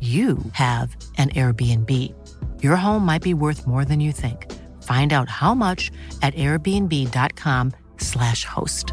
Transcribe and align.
you 0.00 0.38
have 0.52 0.94
an 1.16 1.30
Airbnb. 1.30 1.90
Your 2.62 2.76
home 2.76 3.06
might 3.06 3.22
be 3.22 3.32
worth 3.32 3.66
more 3.66 3.86
than 3.86 4.00
you 4.00 4.12
think. 4.12 4.52
Find 4.82 5.14
out 5.14 5.30
how 5.30 5.54
much 5.54 5.90
at 6.20 6.34
airbnb.com/slash 6.34 8.44
host. 8.44 8.92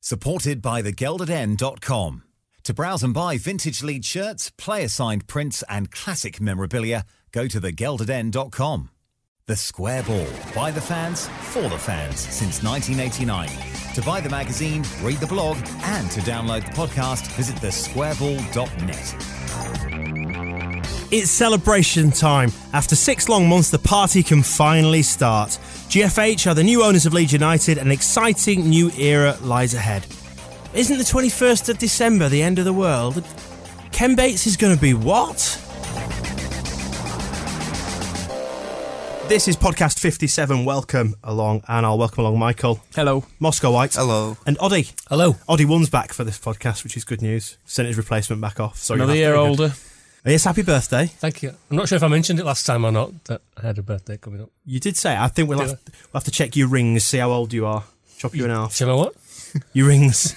Supported 0.00 0.60
by 0.60 0.82
thegeldeden.com. 0.82 2.22
To 2.64 2.74
browse 2.74 3.02
and 3.02 3.14
buy 3.14 3.38
vintage 3.38 3.82
lead 3.82 4.04
shirts, 4.04 4.50
player 4.50 4.88
signed 4.88 5.28
prints, 5.28 5.62
and 5.68 5.92
classic 5.92 6.40
memorabilia, 6.40 7.04
go 7.32 7.46
to 7.46 7.60
thegeldeden.com. 7.60 8.90
The 9.50 9.56
Square 9.56 10.04
Ball. 10.04 10.28
By 10.54 10.70
the 10.70 10.80
fans, 10.80 11.26
for 11.26 11.62
the 11.62 11.76
fans, 11.76 12.20
since 12.20 12.62
1989. 12.62 13.48
To 13.96 14.02
buy 14.02 14.20
the 14.20 14.28
magazine, 14.28 14.84
read 15.02 15.18
the 15.18 15.26
blog, 15.26 15.56
and 15.82 16.08
to 16.12 16.20
download 16.20 16.64
the 16.64 16.70
podcast, 16.70 17.26
visit 17.32 17.56
thesquareball.net. 17.56 19.16
It's 21.10 21.32
celebration 21.32 22.12
time. 22.12 22.52
After 22.72 22.94
six 22.94 23.28
long 23.28 23.48
months, 23.48 23.70
the 23.70 23.80
party 23.80 24.22
can 24.22 24.44
finally 24.44 25.02
start. 25.02 25.58
GFH 25.88 26.48
are 26.48 26.54
the 26.54 26.62
new 26.62 26.84
owners 26.84 27.04
of 27.04 27.12
Leeds 27.12 27.32
United, 27.32 27.76
an 27.78 27.90
exciting 27.90 28.68
new 28.68 28.92
era 28.92 29.36
lies 29.40 29.74
ahead. 29.74 30.06
Isn't 30.74 30.98
the 30.98 31.02
21st 31.02 31.70
of 31.70 31.78
December 31.78 32.28
the 32.28 32.40
end 32.40 32.60
of 32.60 32.64
the 32.64 32.72
world? 32.72 33.24
Ken 33.90 34.14
Bates 34.14 34.46
is 34.46 34.56
going 34.56 34.76
to 34.76 34.80
be 34.80 34.94
what? 34.94 35.60
This 39.30 39.46
is 39.46 39.56
podcast 39.56 40.00
57. 40.00 40.64
Welcome 40.64 41.14
along, 41.22 41.62
and 41.68 41.86
I'll 41.86 41.96
welcome 41.96 42.24
along 42.24 42.40
Michael. 42.40 42.80
Hello. 42.96 43.24
Moscow 43.38 43.70
White. 43.70 43.94
Hello. 43.94 44.36
And 44.44 44.58
Oddie. 44.58 44.92
Hello. 45.08 45.34
Oddie 45.48 45.66
one's 45.66 45.88
back 45.88 46.12
for 46.12 46.24
this 46.24 46.36
podcast, 46.36 46.82
which 46.82 46.96
is 46.96 47.04
good 47.04 47.22
news. 47.22 47.56
Sent 47.64 47.86
his 47.86 47.96
replacement 47.96 48.42
back 48.42 48.58
off. 48.58 48.76
So 48.78 48.94
Another 48.94 49.14
year 49.14 49.36
older. 49.36 49.72
Yes, 50.24 50.42
happy 50.42 50.62
birthday. 50.62 51.06
Thank 51.06 51.44
you. 51.44 51.50
I'm 51.70 51.76
not 51.76 51.88
sure 51.88 51.94
if 51.94 52.02
I 52.02 52.08
mentioned 52.08 52.40
it 52.40 52.44
last 52.44 52.66
time 52.66 52.84
or 52.84 52.90
not 52.90 53.22
that 53.26 53.40
I 53.56 53.68
had 53.68 53.78
a 53.78 53.82
birthday 53.82 54.16
coming 54.16 54.42
up. 54.42 54.50
You 54.66 54.80
did 54.80 54.96
say. 54.96 55.12
it. 55.12 55.20
I 55.20 55.28
think 55.28 55.48
we'll 55.48 55.60
have, 55.60 55.78
we'll 55.86 56.18
have 56.18 56.24
to 56.24 56.32
check 56.32 56.56
your 56.56 56.66
rings, 56.66 57.04
see 57.04 57.18
how 57.18 57.30
old 57.30 57.52
you 57.52 57.66
are. 57.66 57.84
Chop 58.18 58.34
you 58.34 58.44
in 58.46 58.50
half. 58.50 58.74
Shall 58.74 58.90
I 58.90 58.94
what? 58.94 59.14
Your 59.72 59.86
rings. 59.86 60.34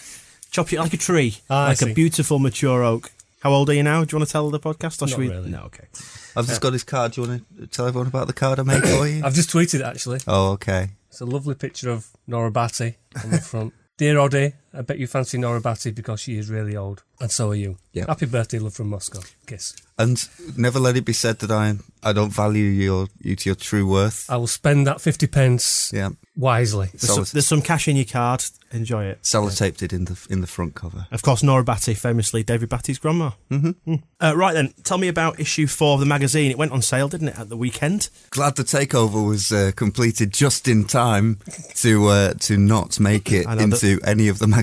Chop 0.51 0.71
you 0.71 0.77
like 0.79 0.93
a 0.93 0.97
tree, 0.97 1.37
Ah, 1.49 1.65
I 1.65 1.69
like 1.69 1.81
a 1.81 1.93
beautiful 1.93 2.37
mature 2.39 2.83
oak. 2.83 3.11
How 3.39 3.49
old 3.51 3.69
are 3.71 3.73
you 3.73 3.83
now? 3.83 4.03
Do 4.05 4.13
you 4.13 4.19
want 4.19 4.29
to 4.29 4.31
tell 4.31 4.49
the 4.51 4.59
podcast? 4.59 5.01
Or 5.01 5.05
Not 5.05 5.09
should 5.09 5.17
we? 5.19 5.29
really. 5.29 5.49
No, 5.49 5.63
okay. 5.63 5.87
I've 6.35 6.47
just 6.47 6.61
got 6.61 6.73
his 6.73 6.83
card. 6.83 7.13
Do 7.13 7.21
you 7.21 7.27
want 7.27 7.45
to 7.59 7.67
tell 7.67 7.87
everyone 7.87 8.07
about 8.07 8.27
the 8.27 8.33
card 8.33 8.59
I 8.59 8.63
made 8.63 8.83
for 8.83 9.07
you? 9.07 9.21
I've 9.25 9.33
just 9.33 9.49
tweeted 9.49 9.75
it 9.75 9.81
actually. 9.83 10.19
oh, 10.27 10.51
okay. 10.53 10.89
It's 11.09 11.21
a 11.21 11.25
lovely 11.25 11.55
picture 11.55 11.89
of 11.91 12.07
Nora 12.25 12.51
Batty 12.51 12.95
on 13.23 13.29
the 13.31 13.37
front. 13.39 13.73
Dear 13.97 14.15
Oddie, 14.15 14.53
I 14.73 14.81
bet 14.81 14.97
you 14.99 15.07
fancy 15.07 15.37
Nora 15.37 15.61
Batty 15.61 15.91
because 15.91 16.19
she 16.21 16.37
is 16.37 16.49
really 16.49 16.75
old. 16.75 17.03
And 17.19 17.31
so 17.31 17.51
are 17.51 17.55
you. 17.55 17.77
Yep. 17.93 18.07
Happy 18.07 18.25
birthday, 18.25 18.59
love 18.59 18.73
from 18.73 18.89
Moscow. 18.89 19.19
Kiss. 19.45 19.75
And 19.99 20.27
never 20.57 20.79
let 20.79 20.97
it 20.97 21.05
be 21.05 21.13
said 21.13 21.39
that 21.39 21.51
I 21.51 21.75
I 22.01 22.11
don't 22.11 22.31
value 22.33 22.63
your 22.65 23.07
you 23.21 23.35
to 23.35 23.49
your 23.49 23.55
true 23.55 23.87
worth. 23.87 24.25
I 24.29 24.37
will 24.37 24.47
spend 24.47 24.87
that 24.87 24.99
50 24.99 25.27
pence 25.27 25.91
Yeah. 25.93 26.09
wisely. 26.35 26.87
There's 26.93 27.13
some, 27.13 27.25
there's 27.31 27.47
some 27.47 27.61
cash 27.61 27.87
in 27.87 27.95
your 27.95 28.05
card. 28.05 28.43
Enjoy 28.71 29.05
it. 29.05 29.21
sellotaped 29.21 29.83
it 29.83 29.93
in 29.93 30.05
the 30.05 30.17
in 30.31 30.41
the 30.41 30.47
front 30.47 30.73
cover. 30.73 31.05
Of 31.11 31.21
course, 31.21 31.43
Nora 31.43 31.63
Batty, 31.63 31.93
famously 31.93 32.41
David 32.41 32.69
Batty's 32.69 32.97
grandma. 32.97 33.31
Mm-hmm. 33.51 33.95
Uh, 34.19 34.33
right 34.35 34.53
then, 34.53 34.73
tell 34.83 34.97
me 34.97 35.07
about 35.07 35.39
issue 35.39 35.67
four 35.67 35.93
of 35.93 35.99
the 35.99 36.07
magazine. 36.07 36.49
It 36.49 36.57
went 36.57 36.71
on 36.71 36.81
sale, 36.81 37.07
didn't 37.07 37.27
it, 37.29 37.37
at 37.39 37.49
the 37.49 37.57
weekend? 37.57 38.09
Glad 38.31 38.55
the 38.55 38.63
takeover 38.63 39.25
was 39.25 39.51
uh, 39.51 39.71
completed 39.75 40.33
just 40.33 40.67
in 40.67 40.85
time 40.85 41.37
to 41.75 42.07
uh, 42.07 42.33
to 42.39 42.57
not 42.57 42.99
make 42.99 43.31
it 43.31 43.45
I 43.47 43.53
know 43.53 43.67
that- 43.67 43.83
into 43.83 44.03
any 44.03 44.27
of 44.27 44.39
the 44.39 44.47
magazine. 44.47 44.62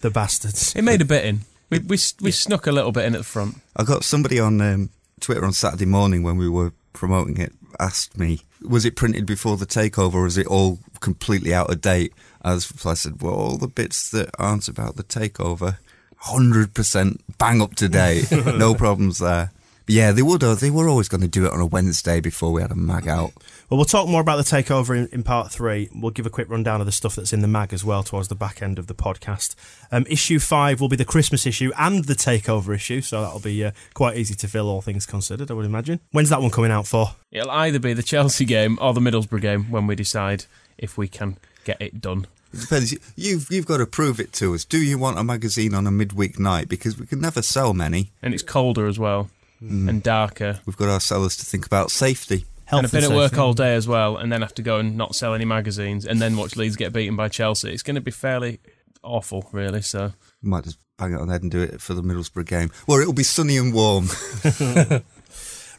The 0.00 0.10
bastards. 0.10 0.74
It 0.76 0.82
made 0.82 1.00
a 1.00 1.06
bit 1.06 1.24
in. 1.24 1.40
We 1.70 1.80
we 1.80 1.98
we 2.20 2.30
snuck 2.30 2.66
a 2.66 2.72
little 2.72 2.92
bit 2.92 3.04
in 3.04 3.14
at 3.14 3.18
the 3.18 3.24
front. 3.24 3.56
I 3.76 3.84
got 3.84 4.04
somebody 4.04 4.38
on 4.38 4.60
um, 4.60 4.90
Twitter 5.20 5.44
on 5.44 5.52
Saturday 5.52 5.86
morning 5.86 6.22
when 6.22 6.36
we 6.36 6.48
were 6.48 6.72
promoting 6.92 7.38
it 7.38 7.52
asked 7.78 8.18
me, 8.18 8.40
was 8.62 8.84
it 8.84 8.96
printed 8.96 9.26
before 9.26 9.56
the 9.56 9.66
takeover 9.66 10.14
or 10.14 10.26
is 10.26 10.38
it 10.38 10.46
all 10.46 10.78
completely 11.00 11.54
out 11.54 11.70
of 11.70 11.80
date? 11.80 12.12
As 12.44 12.72
I 12.84 12.94
said, 12.94 13.22
well, 13.22 13.34
all 13.34 13.56
the 13.56 13.68
bits 13.68 14.10
that 14.10 14.30
aren't 14.38 14.68
about 14.68 14.96
the 14.96 15.04
takeover, 15.04 15.78
100% 16.24 17.20
bang 17.38 17.60
up 17.60 17.74
to 17.76 17.88
date. 17.88 18.30
no 18.46 18.74
problems 18.74 19.18
there. 19.18 19.50
But 19.86 19.94
yeah, 19.94 20.10
they 20.10 20.22
would. 20.22 20.42
uh, 20.42 20.56
They 20.56 20.70
were 20.70 20.88
always 20.88 21.08
going 21.08 21.20
to 21.20 21.28
do 21.28 21.46
it 21.46 21.52
on 21.52 21.60
a 21.60 21.66
Wednesday 21.66 22.20
before 22.20 22.50
we 22.52 22.60
had 22.60 22.72
a 22.72 22.74
mag 22.74 23.06
out. 23.06 23.32
Well, 23.70 23.78
we'll 23.78 23.84
talk 23.84 24.08
more 24.08 24.20
about 24.20 24.36
the 24.36 24.42
takeover 24.42 24.96
in, 24.96 25.08
in 25.12 25.22
part 25.22 25.52
three. 25.52 25.88
We'll 25.94 26.10
give 26.10 26.26
a 26.26 26.30
quick 26.30 26.50
rundown 26.50 26.80
of 26.80 26.86
the 26.86 26.92
stuff 26.92 27.14
that's 27.14 27.32
in 27.32 27.40
the 27.40 27.46
mag 27.48 27.72
as 27.72 27.84
well 27.84 28.02
towards 28.02 28.26
the 28.26 28.34
back 28.34 28.62
end 28.62 28.80
of 28.80 28.88
the 28.88 28.94
podcast. 28.94 29.54
Um, 29.92 30.04
issue 30.08 30.40
five 30.40 30.80
will 30.80 30.88
be 30.88 30.96
the 30.96 31.04
Christmas 31.04 31.46
issue 31.46 31.70
and 31.78 32.04
the 32.04 32.14
takeover 32.14 32.74
issue, 32.74 33.00
so 33.00 33.22
that'll 33.22 33.38
be 33.40 33.64
uh, 33.64 33.70
quite 33.94 34.16
easy 34.16 34.34
to 34.34 34.48
fill, 34.48 34.68
all 34.68 34.82
things 34.82 35.06
considered, 35.06 35.50
I 35.52 35.54
would 35.54 35.64
imagine. 35.66 36.00
When's 36.10 36.30
that 36.30 36.42
one 36.42 36.50
coming 36.50 36.72
out 36.72 36.88
for? 36.88 37.14
It'll 37.30 37.50
either 37.52 37.78
be 37.78 37.92
the 37.92 38.02
Chelsea 38.02 38.44
game 38.44 38.78
or 38.80 38.92
the 38.92 39.00
Middlesbrough 39.00 39.40
game 39.40 39.70
when 39.70 39.86
we 39.86 39.94
decide 39.94 40.46
if 40.78 40.98
we 40.98 41.06
can 41.06 41.38
get 41.64 41.80
it 41.80 42.00
done. 42.00 42.26
It 42.52 42.60
depends. 42.60 42.94
You've 43.16 43.50
you've 43.50 43.66
got 43.66 43.76
to 43.78 43.86
prove 43.86 44.18
it 44.18 44.32
to 44.34 44.54
us. 44.54 44.64
Do 44.64 44.78
you 44.78 44.98
want 44.98 45.18
a 45.18 45.24
magazine 45.24 45.74
on 45.74 45.86
a 45.86 45.90
midweek 45.90 46.38
night? 46.38 46.68
Because 46.68 46.98
we 46.98 47.06
can 47.06 47.20
never 47.20 47.42
sell 47.42 47.74
many. 47.74 48.12
And 48.22 48.32
it's 48.32 48.42
colder 48.42 48.86
as 48.86 48.98
well 48.98 49.28
and 49.60 50.02
darker. 50.02 50.60
We've 50.66 50.76
got 50.76 50.88
our 50.88 51.00
sellers 51.00 51.36
to 51.38 51.46
think 51.46 51.66
about 51.66 51.90
safety. 51.90 52.44
Health 52.66 52.80
and 52.80 52.86
I've 52.86 52.92
been 52.92 53.04
at 53.04 53.16
work 53.16 53.38
all 53.38 53.52
day 53.52 53.74
as 53.74 53.86
well, 53.86 54.16
and 54.16 54.32
then 54.32 54.42
have 54.42 54.54
to 54.54 54.62
go 54.62 54.78
and 54.78 54.96
not 54.96 55.14
sell 55.14 55.34
any 55.34 55.44
magazines, 55.44 56.04
and 56.04 56.20
then 56.20 56.36
watch 56.36 56.56
Leeds 56.56 56.76
get 56.76 56.92
beaten 56.92 57.14
by 57.14 57.28
Chelsea. 57.28 57.70
It's 57.70 57.82
going 57.82 57.94
to 57.94 58.00
be 58.00 58.10
fairly 58.10 58.60
awful, 59.02 59.48
really. 59.52 59.82
So 59.82 60.12
might 60.42 60.64
just 60.64 60.78
bang 60.98 61.12
it 61.12 61.20
on 61.20 61.28
head 61.28 61.42
and 61.42 61.50
do 61.50 61.60
it 61.60 61.80
for 61.80 61.94
the 61.94 62.02
Middlesbrough 62.02 62.46
game. 62.46 62.70
Well, 62.86 63.00
it'll 63.00 63.12
be 63.12 63.22
sunny 63.22 63.56
and 63.56 63.72
warm. 63.72 64.08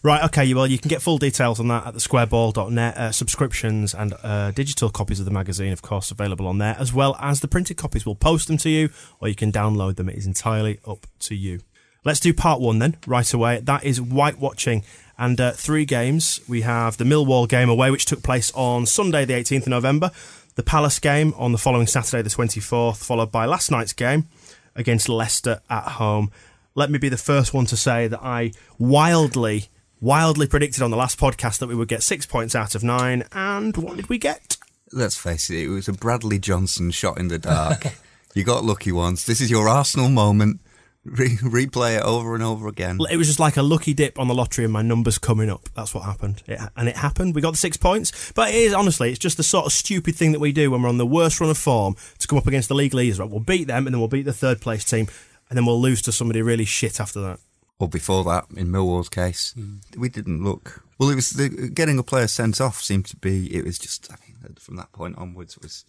Right, 0.04 0.24
okay, 0.26 0.54
well, 0.54 0.68
you 0.68 0.78
can 0.78 0.90
get 0.90 1.02
full 1.02 1.18
details 1.18 1.60
on 1.60 1.68
that 1.70 1.88
at 1.88 1.94
thesquareball.net. 1.96 2.98
Uh, 2.98 3.12
subscriptions 3.12 3.94
and 3.94 4.14
uh, 4.24 4.52
digital 4.52 4.90
copies 4.90 5.20
of 5.20 5.26
the 5.26 5.32
magazine, 5.32 5.74
of 5.74 5.82
course, 5.82 6.12
available 6.12 6.48
on 6.48 6.60
there, 6.60 6.76
as 6.80 6.94
well 6.94 7.18
as 7.20 7.40
the 7.40 7.48
printed 7.48 7.78
copies. 7.78 8.06
We'll 8.06 8.16
post 8.16 8.48
them 8.48 8.58
to 8.60 8.70
you, 8.70 8.90
or 9.20 9.28
you 9.28 9.36
can 9.36 9.52
download 9.52 9.96
them. 9.96 10.08
It 10.08 10.16
is 10.16 10.28
entirely 10.28 10.80
up 10.88 11.08
to 11.20 11.36
you. 11.36 11.60
Let's 12.08 12.22
do 12.22 12.34
part 12.34 12.62
one 12.62 12.80
then, 12.80 12.96
right 13.06 13.34
away. 13.34 13.60
That 13.60 13.84
is 13.84 14.00
White 14.00 14.40
Watching. 14.40 14.84
And 15.18 15.42
uh, 15.42 15.52
three 15.52 15.84
games. 15.84 16.40
We 16.48 16.62
have 16.62 16.96
the 16.96 17.04
Millwall 17.04 17.50
game 17.50 17.68
away, 17.68 17.92
which 17.92 18.06
took 18.06 18.24
place 18.24 18.50
on 18.56 18.86
Sunday, 18.86 19.26
the 19.26 19.34
18th 19.34 19.64
of 19.64 19.68
November. 19.68 20.12
The 20.56 20.64
Palace 20.64 21.00
game 21.00 21.34
on 21.36 21.52
the 21.52 21.58
following 21.58 21.86
Saturday, 21.86 22.22
the 22.22 22.30
24th, 22.30 23.04
followed 23.04 23.30
by 23.30 23.46
last 23.46 23.72
night's 23.72 23.92
game 23.92 24.28
against 24.74 25.10
Leicester 25.10 25.60
at 25.70 25.84
home. 25.84 26.32
Let 26.76 26.90
me 26.90 26.98
be 26.98 27.10
the 27.10 27.18
first 27.18 27.54
one 27.54 27.66
to 27.66 27.76
say 27.76 28.08
that 28.08 28.24
I 28.24 28.54
wildly, 28.80 29.66
wildly 30.00 30.48
predicted 30.48 30.84
on 30.84 30.92
the 30.92 30.98
last 30.98 31.20
podcast 31.20 31.60
that 31.60 31.68
we 31.68 31.76
would 31.76 31.90
get 31.90 32.04
six 32.04 32.26
points 32.26 32.56
out 32.56 32.74
of 32.74 32.86
nine. 32.86 33.26
And 33.34 33.76
what 33.76 33.98
did 33.98 34.08
we 34.08 34.18
get? 34.18 34.56
Let's 34.94 35.18
face 35.18 35.50
it, 35.50 35.58
it 35.58 35.68
was 35.68 35.90
a 35.90 35.94
Bradley 35.94 36.40
Johnson 36.40 36.90
shot 36.92 37.18
in 37.18 37.28
the 37.28 37.38
dark. 37.38 37.84
you 38.34 38.46
got 38.46 38.64
lucky 38.64 38.94
once. 38.94 39.26
This 39.26 39.42
is 39.42 39.52
your 39.52 39.68
Arsenal 39.68 40.08
moment. 40.08 40.62
Re- 41.08 41.38
replay 41.38 41.98
it 41.98 42.04
over 42.04 42.36
and 42.36 42.44
over 42.44 42.68
again. 42.68 43.00
It 43.10 43.18
was 43.18 43.28
just 43.28 43.40
like 43.40 43.58
a 43.58 43.62
lucky 43.62 43.94
dip 43.94 44.20
on 44.20 44.28
the 44.28 44.34
lottery 44.34 44.66
and 44.66 44.74
my 44.74 44.82
numbers 44.82 45.18
coming 45.18 45.50
up. 45.50 45.70
That's 45.76 45.94
what 45.94 46.04
happened. 46.04 46.44
It, 46.48 46.60
and 46.76 46.90
it 46.90 46.98
happened. 46.98 47.34
We 47.34 47.42
got 47.42 47.52
the 47.52 47.58
six 47.58 47.78
points. 47.78 48.32
But 48.34 48.50
it 48.50 48.56
is, 48.56 48.74
honestly, 48.74 49.10
it's 49.10 49.20
just 49.20 49.38
the 49.38 49.44
sort 49.44 49.66
of 49.66 49.72
stupid 49.72 50.16
thing 50.16 50.34
that 50.34 50.40
we 50.40 50.52
do 50.52 50.72
when 50.72 50.82
we're 50.82 50.90
on 50.90 50.98
the 50.98 51.06
worst 51.06 51.40
run 51.40 51.50
of 51.50 51.58
form 51.58 51.96
to 52.20 52.28
come 52.28 52.38
up 52.38 52.48
against 52.48 52.68
the 52.68 52.76
league 52.76 52.94
leaders. 52.94 53.20
Right? 53.20 53.30
We'll 53.30 53.40
beat 53.40 53.68
them 53.68 53.88
and 53.88 53.94
then 53.94 54.00
we'll 54.00 54.10
beat 54.10 54.26
the 54.26 54.34
third 54.34 54.60
place 54.60 54.84
team 54.84 55.08
and 55.50 55.58
then 55.58 55.66
we'll 55.66 55.82
lose 55.82 56.02
to 56.04 56.12
somebody 56.12 56.42
really 56.42 56.66
shit 56.66 57.00
after 57.00 57.22
that. 57.22 57.40
Or 57.80 57.88
before 57.88 58.24
that, 58.26 58.46
in 58.56 58.68
Millwall's 58.68 59.10
case, 59.10 59.54
hmm. 59.54 59.78
we 59.96 60.10
didn't 60.10 60.44
look. 60.44 60.84
Well, 60.98 61.10
it 61.10 61.16
was 61.16 61.32
the, 61.32 61.50
getting 61.50 62.00
a 62.00 62.04
player 62.04 62.28
sent 62.28 62.60
off 62.60 62.82
seemed 62.82 63.06
to 63.06 63.16
be. 63.16 63.56
It 63.56 63.64
was 63.64 63.78
just. 63.78 64.12
I 64.12 64.16
mean, 64.26 64.56
from 64.56 64.78
that 64.78 64.92
point 64.92 65.18
onwards, 65.18 65.56
it 65.56 65.62
was 65.62 65.86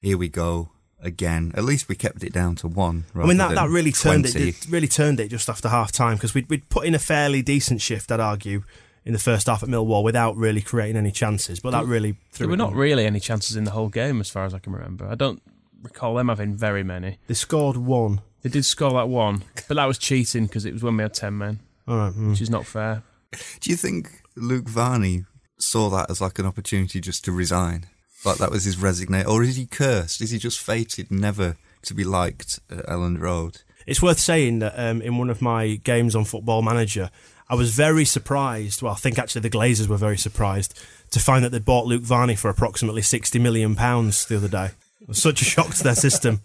here 0.00 0.16
we 0.16 0.28
go 0.28 0.70
again. 1.00 1.52
At 1.54 1.64
least 1.64 1.88
we 1.88 1.94
kept 1.94 2.22
it 2.24 2.32
down 2.32 2.54
to 2.56 2.68
one. 2.68 3.04
I 3.14 3.26
mean, 3.26 3.36
that, 3.36 3.54
that 3.54 3.64
than 3.64 3.72
really 3.72 3.92
turned 3.92 4.30
20. 4.30 4.48
it. 4.48 4.64
It 4.64 4.70
really 4.70 4.88
turned 4.88 5.20
it 5.20 5.28
just 5.28 5.48
after 5.48 5.68
half 5.68 5.92
time 5.92 6.14
because 6.16 6.34
we'd, 6.34 6.48
we'd 6.48 6.68
put 6.68 6.86
in 6.86 6.94
a 6.94 6.98
fairly 6.98 7.42
decent 7.42 7.80
shift, 7.80 8.10
I'd 8.10 8.20
argue, 8.20 8.62
in 9.04 9.12
the 9.12 9.18
first 9.18 9.46
half 9.46 9.62
at 9.62 9.68
Millwall 9.68 10.02
without 10.02 10.36
really 10.36 10.60
creating 10.60 10.96
any 10.96 11.12
chances. 11.12 11.60
But 11.60 11.70
that 11.70 11.86
really 11.86 12.12
threw 12.32 12.46
There 12.46 12.48
were 12.48 12.54
it 12.54 12.58
not 12.58 12.70
on. 12.72 12.76
really 12.76 13.06
any 13.06 13.20
chances 13.20 13.56
in 13.56 13.64
the 13.64 13.70
whole 13.72 13.88
game, 13.88 14.20
as 14.20 14.30
far 14.30 14.44
as 14.44 14.54
I 14.54 14.58
can 14.58 14.72
remember. 14.72 15.06
I 15.06 15.14
don't 15.14 15.42
recall 15.82 16.14
them 16.14 16.28
having 16.28 16.54
very 16.56 16.82
many. 16.82 17.18
They 17.26 17.34
scored 17.34 17.76
one. 17.76 18.20
They 18.42 18.48
did 18.50 18.64
score 18.64 18.92
that 18.92 19.08
one, 19.08 19.44
but 19.68 19.74
that 19.74 19.86
was 19.86 19.98
cheating 19.98 20.46
because 20.46 20.64
it 20.64 20.72
was 20.72 20.82
when 20.82 20.96
we 20.96 21.02
had 21.02 21.14
ten 21.14 21.36
men, 21.36 21.60
All 21.88 21.96
right. 21.96 22.12
mm. 22.12 22.30
which 22.30 22.40
is 22.40 22.50
not 22.50 22.64
fair. 22.66 23.02
Do 23.60 23.70
you 23.70 23.76
think 23.76 24.22
Luke 24.36 24.68
Varney 24.68 25.24
saw 25.58 25.90
that 25.90 26.10
as 26.10 26.20
like 26.20 26.38
an 26.38 26.46
opportunity 26.46 27.00
just 27.00 27.24
to 27.24 27.32
resign? 27.32 27.86
Like 28.24 28.38
that 28.38 28.50
was 28.50 28.64
his 28.64 28.76
resignation, 28.78 29.28
or 29.28 29.42
is 29.42 29.56
he 29.56 29.66
cursed? 29.66 30.20
Is 30.20 30.30
he 30.30 30.38
just 30.38 30.60
fated 30.60 31.10
never 31.10 31.56
to 31.82 31.94
be 31.94 32.04
liked 32.04 32.60
at 32.70 32.84
Elland 32.86 33.20
Road? 33.20 33.62
It's 33.86 34.02
worth 34.02 34.18
saying 34.18 34.58
that 34.60 34.74
um, 34.76 35.00
in 35.00 35.16
one 35.16 35.30
of 35.30 35.40
my 35.40 35.76
games 35.76 36.16
on 36.16 36.24
Football 36.24 36.62
Manager, 36.62 37.10
I 37.48 37.54
was 37.54 37.72
very 37.72 38.04
surprised. 38.04 38.82
Well, 38.82 38.92
I 38.92 38.96
think 38.96 39.18
actually 39.18 39.42
the 39.42 39.50
Glazers 39.50 39.86
were 39.86 39.96
very 39.96 40.18
surprised 40.18 40.76
to 41.12 41.20
find 41.20 41.44
that 41.44 41.50
they 41.50 41.60
bought 41.60 41.86
Luke 41.86 42.02
Varney 42.02 42.34
for 42.34 42.50
approximately 42.50 43.02
sixty 43.02 43.38
million 43.38 43.76
pounds 43.76 44.26
the 44.26 44.36
other 44.36 44.48
day. 44.48 44.70
It 45.00 45.08
was 45.08 45.22
such 45.22 45.40
a 45.40 45.44
shock 45.44 45.74
to 45.74 45.82
their 45.84 45.94
system. 45.94 46.40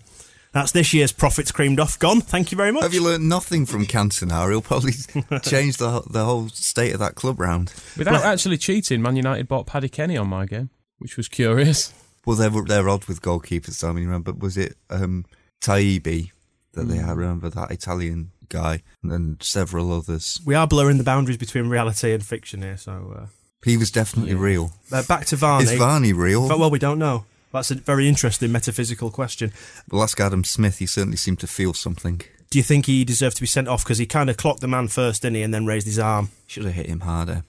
That's 0.54 0.74
this 0.74 0.94
year's 0.94 1.14
profits 1.14 1.52
creamed 1.52 1.80
off. 1.80 1.98
Gone. 1.98 2.20
Thank 2.20 2.52
you 2.52 2.58
very 2.58 2.72
much. 2.74 2.84
Have 2.84 2.94
you 2.94 3.04
learned 3.04 3.28
nothing 3.28 3.66
from 3.66 3.86
Cantona? 3.86 4.50
He'll 4.50 4.62
probably 4.62 4.92
change 5.42 5.78
the 5.78 6.02
the 6.10 6.26
whole 6.26 6.50
state 6.50 6.94
of 6.94 7.00
that 7.00 7.16
club 7.16 7.40
round. 7.40 7.74
Without 7.98 8.24
actually 8.24 8.58
cheating, 8.58 9.02
Man 9.02 9.16
United 9.16 9.48
bought 9.48 9.66
Paddy 9.66 9.90
Kenny 9.90 10.18
on 10.18 10.28
my 10.28 10.46
game, 10.46 10.70
which 11.02 11.18
was 11.18 11.28
curious. 11.28 11.94
Well, 12.26 12.36
they're 12.36 12.50
they're 12.66 12.88
odd 12.90 13.06
with 13.06 13.22
goalkeepers. 13.22 13.74
So 13.74 13.90
I 13.90 13.92
mean, 13.94 14.06
remember 14.06 14.32
was 14.34 14.56
it 14.58 14.76
um, 14.90 15.26
Taibi 15.62 16.32
that 16.74 16.84
they 16.88 16.98
had? 16.98 17.18
Remember 17.18 17.50
that 17.50 17.72
Italian 17.72 18.32
guy, 18.50 18.84
and 19.02 19.12
then 19.12 19.38
several 19.40 19.92
others. 19.92 20.42
we 20.46 20.56
are 20.56 20.68
blurring 20.68 20.98
the 20.98 21.04
boundaries 21.04 21.38
between 21.38 21.68
reality 21.68 22.12
and 22.14 22.24
fiction 22.26 22.62
here. 22.62 22.78
So 22.78 23.28
He 23.64 23.78
was 23.78 23.90
definitely 23.92 24.36
real. 24.36 24.74
uh, 24.92 24.98
uh, 24.98 25.04
back 25.04 25.26
to 25.28 25.36
Varney. 25.36 25.66
Is 25.66 25.74
Varney 25.78 26.14
real? 26.14 26.48
But, 26.48 26.60
well, 26.60 26.70
we 26.70 26.80
don't 26.80 27.00
know. 27.00 27.26
That's 27.54 27.72
a 27.72 27.76
very 27.76 28.08
interesting 28.08 28.52
metaphysical 28.52 29.10
question. 29.12 29.52
Well, 29.90 30.04
ask 30.04 30.20
Adam 30.20 30.44
Smith. 30.44 30.78
He 30.80 30.86
certainly 30.86 31.18
seemed 31.18 31.40
to 31.40 31.48
feel 31.48 31.74
something. 31.74 32.22
Do 32.50 32.60
you 32.60 32.64
think 32.64 32.86
he 32.86 33.04
deserved 33.06 33.38
to 33.38 33.42
be 33.42 33.48
sent 33.48 33.68
off 33.68 33.84
because 33.84 33.98
he 33.98 34.06
kind 34.06 34.30
of 34.30 34.38
clocked 34.38 34.60
the 34.62 34.68
man 34.68 34.88
first, 34.90 35.22
didn't 35.22 35.36
he, 35.36 35.42
and 35.44 35.54
then 35.54 35.66
raised 35.66 35.86
his 35.88 36.00
arm? 36.00 36.30
Should 36.48 36.66
have 36.66 36.74
hit 36.74 36.86
him 36.88 37.02
harder. 37.02 37.44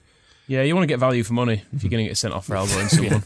Yeah, 0.47 0.61
you 0.63 0.75
want 0.75 0.83
to 0.83 0.87
get 0.87 0.99
value 0.99 1.23
for 1.23 1.33
money 1.33 1.63
if 1.73 1.83
you're 1.83 1.89
going 1.89 2.03
to 2.03 2.09
get 2.09 2.17
sent 2.17 2.33
off 2.33 2.45
for 2.47 2.55
elbowing 2.55 2.87
someone. 2.89 3.23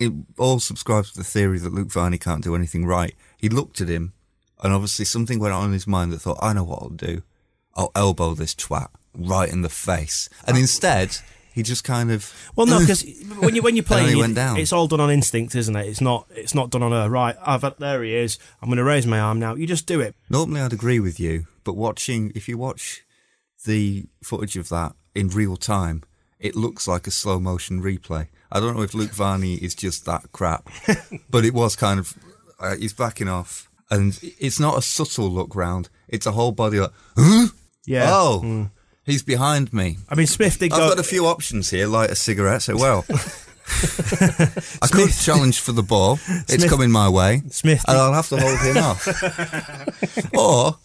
It 0.00 0.12
all 0.38 0.58
subscribes 0.60 1.12
to 1.12 1.18
the 1.18 1.24
theory 1.24 1.58
that 1.58 1.72
Luke 1.74 1.92
Varney 1.92 2.18
can't 2.18 2.42
do 2.42 2.56
anything 2.56 2.86
right. 2.86 3.14
He 3.36 3.48
looked 3.48 3.80
at 3.80 3.88
him, 3.88 4.14
and 4.62 4.72
obviously 4.72 5.04
something 5.04 5.38
went 5.38 5.54
on 5.54 5.66
in 5.66 5.72
his 5.72 5.86
mind 5.86 6.10
that 6.12 6.20
thought, 6.20 6.38
"I 6.42 6.52
know 6.54 6.64
what 6.64 6.82
I'll 6.82 6.88
do. 6.88 7.22
I'll 7.76 7.92
elbow 7.94 8.34
this 8.34 8.54
twat 8.54 8.88
right 9.14 9.48
in 9.52 9.60
the 9.62 9.68
face." 9.68 10.28
And 10.46 10.56
uh, 10.56 10.60
instead, 10.60 11.18
he 11.52 11.62
just 11.62 11.84
kind 11.84 12.10
of 12.10 12.32
Well, 12.56 12.66
no, 12.66 12.80
because 12.80 13.04
when 13.40 13.54
you 13.54 13.60
when 13.62 13.76
you 13.76 13.82
play, 13.82 13.98
And 13.98 14.06
then 14.06 14.12
he 14.14 14.16
you- 14.16 14.22
went 14.22 14.34
down. 14.36 14.56
it's 14.56 14.72
all 14.72 14.86
done 14.88 15.00
on 15.00 15.10
instinct, 15.10 15.54
isn't 15.54 15.76
it? 15.76 15.86
It's 15.86 16.00
not 16.00 16.26
it's 16.34 16.54
not 16.54 16.70
done 16.70 16.82
on 16.82 16.92
a 16.94 17.10
right. 17.10 17.36
I've 17.44 17.60
there 17.78 18.02
he 18.02 18.14
is. 18.14 18.38
I'm 18.62 18.68
going 18.70 18.78
to 18.78 18.84
raise 18.84 19.06
my 19.06 19.20
arm 19.20 19.38
now. 19.38 19.54
You 19.54 19.66
just 19.66 19.86
do 19.86 20.00
it. 20.00 20.14
Normally, 20.30 20.62
I'd 20.62 20.72
agree 20.72 20.98
with 21.00 21.20
you, 21.20 21.46
but 21.62 21.74
watching, 21.76 22.32
if 22.34 22.48
you 22.48 22.56
watch 22.56 23.02
the 23.66 24.06
footage 24.22 24.56
of 24.56 24.70
that 24.70 24.94
in 25.14 25.28
real 25.28 25.56
time, 25.58 26.02
it 26.38 26.56
looks 26.56 26.88
like 26.88 27.06
a 27.06 27.10
slow 27.10 27.38
motion 27.38 27.82
replay. 27.82 28.28
I 28.52 28.60
don't 28.60 28.76
know 28.76 28.82
if 28.82 28.94
Luke 28.94 29.12
Varney 29.12 29.54
is 29.54 29.74
just 29.74 30.04
that 30.06 30.32
crap, 30.32 30.68
but 31.30 31.44
it 31.44 31.54
was 31.54 31.76
kind 31.76 32.00
of, 32.00 32.14
uh, 32.58 32.76
he's 32.76 32.92
backing 32.92 33.28
off. 33.28 33.68
And 33.90 34.18
it's 34.38 34.60
not 34.60 34.78
a 34.78 34.82
subtle 34.82 35.28
look 35.30 35.54
round, 35.56 35.88
it's 36.08 36.26
a 36.26 36.32
whole 36.32 36.52
body 36.52 36.78
like, 36.80 36.92
huh? 37.16 37.48
Yeah. 37.86 38.10
Oh, 38.12 38.40
Mm. 38.44 38.70
he's 39.04 39.22
behind 39.22 39.72
me. 39.72 39.98
I 40.08 40.14
mean, 40.14 40.26
Smith 40.26 40.58
did 40.58 40.72
I've 40.72 40.78
go. 40.78 40.88
got 40.90 40.98
a 41.00 41.02
few 41.04 41.26
options 41.26 41.70
here, 41.70 41.86
light 41.86 42.10
a 42.10 42.14
cigarette, 42.14 42.62
so 42.62 42.76
well. 42.76 43.04
I 44.82 44.88
could 44.90 45.10
challenge 45.12 45.60
for 45.60 45.72
the 45.72 45.82
ball. 45.82 46.18
It's 46.28 46.54
Smith- 46.54 46.70
coming 46.70 46.90
my 46.90 47.08
way. 47.08 47.42
Smith 47.50 47.84
And 47.88 47.96
I'll 47.98 48.12
have 48.12 48.28
to 48.30 48.36
hold 48.40 48.58
him 48.60 48.76
off. 48.78 50.34
or 50.34 50.76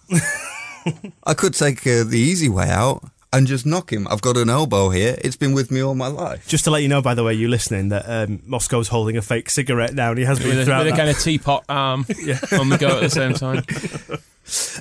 I 1.24 1.34
could 1.34 1.54
take 1.56 1.80
uh, 1.88 2.04
the 2.04 2.20
easy 2.20 2.50
way 2.50 2.70
out 2.70 3.04
and 3.38 3.48
just 3.48 3.66
knock 3.66 3.92
him. 3.92 4.08
I've 4.10 4.22
got 4.22 4.38
an 4.38 4.50
elbow 4.50 4.90
here. 4.90 5.16
It's 5.22 5.36
been 5.36 5.54
with 5.54 5.72
me 5.72 5.82
all 5.82 5.96
my 5.96 6.08
life. 6.08 6.48
Just 6.48 6.64
to 6.66 6.72
let 6.72 6.82
you 6.82 6.88
know, 6.88 7.02
by 7.02 7.14
the 7.14 7.24
way, 7.24 7.34
you 7.34 7.48
listening, 7.48 7.90
that 7.90 8.06
um, 8.08 8.42
Moscow's 8.46 8.88
holding 8.88 9.18
a 9.18 9.22
fake 9.22 9.50
cigarette 9.50 9.94
now, 9.94 10.10
and 10.10 10.18
he 10.20 10.26
has 10.26 10.40
been 10.40 10.50
with, 10.50 10.68
a, 10.68 10.78
with 10.84 10.94
a 10.94 10.96
kind 10.98 11.10
of 11.10 11.20
teapot 11.20 11.64
arm 11.70 12.00
on 12.60 12.70
the 12.70 12.78
go 12.80 12.88
at 12.98 13.02
the 13.02 13.10
same 13.10 13.34
time. 13.34 13.64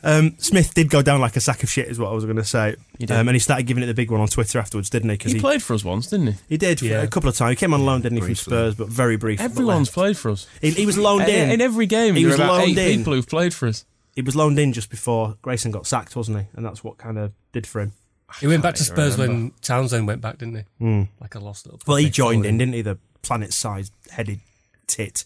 Um, 0.02 0.34
Smith 0.36 0.74
did 0.74 0.90
go 0.90 1.00
down 1.00 1.22
like 1.22 1.36
a 1.36 1.40
sack 1.40 1.62
of 1.62 1.70
shit, 1.70 1.88
is 1.88 1.98
what 1.98 2.10
I 2.10 2.12
was 2.12 2.24
going 2.26 2.36
to 2.36 2.44
say. 2.44 2.76
He 2.98 3.06
did. 3.06 3.16
Um, 3.16 3.28
and 3.28 3.34
he 3.34 3.38
started 3.38 3.62
giving 3.66 3.82
it 3.82 3.86
the 3.86 3.94
big 3.94 4.10
one 4.10 4.20
on 4.20 4.28
Twitter 4.28 4.58
afterwards, 4.58 4.90
didn't 4.90 5.08
he? 5.08 5.14
Because 5.16 5.32
He 5.32 5.38
he, 5.38 5.40
played 5.40 5.62
for 5.62 5.72
us 5.72 5.82
once, 5.82 6.08
didn't 6.08 6.26
he? 6.26 6.34
he 6.50 6.56
did 6.58 6.82
Yeah. 6.82 7.00
a 7.00 7.06
couple 7.06 7.30
of 7.30 7.34
times. 7.36 7.52
He 7.52 7.56
came 7.56 7.72
on 7.72 7.86
loan, 7.86 8.02
didn't 8.02 8.18
he, 8.18 8.24
from 8.24 8.34
Spurs, 8.34 8.74
but 8.74 8.88
very 8.88 9.16
brief. 9.16 9.40
Everyone's 9.40 9.88
played 9.88 10.18
for 10.18 10.30
us. 10.30 10.46
He, 10.60 10.72
he 10.72 10.84
was 10.84 10.98
loaned 10.98 11.30
in. 11.30 11.44
In, 11.48 11.50
in 11.52 11.60
every 11.62 11.86
game, 11.86 12.14
He 12.14 12.26
was 12.26 12.34
are 12.38 12.44
about 12.44 12.60
eight 12.60 12.76
loaned 12.76 12.78
in. 12.78 12.98
people 12.98 13.14
who've 13.14 13.26
played 13.26 13.54
for 13.54 13.66
us. 13.68 13.86
he 14.14 14.20
was 14.20 14.36
loaned 14.36 14.58
in 14.58 14.74
just 14.74 14.90
before 14.90 15.38
Grayson 15.40 15.70
got 15.70 15.86
sacked, 15.86 16.14
wasn't 16.14 16.40
he? 16.40 16.44
And 16.54 16.66
that's 16.66 16.84
what 16.84 16.98
kind 16.98 17.16
of 17.16 17.32
did 17.52 17.66
for 17.66 17.80
him. 17.80 17.92
He 18.40 18.46
went 18.46 18.62
back 18.62 18.74
to 18.76 18.84
can't 18.84 18.98
even 18.98 19.10
Spurs 19.12 19.18
when 19.18 19.52
Townsend 19.62 20.06
went 20.06 20.20
back, 20.20 20.38
didn't 20.38 20.56
he? 20.56 20.84
Mm. 20.84 21.08
Like 21.20 21.34
a 21.34 21.38
lost 21.38 21.66
little. 21.66 21.80
Well, 21.86 21.96
he 21.96 22.10
joined 22.10 22.46
in, 22.46 22.58
didn't 22.58 22.74
he? 22.74 22.82
The 22.82 22.98
planet-sized 23.22 23.92
headed 24.10 24.40
tit 24.86 25.24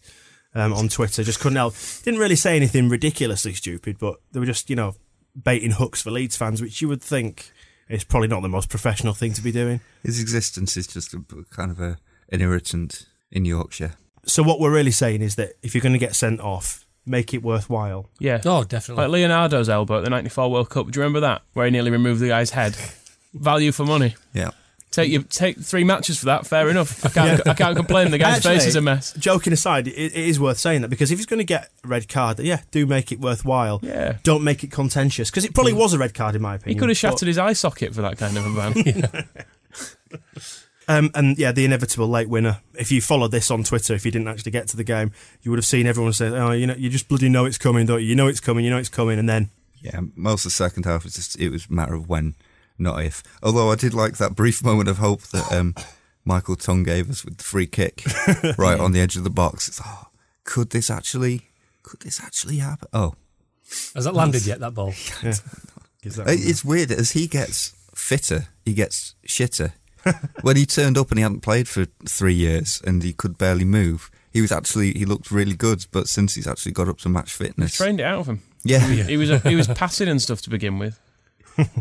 um, 0.55 0.73
on 0.73 0.89
Twitter. 0.89 1.23
Just 1.23 1.41
couldn't 1.41 1.57
help. 1.57 1.75
Didn't 2.03 2.21
really 2.21 2.37
say 2.37 2.57
anything 2.57 2.89
ridiculously 2.89 3.55
stupid, 3.55 3.99
but 3.99 4.17
they 4.33 4.41
were 4.41 4.47
just, 4.47 4.71
you 4.71 4.77
know, 4.77 4.95
baiting 5.41 5.73
hooks 5.73 6.03
for 6.03 6.11
Leeds 6.11 6.37
fans, 6.37 6.61
which 6.61 6.81
you 6.83 6.89
would 6.89 7.03
think 7.03 7.53
is 7.89 8.05
probably 8.05 8.29
not 8.29 8.43
the 8.43 8.49
most 8.49 8.69
professional 8.69 9.15
thing 9.15 9.33
to 9.35 9.43
be 9.43 9.53
doing. 9.53 9.81
His 10.03 10.21
existence 10.21 10.77
is 10.77 10.87
just 10.87 11.15
a, 11.15 11.25
kind 11.51 11.71
of 11.71 11.81
a, 11.81 11.99
an 12.31 12.41
irritant 12.41 13.07
in 13.31 13.45
Yorkshire. 13.45 13.95
So 14.27 14.43
what 14.43 14.61
we're 14.61 14.73
really 14.73 14.91
saying 14.91 15.23
is 15.23 15.37
that 15.37 15.53
if 15.63 15.75
you're 15.75 15.83
going 15.83 15.95
to 15.95 15.99
get 15.99 16.15
sent 16.15 16.41
off, 16.41 16.87
make 17.07 17.33
it 17.33 17.43
worthwhile. 17.43 18.11
Yeah. 18.19 18.41
Oh, 18.45 18.65
definitely. 18.65 19.05
Like 19.05 19.13
Leonardo's 19.13 19.69
elbow 19.69 19.99
at 19.99 20.05
the 20.05 20.11
94 20.11 20.51
World 20.51 20.71
Cup. 20.71 20.91
Do 20.91 20.99
you 20.99 21.03
remember 21.03 21.21
that? 21.21 21.43
Where 21.55 21.65
he 21.65 21.71
nearly 21.71 21.91
removed 21.91 22.21
the 22.21 22.29
guy's 22.29 22.51
head. 22.51 22.77
Value 23.35 23.73
for 23.73 23.85
money. 23.85 24.15
Yeah. 24.33 24.51
Take 24.91 25.11
you 25.11 25.23
take 25.23 25.59
three 25.59 25.85
matches 25.85 26.19
for 26.19 26.27
that. 26.27 26.47
Fair 26.47 26.71
enough. 26.71 27.05
I 27.05 27.11
can't. 27.11 27.47
I 27.47 27.53
can't 27.53 27.77
complain. 27.77 28.11
The 28.11 28.17
guy's 28.17 28.37
Actually, 28.39 28.55
face 28.57 28.67
is 28.67 28.77
a 28.77 28.81
mess. 28.81 29.13
Joking 29.13 29.53
aside, 29.53 29.87
it, 29.87 29.95
it 29.95 30.15
is 30.15 30.41
worth 30.41 30.59
saying 30.59 30.81
that 30.81 30.89
because 30.89 31.13
if 31.13 31.19
he's 31.19 31.27
going 31.27 31.39
to 31.41 31.45
get 31.45 31.71
a 31.85 31.89
red 31.89 32.09
card, 32.09 32.39
yeah, 32.41 32.63
do 32.71 32.87
make 32.87 33.13
it 33.13 33.21
worthwhile. 33.21 33.81
Yeah. 33.83 34.17
Don't 34.23 34.43
make 34.43 34.65
it 34.65 34.71
contentious 34.71 35.31
because 35.31 35.45
it 35.45 35.53
probably 35.55 35.75
was 35.75 35.93
a 35.93 35.99
red 35.99 36.15
card 36.15 36.35
in 36.37 36.43
my 36.43 36.55
opinion. 36.55 36.75
He 36.77 36.81
could 36.81 36.89
have 36.89 36.95
but- 36.95 37.11
shattered 37.11 37.29
his 37.29 37.37
eye 37.37 37.53
socket 37.53 37.95
for 37.95 38.01
that 38.01 38.17
kind 38.17 38.37
of 38.39 38.47
a 38.47 38.55
ban. 38.57 39.29
Um, 40.91 41.11
and 41.15 41.39
yeah, 41.39 41.53
the 41.53 41.67
inevitable 41.67 42.09
late 42.09 42.31
winner. 42.31 42.61
If 42.73 42.91
you 42.91 43.03
followed 43.03 43.31
this 43.31 43.51
on 43.51 43.63
Twitter, 43.63 43.93
if 43.93 44.07
you 44.07 44.11
didn't 44.11 44.29
actually 44.29 44.53
get 44.53 44.69
to 44.69 44.77
the 44.79 44.85
game, 44.85 45.13
you 45.43 45.51
would 45.51 45.59
have 45.59 45.67
seen 45.67 45.87
everyone 45.87 46.15
say, 46.15 46.29
"Oh, 46.29 46.53
you 46.53 46.67
know, 46.67 46.75
you 46.75 46.89
just 46.89 47.09
bloody 47.09 47.29
know 47.29 47.45
it's 47.45 47.59
coming, 47.59 47.85
don't 47.85 48.01
you? 48.01 48.07
You 48.07 48.17
know 48.17 48.27
it's 48.27 48.41
coming, 48.41 48.65
you 48.65 48.71
know 48.71 48.79
it's 48.79 48.89
coming." 48.89 49.19
And 49.19 49.29
then 49.29 49.51
Yeah, 49.83 50.01
most 50.17 50.41
of 50.47 50.51
the 50.53 50.55
second 50.55 50.87
half 50.87 51.05
was 51.05 51.15
just 51.15 51.39
it 51.39 51.51
was 51.51 51.67
a 51.69 51.73
matter 51.75 51.93
of 51.93 52.09
when, 52.09 52.37
not 52.79 53.03
if. 53.05 53.23
Although 53.43 53.71
I 53.71 53.75
did 53.77 53.95
like 53.95 54.17
that 54.19 54.35
brief 54.35 54.63
moment 54.71 54.89
of 54.89 54.99
hope 54.99 55.23
that 55.29 55.51
um, 55.53 55.75
Michael 56.25 56.57
Tonge 56.57 56.85
gave 56.85 57.11
us 57.11 57.25
with 57.25 57.39
the 57.39 57.45
free 57.45 57.67
kick 57.67 58.03
right 58.59 58.79
on 58.79 58.93
the 58.93 59.01
edge 59.01 59.17
of 59.17 59.25
the 59.25 59.31
box. 59.31 59.69
It's, 59.69 59.81
oh, 59.85 60.09
could 60.45 60.71
this 60.71 60.91
actually? 60.91 61.43
Could 61.83 62.01
this 62.01 62.23
actually 62.23 62.59
happen? 62.59 62.89
Oh, 62.93 63.15
Has 63.95 64.05
that 64.05 64.15
landed 64.15 64.45
yet? 64.47 64.61
That 64.61 64.75
ball. 64.75 64.93
Gives 66.03 66.17
that 66.17 66.27
it's 66.29 66.65
weird 66.65 66.93
as 66.93 67.13
he 67.13 67.27
gets 67.27 67.75
fitter, 67.95 68.47
he 68.65 68.73
gets 68.75 69.15
shitter. 69.27 69.73
when 70.43 70.57
he 70.57 70.65
turned 70.65 70.97
up 70.97 71.11
and 71.11 71.19
he 71.19 71.23
hadn't 71.23 71.41
played 71.41 71.67
for 71.69 71.87
three 72.07 72.35
years 72.35 72.81
and 72.87 73.03
he 73.03 73.13
could 73.13 73.37
barely 73.37 73.65
move, 73.65 74.11
he 74.33 74.41
was 74.41 74.53
actually 74.53 74.93
he 74.93 75.05
looked 75.05 75.31
really 75.31 75.57
good. 75.57 75.87
But 75.91 76.09
since 76.09 76.35
he's 76.35 76.47
actually 76.47 76.73
got 76.73 76.89
up 76.89 76.99
to 76.99 77.09
match 77.09 77.33
fitness, 77.35 77.77
Trained 77.77 78.01
it 78.01 78.05
out 78.05 78.21
of 78.21 78.27
him. 78.29 78.43
yeah, 78.63 78.79
He 78.81 79.17
was 79.17 79.43
he 79.43 79.57
was 79.57 79.67
passing 79.69 80.09
and 80.09 80.23
stuff 80.23 80.41
to 80.43 80.51
begin 80.51 80.79
with. 80.79 80.99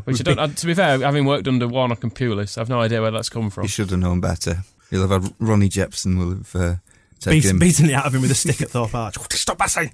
Which 0.05 0.19
I 0.21 0.23
don't. 0.23 0.39
uh, 0.39 0.47
To 0.47 0.65
be 0.65 0.73
fair, 0.73 0.99
having 0.99 1.25
worked 1.25 1.47
under 1.47 1.67
Warnock 1.67 2.03
and 2.03 2.13
Pulis, 2.13 2.57
I've 2.57 2.69
no 2.69 2.79
idea 2.81 3.01
where 3.01 3.11
that's 3.11 3.29
come 3.29 3.49
from. 3.49 3.63
he 3.63 3.67
should 3.69 3.89
have 3.91 3.99
known 3.99 4.19
better. 4.19 4.63
You'll 4.91 5.07
have 5.07 5.23
had 5.23 5.33
Ronnie 5.39 5.69
Jepson 5.69 6.17
will 6.17 6.29
have 6.31 6.55
uh, 6.55 6.75
taken 7.19 7.31
beat, 7.41 7.45
him. 7.45 7.59
beating 7.59 7.85
it 7.87 7.93
out 7.93 8.05
of 8.05 8.15
him 8.15 8.21
with 8.21 8.31
a 8.31 8.35
stick 8.43 8.61
at 8.61 8.69
Thorpe 8.69 8.95
Arch. 8.95 9.17
Stop 9.33 9.57
passing. 9.59 9.91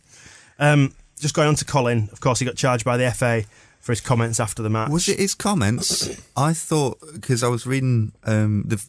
Um, 0.59 0.93
just 1.19 1.33
going 1.33 1.47
on 1.47 1.55
to 1.55 1.65
Colin. 1.65 2.09
Of 2.11 2.19
course, 2.21 2.39
he 2.39 2.45
got 2.45 2.55
charged 2.55 2.85
by 2.85 2.97
the 2.97 3.09
FA 3.11 3.43
for 3.79 3.91
his 3.91 4.01
comments 4.01 4.39
after 4.39 4.61
the 4.63 4.69
match. 4.69 4.89
Was 4.89 5.09
it 5.09 5.19
his 5.19 5.33
comments? 5.35 6.21
I 6.37 6.53
thought 6.53 6.99
because 7.13 7.43
I 7.43 7.47
was 7.49 7.65
reading 7.65 8.13
um, 8.23 8.63
the 8.67 8.83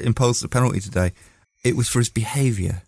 imposed 0.00 0.42
the 0.42 0.48
penalty 0.48 0.80
today. 0.80 1.12
It 1.64 1.74
was 1.76 1.88
for 1.88 1.98
his 1.98 2.10
behaviour 2.10 2.82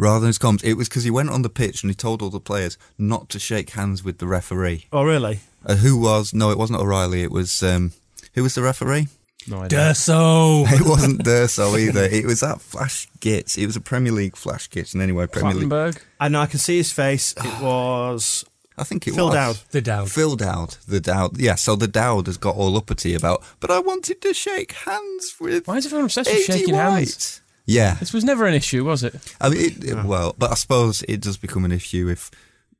rather 0.00 0.20
than 0.20 0.28
his 0.28 0.38
comments. 0.38 0.64
It 0.64 0.74
was 0.74 0.88
because 0.88 1.04
he 1.04 1.10
went 1.10 1.30
on 1.30 1.42
the 1.42 1.50
pitch 1.50 1.82
and 1.82 1.90
he 1.90 1.94
told 1.94 2.22
all 2.22 2.30
the 2.30 2.40
players 2.40 2.76
not 2.98 3.28
to 3.30 3.38
shake 3.38 3.70
hands 3.70 4.02
with 4.02 4.18
the 4.18 4.26
referee. 4.26 4.86
Oh, 4.92 5.04
really? 5.04 5.40
Uh, 5.64 5.76
who 5.76 5.98
was? 5.98 6.32
No, 6.34 6.50
it 6.50 6.58
wasn't 6.58 6.80
O'Reilly. 6.80 7.22
It 7.22 7.30
was 7.30 7.62
um, 7.62 7.92
who 8.34 8.42
was 8.42 8.54
the 8.54 8.62
referee? 8.62 9.08
No 9.46 9.62
idea. 9.62 9.78
D'Urso. 9.78 10.64
It 10.68 10.86
wasn't 10.86 11.24
D'Urso 11.24 11.76
either. 11.76 12.04
It 12.04 12.26
was 12.26 12.40
that 12.40 12.60
Flash 12.60 13.08
Gitz. 13.20 13.56
It 13.56 13.66
was 13.66 13.76
a 13.76 13.80
Premier 13.80 14.12
League 14.12 14.36
Flash 14.36 14.68
Gitz. 14.68 14.92
And 14.92 15.02
anyway, 15.02 15.26
Premier 15.26 15.54
League. 15.54 15.68
Clattenburg. 15.68 15.98
I 16.18 16.28
know. 16.28 16.40
I 16.40 16.46
can 16.46 16.58
see 16.58 16.76
his 16.76 16.92
face. 16.92 17.34
It 17.36 17.62
was 17.62 18.44
I 18.80 18.84
think 18.84 19.06
it 19.06 19.14
Phil 19.14 19.26
was 19.26 19.34
Dowd. 19.34 19.56
The 19.70 19.82
Dowd. 19.82 20.10
Phil 20.10 20.36
Dowd, 20.36 20.76
the 20.88 21.00
Dowd. 21.00 21.38
Yeah, 21.38 21.56
so 21.56 21.76
the 21.76 21.88
Dowd 21.88 22.26
has 22.26 22.38
got 22.38 22.56
all 22.56 22.76
uppity 22.76 23.14
about. 23.14 23.42
But 23.60 23.70
I 23.70 23.78
wanted 23.78 24.22
to 24.22 24.32
shake 24.32 24.72
hands 24.72 25.36
with. 25.38 25.66
Why 25.68 25.76
is 25.76 25.86
everyone 25.86 26.06
obsessed 26.06 26.30
with 26.30 26.44
shaking 26.44 26.74
White. 26.74 26.80
hands? 26.80 27.42
Yeah, 27.72 27.94
This 28.00 28.12
was 28.12 28.24
never 28.24 28.46
an 28.46 28.54
issue, 28.54 28.84
was 28.84 29.04
it? 29.04 29.14
I 29.40 29.48
mean, 29.48 29.60
it, 29.60 29.84
it- 29.84 30.04
well, 30.04 30.34
but 30.36 30.50
I 30.50 30.54
suppose 30.54 31.02
it 31.08 31.20
does 31.20 31.36
become 31.36 31.64
an 31.64 31.72
issue 31.72 32.08
if 32.08 32.30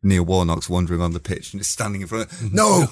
Neil 0.03 0.25
Warnock's 0.25 0.69
wandering 0.69 1.01
on 1.01 1.13
the 1.13 1.21
pitch 1.21 1.53
and 1.53 1.61
is 1.61 1.69
standing 1.69 2.01
in 2.01 2.09
front. 2.09 2.33
of 2.33 2.53
No, 2.53 2.87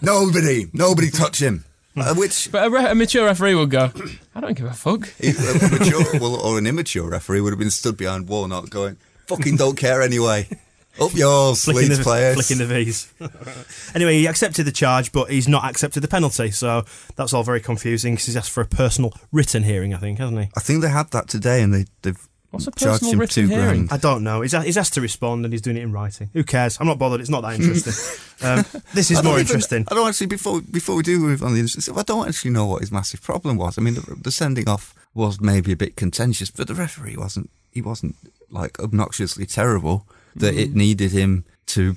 nobody, 0.00 0.68
nobody 0.72 1.10
touch 1.10 1.40
him. 1.42 1.64
Uh, 1.94 2.14
which 2.14 2.50
But 2.50 2.66
a, 2.66 2.70
re- 2.70 2.90
a 2.90 2.94
mature 2.94 3.26
referee 3.26 3.54
would 3.54 3.68
go, 3.70 3.90
I 4.34 4.40
don't 4.40 4.54
give 4.56 4.66
a 4.66 4.72
fuck. 4.72 5.08
if 5.18 5.36
a 5.38 5.78
mature 5.78 6.02
well, 6.20 6.36
or 6.36 6.56
an 6.56 6.66
immature 6.66 7.10
referee 7.10 7.42
would 7.42 7.50
have 7.52 7.58
been 7.58 7.70
stood 7.70 7.98
behind 7.98 8.28
Warnock 8.28 8.70
going, 8.70 8.96
"Fucking 9.26 9.56
don't 9.56 9.76
care 9.76 10.00
anyway." 10.00 10.48
Up 11.00 11.14
yours, 11.14 11.64
flicking 11.64 11.88
Leeds 11.88 11.98
the, 11.98 12.04
players. 12.04 12.34
flicking 12.34 12.58
the 12.58 12.66
V's. 12.66 13.12
anyway, 13.94 14.18
he 14.18 14.26
accepted 14.26 14.64
the 14.64 14.72
charge, 14.72 15.10
but 15.12 15.30
he's 15.30 15.48
not 15.48 15.64
accepted 15.64 16.00
the 16.00 16.08
penalty. 16.08 16.50
So 16.50 16.84
that's 17.16 17.32
all 17.32 17.42
very 17.42 17.60
confusing 17.60 18.14
because 18.14 18.26
he's 18.26 18.36
asked 18.36 18.50
for 18.50 18.60
a 18.60 18.66
personal 18.66 19.14
written 19.32 19.62
hearing, 19.62 19.94
I 19.94 19.98
think, 19.98 20.18
hasn't 20.18 20.38
he? 20.38 20.48
I 20.56 20.60
think 20.60 20.82
they 20.82 20.90
had 20.90 21.10
that 21.12 21.28
today, 21.28 21.62
and 21.62 21.72
they, 21.72 21.86
they've 22.02 22.28
What's 22.52 22.66
a 22.66 22.70
charged 22.72 23.00
personal 23.00 23.12
him 23.14 23.20
written 23.20 23.44
two 23.44 23.48
hearing? 23.48 23.86
grand. 23.86 23.92
I 23.92 23.96
don't 23.96 24.22
know. 24.22 24.42
He's, 24.42 24.52
he's 24.52 24.76
asked 24.76 24.92
to 24.94 25.00
respond 25.00 25.46
and 25.46 25.54
he's 25.54 25.62
doing 25.62 25.78
it 25.78 25.82
in 25.82 25.90
writing. 25.90 26.28
Who 26.34 26.44
cares? 26.44 26.78
I'm 26.78 26.86
not 26.86 26.98
bothered. 26.98 27.22
It's 27.22 27.30
not 27.30 27.40
that 27.40 27.54
interesting. 27.58 27.94
um, 28.46 28.62
this 28.92 29.10
is 29.10 29.22
more 29.24 29.34
even- 29.34 29.46
interesting. 29.46 29.86
I 29.90 29.94
don't 29.94 30.06
actually 30.06 30.26
before 30.26 30.60
before 30.60 30.94
we 30.96 31.02
do 31.02 31.18
move 31.18 31.42
on 31.42 31.54
the 31.54 31.62
other- 31.62 31.98
I 31.98 32.02
don't 32.02 32.28
actually 32.28 32.50
know 32.50 32.66
what 32.66 32.82
his 32.82 32.92
massive 32.92 33.22
problem 33.22 33.56
was. 33.56 33.78
I 33.78 33.80
mean, 33.80 33.94
the, 33.94 34.16
the 34.20 34.30
sending 34.30 34.68
off 34.68 34.94
was 35.14 35.40
maybe 35.40 35.72
a 35.72 35.76
bit 35.76 35.96
contentious, 35.96 36.50
but 36.50 36.68
the 36.68 36.74
referee 36.74 37.16
wasn't. 37.16 37.48
He 37.70 37.80
wasn't 37.80 38.16
like 38.50 38.78
obnoxiously 38.78 39.46
terrible 39.46 40.06
that 40.36 40.54
it 40.54 40.74
needed 40.74 41.12
him 41.12 41.44
to. 41.66 41.96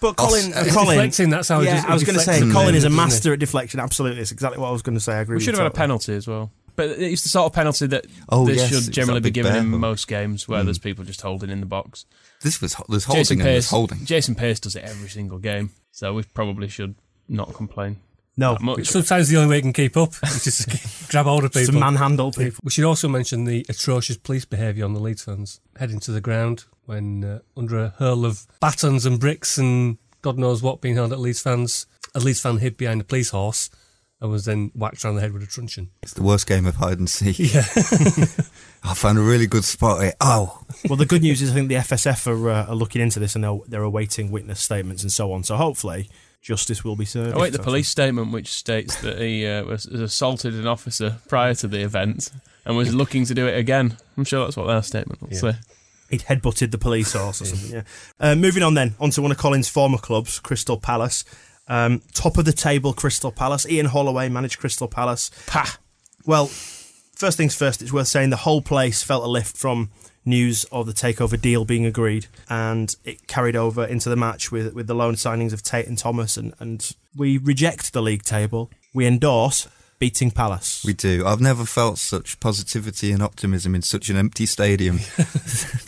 But 0.00 0.16
Colin, 0.16 0.52
I'll- 0.54 0.60
uh, 0.68 0.72
Colin 0.72 0.98
deflecting, 0.98 1.30
that's 1.30 1.48
how 1.48 1.60
he 1.60 1.66
yeah, 1.66 1.76
just- 1.76 1.88
I 1.88 1.92
was 1.94 2.04
going 2.04 2.18
to 2.18 2.24
say, 2.24 2.40
Colin 2.52 2.74
is 2.74 2.84
a 2.84 2.90
master 2.90 3.32
at 3.32 3.38
deflection. 3.38 3.80
Absolutely, 3.80 4.22
it's 4.22 4.32
exactly 4.32 4.60
what 4.60 4.68
I 4.68 4.72
was 4.72 4.82
going 4.82 4.94
to 4.96 5.00
say. 5.00 5.14
I 5.14 5.20
agree. 5.20 5.36
We 5.36 5.40
should 5.40 5.54
you 5.54 5.60
have 5.62 5.72
had 5.72 5.72
a 5.72 5.76
penalty 5.76 6.14
as 6.14 6.26
well. 6.26 6.50
But 6.76 6.90
it's 6.90 7.22
the 7.22 7.30
sort 7.30 7.46
of 7.46 7.52
penalty 7.54 7.86
that 7.86 8.06
Oh, 8.28 8.44
this 8.44 8.58
yes, 8.58 8.84
should 8.84 8.92
generally 8.92 9.20
be 9.20 9.30
given 9.30 9.56
in 9.56 9.66
most 9.68 10.08
games 10.08 10.46
where 10.46 10.62
there's 10.62 10.78
people 10.78 11.04
just 11.04 11.22
holding 11.22 11.48
in 11.48 11.60
the 11.60 11.66
box. 11.66 12.04
This 12.42 12.60
was 12.60 12.76
there's 12.88 13.06
Jason 13.06 13.38
holding 13.38 13.40
and 13.40 13.46
there's 13.46 13.64
Pearce, 13.64 13.70
holding. 13.70 14.04
Jason 14.04 14.34
Pearce 14.34 14.60
does 14.60 14.76
it 14.76 14.84
every 14.84 15.08
single 15.08 15.38
game, 15.38 15.70
so 15.90 16.12
we 16.12 16.22
probably 16.22 16.68
should 16.68 16.94
not 17.28 17.54
complain. 17.54 17.96
No, 18.36 18.52
that 18.52 18.60
much. 18.62 18.86
Sometimes 18.86 19.28
the 19.28 19.36
only 19.38 19.48
way 19.48 19.56
you 19.56 19.62
can 19.62 19.72
keep 19.72 19.96
up 19.96 20.12
is 20.24 20.44
just 20.44 21.08
grab 21.10 21.24
hold 21.26 21.44
of 21.44 21.52
just 21.52 21.66
to 21.66 21.72
people. 21.72 21.80
manhandle 21.80 22.32
people. 22.32 22.60
We 22.62 22.70
should 22.70 22.84
also 22.84 23.08
mention 23.08 23.44
the 23.44 23.64
atrocious 23.68 24.16
police 24.18 24.44
behaviour 24.44 24.84
on 24.84 24.92
the 24.94 25.00
Leeds 25.00 25.24
fans 25.24 25.60
heading 25.78 26.00
to 26.00 26.12
the 26.12 26.20
ground 26.20 26.64
when, 26.84 27.24
uh, 27.24 27.38
under 27.56 27.78
a 27.78 27.88
hurl 27.98 28.26
of 28.26 28.46
batons 28.60 29.06
and 29.06 29.18
bricks 29.18 29.56
and 29.56 29.96
God 30.22 30.38
knows 30.38 30.62
what 30.62 30.80
being 30.80 30.96
hurled 30.96 31.12
at 31.12 31.18
Leeds 31.18 31.40
fans, 31.40 31.86
a 32.14 32.20
Leeds 32.20 32.40
fan 32.40 32.58
hid 32.58 32.76
behind 32.76 33.00
a 33.00 33.04
police 33.04 33.30
horse 33.30 33.70
and 34.20 34.30
was 34.30 34.44
then 34.44 34.70
whacked 34.74 35.04
around 35.04 35.14
the 35.16 35.20
head 35.20 35.32
with 35.32 35.42
a 35.42 35.46
truncheon. 35.46 35.90
It's 36.02 36.14
the 36.14 36.22
worst 36.22 36.46
game 36.46 36.66
of 36.66 36.76
hide 36.76 36.98
and 36.98 37.08
seek. 37.08 37.38
Yeah. 37.38 37.64
I 38.82 38.94
found 38.94 39.18
a 39.18 39.22
really 39.22 39.46
good 39.46 39.64
spot. 39.64 40.02
Here. 40.02 40.12
Oh, 40.20 40.62
Well, 40.88 40.96
the 40.96 41.06
good 41.06 41.22
news 41.22 41.42
is 41.42 41.50
I 41.50 41.54
think 41.54 41.68
the 41.68 41.74
FSF 41.76 42.26
are, 42.26 42.50
uh, 42.50 42.66
are 42.66 42.74
looking 42.74 43.02
into 43.02 43.18
this 43.20 43.34
and 43.34 43.44
they're, 43.44 43.58
they're 43.66 43.82
awaiting 43.82 44.30
witness 44.30 44.60
statements 44.60 45.02
and 45.02 45.12
so 45.12 45.32
on. 45.32 45.42
So 45.42 45.56
hopefully 45.56 46.08
justice 46.46 46.84
will 46.84 46.94
be 46.96 47.04
served. 47.04 47.36
Oh 47.36 47.40
wait, 47.40 47.52
the 47.52 47.58
police 47.58 47.88
statement 47.88 48.30
which 48.32 48.48
states 48.52 48.96
that 49.02 49.18
he 49.18 49.44
uh, 49.46 49.64
was, 49.64 49.86
was 49.88 50.00
assaulted 50.00 50.54
an 50.54 50.66
officer 50.66 51.16
prior 51.28 51.54
to 51.54 51.66
the 51.66 51.80
event 51.82 52.30
and 52.64 52.76
was 52.76 52.94
looking 52.94 53.24
to 53.26 53.34
do 53.34 53.46
it 53.48 53.58
again. 53.58 53.96
I'm 54.16 54.24
sure 54.24 54.44
that's 54.44 54.56
what 54.56 54.66
their 54.68 54.82
statement 54.82 55.20
will 55.20 55.30
Yeah. 55.32 55.38
say. 55.40 55.52
He'd 56.10 56.22
headbutted 56.22 56.70
the 56.70 56.78
police 56.78 57.14
horse 57.14 57.42
or 57.42 57.46
something. 57.46 57.72
Yeah. 57.72 57.82
Uh, 58.20 58.36
moving 58.36 58.62
on 58.62 58.74
then, 58.74 58.94
onto 59.00 59.20
one 59.22 59.32
of 59.32 59.38
Colin's 59.38 59.68
former 59.68 59.98
clubs, 59.98 60.38
Crystal 60.38 60.78
Palace. 60.78 61.24
Um, 61.66 62.00
top 62.14 62.38
of 62.38 62.44
the 62.44 62.52
table, 62.52 62.92
Crystal 62.92 63.32
Palace. 63.32 63.66
Ian 63.68 63.86
Holloway 63.86 64.28
managed 64.28 64.60
Crystal 64.60 64.86
Palace. 64.86 65.32
Pah! 65.46 65.78
Well, 66.24 66.46
first 66.46 67.36
things 67.36 67.56
first, 67.56 67.82
it's 67.82 67.92
worth 67.92 68.06
saying 68.06 68.30
the 68.30 68.36
whole 68.36 68.62
place 68.62 69.02
felt 69.02 69.24
a 69.24 69.28
lift 69.28 69.56
from 69.56 69.90
news 70.26 70.64
of 70.72 70.86
the 70.86 70.92
takeover 70.92 71.40
deal 71.40 71.64
being 71.64 71.86
agreed, 71.86 72.26
and 72.48 72.94
it 73.04 73.26
carried 73.26 73.56
over 73.56 73.84
into 73.84 74.08
the 74.08 74.16
match 74.16 74.50
with 74.52 74.74
with 74.74 74.86
the 74.86 74.94
loan 74.94 75.14
signings 75.14 75.52
of 75.52 75.62
Tate 75.62 75.86
and 75.86 75.96
Thomas, 75.96 76.36
and, 76.36 76.52
and 76.58 76.92
we 77.16 77.38
reject 77.38 77.92
the 77.92 78.02
league 78.02 78.22
table. 78.24 78.70
We 78.92 79.06
endorse 79.06 79.68
beating 79.98 80.30
Palace. 80.30 80.82
we 80.84 80.92
do. 80.92 81.24
I've 81.26 81.40
never 81.40 81.64
felt 81.64 81.98
such 81.98 82.38
positivity 82.40 83.12
and 83.12 83.22
optimism 83.22 83.74
in 83.74 83.82
such 83.82 84.10
an 84.10 84.16
empty 84.16 84.44
stadium 84.46 84.96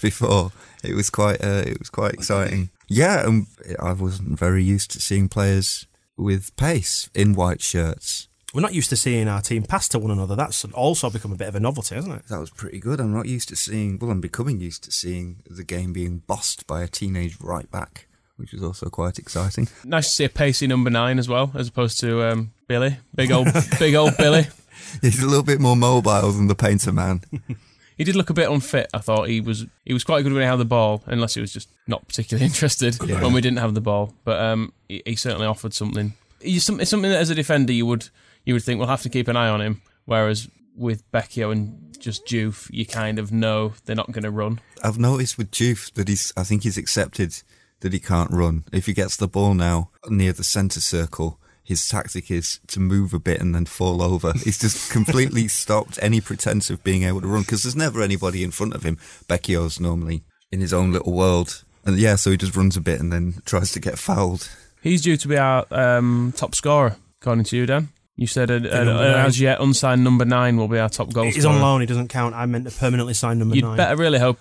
before. 0.01 0.53
It 0.83 0.95
was 0.95 1.11
quite. 1.11 1.43
Uh, 1.43 1.65
it 1.67 1.79
was 1.79 1.91
quite 1.91 2.15
exciting. 2.15 2.71
Yeah, 2.89 3.27
and 3.27 3.47
I 3.79 3.93
wasn't 3.93 4.39
very 4.39 4.63
used 4.63 4.91
to 4.93 5.01
seeing 5.01 5.29
players 5.29 5.87
with 6.17 6.57
pace 6.57 7.11
in 7.15 7.35
white 7.35 7.61
shirts. 7.61 8.28
We're 8.59 8.63
not 8.63 8.75
used 8.75 8.91
to 8.91 8.97
seeing 8.97 9.29
our 9.29 9.41
team 9.41 9.63
pass 9.63 9.87
to 9.91 10.01
one 10.01 10.11
another. 10.11 10.35
That's 10.35 10.65
also 10.65 11.11
become 11.11 11.31
a 11.31 11.37
bit 11.37 11.47
of 11.47 11.55
a 11.55 11.61
novelty, 11.61 11.95
hasn't 11.95 12.17
it? 12.17 12.27
That 12.27 12.41
was 12.41 12.51
pretty 12.51 12.81
good. 12.81 12.99
I'm 12.99 13.15
not 13.15 13.27
used 13.27 13.51
to 13.51 13.55
seeing. 13.55 14.01
Well, 14.01 14.11
I'm 14.11 14.21
becoming 14.21 14.59
used 14.59 14.83
to 14.83 14.91
seeing 14.91 15.45
the 15.49 15.63
game 15.63 15.93
being 15.93 16.25
bossed 16.27 16.67
by 16.67 16.83
a 16.83 16.89
teenage 16.89 17.41
right 17.41 17.71
back, 17.71 18.09
which 18.35 18.53
is 18.53 18.61
also 18.61 18.91
quite 18.91 19.17
exciting. 19.17 19.69
Nice 19.85 20.09
to 20.09 20.15
see 20.17 20.25
a 20.25 20.29
pacey 20.29 20.67
number 20.67 20.91
nine 20.91 21.21
as 21.21 21.29
well, 21.29 21.53
as 21.55 21.69
opposed 21.69 22.01
to 22.01 22.25
um, 22.25 22.51
Billy, 22.67 22.97
big 23.15 23.31
old, 23.31 23.47
big 23.79 23.95
old 23.95 24.17
Billy. 24.17 24.49
He's 25.03 25.23
a 25.23 25.27
little 25.29 25.45
bit 25.45 25.61
more 25.61 25.77
mobile 25.77 26.33
than 26.33 26.49
the 26.49 26.57
painter 26.57 26.91
man. 26.91 27.23
He 27.97 28.05
did 28.05 28.15
look 28.15 28.31
a 28.31 28.33
bit 28.33 28.49
unfit. 28.49 28.89
I 28.95 28.99
thought 28.99 29.29
he 29.29 29.41
was 29.41 29.67
he 29.85 29.93
was 29.93 30.05
quite 30.05 30.23
good 30.23 30.33
when 30.33 30.43
he 30.43 30.47
had 30.47 30.57
the 30.57 30.65
ball, 30.65 31.03
unless 31.07 31.35
he 31.35 31.41
was 31.41 31.53
just 31.53 31.69
not 31.89 32.07
particularly 32.07 32.47
interested 32.47 32.97
when 33.01 33.33
we 33.33 33.41
didn't 33.41 33.59
have 33.59 33.75
the 33.75 33.81
ball. 33.81 34.15
But 34.25 34.41
um, 34.41 34.73
he, 34.89 35.03
he 35.05 35.17
certainly 35.17 35.49
offered 35.49 35.75
something. 35.75 36.15
He's 36.41 36.65
some, 36.65 36.81
it's 36.81 36.91
something 36.91 37.11
that 37.11 37.19
as 37.19 37.31
a 37.31 37.35
defender 37.35 37.73
you 37.73 37.87
would 37.87 38.09
you 38.49 38.55
would 38.55 38.63
think 38.63 38.79
we'll 38.79 38.89
have 38.89 39.03
to 39.03 39.11
keep 39.11 39.29
an 39.29 39.37
eye 39.37 39.51
on 39.51 39.61
him. 39.61 39.83
Whereas 40.07 40.49
with 40.75 41.09
Becchio 41.13 41.53
and 41.53 41.95
just 42.01 42.27
Juve, 42.27 42.67
you 42.73 42.87
kind 42.87 43.19
of 43.19 43.31
know 43.31 43.75
they're 43.85 43.95
not 43.95 44.11
going 44.11 44.25
to 44.25 44.31
run. 44.31 44.61
I've 44.83 44.99
noticed 44.99 45.37
with 45.37 45.51
Juve 45.51 45.91
that 45.97 46.09
he's. 46.09 46.33
I 46.35 46.45
think 46.45 46.63
he's 46.63 46.79
accepted 46.79 47.43
that 47.81 47.93
he 47.93 48.01
can't 48.01 48.31
run. 48.31 48.65
If 48.73 48.87
he 48.87 48.95
gets 48.95 49.19
the 49.19 49.29
ball 49.29 49.53
now 49.53 49.91
near 50.09 50.33
the 50.33 50.45
centre 50.45 50.81
circle, 50.81 51.39
his 51.63 51.87
tactic 51.87 52.31
is 52.31 52.59
to 52.69 52.81
move 52.81 53.13
a 53.13 53.19
bit 53.19 53.39
and 53.39 53.55
then 53.55 53.67
fall 53.67 54.01
over. 54.01 54.33
He's 54.33 54.59
just 54.59 54.91
completely 54.93 55.47
stopped 55.49 55.99
any 56.01 56.23
pretense 56.23 56.71
of 56.71 56.83
being 56.83 57.03
able 57.03 57.21
to 57.21 57.29
run 57.29 57.43
because 57.43 57.65
there's 57.65 57.77
never 57.77 58.01
anybody 58.01 58.43
in 58.43 58.51
front 58.51 58.73
of 58.73 58.83
him. 58.83 58.97
Becchio's 59.29 59.79
normally 59.79 60.23
in 60.51 60.63
his 60.63 60.73
own 60.73 60.91
little 60.91 61.13
world, 61.13 61.65
and 61.85 61.99
yeah, 61.99 62.17
so 62.17 62.31
he 62.31 62.39
just 62.39 62.57
runs 62.57 62.79
a 62.79 62.81
bit 62.81 62.99
and 62.99 63.13
then 63.13 63.43
tries 63.45 63.73
to 63.73 63.81
get 63.81 63.99
fouled. 63.99 64.49
He's 64.81 65.03
due 65.03 65.19
to 65.19 65.29
be 65.29 65.37
our 65.37 65.67
um, 65.71 66.33
top 66.35 66.55
scorer, 66.55 66.97
according 67.21 67.45
to 67.45 67.57
you, 67.59 67.67
Dan. 67.67 67.91
You 68.19 68.27
said 68.27 68.51
a, 68.51 68.57
a, 68.57 68.85
number 68.85 69.03
a- 69.03 69.23
as 69.23 69.41
yet 69.41 69.61
unsigned 69.61 70.03
number 70.03 70.25
nine 70.25 70.57
will 70.57 70.67
be 70.67 70.79
our 70.79 70.89
top 70.89 71.13
goal 71.13 71.25
He's 71.25 71.45
on 71.47 71.61
loan. 71.61 71.81
He 71.81 71.87
doesn't 71.87 72.09
count. 72.09 72.35
I 72.35 72.45
meant 72.47 72.69
to 72.69 72.77
permanently 72.77 73.15
sign 73.15 73.39
number 73.39 73.55
You'd 73.55 73.65
nine. 73.65 73.77
better 73.77 73.95
really 73.97 74.19
hope 74.19 74.41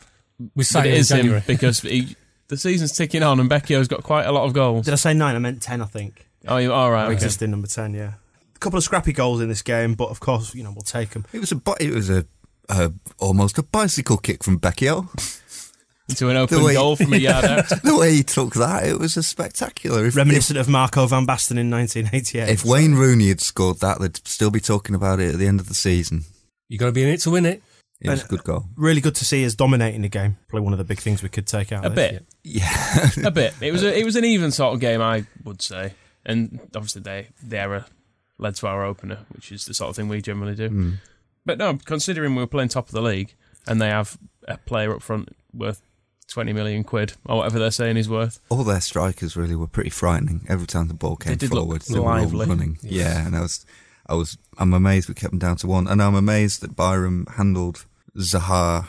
We 0.56 0.64
that 0.64 0.66
signed 0.66 0.88
it 0.88 0.90
him 0.90 0.96
in 0.96 1.00
is 1.02 1.12
him 1.12 1.44
because 1.48 1.82
he, 1.82 2.16
the 2.48 2.58
season's 2.58 2.92
ticking 2.94 3.22
on 3.22 3.40
and 3.40 3.48
Becchio's 3.50 3.88
got 3.88 4.02
quite 4.02 4.26
a 4.26 4.32
lot 4.32 4.46
of 4.46 4.54
goals. 4.54 4.86
Did 4.86 4.94
I 4.94 4.98
say 4.98 5.14
nine? 5.14 5.36
I 5.36 5.40
meant 5.40 5.62
ten. 5.62 5.82
I 5.82 5.86
think. 5.86 6.26
Oh, 6.48 6.58
you 6.58 6.74
all 6.74 6.92
right? 6.92 7.06
Okay. 7.06 7.14
existing 7.14 7.52
number 7.52 7.68
ten. 7.68 7.94
Yeah. 7.94 8.14
A 8.56 8.60
couple 8.60 8.78
of 8.78 8.84
scrappy 8.84 9.14
goals 9.14 9.42
in 9.42 9.48
this 9.48 9.62
game, 9.62 9.94
but 9.94 10.10
of 10.10 10.20
course, 10.20 10.56
you 10.56 10.64
know, 10.64 10.72
we'll 10.72 10.82
take 10.82 11.12
them. 11.12 11.26
It 11.32 11.40
was 11.40 11.52
a. 11.52 11.62
It 11.80 11.94
was 11.94 12.10
a. 12.10 12.26
a 12.70 12.92
almost 13.20 13.60
a 13.60 13.64
bicycle 13.64 14.18
kick 14.18 14.44
from 14.44 14.60
Becchio. 14.60 15.08
Into 16.10 16.30
an 16.30 16.38
open 16.38 16.64
way- 16.64 16.74
goal 16.76 16.96
from 16.96 17.12
a 17.14 17.18
yard 17.28 17.44
out. 17.46 17.68
the 17.84 17.98
way 17.98 18.14
he 18.16 18.24
took 18.24 18.54
that, 18.56 18.86
it 18.88 18.98
was 19.00 19.18
a 19.18 19.24
spectacular. 19.24 20.02
If, 20.04 20.10
if, 20.10 20.16
Reminiscent 20.16 20.58
of 20.58 20.70
Marco 20.70 21.06
van 21.08 21.28
Basten 21.28 21.58
in 21.58 21.70
1988. 21.70 22.50
if 22.50 22.64
Wayne 22.64 22.94
Rooney 22.96 23.28
had 23.28 23.42
scored 23.42 23.80
that, 23.82 24.00
they'd 24.00 24.26
still 24.28 24.50
be 24.52 24.60
talking 24.62 24.96
about 24.96 25.20
it 25.20 25.34
at 25.34 25.40
the 25.40 25.48
end 25.48 25.60
of 25.60 25.68
the 25.68 25.74
season. 25.74 26.24
you 26.70 26.78
got 26.78 26.86
to 26.86 26.92
be 26.94 27.04
in 27.04 27.10
it 27.10 27.20
to 27.22 27.32
win 27.32 27.46
it. 27.46 27.62
It 28.00 28.10
was 28.10 28.24
a 28.24 28.28
good 28.28 28.44
goal. 28.44 28.66
really 28.76 29.02
good 29.02 29.16
to 29.16 29.26
see 29.26 29.44
us 29.44 29.56
dominating 29.56 30.04
the 30.04 30.08
game. 30.08 30.38
Probably 30.48 30.64
one 30.64 30.72
of 30.74 30.78
the 30.78 30.86
big 30.86 31.00
things 31.00 31.24
we 31.24 31.30
could 31.30 31.48
take 31.48 31.72
out. 31.72 31.84
A 31.84 31.88
of 31.88 31.96
this. 31.96 32.12
bit, 32.12 32.26
Yeah. 32.44 33.10
a 33.26 33.32
bit. 33.32 33.56
It 33.60 33.72
was 33.72 33.84
a, 33.84 33.98
it 34.00 34.06
was 34.06 34.16
an 34.16 34.24
even 34.24 34.52
sort 34.52 34.76
of 34.76 34.80
game, 34.80 35.02
I 35.02 35.26
would 35.44 35.62
say, 35.64 35.94
and 36.24 36.60
obviously 36.76 37.02
they 37.02 37.30
the 37.44 37.58
error 37.58 37.86
led 38.38 38.54
to 38.58 38.68
our 38.68 38.86
opener, 38.86 39.26
which 39.32 39.52
is 39.52 39.66
the 39.66 39.74
sort 39.74 39.90
of 39.90 39.96
thing 39.96 40.08
we 40.10 40.22
generally 40.22 40.54
do. 40.54 40.68
Hmm. 40.70 40.92
But 41.44 41.58
no, 41.58 41.80
considering 41.86 42.36
we 42.36 42.42
were 42.44 42.48
playing 42.48 42.70
top 42.70 42.86
of 42.88 42.94
the 42.94 43.02
league 43.02 43.34
and 43.66 43.82
they 43.82 43.90
have 43.90 44.18
a 44.48 44.58
player 44.58 44.94
up 44.96 45.02
front 45.02 45.36
worth 45.52 45.82
twenty 46.28 46.54
million 46.54 46.84
quid 46.84 47.14
or 47.26 47.38
whatever 47.38 47.60
they're 47.60 47.72
saying 47.72 47.96
he's 47.96 48.10
worth. 48.10 48.40
All 48.50 48.64
their 48.64 48.82
strikers 48.82 49.36
really 49.36 49.56
were 49.56 49.68
pretty 49.68 49.90
frightening. 49.90 50.46
Every 50.48 50.68
time 50.68 50.88
the 50.88 50.94
ball 50.94 51.16
came 51.16 51.36
did 51.36 51.52
look 51.52 51.64
forward, 51.64 51.82
they 51.84 52.00
were 52.00 52.06
all 52.12 52.20
lively. 52.20 52.46
running. 52.46 52.78
Yeah, 52.82 53.26
and 53.26 53.36
I 53.36 53.42
was, 53.42 53.66
I 54.08 54.14
was, 54.16 54.38
I'm 54.58 54.74
amazed 54.74 55.08
we 55.08 55.16
kept 55.16 55.32
them 55.32 55.40
down 55.40 55.58
to 55.58 55.68
one, 55.68 55.88
and 55.88 56.02
I'm 56.02 56.16
amazed 56.16 56.62
that 56.62 56.76
Byram 56.76 57.26
handled 57.36 57.86
Zaha 58.18 58.88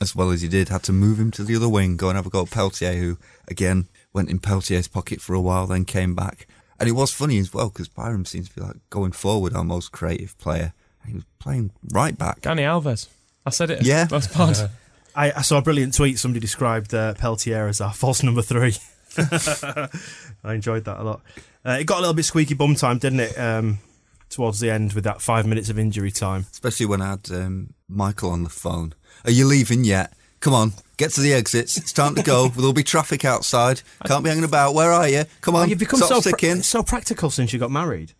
as 0.00 0.16
well 0.16 0.30
as 0.30 0.40
he 0.42 0.48
did. 0.48 0.68
Had 0.68 0.82
to 0.84 0.92
move 0.92 1.20
him 1.20 1.30
to 1.32 1.44
the 1.44 1.56
other 1.56 1.68
wing, 1.68 1.96
go 1.96 2.08
and 2.08 2.16
have 2.16 2.26
a 2.26 2.30
go 2.30 2.42
at 2.42 2.50
Peltier, 2.50 2.94
who 2.94 3.18
again 3.48 3.88
went 4.12 4.30
in 4.30 4.38
Peltier's 4.38 4.88
pocket 4.88 5.20
for 5.20 5.34
a 5.34 5.40
while, 5.40 5.66
then 5.66 5.84
came 5.84 6.14
back. 6.14 6.46
And 6.78 6.88
it 6.88 6.92
was 6.92 7.12
funny 7.12 7.38
as 7.38 7.52
well 7.52 7.68
because 7.68 7.88
Byram 7.88 8.24
seems 8.24 8.48
to 8.48 8.54
be 8.54 8.62
like 8.62 8.76
going 8.88 9.12
forward, 9.12 9.54
our 9.54 9.64
most 9.64 9.92
creative 9.92 10.36
player. 10.38 10.72
He 11.06 11.14
was 11.14 11.24
playing 11.38 11.72
right 11.92 12.16
back. 12.16 12.40
Dani 12.40 12.60
Alves. 12.60 13.08
I 13.44 13.50
said 13.50 13.70
it. 13.70 13.82
Yeah. 13.82 14.04
That's 14.04 14.26
pod. 14.26 14.70
I, 15.14 15.32
I 15.32 15.42
saw 15.42 15.58
a 15.58 15.62
brilliant 15.62 15.94
tweet. 15.94 16.18
Somebody 16.18 16.40
described 16.40 16.94
uh, 16.94 17.14
Peltier 17.14 17.68
as 17.68 17.80
our 17.80 17.92
false 17.92 18.22
number 18.22 18.42
three. 18.42 18.74
I 19.18 20.54
enjoyed 20.54 20.84
that 20.84 20.98
a 21.00 21.02
lot. 21.02 21.20
Uh, 21.64 21.78
it 21.80 21.84
got 21.84 21.98
a 21.98 22.00
little 22.00 22.14
bit 22.14 22.24
squeaky 22.24 22.54
bum 22.54 22.74
time, 22.74 22.98
didn't 22.98 23.20
it? 23.20 23.38
Um, 23.38 23.78
towards 24.28 24.60
the 24.60 24.70
end 24.70 24.92
with 24.92 25.04
that 25.04 25.20
five 25.20 25.46
minutes 25.46 25.68
of 25.68 25.78
injury 25.78 26.10
time. 26.12 26.46
especially 26.52 26.86
when 26.86 27.02
I 27.02 27.10
had 27.10 27.30
um, 27.32 27.74
Michael 27.88 28.30
on 28.30 28.44
the 28.44 28.50
phone. 28.50 28.94
Are 29.24 29.30
you 29.30 29.44
leaving 29.46 29.84
yet? 29.84 30.12
Come 30.38 30.54
on, 30.54 30.72
get 30.96 31.10
to 31.12 31.20
the 31.20 31.34
exits. 31.34 31.76
It's 31.76 31.92
time 31.92 32.14
to 32.14 32.22
go. 32.22 32.48
There'll 32.56 32.72
be 32.72 32.82
traffic 32.84 33.24
outside. 33.24 33.82
Can't 34.06 34.22
be 34.24 34.30
hanging 34.30 34.44
about. 34.44 34.74
Where 34.74 34.90
are 34.92 35.08
you? 35.08 35.24
Come 35.42 35.54
on, 35.56 35.64
Oh, 35.64 35.66
you've 35.66 35.78
become 35.78 35.98
so 36.00 36.20
pra- 36.22 36.62
so 36.62 36.82
practical 36.82 37.28
since 37.30 37.52
you 37.52 37.58
got 37.58 37.70
married. 37.70 38.12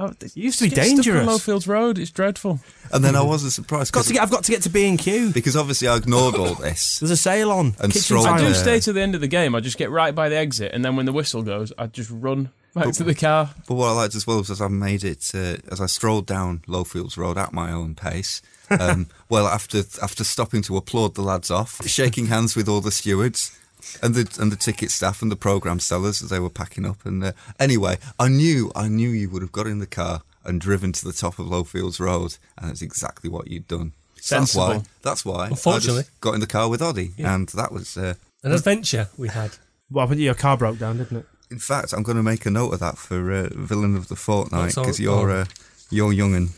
Oh, 0.00 0.12
It 0.20 0.36
used 0.36 0.58
to 0.60 0.64
be 0.66 0.70
get 0.70 0.84
stuck 0.86 0.90
on 0.98 1.02
dangerous. 1.02 1.26
Lowfields 1.26 1.66
Road. 1.66 1.98
It's 1.98 2.10
dreadful. 2.10 2.60
and 2.92 3.04
then 3.04 3.16
I 3.16 3.22
wasn't 3.22 3.52
surprised 3.52 3.92
Got 3.92 4.00
'cause- 4.00 4.06
to 4.08 4.12
get, 4.14 4.22
I've 4.22 4.30
got 4.30 4.44
to 4.44 4.52
get 4.52 4.62
to 4.62 4.68
B 4.70 4.86
and 4.88 4.98
Q. 4.98 5.30
because 5.30 5.56
obviously 5.56 5.88
I 5.88 5.96
ignored 5.96 6.36
all 6.36 6.54
this. 6.66 7.00
There's 7.00 7.10
a 7.10 7.16
sale 7.16 7.50
on. 7.50 7.74
And 7.80 7.92
strolled 7.92 8.26
I 8.26 8.38
do 8.38 8.44
Yeah. 8.44 8.52
stay 8.52 8.80
to 8.80 8.92
the 8.92 9.00
end 9.02 9.14
of 9.14 9.20
the 9.20 9.26
game. 9.28 9.54
I 9.54 9.60
just 9.60 9.76
get 9.78 9.90
right 9.90 10.14
by 10.14 10.28
the 10.28 10.36
exit, 10.36 10.72
and 10.72 10.84
then 10.84 10.94
when 10.96 11.06
the 11.06 11.12
whistle 11.12 11.42
goes, 11.42 11.72
I 11.76 11.86
just 11.88 12.10
run 12.10 12.50
back 12.74 12.92
to 12.92 13.02
the 13.04 13.14
car. 13.14 13.50
But 13.66 13.74
what 13.74 13.88
I 13.88 13.92
liked 13.92 14.14
as 14.14 14.26
well 14.26 14.38
was 14.38 14.50
as 14.50 14.60
I 14.60 14.68
made 14.68 15.02
it 15.02 15.30
uh, 15.34 15.56
as 15.72 15.80
I 15.80 15.86
strolled 15.86 16.26
down 16.26 16.62
Lowfields 16.68 17.16
Road 17.16 17.36
at 17.36 17.52
my 17.52 17.72
own 17.72 17.94
pace. 17.96 18.40
Um, 18.70 19.08
well, 19.28 19.46
after 19.48 19.82
after 20.02 20.22
stopping 20.22 20.62
to 20.62 20.76
applaud 20.76 21.14
the 21.16 21.22
lads 21.22 21.50
off, 21.50 21.80
shaking 21.88 22.26
hands 22.26 22.54
with 22.54 22.68
all 22.68 22.80
the 22.82 22.92
stewards 22.92 23.57
and 24.02 24.14
the 24.14 24.28
and 24.42 24.50
the 24.52 24.56
ticket 24.56 24.90
staff 24.90 25.22
and 25.22 25.30
the 25.30 25.36
program 25.36 25.80
sellers 25.80 26.22
as 26.22 26.30
they 26.30 26.40
were 26.40 26.50
packing 26.50 26.84
up. 26.86 27.04
And 27.06 27.22
uh, 27.24 27.32
anyway, 27.58 27.98
I 28.18 28.28
knew 28.28 28.70
I 28.74 28.88
knew 28.88 29.08
you 29.10 29.30
would 29.30 29.42
have 29.42 29.52
got 29.52 29.66
in 29.66 29.78
the 29.78 29.86
car 29.86 30.22
and 30.44 30.60
driven 30.60 30.92
to 30.92 31.04
the 31.04 31.12
top 31.12 31.38
of 31.38 31.46
Lowfields 31.46 32.00
Road, 32.00 32.36
and 32.56 32.70
that's 32.70 32.82
exactly 32.82 33.28
what 33.30 33.48
you'd 33.48 33.68
done. 33.68 33.92
That's 34.30 34.54
why. 34.54 34.82
That's 35.02 35.24
why. 35.24 35.44
I 35.44 35.48
Unfortunately. 35.48 36.02
just 36.02 36.20
got 36.20 36.34
in 36.34 36.40
the 36.40 36.46
car 36.46 36.68
with 36.68 36.80
Oddie, 36.80 37.12
and 37.18 37.48
that 37.50 37.70
was. 37.72 37.96
Uh, 37.96 38.14
An 38.42 38.52
adventure 38.52 39.08
we 39.16 39.28
had. 39.28 39.52
Well, 39.90 40.06
but 40.06 40.18
your 40.18 40.34
car 40.34 40.56
broke 40.56 40.78
down, 40.78 40.98
didn't 40.98 41.18
it? 41.18 41.26
In 41.50 41.58
fact, 41.58 41.92
I'm 41.92 42.02
going 42.02 42.16
to 42.16 42.22
make 42.22 42.44
a 42.44 42.50
note 42.50 42.74
of 42.74 42.80
that 42.80 42.98
for 42.98 43.32
uh, 43.32 43.48
villain 43.52 43.96
of 43.96 44.08
the 44.08 44.16
fortnight 44.16 44.74
because 44.74 45.00
you're 45.00 45.30
uh, 45.30 45.44
you're 45.90 46.12
young 46.12 46.34
and 46.34 46.50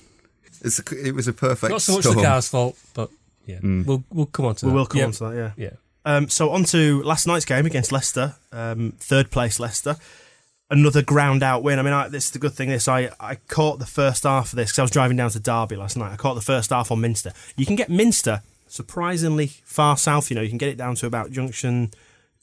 it's 0.62 0.79
a, 0.81 1.07
it 1.09 1.15
was 1.15 1.29
a 1.29 1.33
perfect. 1.33 1.71
Not 1.71 1.83
so 1.83 1.93
much 1.95 2.03
storm. 2.03 2.17
the 2.17 2.23
car's 2.25 2.49
fault, 2.49 2.77
but 2.95 3.09
yeah, 3.47 3.59
we'll 3.62 4.03
we'll 4.11 4.27
come 4.27 4.47
on 4.47 4.55
to 4.57 4.67
We 4.67 4.73
that. 4.73 4.77
will 4.77 4.87
come 4.87 4.99
Yeah. 4.99 5.07
on 5.07 5.12
to 5.12 5.25
that, 5.29 5.35
yeah. 5.37 5.53
Yeah. 5.65 5.71
Um, 6.04 6.28
so 6.28 6.50
on 6.50 6.64
to 6.64 7.02
last 7.02 7.26
night's 7.26 7.45
game 7.45 7.66
against 7.66 7.92
Leicester, 7.92 8.37
um, 8.52 8.92
third 8.99 9.30
place 9.30 9.61
Leicester. 9.61 9.97
Another 10.71 11.02
ground 11.02 11.42
out 11.42 11.62
win. 11.62 11.78
I 11.78 11.83
mean, 11.83 11.92
I, 11.92 12.09
this 12.09 12.26
is 12.26 12.30
the 12.30 12.38
good 12.38 12.52
thing. 12.52 12.69
This 12.69 12.87
I, 12.87 13.11
I 13.19 13.35
caught 13.49 13.80
the 13.80 13.87
first 13.87 14.23
half 14.23 14.52
of 14.52 14.57
this 14.57 14.71
because 14.71 14.78
I 14.78 14.83
was 14.83 14.90
driving 14.92 15.16
down 15.16 15.30
to 15.30 15.40
Derby 15.40 15.76
last 15.76 15.97
night. 15.97 16.12
I 16.12 16.16
caught 16.16 16.35
the 16.35 16.40
first 16.40 16.71
half 16.71 16.92
on 16.92 17.00
Minster. 17.00 17.33
You 17.57 17.66
can 17.66 17.76
get 17.76 17.90
Minster 17.90 18.42
surprisingly 18.69 19.49
far 19.64 19.97
south. 19.97 20.30
You 20.30 20.37
know, 20.37 20.42
you 20.42 20.49
can 20.49 20.59
get 20.59 20.69
it 20.69 20.78
down 20.78 20.95
to 20.97 21.07
about 21.07 21.33
junction 21.33 21.90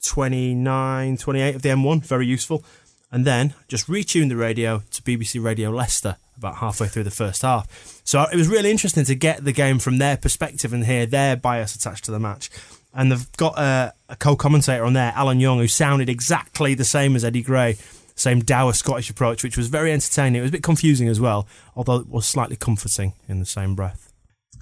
29, 0.03 1.17
28 1.17 1.55
of 1.55 1.61
the 1.61 1.69
M1. 1.69 2.05
Very 2.05 2.27
useful. 2.27 2.63
And 3.11 3.23
then 3.23 3.53
just 3.69 3.87
retune 3.87 4.27
the 4.27 4.35
radio 4.35 4.83
to 4.91 5.01
BBC 5.01 5.41
Radio 5.41 5.69
Leicester 5.69 6.17
about 6.37 6.57
halfway 6.57 6.87
through 6.87 7.03
the 7.03 7.11
first 7.11 7.41
half. 7.41 8.01
So 8.03 8.23
it 8.31 8.35
was 8.35 8.47
really 8.47 8.69
interesting 8.69 9.05
to 9.05 9.15
get 9.15 9.43
the 9.43 9.53
game 9.53 9.79
from 9.79 9.97
their 9.97 10.17
perspective 10.17 10.73
and 10.73 10.85
hear 10.85 11.05
their 11.05 11.35
bias 11.35 11.75
attached 11.75 12.05
to 12.05 12.11
the 12.11 12.19
match. 12.19 12.49
And 12.94 13.12
they've 13.12 13.32
got 13.38 13.58
a, 13.58 13.94
a 14.10 14.15
co-commentator 14.15 14.84
on 14.84 14.94
there, 14.94 15.13
Alan 15.15 15.39
Young, 15.39 15.60
who 15.60 15.67
sounded 15.67 16.10
exactly 16.10 16.74
the 16.74 16.86
same 16.86 17.15
as 17.15 17.24
Eddie 17.24 17.44
Gray, 17.44 17.77
same 18.15 18.39
dour 18.39 18.74
Scottish 18.74 19.10
approach, 19.10 19.44
which 19.44 19.58
was 19.58 19.67
very 19.67 19.91
entertaining. 19.91 20.39
It 20.39 20.41
was 20.41 20.50
a 20.50 20.53
bit 20.53 20.63
confusing 20.63 21.08
as 21.08 21.20
well, 21.20 21.48
although 21.75 21.98
it 21.98 22.10
was 22.10 22.25
slightly 22.25 22.56
comforting 22.56 23.14
in 23.27 23.40
the 23.40 23.46
same 23.46 23.75
breath. 23.75 24.11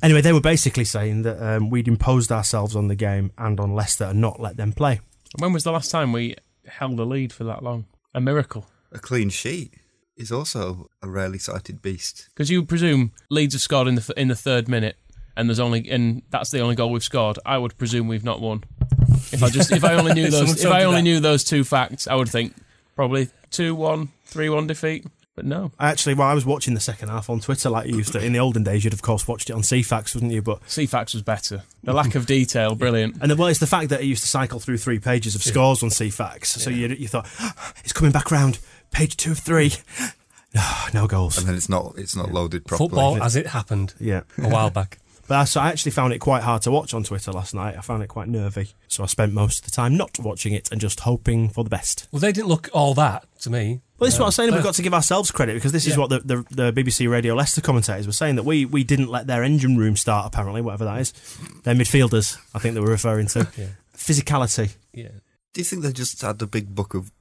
Anyway, 0.04 0.22
they 0.22 0.34
were 0.34 0.42
basically 0.42 0.84
saying 0.84 1.22
that 1.22 1.42
um, 1.42 1.70
we'd 1.70 1.88
imposed 1.88 2.32
ourselves 2.32 2.76
on 2.76 2.90
the 2.90 2.96
game 2.96 3.32
and 3.38 3.60
on 3.60 3.74
Leicester 3.74 4.06
and 4.06 4.20
not 4.20 4.40
let 4.40 4.58
them 4.58 4.74
play. 4.74 5.00
When 5.40 5.54
was 5.54 5.64
the 5.64 5.72
last 5.72 5.90
time 5.90 6.12
we 6.12 6.36
held 6.68 7.00
a 7.00 7.06
lead 7.06 7.32
for 7.32 7.46
that 7.46 7.64
long? 7.64 7.86
A 8.14 8.20
miracle. 8.20 8.66
A 8.92 9.00
clean 9.00 9.30
sheet 9.30 9.74
is 10.16 10.32
also 10.32 10.90
a 11.02 11.10
rarely 11.10 11.40
sighted 11.40 11.82
beast. 11.82 12.30
Because 12.30 12.50
you 12.50 12.62
would 12.62 12.70
presume 12.70 13.12
Leeds 13.30 13.54
have 13.54 13.62
scored 13.62 13.88
in 13.88 13.96
the 13.96 14.14
in 14.16 14.28
the 14.28 14.36
third 14.36 14.68
minute, 14.68 14.98
and 15.38 15.50
there's 15.50 15.60
only 15.60 15.90
and 15.90 16.22
that's 16.30 16.52
the 16.52 16.60
only 16.60 16.76
goal 16.76 16.92
we've 16.92 17.04
scored. 17.04 17.40
I 17.46 17.58
would 17.58 17.78
presume 17.78 18.08
we've 18.08 18.24
not 18.24 18.42
won. 18.42 18.64
If 19.32 19.42
I 19.42 19.50
just 19.50 19.72
if 19.72 19.84
I 19.84 19.94
only 19.96 20.14
knew 20.14 20.30
those 20.30 20.64
if 20.64 20.72
I 20.72 20.84
only 20.84 20.98
that. 21.00 21.04
knew 21.04 21.20
those 21.20 21.44
two 21.44 21.64
facts, 21.64 22.08
I 22.08 22.16
would 22.16 22.30
think 22.30 22.54
probably 22.96 23.30
two 23.50 23.74
one, 23.74 24.10
three 24.26 24.50
one 24.50 24.68
defeat. 24.68 25.06
But 25.36 25.46
no, 25.46 25.72
Actually, 25.80 26.14
while 26.14 26.30
I 26.30 26.34
was 26.34 26.46
watching 26.46 26.76
the 26.76 26.80
second 26.80 27.10
half 27.10 27.30
on 27.30 27.42
Twitter, 27.42 27.70
like 27.70 27.88
you 27.90 27.98
used 27.98 28.14
to 28.14 28.24
in 28.24 28.32
the 28.34 28.40
olden 28.40 28.64
days, 28.64 28.84
you'd 28.86 28.94
of 28.94 29.02
course 29.02 29.28
watched 29.28 29.50
it 29.50 29.54
on 29.54 29.64
Ceefax, 29.64 30.14
wouldn't 30.16 30.32
you? 30.32 30.42
But 30.42 30.62
Ceefax 30.68 31.14
was 31.14 31.24
better. 31.24 31.64
The 31.84 31.92
lack 31.92 32.16
of 32.16 32.26
detail, 32.26 32.76
brilliant. 32.86 33.18
and 33.22 33.30
the, 33.32 33.36
well, 33.36 33.48
it's 33.50 33.60
the 33.60 33.68
fact 33.68 33.90
that 33.90 34.00
it 34.02 34.06
used 34.06 34.22
to 34.24 34.30
cycle 34.30 34.60
through 34.60 34.78
three 34.78 35.00
pages 35.00 35.36
of 35.36 35.42
scores 35.44 35.82
on 35.84 35.90
Ceefax. 35.90 36.46
So 36.46 36.70
you 36.70 36.88
you 36.88 37.08
thought 37.10 37.28
it's 37.84 37.92
coming 37.94 38.12
back 38.14 38.32
round 38.32 38.60
page 38.92 39.18
two 39.18 39.32
of 39.32 39.40
three. 39.40 39.74
No, 40.54 40.72
no 40.94 41.08
goals. 41.08 41.38
And 41.38 41.48
then 41.48 41.56
it's 41.56 41.68
not 41.68 41.96
it's 41.98 42.16
not 42.16 42.32
loaded 42.32 42.66
properly. 42.66 42.88
Football 42.90 43.22
as 43.24 43.36
it 43.36 43.48
happened 43.48 43.94
Yeah. 44.00 44.22
a 44.38 44.48
while 44.48 44.70
back. 44.70 45.00
But 45.28 45.36
I, 45.38 45.44
so 45.46 45.60
I 45.60 45.70
actually 45.70 45.92
found 45.92 46.14
it 46.14 46.20
quite 46.20 46.44
hard 46.44 46.62
to 46.64 46.72
watch 46.72 46.94
on 46.94 47.04
Twitter 47.04 47.32
last 47.32 47.56
night. 47.56 47.76
I 47.78 47.82
found 47.82 48.04
it 48.04 48.08
quite 48.08 48.28
nervy. 48.28 48.70
So 48.88 49.04
I 49.04 49.08
spent 49.08 49.34
most 49.34 49.60
of 49.60 49.66
the 49.66 49.72
time 49.72 49.98
not 49.98 50.20
watching 50.20 50.54
it 50.54 50.72
and 50.72 50.80
just 50.80 51.00
hoping 51.00 51.50
for 51.50 51.64
the 51.64 51.70
best. 51.70 52.08
Well, 52.12 52.20
they 52.20 52.32
didn't 52.32 52.48
look 52.48 52.70
all 52.74 52.94
that 52.94 53.26
to 53.42 53.50
me. 53.50 53.82
Well, 53.98 54.06
this 54.08 54.14
is 54.16 54.20
what 54.20 54.28
I'm 54.28 54.32
saying. 54.34 54.54
We've 54.54 54.62
got 54.64 54.76
to 54.76 54.82
give 54.84 54.94
ourselves 54.94 55.32
credit 55.32 55.54
because 55.56 55.72
this 55.72 55.88
is 55.88 55.94
Yeah. 55.94 56.00
what 56.00 56.10
the, 56.12 56.20
the, 56.20 56.72
the 56.72 56.84
BBC 56.84 57.10
Radio 57.10 57.34
Leicester 57.34 57.62
commentators 57.62 58.06
were 58.06 58.14
saying 58.14 58.36
that 58.36 58.44
we, 58.44 58.66
we 58.66 58.84
didn't 58.84 59.08
let 59.10 59.26
their 59.26 59.42
engine 59.44 59.78
room 59.78 59.96
start, 59.96 60.28
apparently, 60.28 60.62
whatever 60.62 60.86
that 60.86 61.00
is. 61.00 61.12
Their 61.64 61.74
midfielders, 61.76 62.38
I 62.54 62.60
think 62.60 62.76
they 62.76 62.82
were 62.82 62.88
referring 62.90 63.28
to. 63.28 63.48
Yeah. 63.58 63.68
Physicality. 63.98 64.76
Yeah. 64.94 65.10
Do 65.54 65.62
you 65.62 65.66
think 65.66 65.82
they 65.82 65.92
just 65.94 66.22
had 66.22 66.42
a 66.42 66.46
big 66.48 66.76
book 66.76 66.94
of 66.94 67.12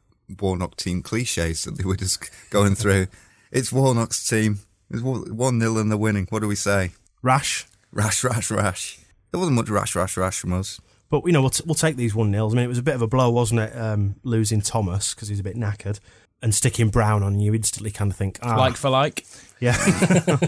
Warnock 0.40 0.76
team 0.76 1.02
cliches 1.02 1.64
that 1.64 1.78
they 1.78 1.84
were 1.84 1.96
just 1.96 2.30
going 2.50 2.74
through? 2.74 3.06
It's 3.52 3.72
Warnock's 3.72 4.28
team. 4.28 4.58
It's 4.90 5.00
one 5.02 5.60
0 5.60 5.78
and 5.78 5.90
they're 5.90 5.96
winning. 5.96 6.26
What 6.30 6.40
do 6.42 6.48
we 6.48 6.56
say? 6.56 6.90
Rash. 7.22 7.66
Rash, 7.94 8.24
rash, 8.24 8.50
rash. 8.50 8.98
There 9.30 9.38
wasn't 9.38 9.56
much 9.56 9.70
rash, 9.70 9.94
rash, 9.94 10.16
rash 10.16 10.38
from 10.38 10.52
us. 10.52 10.80
But, 11.10 11.24
you 11.26 11.32
know, 11.32 11.40
we'll, 11.40 11.50
t- 11.50 11.62
we'll 11.64 11.74
take 11.74 11.96
these 11.96 12.14
1 12.14 12.30
nils. 12.30 12.52
I 12.52 12.56
mean, 12.56 12.64
it 12.64 12.68
was 12.68 12.78
a 12.78 12.82
bit 12.82 12.94
of 12.94 13.02
a 13.02 13.06
blow, 13.06 13.30
wasn't 13.30 13.60
it? 13.60 13.78
Um, 13.78 14.16
losing 14.24 14.60
Thomas 14.60 15.14
because 15.14 15.28
he's 15.28 15.38
a 15.40 15.44
bit 15.44 15.56
knackered 15.56 16.00
and 16.42 16.54
sticking 16.54 16.88
Brown 16.90 17.22
on 17.22 17.38
you 17.38 17.54
instantly 17.54 17.90
kind 17.90 18.10
of 18.10 18.16
think, 18.16 18.38
ah, 18.42 18.56
Like 18.56 18.76
for 18.76 18.90
like. 18.90 19.24
yeah. 19.60 19.76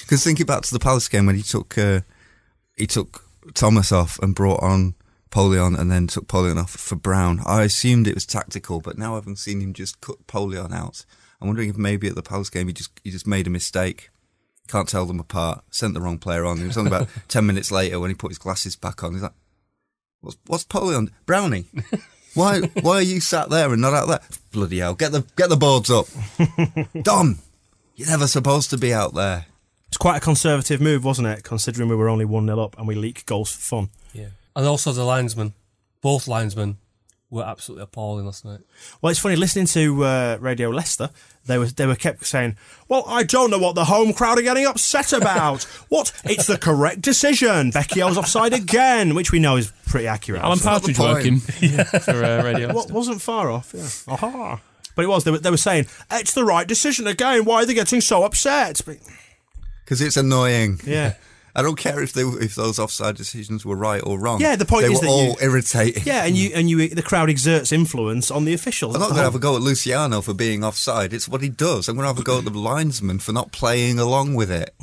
Because 0.00 0.22
thinking 0.22 0.46
back 0.46 0.62
to 0.62 0.72
the 0.74 0.78
Palace 0.80 1.08
game 1.08 1.24
when 1.26 1.36
he 1.36 1.42
took 1.42 1.78
uh, 1.78 2.00
he 2.76 2.86
took 2.86 3.24
Thomas 3.54 3.92
off 3.92 4.18
and 4.18 4.34
brought 4.34 4.62
on 4.62 4.94
Poleon 5.30 5.74
and 5.74 5.90
then 5.90 6.06
took 6.06 6.28
Poleon 6.28 6.58
off 6.58 6.72
for 6.72 6.96
Brown, 6.96 7.40
I 7.46 7.62
assumed 7.62 8.06
it 8.06 8.14
was 8.14 8.26
tactical, 8.26 8.80
but 8.80 8.98
now 8.98 9.14
having 9.14 9.36
seen 9.36 9.60
him 9.60 9.72
just 9.72 10.00
cut 10.02 10.26
Poleon 10.26 10.72
out, 10.74 11.06
I'm 11.40 11.46
wondering 11.48 11.70
if 11.70 11.76
maybe 11.78 12.08
at 12.08 12.14
the 12.14 12.22
Palace 12.22 12.50
game 12.50 12.66
he 12.66 12.74
just 12.74 12.90
he 13.04 13.10
just 13.10 13.26
made 13.26 13.46
a 13.46 13.50
mistake. 13.50 14.10
Can't 14.68 14.88
tell 14.88 15.06
them 15.06 15.20
apart. 15.20 15.64
Sent 15.70 15.94
the 15.94 16.00
wrong 16.00 16.18
player 16.18 16.44
on. 16.44 16.60
It 16.60 16.66
was 16.66 16.78
only 16.78 16.90
about 16.90 17.08
ten 17.28 17.46
minutes 17.46 17.70
later 17.70 18.00
when 18.00 18.10
he 18.10 18.14
put 18.14 18.30
his 18.30 18.38
glasses 18.38 18.76
back 18.76 19.02
on. 19.02 19.12
He's 19.12 19.22
like, 19.22 19.32
"What's 20.20 20.36
what's 20.46 20.66
on 20.74 21.10
Brownie? 21.24 21.66
Why 22.34 22.60
why 22.82 22.96
are 22.96 23.02
you 23.02 23.20
sat 23.20 23.48
there 23.48 23.72
and 23.72 23.80
not 23.80 23.94
out 23.94 24.08
there? 24.08 24.20
Bloody 24.52 24.78
hell! 24.78 24.94
Get 24.94 25.12
the 25.12 25.24
get 25.36 25.48
the 25.48 25.56
boards 25.56 25.90
up, 25.90 26.06
Dom. 27.02 27.38
You're 27.94 28.10
never 28.10 28.26
supposed 28.26 28.70
to 28.70 28.78
be 28.78 28.92
out 28.92 29.14
there." 29.14 29.46
It's 29.88 29.96
quite 29.96 30.16
a 30.16 30.20
conservative 30.20 30.80
move, 30.80 31.04
wasn't 31.04 31.28
it? 31.28 31.44
Considering 31.44 31.88
we 31.88 31.94
were 31.94 32.08
only 32.08 32.24
1 32.24 32.46
0 32.46 32.60
up 32.60 32.76
and 32.76 32.88
we 32.88 32.94
leak 32.94 33.24
goals 33.24 33.52
for 33.52 33.60
fun. 33.60 33.88
Yeah. 34.12 34.28
And 34.54 34.66
also 34.66 34.92
the 34.92 35.04
linesmen, 35.04 35.54
both 36.02 36.26
linesmen 36.26 36.78
were 37.30 37.42
absolutely 37.44 37.82
appalling 37.84 38.24
last 38.26 38.44
night. 38.44 38.60
Well, 39.00 39.10
it's 39.10 39.18
funny 39.18 39.36
listening 39.36 39.66
to 39.66 40.04
uh, 40.04 40.38
Radio 40.40 40.70
Leicester. 40.70 41.10
They 41.46 41.58
were 41.58 41.66
they 41.66 41.86
were 41.86 41.96
kept 41.96 42.24
saying, 42.26 42.56
"Well, 42.88 43.04
I 43.06 43.22
don't 43.22 43.50
know 43.50 43.58
what 43.58 43.74
the 43.74 43.84
home 43.84 44.12
crowd 44.12 44.38
are 44.38 44.42
getting 44.42 44.66
upset 44.66 45.12
about. 45.12 45.62
what? 45.88 46.12
It's 46.24 46.46
the 46.46 46.58
correct 46.58 47.02
decision. 47.02 47.70
Becky 47.70 48.00
Becchio's 48.00 48.18
offside 48.18 48.52
again, 48.52 49.14
which 49.14 49.32
we 49.32 49.38
know 49.38 49.56
is 49.56 49.72
pretty 49.86 50.06
accurate. 50.06 50.42
Alan 50.42 50.58
actually. 50.58 50.94
Partridge 50.94 50.96
point. 50.96 51.14
working 51.14 51.38
for 52.00 52.24
uh, 52.24 52.42
Radio. 52.42 52.72
What 52.72 52.90
wasn't 52.90 53.20
far 53.22 53.50
off. 53.50 53.72
Yeah. 53.74 53.88
Aha. 54.12 54.60
But 54.94 55.04
it 55.04 55.08
was. 55.08 55.24
They 55.24 55.30
were, 55.30 55.38
they 55.38 55.50
were 55.50 55.56
saying 55.56 55.86
it's 56.10 56.34
the 56.34 56.44
right 56.44 56.66
decision 56.66 57.06
again. 57.06 57.44
Why 57.44 57.62
are 57.62 57.66
they 57.66 57.74
getting 57.74 58.00
so 58.00 58.24
upset? 58.24 58.80
Because 59.84 60.00
it's 60.00 60.16
annoying. 60.16 60.80
yeah. 60.84 61.14
I 61.56 61.62
don't 61.62 61.78
care 61.78 62.02
if 62.02 62.12
they 62.12 62.20
if 62.22 62.54
those 62.54 62.78
offside 62.78 63.16
decisions 63.16 63.64
were 63.64 63.74
right 63.76 64.02
or 64.04 64.20
wrong. 64.20 64.40
Yeah, 64.40 64.56
the 64.56 64.66
point 64.66 64.86
they 64.86 64.92
is 64.92 65.00
were 65.00 65.06
that 65.06 65.10
all 65.10 65.24
you- 65.30 65.36
irritating. 65.40 66.02
Yeah, 66.04 66.24
and 66.26 66.36
you 66.36 66.50
and 66.54 66.68
you 66.68 66.88
the 66.90 67.02
crowd 67.02 67.30
exerts 67.30 67.72
influence 67.72 68.30
on 68.30 68.44
the 68.44 68.52
officials. 68.52 68.94
I'm 68.94 69.00
not 69.00 69.06
going 69.08 69.16
to 69.18 69.24
have 69.24 69.34
a 69.34 69.38
go 69.38 69.56
at 69.56 69.62
Luciano 69.62 70.20
for 70.20 70.34
being 70.34 70.62
offside. 70.62 71.12
It's 71.14 71.28
what 71.28 71.40
he 71.40 71.48
does. 71.48 71.88
I'm 71.88 71.96
going 71.96 72.04
to 72.04 72.08
have 72.08 72.18
a 72.18 72.22
go 72.22 72.38
at 72.38 72.44
the 72.44 72.50
linesman 72.50 73.18
for 73.20 73.32
not 73.32 73.52
playing 73.52 73.98
along 73.98 74.34
with 74.34 74.50
it. 74.50 74.74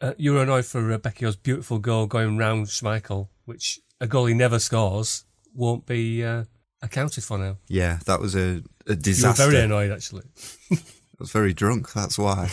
Uh, 0.00 0.12
you 0.16 0.32
were 0.34 0.42
annoyed 0.42 0.66
for 0.66 0.92
uh, 0.92 0.98
Becchio's 0.98 1.36
beautiful 1.36 1.78
goal 1.80 2.06
going 2.06 2.38
round 2.38 2.68
Schmeichel, 2.68 3.28
which 3.44 3.80
a 4.00 4.06
goal 4.06 4.26
he 4.26 4.34
never 4.34 4.58
scores 4.60 5.24
won't 5.52 5.84
be 5.84 6.24
uh, 6.24 6.44
accounted 6.80 7.24
for 7.24 7.38
now. 7.38 7.56
Yeah, 7.66 7.98
that 8.06 8.20
was 8.20 8.36
a, 8.36 8.38
a 8.38 8.44
You 8.46 8.62
were 8.86 8.94
disaster. 8.94 9.50
very 9.50 9.64
annoyed, 9.64 9.90
actually. 9.90 10.22
I 10.72 10.78
was 11.18 11.32
very 11.32 11.52
drunk. 11.52 11.92
That's 11.92 12.16
why. 12.18 12.48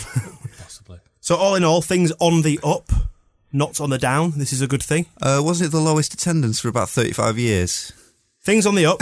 Possibly. 0.58 0.98
So 1.22 1.36
all 1.36 1.56
in 1.56 1.64
all, 1.64 1.82
things 1.82 2.12
on 2.20 2.42
the 2.42 2.60
up, 2.64 2.90
not 3.52 3.80
on 3.80 3.90
the 3.90 3.98
down. 3.98 4.34
This 4.38 4.54
is 4.54 4.62
a 4.62 4.68
good 4.68 4.84
thing. 4.84 5.06
Uh, 5.22 5.42
wasn't 5.44 5.70
it 5.70 5.72
the 5.72 5.82
lowest 5.82 6.14
attendance 6.14 6.60
for 6.60 6.68
about 6.68 6.90
35 6.90 7.38
years? 7.38 7.94
Things 8.42 8.66
on 8.66 8.76
the 8.76 8.86
up. 8.86 9.02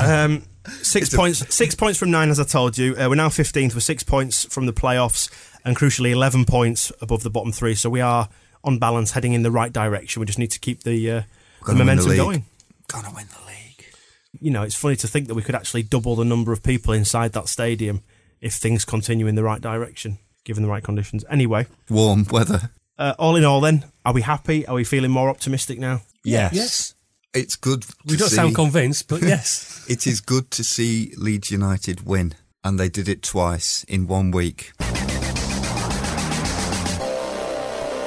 um, 0.00 0.42
six 0.82 1.14
points. 1.14 1.54
Six 1.54 1.74
points 1.74 1.98
from 1.98 2.10
nine, 2.10 2.28
as 2.28 2.40
I 2.40 2.44
told 2.44 2.76
you. 2.76 2.96
Uh, 2.96 3.08
we're 3.08 3.14
now 3.14 3.28
fifteenth 3.28 3.74
with 3.74 3.84
six 3.84 4.02
points 4.02 4.44
from 4.46 4.66
the 4.66 4.72
playoffs, 4.72 5.30
and 5.64 5.76
crucially, 5.76 6.10
eleven 6.10 6.44
points 6.44 6.90
above 7.00 7.22
the 7.22 7.30
bottom 7.30 7.52
three. 7.52 7.76
So 7.76 7.88
we 7.88 8.00
are 8.00 8.28
on 8.64 8.78
balance, 8.80 9.12
heading 9.12 9.32
in 9.32 9.42
the 9.42 9.50
right 9.52 9.72
direction. 9.72 10.18
We 10.18 10.26
just 10.26 10.40
need 10.40 10.50
to 10.50 10.58
keep 10.58 10.82
the 10.82 11.10
uh, 11.10 11.22
the 11.66 11.74
momentum 11.74 12.08
league. 12.08 12.18
going. 12.18 12.44
Gonna 12.88 13.12
win 13.14 13.26
the 13.28 13.46
league. 13.46 13.94
You 14.40 14.50
know, 14.50 14.64
it's 14.64 14.74
funny 14.74 14.96
to 14.96 15.06
think 15.06 15.28
that 15.28 15.34
we 15.34 15.42
could 15.42 15.54
actually 15.54 15.84
double 15.84 16.16
the 16.16 16.24
number 16.24 16.52
of 16.52 16.62
people 16.62 16.92
inside 16.92 17.32
that 17.34 17.48
stadium 17.48 18.02
if 18.40 18.54
things 18.54 18.84
continue 18.84 19.28
in 19.28 19.36
the 19.36 19.44
right 19.44 19.60
direction, 19.60 20.18
given 20.44 20.64
the 20.64 20.68
right 20.68 20.82
conditions. 20.82 21.24
Anyway, 21.30 21.66
Warm 21.88 22.26
weather. 22.30 22.70
Uh, 23.00 23.14
all 23.18 23.34
in 23.36 23.44
all, 23.44 23.60
then, 23.60 23.84
are 24.04 24.12
we 24.12 24.22
happy? 24.22 24.66
Are 24.66 24.74
we 24.74 24.84
feeling 24.84 25.10
more 25.10 25.28
optimistic 25.30 25.78
now? 25.78 26.02
Yes. 26.22 26.52
Yes. 26.52 26.94
It's 27.32 27.56
good. 27.56 27.84
We 28.04 28.16
don't 28.16 28.28
see- 28.28 28.36
sound 28.36 28.54
convinced, 28.54 29.08
but 29.08 29.22
yes. 29.34 29.84
It 29.88 30.06
is 30.06 30.20
good 30.20 30.50
to 30.52 30.62
see 30.62 31.12
Leeds 31.16 31.50
United 31.50 32.06
win, 32.06 32.34
and 32.62 32.78
they 32.78 32.88
did 32.88 33.08
it 33.08 33.22
twice 33.22 33.84
in 33.84 34.06
one 34.06 34.30
week. 34.30 34.72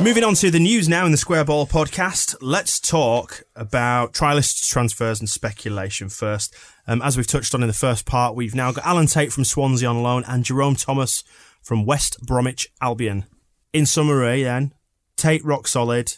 Moving 0.01 0.23
on 0.25 0.33
to 0.35 0.51
the 0.51 0.59
news 0.59 0.89
now 0.89 1.05
in 1.05 1.11
the 1.11 1.17
Square 1.17 1.45
Ball 1.45 1.65
podcast, 1.65 2.35
let's 2.41 2.79
talk 2.79 3.43
about 3.55 4.13
trialists, 4.13 4.67
transfers, 4.67 5.19
and 5.21 5.29
speculation 5.29 6.09
first. 6.09 6.53
Um, 6.87 7.01
as 7.01 7.15
we've 7.15 7.27
touched 7.27 7.55
on 7.55 7.61
in 7.63 7.67
the 7.67 7.73
first 7.73 8.05
part, 8.05 8.35
we've 8.35 8.55
now 8.55 8.73
got 8.73 8.85
Alan 8.85 9.05
Tate 9.07 9.31
from 9.31 9.45
Swansea 9.45 9.87
on 9.87 10.03
loan 10.03 10.25
and 10.27 10.43
Jerome 10.43 10.75
Thomas 10.75 11.23
from 11.61 11.85
West 11.85 12.19
Bromwich 12.25 12.67
Albion. 12.81 13.25
In 13.71 13.85
summary, 13.85 14.43
then, 14.43 14.73
Tate 15.15 15.43
rock 15.45 15.67
solid, 15.67 16.13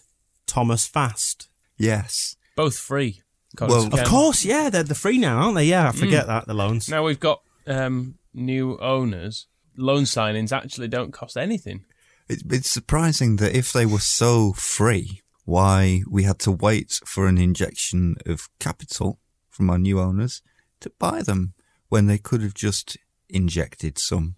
Thomas 0.47 0.87
fast. 0.87 1.49
Yes. 1.77 2.35
Both 2.55 2.77
free. 2.77 3.21
Well, 3.59 3.87
Of 3.93 4.03
course, 4.05 4.43
yeah, 4.43 4.69
they're 4.69 4.83
the 4.83 4.95
free 4.95 5.17
now, 5.17 5.37
aren't 5.37 5.55
they? 5.55 5.65
Yeah, 5.65 5.87
I 5.87 5.91
forget 5.91 6.27
that 6.27 6.45
the 6.45 6.53
loans. 6.53 6.89
Now 6.89 7.03
we've 7.03 7.19
got 7.19 7.41
um, 7.67 8.15
new 8.33 8.77
owners. 8.79 9.47
Loan 9.77 10.03
signings 10.03 10.51
actually 10.51 10.87
don't 10.87 11.11
cost 11.11 11.37
anything. 11.37 11.85
It, 12.27 12.43
it's 12.49 12.69
surprising 12.69 13.37
that 13.37 13.55
if 13.55 13.71
they 13.71 13.85
were 13.85 13.99
so 13.99 14.53
free, 14.53 15.21
why 15.45 16.01
we 16.09 16.23
had 16.23 16.39
to 16.39 16.51
wait 16.51 16.99
for 17.05 17.27
an 17.27 17.37
injection 17.37 18.15
of 18.25 18.49
capital 18.59 19.19
from 19.49 19.69
our 19.69 19.77
new 19.77 19.99
owners 19.99 20.41
to 20.81 20.91
buy 20.99 21.21
them 21.21 21.53
when 21.89 22.07
they 22.07 22.17
could 22.17 22.41
have 22.41 22.53
just 22.53 22.97
injected 23.29 23.97
some 23.97 24.35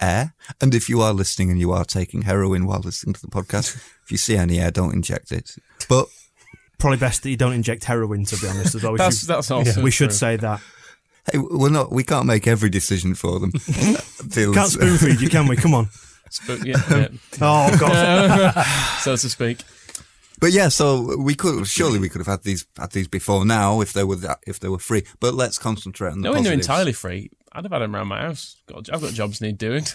air. 0.00 0.34
And 0.60 0.74
if 0.74 0.88
you 0.88 1.00
are 1.00 1.12
listening 1.12 1.50
and 1.50 1.58
you 1.58 1.72
are 1.72 1.84
taking 1.84 2.22
heroin 2.22 2.66
while 2.66 2.80
listening 2.80 3.14
to 3.14 3.20
the 3.20 3.28
podcast, 3.28 3.74
if 4.04 4.10
you 4.10 4.16
see 4.16 4.36
any 4.36 4.58
air, 4.60 4.70
don't 4.70 4.94
inject 4.94 5.32
it. 5.32 5.56
But 5.88 6.06
Probably 6.78 6.98
best 6.98 7.24
that 7.24 7.30
you 7.30 7.36
don't 7.36 7.54
inject 7.54 7.84
heroin, 7.84 8.24
to 8.26 8.36
be 8.36 8.46
honest, 8.46 8.74
as 8.76 8.82
well. 8.82 8.92
We 8.92 8.98
That's 8.98 9.18
should- 9.20 9.28
that's 9.28 9.50
also 9.50 9.82
we 9.82 9.90
should 9.90 10.10
true. 10.10 10.16
say 10.16 10.36
that. 10.36 10.60
hey, 11.32 11.38
we're 11.38 11.70
not, 11.70 11.90
we 11.90 12.04
can't 12.04 12.26
make 12.26 12.46
every 12.46 12.70
decision 12.70 13.14
for 13.16 13.40
them. 13.40 13.50
Can't 14.32 14.70
spoon 14.70 14.96
feed 14.98 15.20
you, 15.20 15.28
can 15.28 15.48
we? 15.48 15.56
Come 15.56 15.74
on. 15.74 15.88
Spook- 16.30 16.64
yeah, 16.64 16.76
yeah. 16.90 17.08
Oh, 17.40 17.76
God. 17.78 18.64
so 19.00 19.16
to 19.16 19.28
speak. 19.28 19.58
But 20.40 20.52
yeah, 20.52 20.68
so 20.68 21.16
we 21.16 21.34
could 21.34 21.66
surely 21.66 21.98
we 21.98 22.08
could 22.08 22.20
have 22.20 22.28
had 22.28 22.44
these 22.44 22.64
had 22.78 22.92
these 22.92 23.08
before 23.08 23.44
now 23.44 23.80
if 23.80 23.92
they 23.92 24.04
were 24.04 24.14
that, 24.16 24.38
if 24.46 24.60
they 24.60 24.68
were 24.68 24.78
free. 24.78 25.02
But 25.18 25.34
let's 25.34 25.58
concentrate 25.58 26.12
on 26.12 26.20
the 26.20 26.30
Knowing 26.30 26.44
they're 26.44 26.52
entirely 26.52 26.92
free, 26.92 27.30
I'd 27.58 27.64
have 27.64 27.72
had 27.72 27.82
him 27.82 27.94
around 27.96 28.06
my 28.08 28.20
house. 28.20 28.56
Got, 28.68 28.88
I've 28.92 29.00
got 29.00 29.12
jobs 29.12 29.40
need 29.40 29.58
doing. 29.58 29.84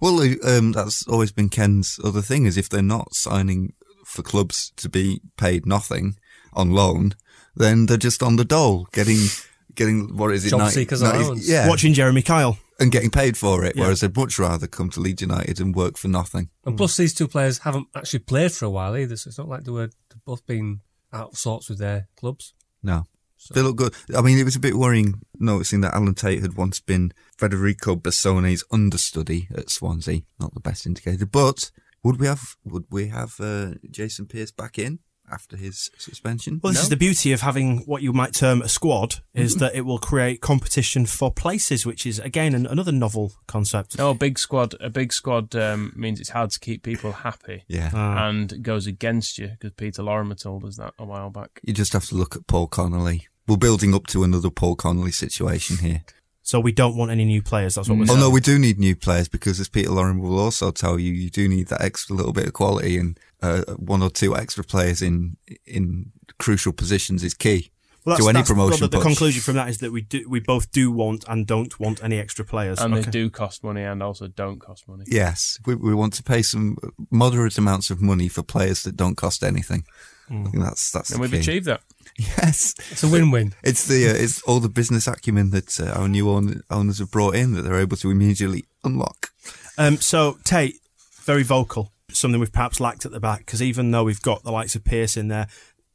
Well, 0.00 0.20
um, 0.44 0.72
that's 0.72 1.06
always 1.06 1.30
been 1.30 1.48
Ken's 1.48 2.00
other 2.02 2.22
thing 2.22 2.44
is 2.44 2.56
if 2.56 2.68
they're 2.68 2.82
not 2.82 3.14
signing 3.14 3.72
for 4.04 4.20
clubs 4.20 4.72
to 4.78 4.88
be 4.88 5.20
paid 5.36 5.64
nothing 5.64 6.16
on 6.52 6.72
loan, 6.72 7.12
then 7.54 7.86
they're 7.86 7.96
just 7.96 8.20
on 8.20 8.34
the 8.34 8.44
dole 8.44 8.88
getting 8.92 9.28
getting 9.76 10.16
what 10.16 10.32
is 10.32 10.44
it? 10.44 10.50
Job 10.50 10.60
90 10.60 10.74
seekers 10.74 11.02
90 11.02 11.18
allowance. 11.18 11.48
yeah, 11.48 11.68
Watching 11.68 11.92
Jeremy 11.94 12.22
Kyle. 12.22 12.58
and 12.80 12.90
getting 12.90 13.10
paid 13.10 13.36
for 13.36 13.64
it. 13.64 13.76
Yeah. 13.76 13.82
Whereas 13.82 14.00
they'd 14.00 14.16
much 14.16 14.40
rather 14.40 14.66
come 14.66 14.90
to 14.90 14.98
Leeds 15.00 15.22
United 15.22 15.60
and 15.60 15.72
work 15.72 15.96
for 15.96 16.08
nothing. 16.08 16.48
And 16.64 16.76
plus, 16.76 16.96
these 16.96 17.14
two 17.14 17.28
players 17.28 17.58
haven't 17.58 17.86
actually 17.94 18.20
played 18.20 18.50
for 18.50 18.64
a 18.64 18.70
while 18.70 18.96
either, 18.96 19.16
so 19.16 19.28
it's 19.28 19.38
not 19.38 19.48
like 19.48 19.62
they 19.62 19.70
were 19.70 19.90
both 20.24 20.44
been 20.46 20.80
out 21.12 21.30
of 21.30 21.38
sorts 21.38 21.68
with 21.68 21.78
their 21.78 22.08
clubs. 22.16 22.54
No. 22.82 23.04
They 23.52 23.62
look 23.62 23.76
good. 23.76 23.94
I 24.16 24.20
mean, 24.20 24.38
it 24.38 24.44
was 24.44 24.56
a 24.56 24.60
bit 24.60 24.76
worrying 24.76 25.20
noticing 25.38 25.80
that 25.82 25.94
Alan 25.94 26.14
Tate 26.14 26.42
had 26.42 26.54
once 26.56 26.80
been 26.80 27.12
Federico 27.36 27.96
Bessone's 27.96 28.64
understudy 28.70 29.48
at 29.56 29.70
Swansea. 29.70 30.22
Not 30.38 30.54
the 30.54 30.60
best 30.60 30.86
indicator, 30.86 31.26
but 31.26 31.70
would 32.02 32.20
we 32.20 32.26
have 32.26 32.56
would 32.64 32.84
we 32.90 33.08
have 33.08 33.40
uh, 33.40 33.72
Jason 33.90 34.26
Pearce 34.26 34.50
back 34.50 34.78
in 34.78 34.98
after 35.32 35.56
his 35.56 35.90
suspension? 35.96 36.58
Well, 36.60 36.72
this 36.72 36.80
No? 36.80 36.84
is 36.84 36.88
the 36.88 36.96
beauty 36.96 37.30
of 37.32 37.40
having 37.42 37.80
what 37.86 38.02
you 38.02 38.12
might 38.12 38.34
term 38.34 38.62
a 38.62 38.68
squad, 38.68 39.16
is 39.32 39.54
that 39.56 39.76
it 39.76 39.82
will 39.82 39.98
create 40.00 40.40
competition 40.40 41.06
for 41.06 41.30
places, 41.32 41.86
which 41.86 42.04
is 42.04 42.18
again 42.18 42.52
an, 42.54 42.66
another 42.66 42.90
novel 42.90 43.32
concept. 43.46 43.96
No, 43.96 44.10
a 44.10 44.14
big 44.14 44.38
squad. 44.40 44.74
A 44.80 44.90
big 44.90 45.12
squad 45.12 45.54
um, 45.54 45.92
means 45.94 46.18
it's 46.20 46.30
hard 46.30 46.50
to 46.50 46.58
keep 46.58 46.82
people 46.82 47.12
happy. 47.12 47.64
yeah. 47.68 47.90
and 48.28 48.60
goes 48.62 48.86
against 48.88 49.38
you 49.38 49.48
because 49.48 49.72
Peter 49.76 50.02
Lorimer 50.02 50.34
told 50.34 50.64
us 50.64 50.76
that 50.78 50.94
a 50.98 51.04
while 51.04 51.30
back. 51.30 51.60
You 51.62 51.72
just 51.74 51.92
have 51.92 52.06
to 52.06 52.16
look 52.16 52.34
at 52.34 52.46
Paul 52.48 52.66
Connolly. 52.66 53.28
We're 53.50 53.56
building 53.56 53.94
up 53.96 54.06
to 54.08 54.22
another 54.22 54.48
Paul 54.48 54.76
Connolly 54.76 55.10
situation 55.10 55.78
here. 55.78 56.04
So 56.42 56.60
we 56.60 56.70
don't 56.72 56.96
want 56.96 57.10
any 57.10 57.24
new 57.24 57.42
players. 57.42 57.74
That's 57.74 57.88
what 57.88 57.98
we're 57.98 58.04
Oh 58.04 58.06
saying. 58.06 58.20
no, 58.20 58.30
we 58.30 58.40
do 58.40 58.58
need 58.60 58.78
new 58.78 58.94
players 58.94 59.28
because, 59.28 59.58
as 59.60 59.68
Peter 59.68 59.90
Lauren 59.90 60.20
will 60.20 60.38
also 60.38 60.70
tell 60.70 60.98
you, 61.00 61.12
you 61.12 61.30
do 61.30 61.48
need 61.48 61.66
that 61.68 61.80
extra 61.82 62.14
little 62.14 62.32
bit 62.32 62.46
of 62.46 62.52
quality, 62.52 62.96
and 62.96 63.18
uh, 63.42 63.62
one 63.76 64.02
or 64.02 64.10
two 64.10 64.36
extra 64.36 64.62
players 64.64 65.02
in 65.02 65.36
in 65.66 66.12
crucial 66.38 66.72
positions 66.72 67.22
is 67.24 67.34
key 67.34 67.70
Well, 68.04 68.16
to 68.16 68.22
that's- 68.22 68.28
any 68.28 68.32
that's- 68.42 68.48
well, 68.50 68.66
promotion. 68.68 68.90
the, 68.90 68.96
the 68.98 69.02
conclusion 69.02 69.42
from 69.42 69.56
that 69.56 69.68
is 69.68 69.78
that 69.78 69.90
we 69.92 70.02
do, 70.02 70.28
we 70.28 70.38
both 70.40 70.70
do 70.70 70.90
want 70.92 71.24
and 71.28 71.44
don't 71.46 71.78
want 71.80 72.02
any 72.04 72.18
extra 72.18 72.44
players. 72.44 72.80
And 72.80 72.94
Okay. 72.94 73.02
they 73.04 73.10
do 73.10 73.30
cost 73.30 73.62
money 73.64 73.82
and 73.82 74.00
also 74.02 74.28
don't 74.28 74.60
cost 74.60 74.86
money. 74.88 75.04
Yes, 75.08 75.58
we, 75.66 75.74
we 75.74 75.92
want 75.94 76.12
to 76.14 76.22
pay 76.22 76.42
some 76.42 76.76
moderate 77.10 77.58
amounts 77.58 77.90
of 77.90 78.00
money 78.00 78.28
for 78.28 78.42
players 78.44 78.82
that 78.84 78.96
don't 78.96 79.16
cost 79.16 79.42
anything. 79.42 79.84
I 80.30 80.44
think 80.44 80.60
that's 80.62 80.92
that's 80.92 81.10
And 81.10 81.18
the 81.18 81.22
we've 81.22 81.32
key. 81.32 81.38
achieved 81.38 81.66
that. 81.66 81.80
Yes, 82.20 82.74
It's 82.90 83.02
a 83.02 83.08
win-win. 83.08 83.54
it's 83.62 83.86
the 83.86 84.08
uh, 84.10 84.14
it's 84.14 84.42
all 84.42 84.60
the 84.60 84.68
business 84.68 85.06
acumen 85.06 85.50
that 85.50 85.80
uh, 85.80 85.92
our 85.98 86.08
new 86.08 86.28
own, 86.28 86.62
owners 86.70 86.98
have 86.98 87.10
brought 87.10 87.34
in 87.34 87.54
that 87.54 87.62
they're 87.62 87.80
able 87.80 87.96
to 87.98 88.10
immediately 88.10 88.64
unlock. 88.84 89.30
Um, 89.78 89.96
so 89.96 90.38
Tate, 90.44 90.76
very 91.22 91.42
vocal, 91.42 91.92
something 92.10 92.38
we've 92.40 92.52
perhaps 92.52 92.80
lacked 92.80 93.06
at 93.06 93.12
the 93.12 93.20
back 93.20 93.40
because 93.40 93.62
even 93.62 93.90
though 93.90 94.04
we've 94.04 94.20
got 94.22 94.42
the 94.42 94.52
likes 94.52 94.74
of 94.74 94.84
Pearce 94.84 95.16
in 95.16 95.28
there, 95.28 95.46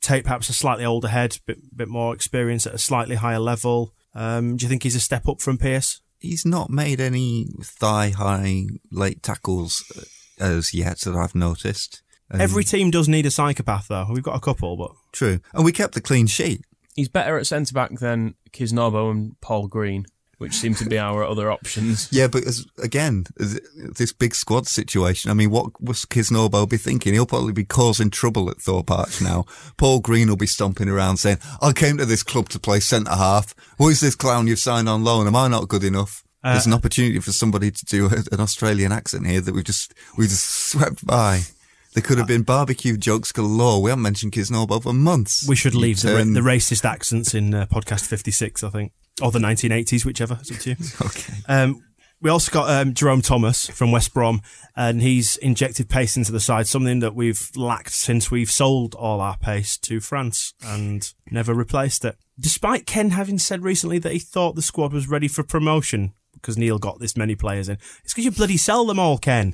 Tate 0.02 0.24
perhaps 0.24 0.50
a 0.50 0.54
slightly 0.54 0.86
older 0.86 1.10
head, 1.10 1.38
bit 1.46 1.58
bit 1.76 1.88
more 1.90 2.14
experience 2.14 2.66
at 2.66 2.74
a 2.74 2.78
slightly 2.80 3.16
higher 3.16 3.40
level. 3.40 3.94
Um, 4.14 4.56
do 4.58 4.64
you 4.66 4.70
think 4.70 4.84
he's 4.84 4.96
a 4.96 5.00
step 5.00 5.28
up 5.28 5.42
from 5.42 5.58
Pearce? 5.58 6.02
He's 6.20 6.46
not 6.46 6.70
made 6.70 7.00
any 7.02 7.48
thigh 7.62 8.10
high 8.10 8.66
late 8.92 9.22
tackles 9.22 9.84
uh, 10.42 10.44
as 10.44 10.74
yet 10.74 11.02
that 11.02 11.16
I've 11.16 11.36
noticed. 11.36 12.02
Um, 12.32 12.42
Every 12.42 12.64
team 12.64 12.92
does 12.92 13.08
need 13.08 13.26
a 13.26 13.32
psychopath, 13.32 13.88
though. 13.88 14.08
We've 14.10 14.24
got 14.24 14.36
a 14.36 14.40
couple, 14.40 14.76
but 14.78 14.92
true, 15.12 15.40
and 15.54 15.64
we 15.64 15.72
kept 15.72 15.94
the 15.94 16.02
clean 16.02 16.28
sheet. 16.28 16.62
He's 16.96 17.10
better 17.10 17.38
at 17.38 17.46
centre 17.48 17.74
back 17.74 18.00
than 18.00 18.36
Kisnorbo 18.52 19.12
and 19.12 19.40
Paul 19.42 19.68
Green, 19.68 20.06
which 20.38 20.54
seem 20.54 20.74
to 20.76 20.86
be 20.90 20.98
our 20.98 21.24
other 21.30 21.52
options. 21.52 22.08
Yeah, 22.12 22.28
but 22.28 22.46
as, 22.46 22.66
again, 22.82 23.26
this 23.38 24.12
big 24.14 24.34
squad 24.34 24.66
situation. 24.66 25.30
I 25.30 25.34
mean, 25.34 25.52
what 25.52 25.80
was 25.82 26.06
Kisnorbo 26.06 26.68
be 26.70 26.78
thinking? 26.78 27.14
He'll 27.14 27.26
probably 27.26 27.54
be 27.54 27.66
causing 27.66 28.10
trouble 28.10 28.50
at 28.50 28.58
Thorpe 28.62 28.90
Arch 28.90 29.22
now. 29.22 29.46
Paul 29.78 30.00
Green 30.00 30.30
will 30.30 30.36
be 30.38 30.48
stomping 30.48 30.90
around 30.90 31.18
saying, 31.18 31.38
"I 31.62 31.74
came 31.74 31.98
to 31.98 32.06
this 32.06 32.24
club 32.24 32.50
to 32.50 32.60
play 32.60 32.80
centre 32.80 33.12
half. 33.12 33.54
Who 33.78 33.90
is 33.90 34.00
this 34.00 34.16
clown 34.16 34.48
you've 34.48 34.60
signed 34.60 34.90
on 34.90 35.04
loan? 35.04 35.28
Am 35.28 35.36
I 35.36 35.48
not 35.48 35.68
good 35.68 35.84
enough?" 35.84 36.24
Uh, 36.44 36.54
There's 36.54 36.68
an 36.68 36.74
opportunity 36.74 37.20
for 37.20 37.32
somebody 37.32 37.72
to 37.72 37.86
do 37.86 38.08
an 38.08 38.40
Australian 38.40 38.92
accent 38.92 39.26
here 39.26 39.42
that 39.42 39.54
we 39.56 39.64
just 39.64 39.94
we 40.18 40.26
just 40.28 40.48
swept 40.48 41.06
by. 41.06 41.42
There 41.96 42.04
could 42.04 42.18
have 42.20 42.28
been 42.28 42.44
barbecue 42.44 42.98
jokes 42.98 43.32
galore. 43.32 43.82
We 43.82 43.90
haven't 43.90 44.04
mentioned 44.04 44.34
Kisnorbo 44.34 44.84
for 44.84 44.94
months. 44.94 45.48
we 45.48 45.56
should 45.56 45.74
leave 45.74 46.02
the, 46.02 46.14
ra- 46.14 46.18
the 46.20 46.42
racist 46.42 46.86
accents 46.86 47.34
in 47.34 47.54
uh, 47.54 47.66
podcast 47.66 48.06
56, 48.06 48.64
I 48.64 48.70
think, 48.70 48.92
or 49.22 49.32
the 49.32 49.40
1980s, 49.40 50.06
whichever. 50.06 50.38
It's 50.42 50.52
up 50.52 50.58
to 50.60 50.70
you. 50.72 50.76
Okay. 51.06 51.34
Um, 51.48 51.82
We 52.22 52.30
also 52.30 52.52
got 52.52 52.70
um, 52.70 52.94
Jerome 52.94 53.22
Thomas 53.22 53.68
from 53.70 53.92
West 53.92 54.14
Brom, 54.14 54.42
and 54.76 55.02
he's 55.02 55.38
injected 55.38 55.90
pace 55.90 56.18
into 56.18 56.32
the 56.32 56.40
side, 56.40 56.68
something 56.68 57.00
that 57.00 57.14
we've 57.16 57.50
lacked 57.56 57.92
since 57.92 58.30
we've 58.32 58.50
sold 58.52 58.96
all 58.96 59.22
our 59.22 59.38
pace 59.38 59.78
to 59.80 60.00
France 60.00 60.54
and 60.66 61.14
never 61.32 61.54
replaced 61.54 62.04
it. 62.06 62.18
Despite 62.40 62.86
Ken 62.86 63.12
having 63.12 63.38
said 63.40 63.64
recently 63.64 64.00
that 64.00 64.12
he 64.12 64.20
thought 64.20 64.56
the 64.56 64.62
squad 64.62 64.92
was 64.92 65.08
ready 65.08 65.28
for 65.28 65.44
promotion 65.44 66.14
because 66.34 66.58
Neil 66.58 66.78
got 66.80 67.00
this 67.00 67.16
many 67.16 67.36
players 67.36 67.70
in, 67.70 67.78
it's 68.04 68.14
because 68.14 68.26
you 68.26 68.32
bloody 68.32 68.58
sell 68.58 68.86
them 68.86 69.00
all, 69.00 69.18
Ken. 69.18 69.54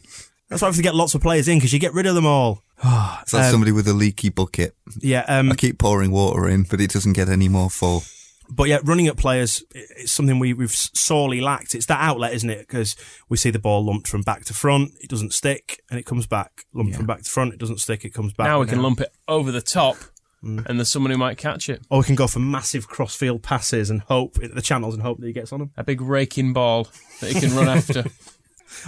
That's 0.51 0.61
why 0.61 0.67
we 0.67 0.69
have 0.71 0.75
to 0.75 0.81
get 0.83 0.93
lots 0.95 1.15
of 1.15 1.21
players 1.21 1.47
in 1.47 1.57
because 1.57 1.73
you 1.73 1.79
get 1.79 1.93
rid 1.93 2.05
of 2.05 2.13
them 2.13 2.25
all. 2.27 2.61
It's 3.21 3.33
like 3.33 3.45
Um, 3.45 3.51
somebody 3.51 3.71
with 3.71 3.87
a 3.87 3.93
leaky 3.93 4.29
bucket. 4.29 4.75
Yeah, 4.99 5.23
um, 5.27 5.51
I 5.51 5.55
keep 5.55 5.77
pouring 5.79 6.11
water 6.11 6.47
in, 6.49 6.63
but 6.63 6.81
it 6.81 6.91
doesn't 6.91 7.13
get 7.13 7.29
any 7.29 7.47
more 7.47 7.69
full. 7.69 8.03
But 8.49 8.67
yeah, 8.67 8.79
running 8.83 9.07
at 9.07 9.15
players 9.15 9.63
is 9.73 10.11
something 10.11 10.37
we, 10.39 10.53
we've 10.53 10.75
sorely 10.75 11.39
lacked. 11.39 11.73
It's 11.73 11.85
that 11.85 12.01
outlet, 12.01 12.33
isn't 12.33 12.49
it? 12.49 12.59
Because 12.67 12.97
we 13.29 13.37
see 13.37 13.49
the 13.49 13.59
ball 13.59 13.85
lumped 13.85 14.07
from 14.09 14.23
back 14.23 14.43
to 14.45 14.53
front, 14.53 14.91
it 14.99 15.09
doesn't 15.09 15.33
stick, 15.33 15.81
and 15.89 15.97
it 15.97 16.05
comes 16.05 16.27
back. 16.27 16.65
Lumped 16.73 16.95
from 16.95 17.05
back 17.05 17.21
to 17.21 17.29
front, 17.29 17.53
it 17.53 17.59
doesn't 17.59 17.79
stick, 17.79 18.03
it 18.03 18.13
comes 18.13 18.33
back. 18.33 18.47
now 18.47 18.59
we 18.59 18.65
can 18.65 18.81
lump 18.81 18.99
it 18.99 19.13
over 19.27 19.51
the 19.53 19.61
top, 19.61 19.95
and 20.41 20.65
there's 20.79 20.91
someone 20.91 21.11
who 21.11 21.17
might 21.17 21.37
catch 21.37 21.69
it. 21.69 21.81
Or 21.89 21.99
we 21.99 22.03
can 22.05 22.15
go 22.15 22.27
for 22.27 22.39
massive 22.39 22.87
cross-field 22.89 23.41
passes 23.43 23.89
and 23.89 24.01
hope 24.01 24.33
the 24.33 24.61
channels 24.61 24.95
and 24.95 25.03
hope 25.03 25.19
that 25.19 25.27
he 25.27 25.33
gets 25.33 25.53
on 25.53 25.59
them. 25.59 25.71
A 25.77 25.83
big 25.85 26.01
raking 26.01 26.51
ball 26.51 26.89
that 27.21 27.31
he 27.31 27.39
can 27.39 27.55
run 27.55 27.69
after. 27.77 28.03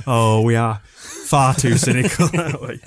Oh, 0.08 0.42
we 0.42 0.56
are 0.56 0.82
far 0.86 1.54
too 1.54 1.78
cynical, 1.78 2.30
aren't 2.38 2.62
we? 2.62 2.80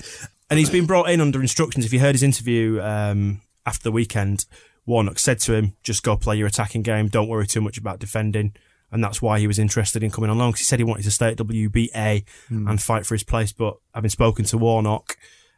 And 0.51 0.59
he's 0.59 0.71
been 0.71 0.87
brought 0.87 1.11
in 1.11 1.21
under 1.21 1.41
instructions. 1.41 1.85
If 1.85 1.93
you 1.93 2.01
heard 2.01 2.15
his 2.15 2.23
interview 2.23 2.81
um, 2.81 3.41
after 3.65 3.83
the 3.83 3.93
weekend, 3.93 4.47
Warnock 4.87 5.19
said 5.19 5.41
to 5.41 5.55
him, 5.55 5.75
"Just 5.83 6.03
go 6.03 6.17
play 6.17 6.37
your 6.37 6.47
attacking 6.47 6.83
game. 6.83 7.09
Don't 7.09 7.29
worry 7.29 7.47
too 7.47 7.61
much 7.61 7.79
about 7.79 7.99
defending." 7.99 8.55
And 8.93 9.03
that's 9.03 9.21
why 9.21 9.41
he 9.41 9.49
was 9.49 9.59
interested 9.59 10.03
in 10.05 10.11
coming 10.13 10.31
along. 10.31 10.53
'cause 10.53 10.61
he 10.61 10.65
said 10.65 10.79
he 10.79 10.85
wanted 10.85 11.03
to 11.03 11.11
stay 11.11 11.29
at 11.31 11.37
WBA 11.39 12.25
and 12.49 12.81
fight 12.81 13.05
for 13.05 13.15
his 13.17 13.25
place. 13.25 13.51
But 13.53 13.77
having 13.93 14.11
spoken 14.11 14.45
to 14.47 14.59
Warnock, 14.59 15.17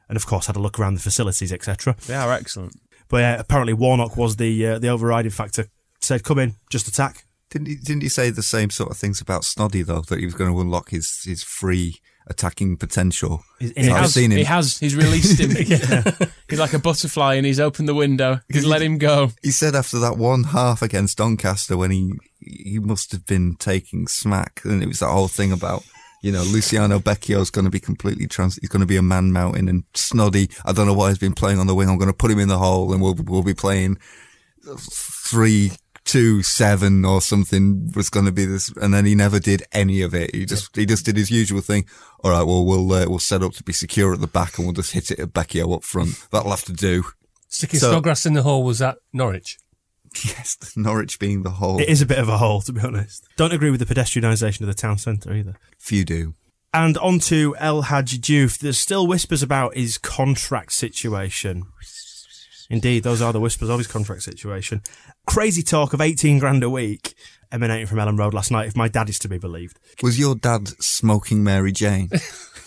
and 0.08 0.16
of 0.16 0.24
course 0.26 0.46
had 0.46 0.56
a 0.56 0.60
look 0.60 0.78
around 0.78 0.94
the 0.94 1.00
facilities, 1.02 1.52
etc. 1.52 1.94
They 2.06 2.14
are 2.14 2.32
excellent. 2.32 2.80
But 3.08 3.22
uh, 3.24 3.36
apparently 3.38 3.74
Warnock 3.74 4.16
was 4.16 4.36
the 4.36 4.66
uh, 4.66 4.78
the 4.78 4.88
overriding 4.88 5.30
factor. 5.30 5.66
Said, 6.00 6.24
"Come 6.24 6.38
in, 6.38 6.54
just 6.70 6.88
attack." 6.88 7.26
Didn't 7.50 7.68
he, 7.68 7.76
didn't 7.76 8.02
he 8.02 8.08
say 8.08 8.30
the 8.30 8.42
same 8.42 8.70
sort 8.70 8.90
of 8.90 8.96
things 8.96 9.20
about 9.20 9.42
Snoddy 9.42 9.84
though? 9.84 10.02
That 10.02 10.18
he 10.18 10.24
was 10.24 10.34
going 10.34 10.52
to 10.52 10.60
unlock 10.60 10.90
his 10.90 11.22
his 11.24 11.42
free 11.42 11.96
attacking 12.28 12.76
potential. 12.76 13.42
I've 13.60 13.76
has, 13.76 14.14
seen 14.14 14.30
him. 14.30 14.38
he 14.38 14.44
has. 14.44 14.78
He's 14.78 14.94
released 14.94 15.40
him. 15.40 15.50
He's 16.48 16.58
like 16.58 16.74
a 16.74 16.78
butterfly, 16.78 17.34
and 17.34 17.44
he's 17.44 17.60
opened 17.60 17.88
the 17.88 17.94
window. 17.94 18.40
He's 18.48 18.64
let 18.64 18.82
him 18.82 18.98
go. 18.98 19.32
He 19.42 19.50
said 19.50 19.74
after 19.74 19.98
that 19.98 20.16
one 20.16 20.44
half 20.44 20.80
against 20.82 21.18
Doncaster 21.18 21.76
when 21.76 21.90
he 21.90 22.12
he 22.40 22.78
must 22.78 23.12
have 23.12 23.26
been 23.26 23.56
taking 23.56 24.06
smack, 24.06 24.60
and 24.64 24.82
it 24.82 24.86
was 24.86 25.00
that 25.00 25.08
whole 25.08 25.28
thing 25.28 25.52
about 25.52 25.84
you 26.22 26.32
know 26.32 26.42
Luciano 26.42 26.98
Becchio's 26.98 27.50
going 27.50 27.64
to 27.64 27.70
be 27.70 27.80
completely 27.80 28.26
trans. 28.26 28.56
He's 28.56 28.70
going 28.70 28.80
to 28.80 28.86
be 28.86 28.96
a 28.96 29.02
man 29.02 29.32
mountain 29.32 29.68
and 29.68 29.84
Snoddy. 29.92 30.50
I 30.64 30.72
don't 30.72 30.86
know 30.86 30.94
why 30.94 31.08
he's 31.08 31.18
been 31.18 31.34
playing 31.34 31.58
on 31.58 31.66
the 31.66 31.74
wing. 31.74 31.88
I'm 31.88 31.98
going 31.98 32.10
to 32.10 32.16
put 32.16 32.30
him 32.30 32.38
in 32.38 32.48
the 32.48 32.58
hole, 32.58 32.92
and 32.92 33.02
we'll 33.02 33.16
we'll 33.24 33.42
be 33.42 33.54
playing 33.54 33.98
three. 34.78 35.72
Two 36.08 36.42
seven 36.42 37.04
or 37.04 37.20
something 37.20 37.92
was 37.94 38.08
going 38.08 38.24
to 38.24 38.32
be 38.32 38.46
this, 38.46 38.72
and 38.80 38.94
then 38.94 39.04
he 39.04 39.14
never 39.14 39.38
did 39.38 39.62
any 39.72 40.00
of 40.00 40.14
it. 40.14 40.34
He 40.34 40.46
just 40.46 40.74
he 40.74 40.86
just 40.86 41.04
did 41.04 41.16
his 41.18 41.30
usual 41.30 41.60
thing. 41.60 41.84
All 42.24 42.30
right, 42.30 42.42
well 42.42 42.64
we'll 42.64 42.90
uh, 42.92 43.04
we'll 43.06 43.18
set 43.18 43.42
up 43.42 43.52
to 43.54 43.62
be 43.62 43.74
secure 43.74 44.14
at 44.14 44.20
the 44.20 44.26
back, 44.26 44.56
and 44.56 44.66
we'll 44.66 44.72
just 44.72 44.92
hit 44.92 45.10
it 45.10 45.18
at 45.20 45.34
Becchio 45.34 45.74
up 45.76 45.84
front. 45.84 46.18
That'll 46.32 46.50
have 46.50 46.64
to 46.64 46.72
do. 46.72 47.04
Sticking 47.48 47.78
So- 47.78 47.90
Snodgrass 47.90 48.24
in 48.24 48.32
the 48.32 48.42
hole 48.42 48.64
was 48.64 48.80
at 48.80 48.96
Norwich. 49.12 49.58
Yes, 50.24 50.56
Norwich 50.74 51.18
being 51.18 51.42
the 51.42 51.50
hole. 51.50 51.78
It 51.80 51.88
is 51.90 52.00
a 52.00 52.06
bit 52.06 52.18
of 52.18 52.30
a 52.30 52.38
hole, 52.38 52.62
to 52.62 52.72
be 52.72 52.80
honest. 52.80 53.28
Don't 53.36 53.52
agree 53.52 53.70
with 53.70 53.86
the 53.86 53.94
pedestrianisation 53.94 54.62
of 54.62 54.66
the 54.68 54.72
town 54.74 54.96
centre 54.96 55.34
either. 55.34 55.56
Few 55.78 56.02
do. 56.06 56.34
And 56.72 56.96
on 56.98 57.18
to 57.20 57.54
El 57.58 57.82
Hadji 57.82 58.18
Diouf. 58.18 58.58
There's 58.58 58.78
still 58.78 59.06
whispers 59.06 59.42
about 59.42 59.76
his 59.76 59.98
contract 59.98 60.72
situation. 60.72 61.64
Indeed, 62.70 63.02
those 63.02 63.22
are 63.22 63.32
the 63.32 63.40
whispers 63.40 63.70
of 63.70 63.78
his 63.78 63.86
contract 63.86 64.22
situation. 64.22 64.82
Crazy 65.28 65.62
talk 65.62 65.92
of 65.92 66.00
18 66.00 66.38
grand 66.38 66.62
a 66.62 66.70
week 66.70 67.14
emanating 67.52 67.86
from 67.86 67.98
Elland 67.98 68.18
Road 68.18 68.32
last 68.32 68.50
night, 68.50 68.66
if 68.66 68.74
my 68.74 68.88
dad 68.88 69.10
is 69.10 69.18
to 69.20 69.28
be 69.28 69.36
believed. 69.36 69.78
Was 70.02 70.18
your 70.18 70.34
dad 70.34 70.68
smoking 70.82 71.44
Mary 71.44 71.70
Jane? 71.70 72.08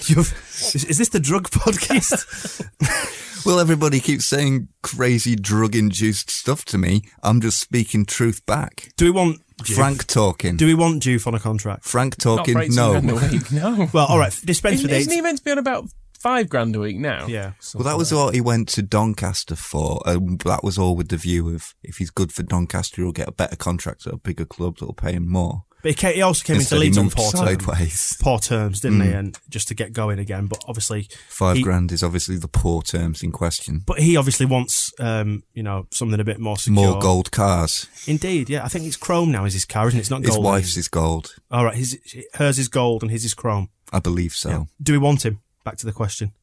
Is, 0.10 0.84
is 0.84 0.98
this 0.98 1.10
the 1.10 1.20
drug 1.20 1.52
podcast? 1.52 2.66
well, 3.46 3.60
everybody 3.60 4.00
keeps 4.00 4.26
saying 4.26 4.68
crazy 4.82 5.36
drug 5.36 5.76
induced 5.76 6.32
stuff 6.32 6.66
to 6.66 6.80
me. 6.80 7.04
I'm 7.22 7.40
just 7.40 7.60
speaking 7.60 8.08
truth 8.08 8.44
back. 8.48 8.90
Do 8.98 9.06
we 9.06 9.12
want 9.12 9.42
Diouf? 9.58 9.76
Frank 9.76 10.08
talking. 10.08 10.58
Do 10.58 10.66
we 10.66 10.74
want 10.74 11.04
Diouf 11.04 11.28
on 11.28 11.36
a 11.36 11.40
contract? 11.40 11.84
Frank 11.84 12.18
talking. 12.18 12.56
for 12.56 12.62
18 12.62 12.76
No. 12.76 12.92
grand 12.94 13.12
a 13.12 13.16
week, 13.16 13.52
no. 13.52 13.90
Well, 13.94 14.08
all 14.08 14.18
right, 14.18 14.36
dispense 14.44 14.80
Isn't, 14.80 14.90
with 14.90 15.00
isn't 15.02 15.14
he 15.14 15.22
meant 15.22 15.38
to 15.38 15.44
be 15.44 15.52
on 15.52 15.60
about 15.60 15.86
five 16.22 16.50
grand 16.50 16.76
a 16.76 16.80
week 16.80 16.98
now? 16.98 17.28
Yeah. 17.28 17.54
Well, 17.74 17.84
that 17.84 17.98
was 17.98 18.14
what 18.14 18.34
he 18.34 18.42
went 18.42 18.68
to 18.70 18.82
Doncaster 18.82 19.56
for. 19.56 20.02
Um, 20.06 20.38
that 20.46 20.64
was 20.64 20.78
all 20.78 20.96
with 20.96 21.10
the 21.10 21.18
view 21.18 21.50
of 21.54 21.74
if 21.84 21.98
he's 21.98 22.10
good 22.12 22.32
for 22.32 22.44
Doncaster, 22.44 23.02
he'll 23.02 23.12
get 23.12 23.28
a 23.28 23.32
better 23.34 23.56
contract 23.56 24.06
at 24.08 24.14
a 24.14 24.18
bigger 24.18 24.46
club 24.46 24.78
that'll 24.80 24.94
pay 24.94 25.14
him 25.14 25.28
more. 25.28 25.64
But 25.84 25.90
he, 25.90 25.96
ca- 25.96 26.14
he 26.14 26.22
also 26.22 26.44
came 26.46 26.58
Instead, 26.58 26.76
into 26.76 26.84
he 26.84 26.90
Leeds 26.90 26.98
on 27.00 27.06
moved 27.06 27.18
poor 27.18 27.32
terms. 27.32 28.18
Poor 28.22 28.38
terms, 28.38 28.82
didn't 28.82 29.02
he? 29.02 29.08
Mm. 29.08 29.18
And 29.18 29.40
just 29.50 29.68
to 29.70 29.74
get 29.74 29.94
going 29.94 30.20
again. 30.20 30.46
But 30.46 30.64
obviously, 30.68 31.08
Five 31.28 31.58
he- 31.58 31.64
grand 31.64 31.92
is 31.92 32.04
obviously 32.04 32.38
the 32.38 32.48
poor 32.48 32.84
terms 32.84 33.24
in 33.24 33.32
question. 33.32 33.82
But 33.88 33.98
he 33.98 34.16
obviously 34.16 34.46
wants, 34.46 34.94
um, 35.00 35.42
you 35.56 35.64
know, 35.64 35.88
something 35.90 36.20
a 36.20 36.24
bit 36.24 36.40
more 36.40 36.58
secure. 36.58 36.92
More 36.92 37.02
gold 37.02 37.32
cars. 37.32 37.88
Indeed, 38.06 38.48
yeah. 38.48 38.64
I 38.64 38.68
think 38.68 38.86
it's 38.86 38.96
chrome 38.96 39.32
now 39.32 39.46
is 39.46 39.54
his 39.54 39.66
car, 39.66 39.88
isn't 39.88 39.98
it? 39.98 40.02
It's 40.02 40.12
not 40.12 40.22
His 40.22 40.30
gold. 40.36 40.46
wife's 40.46 40.78
is 40.78 40.88
gold. 40.88 41.34
All 41.50 41.66
right, 41.66 41.76
his, 41.76 41.98
hers 42.36 42.60
is 42.60 42.68
gold 42.68 43.02
and 43.02 43.10
his 43.12 43.26
is 43.26 43.34
chrome. 43.34 43.70
I 43.92 43.98
believe 43.98 44.34
so. 44.34 44.68
Do 44.80 44.92
we 44.94 45.00
want 45.00 45.26
him? 45.26 45.40
Back 45.64 45.78
to 45.78 45.86
the 45.86 45.94
question. 45.94 46.34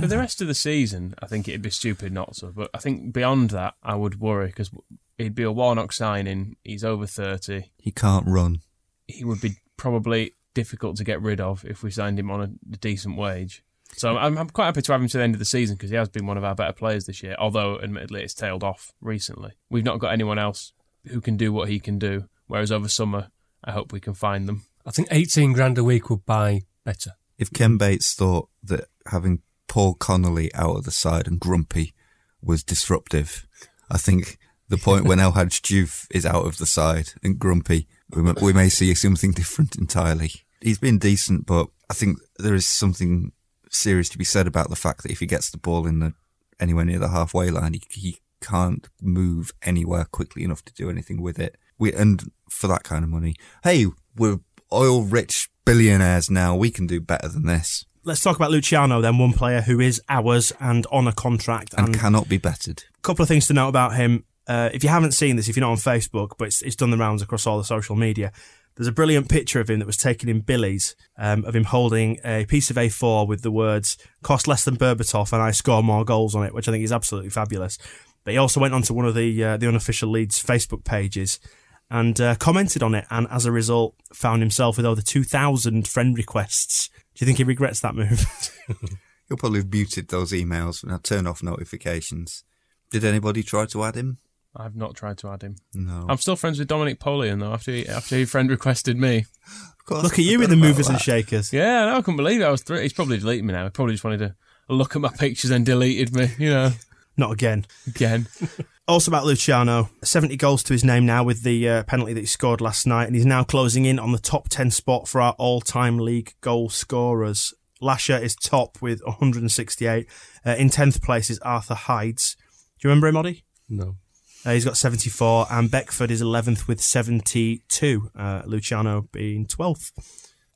For 0.00 0.08
the 0.08 0.18
rest 0.18 0.40
of 0.40 0.48
the 0.48 0.54
season, 0.54 1.14
I 1.20 1.26
think 1.26 1.46
it'd 1.46 1.62
be 1.62 1.70
stupid 1.70 2.12
not 2.12 2.34
to. 2.38 2.46
But 2.46 2.70
I 2.74 2.78
think 2.78 3.12
beyond 3.12 3.50
that, 3.50 3.74
I 3.84 3.94
would 3.94 4.18
worry 4.18 4.48
because 4.48 4.70
he'd 5.16 5.36
be 5.36 5.44
a 5.44 5.52
Warnock 5.52 5.92
signing. 5.92 6.56
He's 6.64 6.82
over 6.82 7.06
30. 7.06 7.70
He 7.78 7.92
can't 7.92 8.26
run. 8.26 8.62
He 9.06 9.24
would 9.24 9.40
be 9.40 9.58
probably 9.76 10.32
difficult 10.54 10.96
to 10.96 11.04
get 11.04 11.22
rid 11.22 11.40
of 11.40 11.64
if 11.64 11.84
we 11.84 11.92
signed 11.92 12.18
him 12.18 12.32
on 12.32 12.40
a, 12.40 12.50
a 12.72 12.76
decent 12.78 13.16
wage. 13.16 13.62
So 13.92 14.16
I'm, 14.16 14.36
I'm 14.36 14.50
quite 14.50 14.66
happy 14.66 14.82
to 14.82 14.92
have 14.92 15.00
him 15.00 15.08
to 15.08 15.18
the 15.18 15.22
end 15.22 15.34
of 15.34 15.38
the 15.38 15.44
season 15.44 15.76
because 15.76 15.90
he 15.90 15.96
has 15.96 16.08
been 16.08 16.26
one 16.26 16.36
of 16.36 16.44
our 16.44 16.56
better 16.56 16.72
players 16.72 17.06
this 17.06 17.22
year. 17.22 17.36
Although, 17.38 17.80
admittedly, 17.80 18.22
it's 18.22 18.34
tailed 18.34 18.64
off 18.64 18.92
recently. 19.00 19.52
We've 19.70 19.84
not 19.84 20.00
got 20.00 20.12
anyone 20.12 20.38
else 20.38 20.72
who 21.06 21.20
can 21.20 21.36
do 21.36 21.52
what 21.52 21.68
he 21.68 21.78
can 21.78 21.98
do. 21.98 22.28
Whereas 22.48 22.72
over 22.72 22.88
summer, 22.88 23.28
I 23.62 23.70
hope 23.70 23.92
we 23.92 24.00
can 24.00 24.14
find 24.14 24.48
them. 24.48 24.66
I 24.84 24.90
think 24.90 25.08
18 25.10 25.52
grand 25.52 25.78
a 25.78 25.84
week 25.84 26.10
would 26.10 26.26
buy 26.26 26.62
better. 26.84 27.12
If 27.38 27.52
Ken 27.52 27.76
Bates 27.76 28.14
thought 28.14 28.48
that 28.62 28.88
having 29.06 29.42
Paul 29.68 29.94
Connolly 29.94 30.52
out 30.54 30.76
of 30.76 30.84
the 30.84 30.90
side 30.90 31.26
and 31.26 31.40
grumpy 31.40 31.94
was 32.40 32.62
disruptive, 32.62 33.46
I 33.90 33.98
think 33.98 34.38
the 34.68 34.78
point 34.78 35.04
when 35.04 35.20
El 35.20 35.32
Hadj 35.32 35.60
Diouf 35.60 36.06
is 36.10 36.26
out 36.26 36.46
of 36.46 36.58
the 36.58 36.66
side 36.66 37.10
and 37.22 37.38
grumpy, 37.38 37.86
we 38.10 38.22
may, 38.22 38.32
we 38.40 38.52
may 38.52 38.68
see 38.68 38.92
something 38.94 39.32
different 39.32 39.76
entirely. 39.76 40.32
He's 40.60 40.78
been 40.78 40.98
decent, 40.98 41.46
but 41.46 41.68
I 41.90 41.94
think 41.94 42.18
there 42.38 42.54
is 42.54 42.66
something 42.66 43.32
serious 43.70 44.08
to 44.10 44.18
be 44.18 44.24
said 44.24 44.46
about 44.46 44.70
the 44.70 44.76
fact 44.76 45.02
that 45.02 45.12
if 45.12 45.20
he 45.20 45.26
gets 45.26 45.50
the 45.50 45.58
ball 45.58 45.86
in 45.86 45.98
the 46.00 46.14
anywhere 46.58 46.84
near 46.84 46.98
the 46.98 47.08
halfway 47.08 47.50
line, 47.50 47.74
he, 47.74 47.82
he 47.90 48.18
can't 48.40 48.88
move 49.00 49.52
anywhere 49.62 50.04
quickly 50.04 50.42
enough 50.42 50.64
to 50.64 50.74
do 50.74 50.90
anything 50.90 51.20
with 51.20 51.38
it. 51.38 51.56
We 51.78 51.92
and 51.92 52.32
for 52.48 52.66
that 52.68 52.84
kind 52.84 53.04
of 53.04 53.10
money, 53.10 53.34
hey, 53.62 53.86
we're 54.16 54.40
oil 54.72 55.02
rich 55.02 55.50
billionaires 55.66 56.30
now. 56.30 56.56
We 56.56 56.70
can 56.70 56.86
do 56.86 57.02
better 57.02 57.28
than 57.28 57.44
this 57.44 57.84
Let's 58.06 58.22
talk 58.22 58.36
about 58.36 58.52
Luciano 58.52 59.00
then, 59.00 59.18
one 59.18 59.32
player 59.32 59.62
who 59.62 59.80
is 59.80 60.00
ours 60.08 60.52
and 60.60 60.86
on 60.92 61.08
a 61.08 61.12
contract. 61.12 61.74
and 61.76 61.88
And, 61.88 61.98
cannot 61.98 62.28
be 62.28 62.38
bettered. 62.38 62.84
a 62.96 63.00
couple 63.00 63.24
of 63.24 63.28
things 63.28 63.48
to 63.48 63.52
note 63.52 63.66
about 63.66 63.96
him. 63.96 64.24
Uh, 64.46 64.70
if 64.72 64.84
you 64.84 64.90
haven't 64.90 65.10
seen 65.10 65.34
this, 65.34 65.48
if 65.48 65.56
you're 65.56 65.66
not 65.66 65.72
on 65.72 65.76
Facebook, 65.76 66.38
but 66.38 66.46
it's, 66.46 66.62
it's 66.62 66.76
done 66.76 66.90
the 66.90 66.96
rounds 66.96 67.20
across 67.20 67.48
all 67.48 67.58
the 67.58 67.64
social 67.64 67.96
media, 67.96 68.30
there's 68.76 68.86
a 68.86 68.92
brilliant 68.92 69.28
picture 69.28 69.58
of 69.58 69.68
him 69.68 69.80
that 69.80 69.86
was 69.86 69.96
taken 69.96 70.28
in 70.28 70.38
Billy's, 70.38 70.94
um, 71.18 71.44
of 71.44 71.56
him 71.56 71.64
holding 71.64 72.20
a 72.24 72.44
piece 72.44 72.70
of 72.70 72.76
A4 72.76 73.26
with 73.26 73.42
the 73.42 73.50
words, 73.50 73.98
cost 74.22 74.46
less 74.46 74.62
than 74.62 74.76
Berbatov 74.76 75.32
and 75.32 75.42
I 75.42 75.50
score 75.50 75.82
more 75.82 76.04
goals 76.04 76.36
on 76.36 76.44
it, 76.44 76.54
which 76.54 76.68
I 76.68 76.70
think 76.70 76.84
is 76.84 76.92
absolutely 76.92 77.30
fabulous. 77.30 77.76
But 78.22 78.34
he 78.34 78.38
also 78.38 78.60
went 78.60 78.72
onto 78.72 78.94
one 78.94 79.06
of 79.06 79.16
the, 79.16 79.42
uh, 79.42 79.56
the 79.56 79.66
unofficial 79.66 80.10
Leeds 80.10 80.40
Facebook 80.40 80.84
pages 80.84 81.40
and 81.90 82.20
uh, 82.20 82.34
commented 82.36 82.82
on 82.82 82.94
it, 82.94 83.06
and 83.10 83.26
as 83.30 83.46
a 83.46 83.52
result, 83.52 83.94
found 84.12 84.42
himself 84.42 84.76
with 84.76 84.86
over 84.86 85.00
2,000 85.00 85.86
friend 85.86 86.16
requests. 86.16 86.88
Do 87.14 87.24
you 87.24 87.26
think 87.26 87.38
he 87.38 87.44
regrets 87.44 87.80
that 87.80 87.94
move? 87.94 88.24
He'll 89.28 89.36
probably 89.36 89.60
have 89.60 89.72
muted 89.72 90.08
those 90.08 90.32
emails 90.32 90.82
and 90.82 91.02
turn 91.02 91.26
off 91.26 91.42
notifications. 91.42 92.44
Did 92.90 93.04
anybody 93.04 93.42
try 93.42 93.66
to 93.66 93.84
add 93.84 93.94
him? 93.96 94.18
I've 94.54 94.76
not 94.76 94.94
tried 94.94 95.18
to 95.18 95.28
add 95.28 95.42
him. 95.42 95.56
No. 95.74 96.06
I'm 96.08 96.16
still 96.16 96.36
friends 96.36 96.58
with 96.58 96.68
Dominic 96.68 96.98
Poleon 96.98 97.40
though. 97.40 97.52
After 97.52 97.72
he, 97.72 97.86
after 97.86 98.16
he 98.16 98.24
friend 98.24 98.48
requested 98.48 98.96
me. 98.96 99.26
Of 99.46 99.84
course, 99.84 100.02
Look 100.02 100.14
at 100.18 100.24
you 100.24 100.40
in 100.42 100.48
the 100.50 100.56
about 100.56 100.66
movers 100.66 100.88
and 100.88 101.00
shakers. 101.00 101.52
Yeah, 101.52 101.86
no, 101.86 101.96
I 101.96 102.00
couldn't 102.00 102.16
believe 102.16 102.40
it. 102.40 102.44
I 102.44 102.50
was 102.50 102.62
thr 102.62 102.76
he's 102.76 102.92
probably 102.92 103.18
deleted 103.18 103.44
me 103.44 103.52
now. 103.52 103.64
He 103.64 103.70
probably 103.70 103.94
just 103.94 104.04
wanted 104.04 104.18
to 104.18 104.34
look 104.68 104.96
at 104.96 105.02
my 105.02 105.10
pictures 105.10 105.50
and 105.50 105.66
deleted 105.66 106.14
me. 106.14 106.30
You 106.38 106.50
know, 106.50 106.70
Not 107.16 107.32
again. 107.32 107.66
again. 107.86 108.28
Also 108.88 109.10
about 109.10 109.24
Luciano, 109.24 109.90
70 110.04 110.36
goals 110.36 110.62
to 110.62 110.72
his 110.72 110.84
name 110.84 111.04
now 111.04 111.24
with 111.24 111.42
the 111.42 111.68
uh, 111.68 111.82
penalty 111.84 112.12
that 112.12 112.20
he 112.20 112.26
scored 112.26 112.60
last 112.60 112.86
night, 112.86 113.06
and 113.06 113.16
he's 113.16 113.26
now 113.26 113.42
closing 113.42 113.84
in 113.84 113.98
on 113.98 114.12
the 114.12 114.18
top 114.18 114.48
10 114.48 114.70
spot 114.70 115.08
for 115.08 115.20
our 115.20 115.34
all-time 115.38 115.98
league 115.98 116.34
goal 116.40 116.68
scorers. 116.68 117.52
Lasher 117.80 118.16
is 118.16 118.36
top 118.36 118.80
with 118.80 119.00
168. 119.04 120.06
Uh, 120.44 120.50
in 120.50 120.70
10th 120.70 121.02
place 121.02 121.30
is 121.30 121.40
Arthur 121.40 121.74
Hydes. 121.74 122.36
Do 122.78 122.86
you 122.86 122.90
remember 122.90 123.08
him, 123.08 123.16
Oddie? 123.16 123.42
No. 123.68 123.96
Uh, 124.44 124.52
he's 124.52 124.64
got 124.64 124.76
74, 124.76 125.48
and 125.50 125.68
Beckford 125.68 126.12
is 126.12 126.22
11th 126.22 126.68
with 126.68 126.80
72, 126.80 128.10
uh, 128.16 128.42
Luciano 128.46 129.08
being 129.10 129.46
12th. 129.46 129.90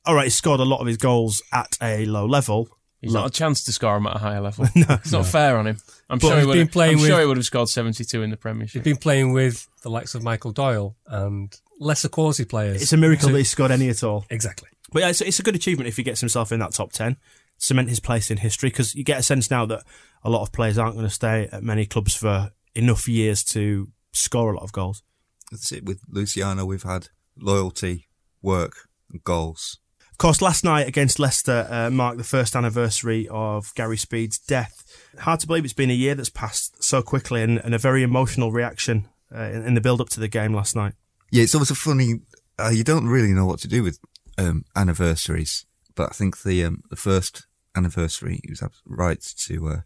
All 0.05 0.15
right, 0.15 0.23
he 0.23 0.29
scored 0.29 0.61
a 0.61 0.65
lot 0.65 0.79
of 0.79 0.87
his 0.87 0.95
goals 0.95 1.43
at 1.51 1.77
a 1.81 2.05
low 2.05 2.25
level. 2.25 2.69
He's 3.01 3.13
not 3.13 3.27
a 3.27 3.29
chance 3.31 3.63
to 3.63 3.73
score 3.73 3.97
him 3.97 4.05
at 4.07 4.15
a 4.15 4.19
higher 4.19 4.41
level. 4.41 4.65
No. 4.75 4.85
it's 4.89 5.11
not 5.11 5.25
fair 5.25 5.57
on 5.57 5.65
him. 5.67 5.77
I'm 6.09 6.19
But 6.19 6.27
sure 6.27 6.31
he 6.35 6.37
he's 6.41 6.47
would. 6.47 6.53
been 6.53 6.67
playing 6.67 6.99
I'm 6.99 7.05
sure 7.05 7.19
he 7.19 7.25
would 7.25 7.37
have 7.37 7.45
scored 7.45 7.67
72 7.69 8.21
in 8.21 8.29
the 8.29 8.37
Premiership. 8.37 8.83
He's 8.85 8.93
been 8.93 9.01
playing 9.01 9.33
with 9.33 9.67
the 9.81 9.89
likes 9.89 10.13
of 10.13 10.23
Michael 10.23 10.51
Doyle 10.51 10.95
and 11.07 11.51
lesser 11.79 12.09
quality 12.09 12.45
players. 12.45 12.81
It's 12.81 12.93
a 12.93 12.97
miracle 12.97 13.27
So- 13.29 13.31
that 13.33 13.37
he 13.39 13.43
scored 13.43 13.71
any 13.71 13.89
at 13.89 14.03
all. 14.03 14.25
Exactly. 14.29 14.69
But 14.91 15.01
yeah, 15.01 15.09
it's, 15.09 15.21
it's 15.21 15.39
a 15.39 15.43
good 15.43 15.55
achievement 15.55 15.87
if 15.87 15.97
he 15.97 16.03
gets 16.03 16.19
himself 16.19 16.51
in 16.51 16.59
that 16.59 16.73
top 16.73 16.91
10, 16.91 17.17
cement 17.57 17.89
his 17.89 17.99
place 17.99 18.29
in 18.29 18.37
history, 18.37 18.69
because 18.69 18.93
you 18.93 19.03
get 19.03 19.19
a 19.19 19.23
sense 19.23 19.49
now 19.49 19.65
that 19.65 19.83
a 20.23 20.29
lot 20.29 20.41
of 20.43 20.51
players 20.51 20.77
aren't 20.77 20.95
going 20.95 21.07
to 21.07 21.13
stay 21.13 21.47
at 21.51 21.63
many 21.63 21.85
clubs 21.85 22.13
for 22.13 22.51
enough 22.75 23.07
years 23.07 23.43
to 23.45 23.87
score 24.13 24.51
a 24.53 24.55
lot 24.57 24.63
of 24.63 24.71
goals. 24.73 25.01
That's 25.49 25.71
it. 25.71 25.85
With 25.85 26.01
Luciano, 26.09 26.65
we've 26.65 26.83
had 26.83 27.07
loyalty, 27.37 28.07
work, 28.41 28.89
and 29.11 29.23
goals. 29.23 29.79
Course, 30.21 30.39
last 30.39 30.63
night 30.63 30.87
against 30.87 31.17
Leicester 31.17 31.65
uh, 31.67 31.89
marked 31.89 32.19
the 32.19 32.23
first 32.23 32.55
anniversary 32.55 33.27
of 33.31 33.73
Gary 33.73 33.97
Speed's 33.97 34.37
death. 34.37 34.85
Hard 35.17 35.39
to 35.39 35.47
believe 35.47 35.63
it's 35.63 35.73
been 35.73 35.89
a 35.89 35.95
year 35.95 36.13
that's 36.13 36.29
passed 36.29 36.83
so 36.83 37.01
quickly 37.01 37.41
and, 37.41 37.57
and 37.57 37.73
a 37.73 37.79
very 37.79 38.03
emotional 38.03 38.51
reaction 38.51 39.07
uh, 39.35 39.45
in, 39.45 39.65
in 39.65 39.73
the 39.73 39.81
build 39.81 39.99
up 39.99 40.09
to 40.09 40.19
the 40.19 40.27
game 40.27 40.53
last 40.53 40.75
night. 40.75 40.93
Yeah, 41.31 41.41
it's 41.41 41.55
always 41.55 41.71
a 41.71 41.75
funny. 41.75 42.19
Uh, 42.59 42.69
you 42.69 42.83
don't 42.83 43.07
really 43.07 43.33
know 43.33 43.47
what 43.47 43.57
to 43.61 43.67
do 43.67 43.81
with 43.81 43.97
um, 44.37 44.63
anniversaries, 44.75 45.65
but 45.95 46.11
I 46.11 46.13
think 46.13 46.43
the 46.43 46.65
um, 46.65 46.83
the 46.91 46.95
first 46.95 47.47
anniversary, 47.75 48.41
he 48.43 48.51
was 48.51 48.61
right 48.85 49.21
to. 49.47 49.67
Uh, 49.69 49.81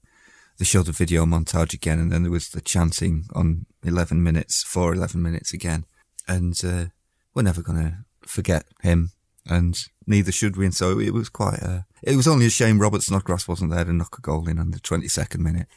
they 0.60 0.66
the 0.66 0.92
video 0.92 1.26
montage 1.26 1.74
again, 1.74 1.98
and 1.98 2.12
then 2.12 2.24
there 2.24 2.32
was 2.34 2.50
the 2.50 2.60
chanting 2.60 3.24
on 3.34 3.68
11 3.86 4.22
minutes, 4.22 4.64
for 4.64 4.94
11 4.94 5.22
minutes 5.22 5.54
again. 5.54 5.86
And 6.28 6.60
uh, 6.62 6.88
we're 7.34 7.44
never 7.44 7.62
going 7.62 7.82
to 7.82 7.98
forget 8.28 8.66
him, 8.82 9.12
and 9.46 9.78
neither 10.08 10.32
should 10.32 10.58
we. 10.58 10.66
And 10.66 10.76
so 10.76 11.00
it 11.00 11.14
was 11.14 11.30
quite. 11.30 11.60
a, 11.60 11.86
it 12.04 12.16
was 12.16 12.28
only 12.28 12.46
a 12.46 12.50
shame 12.50 12.80
Robert 12.80 13.04
Snodgrass 13.04 13.48
wasn't 13.48 13.72
there 13.72 13.86
to 13.86 13.94
knock 13.94 14.18
a 14.18 14.22
goal 14.22 14.48
in 14.48 14.60
on 14.60 14.72
the 14.72 14.80
22nd 14.80 15.40
minute. 15.40 15.68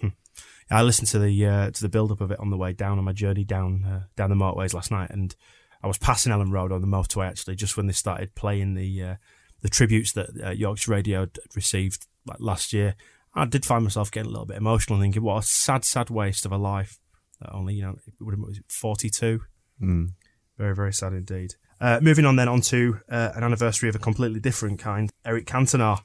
I 0.71 0.83
listened 0.83 1.09
to 1.09 1.19
the 1.19 1.47
uh, 1.47 1.71
to 1.71 1.81
the 1.81 1.89
build 1.89 2.13
up 2.13 2.21
of 2.21 2.31
it 2.31 2.41
on 2.41 2.51
the 2.51 2.57
way 2.57 2.73
down 2.73 2.99
on 2.99 3.05
my 3.05 3.13
journey 3.13 3.45
down 3.45 3.85
uh, 3.85 4.03
down 4.17 4.31
the 4.31 4.37
motorways 4.37 4.75
last 4.75 4.91
night, 4.91 5.11
and 5.11 5.35
I 5.83 5.87
was 5.87 5.99
passing 5.99 6.33
Elland 6.33 6.53
Road 6.53 6.73
on 6.73 6.83
the 6.83 6.87
motorway 6.87 7.29
actually 7.29 7.57
just 7.57 7.77
when 7.77 7.87
they 7.87 7.93
started 7.93 8.35
playing 8.35 8.75
the 8.75 9.03
uh, 9.03 9.15
the 9.63 9.69
tributes 9.69 10.13
that 10.13 10.29
uh, 10.45 10.51
Yorkshire 10.51 10.93
Radio 10.93 11.21
had 11.21 11.39
received 11.55 12.07
like 12.27 12.41
last 12.41 12.73
year. 12.73 12.97
I 13.35 13.47
did 13.47 13.65
find 13.65 13.85
myself 13.85 14.11
getting 14.11 14.29
a 14.29 14.33
little 14.33 14.47
bit 14.47 14.57
emotional, 14.57 15.01
thinking, 15.01 15.23
"What 15.23 15.45
a 15.45 15.47
sad, 15.47 15.85
sad 15.85 16.11
waste 16.11 16.45
of 16.45 16.53
a 16.53 16.59
life." 16.59 16.99
That 17.41 17.55
only 17.55 17.75
you 17.75 17.83
know 17.83 17.97
it 18.07 18.15
would 18.21 18.35
have 18.35 18.45
it 18.51 18.65
forty 18.69 19.09
two. 19.09 19.41
Mm. 19.81 20.13
Very, 20.59 20.75
very 20.75 20.93
sad 20.93 21.13
indeed. 21.13 21.55
Uh, 21.81 22.01
moving 22.03 22.25
on 22.25 22.37
then 22.37 22.49
onto 22.49 22.99
uh, 23.09 23.31
an 23.35 23.45
anniversary 23.45 23.89
of 23.89 23.95
a 23.95 23.99
completely 23.99 24.41
different 24.41 24.79
kind. 24.79 25.11
Eric 25.25 25.47
Cantona. 25.47 26.01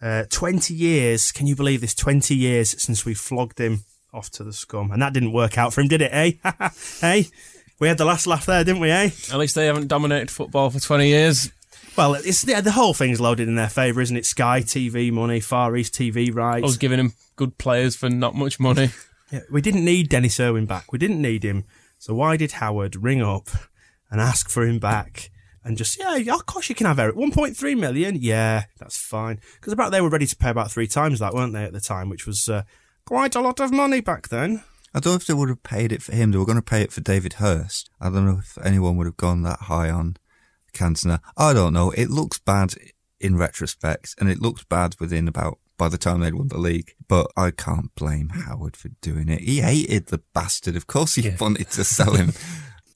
Uh, 0.00 0.24
20 0.30 0.74
years, 0.74 1.30
can 1.30 1.46
you 1.46 1.54
believe 1.54 1.80
this? 1.80 1.94
20 1.94 2.34
years 2.34 2.82
since 2.82 3.04
we 3.04 3.14
flogged 3.14 3.60
him 3.60 3.84
off 4.12 4.30
to 4.30 4.42
the 4.42 4.52
scum. 4.52 4.90
And 4.90 5.00
that 5.00 5.12
didn't 5.12 5.32
work 5.32 5.56
out 5.56 5.72
for 5.72 5.80
him, 5.80 5.88
did 5.88 6.02
it, 6.02 6.10
eh? 6.12 6.32
hey? 7.00 7.26
We 7.78 7.88
had 7.88 7.98
the 7.98 8.04
last 8.04 8.26
laugh 8.26 8.46
there, 8.46 8.64
didn't 8.64 8.80
we, 8.80 8.90
eh? 8.90 9.10
At 9.32 9.38
least 9.38 9.54
they 9.54 9.66
haven't 9.66 9.88
dominated 9.88 10.30
football 10.30 10.70
for 10.70 10.80
20 10.80 11.08
years. 11.08 11.52
Well, 11.96 12.14
it's 12.14 12.46
yeah, 12.46 12.60
the 12.60 12.72
whole 12.72 12.94
thing's 12.94 13.20
loaded 13.20 13.48
in 13.48 13.54
their 13.54 13.68
favour, 13.68 14.00
isn't 14.00 14.16
it? 14.16 14.24
Sky 14.24 14.60
TV 14.60 15.12
money, 15.12 15.40
Far 15.40 15.76
East 15.76 15.94
TV 15.94 16.34
rights. 16.34 16.62
I 16.62 16.66
was 16.66 16.78
giving 16.78 16.98
him 16.98 17.12
good 17.36 17.58
players 17.58 17.96
for 17.96 18.08
not 18.08 18.34
much 18.34 18.58
money. 18.58 18.90
Yeah, 19.30 19.40
we 19.50 19.60
didn't 19.60 19.84
need 19.84 20.08
Denis 20.08 20.38
Irwin 20.40 20.66
back. 20.66 20.92
We 20.92 20.98
didn't 20.98 21.20
need 21.20 21.42
him. 21.42 21.64
So 21.98 22.14
why 22.14 22.36
did 22.36 22.52
Howard 22.52 22.96
ring 22.96 23.22
up 23.22 23.48
and 24.12 24.20
ask 24.20 24.48
for 24.48 24.62
him 24.64 24.78
back 24.78 25.30
and 25.64 25.76
just, 25.78 25.98
yeah, 25.98 26.16
of 26.34 26.46
course 26.46 26.68
you 26.68 26.74
can 26.74 26.86
have 26.86 26.98
Eric. 26.98 27.16
1.3 27.16 27.78
million? 27.78 28.16
Yeah, 28.16 28.64
that's 28.78 28.96
fine. 28.98 29.40
Because 29.54 29.72
about 29.72 29.90
they 29.92 30.00
were 30.00 30.08
ready 30.10 30.26
to 30.26 30.36
pay 30.36 30.50
about 30.50 30.70
three 30.70 30.86
times 30.86 31.18
that, 31.20 31.34
weren't 31.34 31.52
they, 31.52 31.64
at 31.64 31.72
the 31.72 31.80
time, 31.80 32.08
which 32.08 32.26
was 32.26 32.48
uh, 32.48 32.62
quite 33.06 33.34
a 33.34 33.40
lot 33.40 33.58
of 33.60 33.72
money 33.72 34.00
back 34.00 34.28
then. 34.28 34.62
I 34.94 35.00
don't 35.00 35.12
know 35.12 35.16
if 35.16 35.26
they 35.26 35.34
would 35.34 35.48
have 35.48 35.62
paid 35.62 35.90
it 35.92 36.02
for 36.02 36.14
him. 36.14 36.30
They 36.30 36.38
were 36.38 36.44
going 36.44 36.56
to 36.56 36.62
pay 36.62 36.82
it 36.82 36.92
for 36.92 37.00
David 37.00 37.34
Hirst. 37.34 37.88
I 38.00 38.10
don't 38.10 38.26
know 38.26 38.38
if 38.40 38.58
anyone 38.62 38.96
would 38.96 39.06
have 39.06 39.16
gone 39.16 39.42
that 39.42 39.60
high 39.60 39.88
on 39.88 40.16
Cantona. 40.74 41.20
I 41.36 41.52
don't 41.52 41.72
know. 41.72 41.90
It 41.92 42.10
looks 42.10 42.38
bad 42.38 42.74
in 43.20 43.36
retrospect, 43.38 44.14
and 44.18 44.28
it 44.28 44.42
looked 44.42 44.68
bad 44.68 44.96
within 45.00 45.28
about 45.28 45.58
by 45.78 45.88
the 45.88 45.96
time 45.96 46.20
they'd 46.20 46.34
won 46.34 46.48
the 46.48 46.58
league. 46.58 46.92
But 47.08 47.28
I 47.36 47.52
can't 47.52 47.94
blame 47.94 48.30
Howard 48.30 48.76
for 48.76 48.88
doing 49.00 49.28
it. 49.28 49.40
He 49.42 49.60
hated 49.60 50.08
the 50.08 50.22
bastard. 50.34 50.76
Of 50.76 50.86
course, 50.88 51.14
he 51.14 51.22
Yeah. 51.22 51.36
wanted 51.40 51.70
to 51.70 51.84
sell 51.84 52.14
him. 52.14 52.32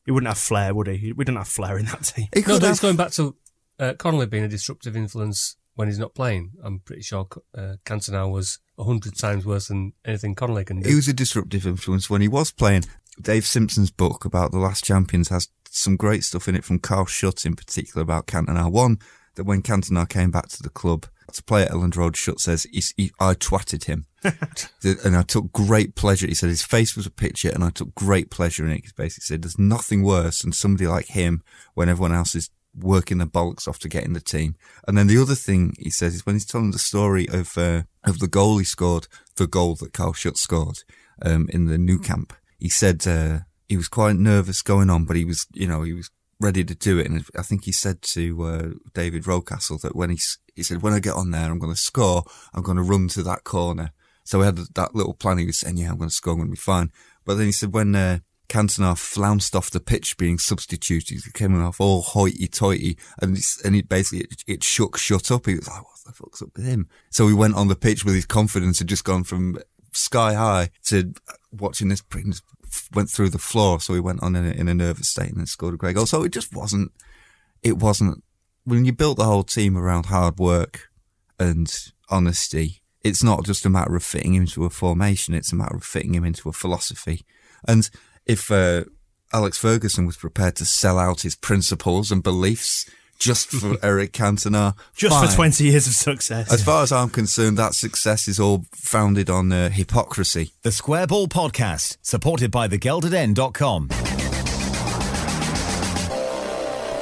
He 0.07 0.13
wouldn't 0.13 0.29
have 0.29 0.39
flair, 0.39 0.73
would 0.75 0.87
he? 0.87 1.13
We 1.13 1.25
didn't 1.25 1.39
have 1.39 1.49
flair 1.49 1.77
in 1.77 1.87
that 1.87 2.05
team. 2.05 2.29
He 2.33 2.41
No, 2.41 2.47
could 2.47 2.61
but 2.63 2.71
it's 2.71 2.81
going 2.81 2.97
back 2.97 3.11
to 3.13 3.37
uh, 3.79 3.95
Connolly 3.99 4.27
being 4.27 4.45
a 4.45 4.49
disruptive 4.49 4.97
influence 4.97 5.57
when 5.75 5.89
he's 5.89 5.99
not 5.99 6.15
playing. 6.15 6.53
I'm 6.63 6.79
pretty 6.79 7.03
sure 7.03 7.29
uh, 7.57 7.75
Cantona 7.85 8.31
was 8.31 8.61
a 8.79 8.85
hundred 8.85 9.19
times 9.19 9.45
worse 9.45 9.69
than 9.69 9.93
anything 10.05 10.35
Connolly 10.35 10.65
can 10.65 10.81
do. 10.81 10.89
He 10.89 10.95
was 10.95 11.09
a 11.09 11.13
disruptive 11.13 11.67
influence 11.67 12.09
when 12.09 12.23
he 12.23 12.29
was 12.29 12.51
playing. 12.51 12.85
Dave 13.21 13.47
Simpson's 13.47 13.91
book 13.91 14.25
about 14.25 14.53
the 14.53 14.59
last 14.59 14.85
champions 14.85 15.29
has 15.29 15.49
some 15.69 15.97
great 15.97 16.23
stuff 16.25 16.49
in 16.49 16.55
it 16.55 16.65
from 16.65 16.79
Carl 16.79 17.07
Shutt 17.07 17.45
in 17.45 17.57
particular 17.57 18.03
about 18.03 18.27
Cantona. 18.27 18.71
One, 18.71 18.99
that 19.35 19.45
when 19.45 19.63
Cantona 19.63 20.09
came 20.09 20.31
back 20.31 20.49
to 20.49 20.63
the 20.63 20.71
club 20.71 21.07
to 21.33 21.43
play 21.43 21.63
at 21.63 21.71
Elland 21.71 21.97
Road, 21.97 22.17
Shutt 22.17 22.41
says, 22.41 22.65
he, 22.65 22.83
he, 22.97 23.11
I 23.21 23.35
twatted 23.35 23.85
him. 23.85 24.07
and 25.05 25.17
I 25.17 25.23
took 25.23 25.53
great 25.53 25.95
pleasure. 25.95 26.27
He 26.27 26.35
said 26.35 26.49
his 26.49 26.65
face 26.65 26.97
was 26.97 27.07
a 27.07 27.11
picture 27.11 27.51
and 27.51 27.63
I 27.63 27.71
took 27.71 27.95
great 27.95 28.31
pleasure 28.31 28.65
in 28.65 28.73
it. 28.73 28.85
He 28.85 28.91
basically 28.97 29.25
said 29.25 29.43
there's 29.43 29.59
nothing 29.59 30.03
worse 30.03 30.43
than 30.43 30.53
somebody 30.53 30.87
like 30.87 31.07
him 31.07 31.43
when 31.75 31.89
everyone 31.89 32.13
else 32.13 32.35
is 32.35 32.51
working 32.79 33.19
their 33.19 33.27
bollocks 33.27 33.67
off 33.67 33.79
to 33.81 33.89
get 33.89 34.05
in 34.05 34.13
the 34.13 34.21
team. 34.21 34.57
And 34.87 34.97
then 34.99 35.07
the 35.07 35.21
other 35.21 35.35
thing 35.35 35.75
he 35.79 35.91
says 35.91 36.15
is 36.15 36.27
when 36.27 36.35
he's 36.35 36.47
telling 36.47 36.73
the 36.73 36.79
story 36.79 37.29
of 37.29 37.57
uh, 37.57 37.83
of 38.05 38.19
the 38.19 38.29
goal 38.29 38.59
he 38.59 38.65
scored, 38.65 39.07
the 39.37 39.47
goal 39.47 39.75
that 39.77 39.93
Carl 39.93 40.13
Shutt 40.13 40.37
scored 40.37 40.79
um, 41.23 41.49
in 41.51 41.67
the 41.67 41.79
Nou 41.79 41.99
Camp, 41.99 42.33
he 42.59 42.69
said 42.69 43.07
uh, 43.07 43.41
he 43.69 43.77
was 43.77 43.89
quite 43.89 44.17
nervous 44.17 44.63
going 44.63 44.91
on, 44.91 45.05
but 45.05 45.17
he 45.17 45.25
was, 45.25 45.47
you 45.53 45.67
know, 45.67 45.83
he 45.83 45.93
was 45.93 46.11
ready 46.41 46.65
to 46.65 46.75
do 46.75 46.99
it. 46.99 47.09
And 47.09 47.25
I 47.39 47.43
think 47.43 47.65
he 47.65 47.73
said 47.73 48.03
to 48.03 48.43
uh, 48.45 48.69
David 48.95 49.25
Rocastle 49.25 49.81
that 49.83 49.97
when 49.97 50.11
he 50.11 50.19
he 50.55 50.63
said 50.63 50.83
when 50.83 50.93
I 50.93 51.01
get 51.01 51.15
on 51.15 51.31
there, 51.31 51.51
I'm 51.51 51.59
going 51.59 51.75
to 51.75 51.81
score. 51.81 52.25
I'm 52.55 52.63
going 52.63 52.77
to 52.77 52.83
run 52.83 53.09
to 53.09 53.23
that 53.25 53.45
corner. 53.45 53.93
So 54.25 54.41
we 54.41 54.45
had 54.45 54.57
that 54.57 54.95
little 54.95 55.15
plan. 55.15 55.39
He 55.39 55.47
was 55.47 55.59
saying, 55.59 55.77
"Yeah, 55.77 55.91
I'm 55.91 55.99
going 55.99 56.11
to 56.11 56.15
score. 56.15 56.33
I'm 56.33 56.39
going 56.41 56.49
to 56.49 56.53
be 56.53 56.57
fine." 56.57 56.91
But 57.25 57.35
then 57.35 57.47
he 57.47 57.53
said 57.53 57.73
when 57.73 57.95
uh, 57.95 58.19
Cantona 58.49 58.97
flounced 58.97 59.55
off 59.55 59.71
the 59.71 59.81
pitch 59.81 60.17
being 60.17 60.39
substituted, 60.39 61.23
he 61.25 61.31
came 61.33 61.61
off 61.61 61.81
all 61.81 62.03
hoity-toity, 62.03 62.99
and 63.21 63.39
and 63.65 63.77
it 63.77 63.89
basically 63.89 64.27
it, 64.31 64.45
it 64.47 64.65
shook 64.65 64.97
Shutt 64.97 65.31
up. 65.31 65.47
He 65.47 65.55
was 65.55 65.69
like, 65.69 65.83
"What 65.83 65.99
the 66.05 66.13
fuck's 66.13 66.43
up 66.43 66.51
with 66.57 66.67
him?" 66.67 66.89
So 67.11 67.29
he 67.29 67.35
went 67.35 67.55
on 67.55 67.69
the 67.69 67.77
pitch 67.77 68.05
with 68.05 68.15
his 68.15 68.27
confidence 68.27 68.79
had 68.79 68.89
just 68.89 69.05
gone 69.05 69.25
from 69.25 69.59
sky 69.93 70.35
high 70.35 70.71
to 70.85 71.15
watching 71.53 71.89
this 71.89 72.03
print 72.03 72.41
went 72.95 73.11
through 73.11 73.31
the 73.31 73.39
floor. 73.39 73.81
So 73.81 73.95
he 73.95 74.01
went 74.01 74.23
on 74.23 74.37
in 74.37 74.47
a, 74.47 74.51
in 74.51 74.69
a 74.69 74.75
nervous 74.75 75.11
state 75.11 75.31
and 75.31 75.39
then 75.39 75.47
scored 75.47 75.75
a 75.75 75.79
great 75.79 75.97
goal. 75.97 76.07
So 76.07 76.23
it 76.23 76.33
just 76.33 76.55
wasn't. 76.55 76.93
It 77.63 77.79
wasn't 77.79 78.23
when 78.65 78.85
you 78.85 78.93
built 78.93 79.17
the 79.17 79.25
whole 79.25 79.45
team 79.45 79.77
around 79.77 80.07
hard 80.07 80.39
work 80.39 80.89
and 81.39 81.73
honesty. 82.11 82.83
It's 83.03 83.23
not 83.23 83.45
just 83.45 83.65
a 83.65 83.71
matter 83.71 83.95
of 83.95 84.03
fitting 84.03 84.35
him 84.35 84.43
into 84.43 84.65
a 84.65 84.71
formation. 84.71 85.35
It's 85.35 85.53
a 85.53 85.57
matter 85.57 85.77
of 85.77 85.85
fitting 85.85 86.15
him 86.15 86.25
into 86.25 86.49
a 86.49 86.53
philosophy. 86.53 87.25
And 87.67 87.89
if 88.27 88.51
uh, 88.51 88.85
Alex 89.33 89.59
Ferguson 89.59 90.07
was 90.07 90.17
prepared 90.17 90.57
to 90.57 90.65
sell 90.65 90.99
out 90.99 91.23
his 91.23 91.37
principles 91.37 92.11
and 92.11 92.23
beliefs 92.23 92.89
just 93.19 93.49
for 93.49 93.77
Eric 93.83 94.13
Cantona, 94.13 94.75
Just 94.95 95.15
fine. 95.15 95.29
for 95.29 95.35
20 95.35 95.65
years 95.65 95.87
of 95.87 95.93
success. 95.95 96.53
As 96.53 96.63
far 96.65 96.83
as 96.83 96.93
I'm 96.93 97.11
concerned, 97.11 97.57
that 97.59 97.75
success 97.75 98.29
is 98.29 98.39
all 98.41 98.65
founded 98.73 99.31
on 99.31 99.53
uh, 99.53 99.71
hypocrisy. 99.71 100.53
The 100.63 100.73
Square 100.73 101.09
Ball 101.09 101.27
Podcast, 101.29 101.97
supported 102.03 102.51
by 102.51 102.69
thegeldeden.com. 102.69 103.89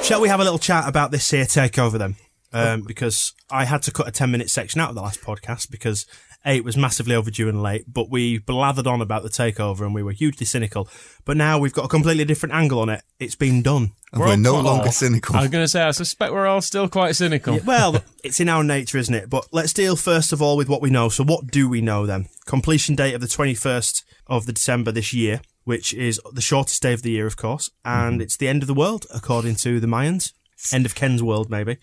Shall 0.03 0.21
we 0.21 0.29
have 0.29 0.39
a 0.39 0.43
little 0.43 0.59
chat 0.59 0.87
about 0.87 1.09
this 1.09 1.31
here 1.31 1.45
takeover 1.45 1.97
then? 1.97 2.15
Um, 2.53 2.83
because 2.83 3.33
I 3.49 3.65
had 3.65 3.81
to 3.83 3.91
cut 3.91 4.07
a 4.07 4.11
10 4.11 4.29
minute 4.31 4.49
section 4.49 4.79
out 4.79 4.89
of 4.89 4.95
the 4.95 5.01
last 5.01 5.21
podcast 5.21 5.71
because 5.71 6.05
A, 6.45 6.57
it 6.57 6.63
was 6.63 6.77
massively 6.77 7.15
overdue 7.15 7.49
and 7.49 7.63
late, 7.63 7.85
but 7.91 8.09
we 8.09 8.39
blathered 8.39 8.85
on 8.85 9.01
about 9.01 9.23
the 9.23 9.29
takeover 9.29 9.81
and 9.81 9.95
we 9.95 10.03
were 10.03 10.11
hugely 10.11 10.45
cynical. 10.45 10.87
But 11.25 11.37
now 11.37 11.57
we've 11.57 11.73
got 11.73 11.85
a 11.85 11.87
completely 11.87 12.23
different 12.25 12.53
angle 12.53 12.79
on 12.79 12.89
it. 12.89 13.01
It's 13.19 13.33
been 13.35 13.63
done. 13.63 13.93
And 14.13 14.21
we're, 14.21 14.35
no 14.37 14.55
all- 14.57 14.61
longer 14.63 14.91
cynical. 14.91 15.35
I 15.35 15.41
was 15.41 15.49
going 15.49 15.63
to 15.63 15.67
say, 15.67 15.81
I 15.81 15.91
suspect 15.91 16.31
we're 16.31 16.45
all 16.47 16.61
still 16.61 16.87
quite 16.87 17.15
cynical. 17.15 17.55
Yeah, 17.55 17.61
well, 17.65 18.03
it's 18.23 18.39
in 18.39 18.47
our 18.47 18.63
nature, 18.63 18.97
isn't 18.99 19.13
it? 19.15 19.29
But 19.29 19.47
let's 19.51 19.73
deal 19.73 19.95
first 19.95 20.31
of 20.31 20.41
all 20.41 20.55
with 20.55 20.69
what 20.69 20.81
we 20.81 20.89
know. 20.91 21.09
So, 21.09 21.23
what 21.23 21.47
do 21.47 21.67
we 21.67 21.81
know 21.81 22.05
then? 22.05 22.27
Completion 22.45 22.95
date 22.95 23.15
of 23.15 23.21
the 23.21 23.27
21st 23.27 24.03
of 24.27 24.45
the 24.45 24.53
December 24.53 24.91
this 24.91 25.13
year. 25.13 25.41
which 25.63 25.95
is 25.95 26.21
the 26.31 26.41
shortest 26.41 26.79
day 26.83 26.93
of 26.93 27.01
the 27.01 27.09
year, 27.09 27.25
of 27.25 27.37
course, 27.37 27.69
Mm-hmm. 27.85 28.07
and 28.07 28.21
it's 28.21 28.37
the 28.37 28.47
end 28.47 28.61
of 28.61 28.67
the 28.67 28.73
world, 28.75 29.07
according 29.11 29.55
to 29.55 29.79
the 29.79 29.87
Mayans. 29.87 30.31
End 30.71 30.85
of 30.85 30.93
Ken's 30.93 31.23
world, 31.23 31.49
maybe. 31.49 31.77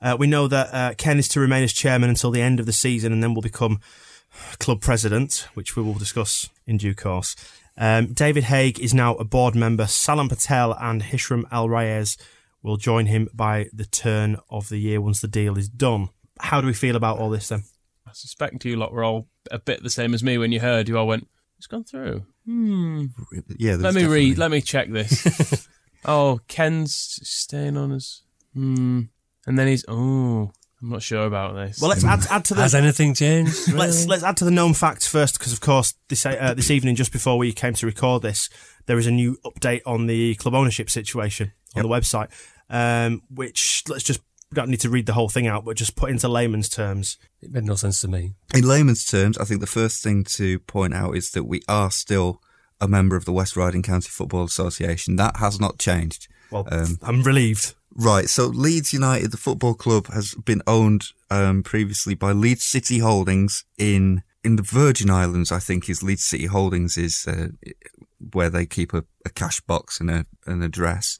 Uh, 0.00 0.16
we 0.18 0.26
know 0.26 0.48
that 0.48 0.68
uh, 0.74 0.94
Ken 0.94 1.18
is 1.18 1.28
to 1.28 1.40
remain 1.40 1.62
as 1.62 1.72
chairman 1.74 2.08
until 2.10 2.30
the 2.30 2.40
end 2.42 2.60
of 2.60 2.66
the 2.66 2.72
season 2.72 3.12
and 3.12 3.22
then 3.22 3.34
will 3.34 3.42
become 3.42 3.78
club 4.58 4.80
president, 4.80 5.48
which 5.54 5.76
we 5.76 5.82
will 5.82 5.94
discuss 5.94 6.48
in 6.66 6.76
due 6.78 6.94
course. 6.94 7.36
Um, 7.78 8.12
David 8.14 8.44
Haigh 8.44 8.74
is 8.80 8.94
now 8.94 9.14
a 9.16 9.24
board 9.24 9.54
member. 9.54 9.86
Salem 9.86 10.28
Patel 10.28 10.72
and 10.80 11.02
Hisham 11.02 11.46
Alrayes 11.52 12.16
will 12.62 12.76
join 12.78 13.06
him 13.06 13.28
by 13.34 13.68
the 13.72 13.84
turn 13.84 14.38
of 14.50 14.68
the 14.70 14.78
year 14.78 15.00
once 15.00 15.20
the 15.20 15.28
deal 15.28 15.58
is 15.58 15.68
done. 15.68 16.08
How 16.40 16.60
do 16.60 16.66
we 16.66 16.72
feel 16.72 16.96
about 16.96 17.18
all 17.18 17.30
this 17.30 17.48
then? 17.48 17.64
I 18.06 18.12
suspect 18.12 18.64
you 18.64 18.76
lot 18.76 18.92
were 18.92 19.04
all 19.04 19.28
a 19.50 19.58
bit 19.58 19.82
the 19.82 19.90
same 19.90 20.14
as 20.14 20.22
me 20.22 20.38
when 20.38 20.52
you 20.52 20.60
heard. 20.60 20.88
You 20.88 20.96
all 20.98 21.06
went, 21.06 21.28
"It's 21.58 21.66
gone 21.66 21.84
through." 21.84 22.24
Hmm. 22.46 23.06
Yeah, 23.58 23.72
Let 23.72 23.94
me 23.94 24.00
definitely- 24.02 24.06
read. 24.08 24.38
Let 24.38 24.50
me 24.50 24.60
check 24.60 24.90
this. 24.90 25.68
oh, 26.04 26.40
Ken's 26.48 26.94
staying 26.94 27.76
on 27.76 27.92
as. 27.92 28.22
Hmm. 28.54 29.02
And 29.46 29.58
then 29.58 29.66
he's. 29.68 29.84
Oh, 29.88 30.52
I'm 30.82 30.90
not 30.90 31.02
sure 31.02 31.24
about 31.24 31.54
this. 31.54 31.80
Well, 31.80 31.88
let's 31.88 32.04
add, 32.04 32.26
add 32.30 32.44
to 32.46 32.54
the 32.54 32.60
Has 32.62 32.74
anything 32.74 33.14
changed? 33.14 33.72
let's 33.72 34.06
let's 34.06 34.22
add 34.22 34.36
to 34.38 34.44
the 34.44 34.50
known 34.50 34.74
facts 34.74 35.08
first, 35.08 35.38
because 35.38 35.52
of 35.52 35.60
course 35.60 35.94
this 36.08 36.26
uh, 36.26 36.54
this 36.54 36.70
evening, 36.70 36.96
just 36.96 37.12
before 37.12 37.38
we 37.38 37.52
came 37.52 37.72
to 37.74 37.86
record 37.86 38.22
this, 38.22 38.50
there 38.86 38.98
is 38.98 39.06
a 39.06 39.10
new 39.10 39.38
update 39.44 39.80
on 39.86 40.06
the 40.06 40.34
club 40.36 40.54
ownership 40.54 40.90
situation 40.90 41.52
on 41.74 41.82
the 41.82 41.88
website, 41.88 42.28
um, 42.68 43.22
which 43.30 43.84
let's 43.88 44.04
just 44.04 44.20
we 44.50 44.54
don't 44.56 44.68
need 44.68 44.80
to 44.80 44.90
read 44.90 45.06
the 45.06 45.14
whole 45.14 45.28
thing 45.28 45.46
out, 45.46 45.64
but 45.64 45.76
just 45.76 45.96
put 45.96 46.10
into 46.10 46.28
layman's 46.28 46.68
terms. 46.68 47.16
It 47.40 47.50
made 47.50 47.64
no 47.64 47.74
sense 47.74 48.00
to 48.02 48.08
me. 48.08 48.34
In 48.54 48.66
layman's 48.68 49.04
terms, 49.04 49.38
I 49.38 49.44
think 49.44 49.60
the 49.60 49.66
first 49.66 50.02
thing 50.02 50.24
to 50.24 50.58
point 50.60 50.94
out 50.94 51.16
is 51.16 51.30
that 51.32 51.44
we 51.44 51.62
are 51.68 51.90
still 51.90 52.40
a 52.80 52.86
member 52.86 53.16
of 53.16 53.24
the 53.24 53.32
West 53.32 53.56
Riding 53.56 53.82
County 53.82 54.08
Football 54.10 54.44
Association. 54.44 55.16
That 55.16 55.38
has 55.38 55.58
not 55.58 55.78
changed. 55.78 56.28
Well, 56.50 56.68
Um, 56.70 56.98
I'm 57.02 57.22
relieved. 57.22 57.74
Right. 57.98 58.28
So 58.28 58.46
Leeds 58.46 58.92
United, 58.92 59.30
the 59.30 59.38
football 59.38 59.72
club, 59.72 60.08
has 60.08 60.34
been 60.34 60.60
owned 60.66 61.06
um, 61.30 61.62
previously 61.62 62.14
by 62.14 62.32
Leeds 62.32 62.64
City 62.64 62.98
Holdings 62.98 63.64
in 63.78 64.22
in 64.44 64.56
the 64.56 64.62
Virgin 64.62 65.08
Islands. 65.08 65.50
I 65.50 65.60
think 65.60 65.88
is 65.88 66.02
Leeds 66.02 66.24
City 66.24 66.44
Holdings 66.44 66.98
is 66.98 67.26
uh, 67.26 67.48
where 68.32 68.50
they 68.50 68.66
keep 68.66 68.92
a, 68.92 69.04
a 69.24 69.30
cash 69.30 69.62
box 69.62 69.98
and 69.98 70.10
a 70.10 70.26
an 70.44 70.62
address. 70.62 71.16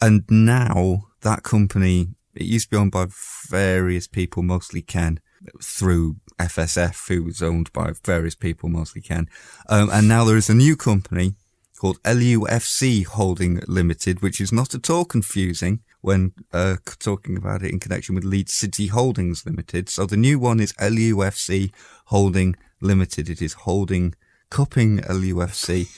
And 0.00 0.22
now 0.30 1.08
that 1.22 1.42
company, 1.42 2.10
it 2.36 2.44
used 2.44 2.66
to 2.66 2.70
be 2.70 2.80
owned 2.80 2.92
by 2.92 3.06
various 3.48 4.06
people, 4.06 4.44
mostly 4.44 4.82
Ken, 4.82 5.18
through 5.60 6.16
FSF, 6.38 7.08
who 7.08 7.24
was 7.24 7.42
owned 7.42 7.72
by 7.72 7.92
various 8.04 8.36
people, 8.36 8.68
mostly 8.68 9.02
Ken. 9.02 9.28
Um, 9.68 9.90
and 9.90 10.06
now 10.06 10.24
there 10.24 10.36
is 10.36 10.48
a 10.48 10.54
new 10.54 10.76
company 10.76 11.34
called 11.76 12.00
LUFC 12.04 13.04
Holding 13.04 13.62
Limited, 13.66 14.22
which 14.22 14.40
is 14.40 14.52
not 14.52 14.76
at 14.76 14.88
all 14.88 15.04
confusing 15.04 15.80
when 16.00 16.32
uh, 16.52 16.76
talking 16.98 17.36
about 17.36 17.62
it 17.62 17.70
in 17.70 17.80
connection 17.80 18.14
with 18.14 18.24
Leeds 18.24 18.52
City 18.52 18.86
Holdings 18.88 19.44
Limited. 19.44 19.88
So 19.88 20.06
the 20.06 20.16
new 20.16 20.38
one 20.38 20.60
is 20.60 20.72
LUFC 20.74 21.72
Holding 22.06 22.56
Limited. 22.80 23.28
It 23.28 23.42
is 23.42 23.52
holding, 23.52 24.14
cupping 24.50 24.98
LUFC 25.00 25.88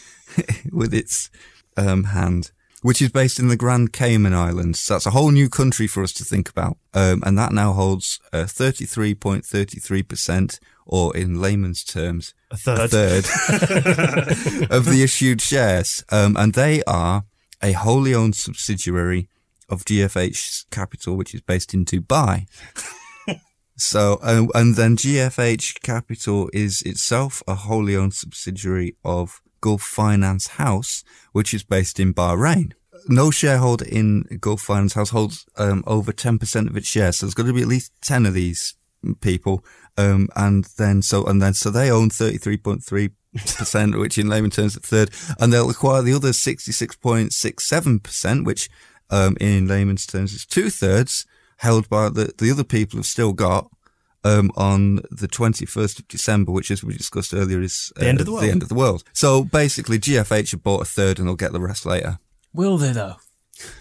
with 0.72 0.92
its 0.92 1.30
um, 1.76 2.04
hand, 2.04 2.50
which 2.82 3.00
is 3.00 3.10
based 3.10 3.38
in 3.38 3.48
the 3.48 3.56
Grand 3.56 3.92
Cayman 3.92 4.34
Islands. 4.34 4.80
So 4.80 4.94
that's 4.94 5.06
a 5.06 5.10
whole 5.10 5.30
new 5.30 5.48
country 5.48 5.86
for 5.86 6.02
us 6.02 6.12
to 6.14 6.24
think 6.24 6.48
about. 6.48 6.76
Um, 6.92 7.22
and 7.24 7.38
that 7.38 7.52
now 7.52 7.72
holds 7.72 8.18
uh, 8.32 8.44
33.33%, 8.44 10.58
or 10.84 11.16
in 11.16 11.40
layman's 11.40 11.84
terms, 11.84 12.34
A 12.50 12.56
third. 12.56 12.80
a 12.80 12.88
third 12.88 13.24
of 14.70 14.86
the 14.86 15.02
issued 15.04 15.40
shares. 15.40 16.02
Um, 16.10 16.36
and 16.36 16.54
they 16.54 16.82
are 16.84 17.24
a 17.62 17.72
wholly 17.72 18.12
owned 18.14 18.34
subsidiary 18.34 19.28
of 19.72 19.84
GFH 19.84 20.70
Capital, 20.70 21.16
which 21.16 21.34
is 21.34 21.40
based 21.40 21.74
in 21.74 21.84
Dubai. 21.84 22.46
So, 23.76 24.18
uh, 24.22 24.46
and 24.54 24.76
then 24.76 24.96
GFH 24.96 25.82
Capital 25.82 26.48
is 26.52 26.82
itself 26.82 27.42
a 27.48 27.54
wholly 27.54 27.96
owned 27.96 28.12
subsidiary 28.14 28.94
of 29.04 29.40
Gulf 29.60 29.82
Finance 29.82 30.46
House, 30.48 31.02
which 31.32 31.52
is 31.54 31.64
based 31.64 31.98
in 31.98 32.14
Bahrain. 32.14 32.74
No 33.08 33.32
shareholder 33.32 33.84
in 33.84 34.38
Gulf 34.40 34.60
Finance 34.60 34.94
House 34.94 35.10
holds 35.10 35.44
um, 35.56 35.82
over 35.86 36.12
10% 36.12 36.68
of 36.68 36.76
its 36.76 36.86
shares. 36.86 37.18
So 37.18 37.26
there's 37.26 37.34
got 37.34 37.46
to 37.46 37.52
be 37.52 37.62
at 37.62 37.68
least 37.68 37.90
10 38.02 38.26
of 38.26 38.34
these 38.34 38.76
people. 39.20 39.64
Um, 39.96 40.28
and 40.36 40.66
then, 40.78 41.02
so, 41.02 41.24
and 41.24 41.42
then, 41.42 41.54
so 41.54 41.70
they 41.70 41.90
own 41.90 42.10
33.3%, 42.10 44.00
which 44.00 44.18
in 44.18 44.28
layman 44.28 44.50
terms 44.50 44.76
is 44.76 44.76
a 44.76 44.80
third, 44.80 45.10
and 45.40 45.50
they'll 45.52 45.70
acquire 45.70 46.02
the 46.02 46.14
other 46.14 46.30
66.67%, 46.30 48.44
which, 48.44 48.70
um, 49.12 49.36
in 49.40 49.68
layman's 49.68 50.06
terms 50.06 50.34
it's 50.34 50.44
two 50.44 50.70
thirds 50.70 51.24
held 51.58 51.88
by 51.88 52.08
the, 52.08 52.32
the 52.38 52.50
other 52.50 52.64
people 52.64 52.98
have 52.98 53.06
still 53.06 53.32
got, 53.32 53.70
um, 54.24 54.50
on 54.56 54.96
the 55.10 55.28
21st 55.28 56.00
of 56.00 56.08
December, 56.08 56.52
which 56.52 56.70
as 56.70 56.84
we 56.84 56.96
discussed 56.96 57.34
earlier 57.34 57.60
is 57.60 57.92
uh, 57.96 58.00
The 58.00 58.08
end 58.08 58.20
of 58.20 58.26
the 58.26 58.32
world. 58.32 58.44
The 58.44 58.50
end 58.50 58.62
of 58.62 58.68
the 58.68 58.74
world. 58.74 59.04
So 59.12 59.44
basically 59.44 59.98
GFH 59.98 60.52
have 60.52 60.62
bought 60.62 60.82
a 60.82 60.84
third 60.84 61.18
and 61.18 61.26
they'll 61.26 61.36
get 61.36 61.52
the 61.52 61.60
rest 61.60 61.86
later. 61.86 62.18
Will 62.52 62.78
they 62.78 62.92
though? 62.92 63.16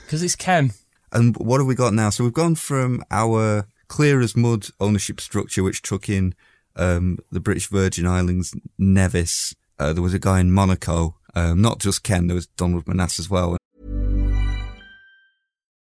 Because 0.05 0.23
it's 0.23 0.35
Ken. 0.35 0.71
And 1.11 1.35
what 1.37 1.59
have 1.59 1.67
we 1.67 1.75
got 1.75 1.93
now? 1.93 2.09
So 2.09 2.23
we've 2.23 2.33
gone 2.33 2.55
from 2.55 3.03
our 3.11 3.67
clear 3.87 4.21
as 4.21 4.35
mud 4.35 4.67
ownership 4.79 5.19
structure, 5.19 5.63
which 5.63 5.81
took 5.81 6.07
in 6.07 6.33
um, 6.75 7.19
the 7.31 7.39
British 7.41 7.67
Virgin 7.67 8.07
Islands, 8.07 8.55
Nevis. 8.77 9.53
Uh, 9.77 9.91
there 9.93 10.03
was 10.03 10.13
a 10.13 10.19
guy 10.19 10.39
in 10.39 10.51
Monaco, 10.51 11.17
um, 11.35 11.61
not 11.61 11.79
just 11.79 12.03
Ken. 12.03 12.27
There 12.27 12.35
was 12.35 12.47
Donald 12.47 12.85
Manass 12.85 13.19
as 13.19 13.29
well. 13.29 13.57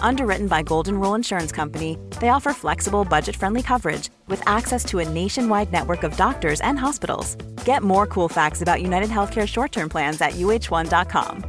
Underwritten 0.00 0.46
by 0.46 0.62
Golden 0.62 0.98
Rule 0.98 1.14
Insurance 1.14 1.52
Company, 1.52 1.98
they 2.20 2.28
offer 2.28 2.52
flexible, 2.52 3.04
budget 3.04 3.36
friendly 3.36 3.62
coverage 3.62 4.10
with 4.28 4.46
access 4.46 4.84
to 4.86 4.98
a 4.98 5.08
nationwide 5.08 5.72
network 5.72 6.02
of 6.02 6.16
doctors 6.16 6.60
and 6.60 6.78
hospitals. 6.78 7.36
Get 7.64 7.82
more 7.82 8.06
cool 8.06 8.28
facts 8.28 8.62
about 8.62 8.82
United 8.82 9.08
Healthcare 9.08 9.48
short 9.48 9.72
term 9.72 9.88
plans 9.88 10.20
at 10.20 10.32
uh1.com. 10.32 11.44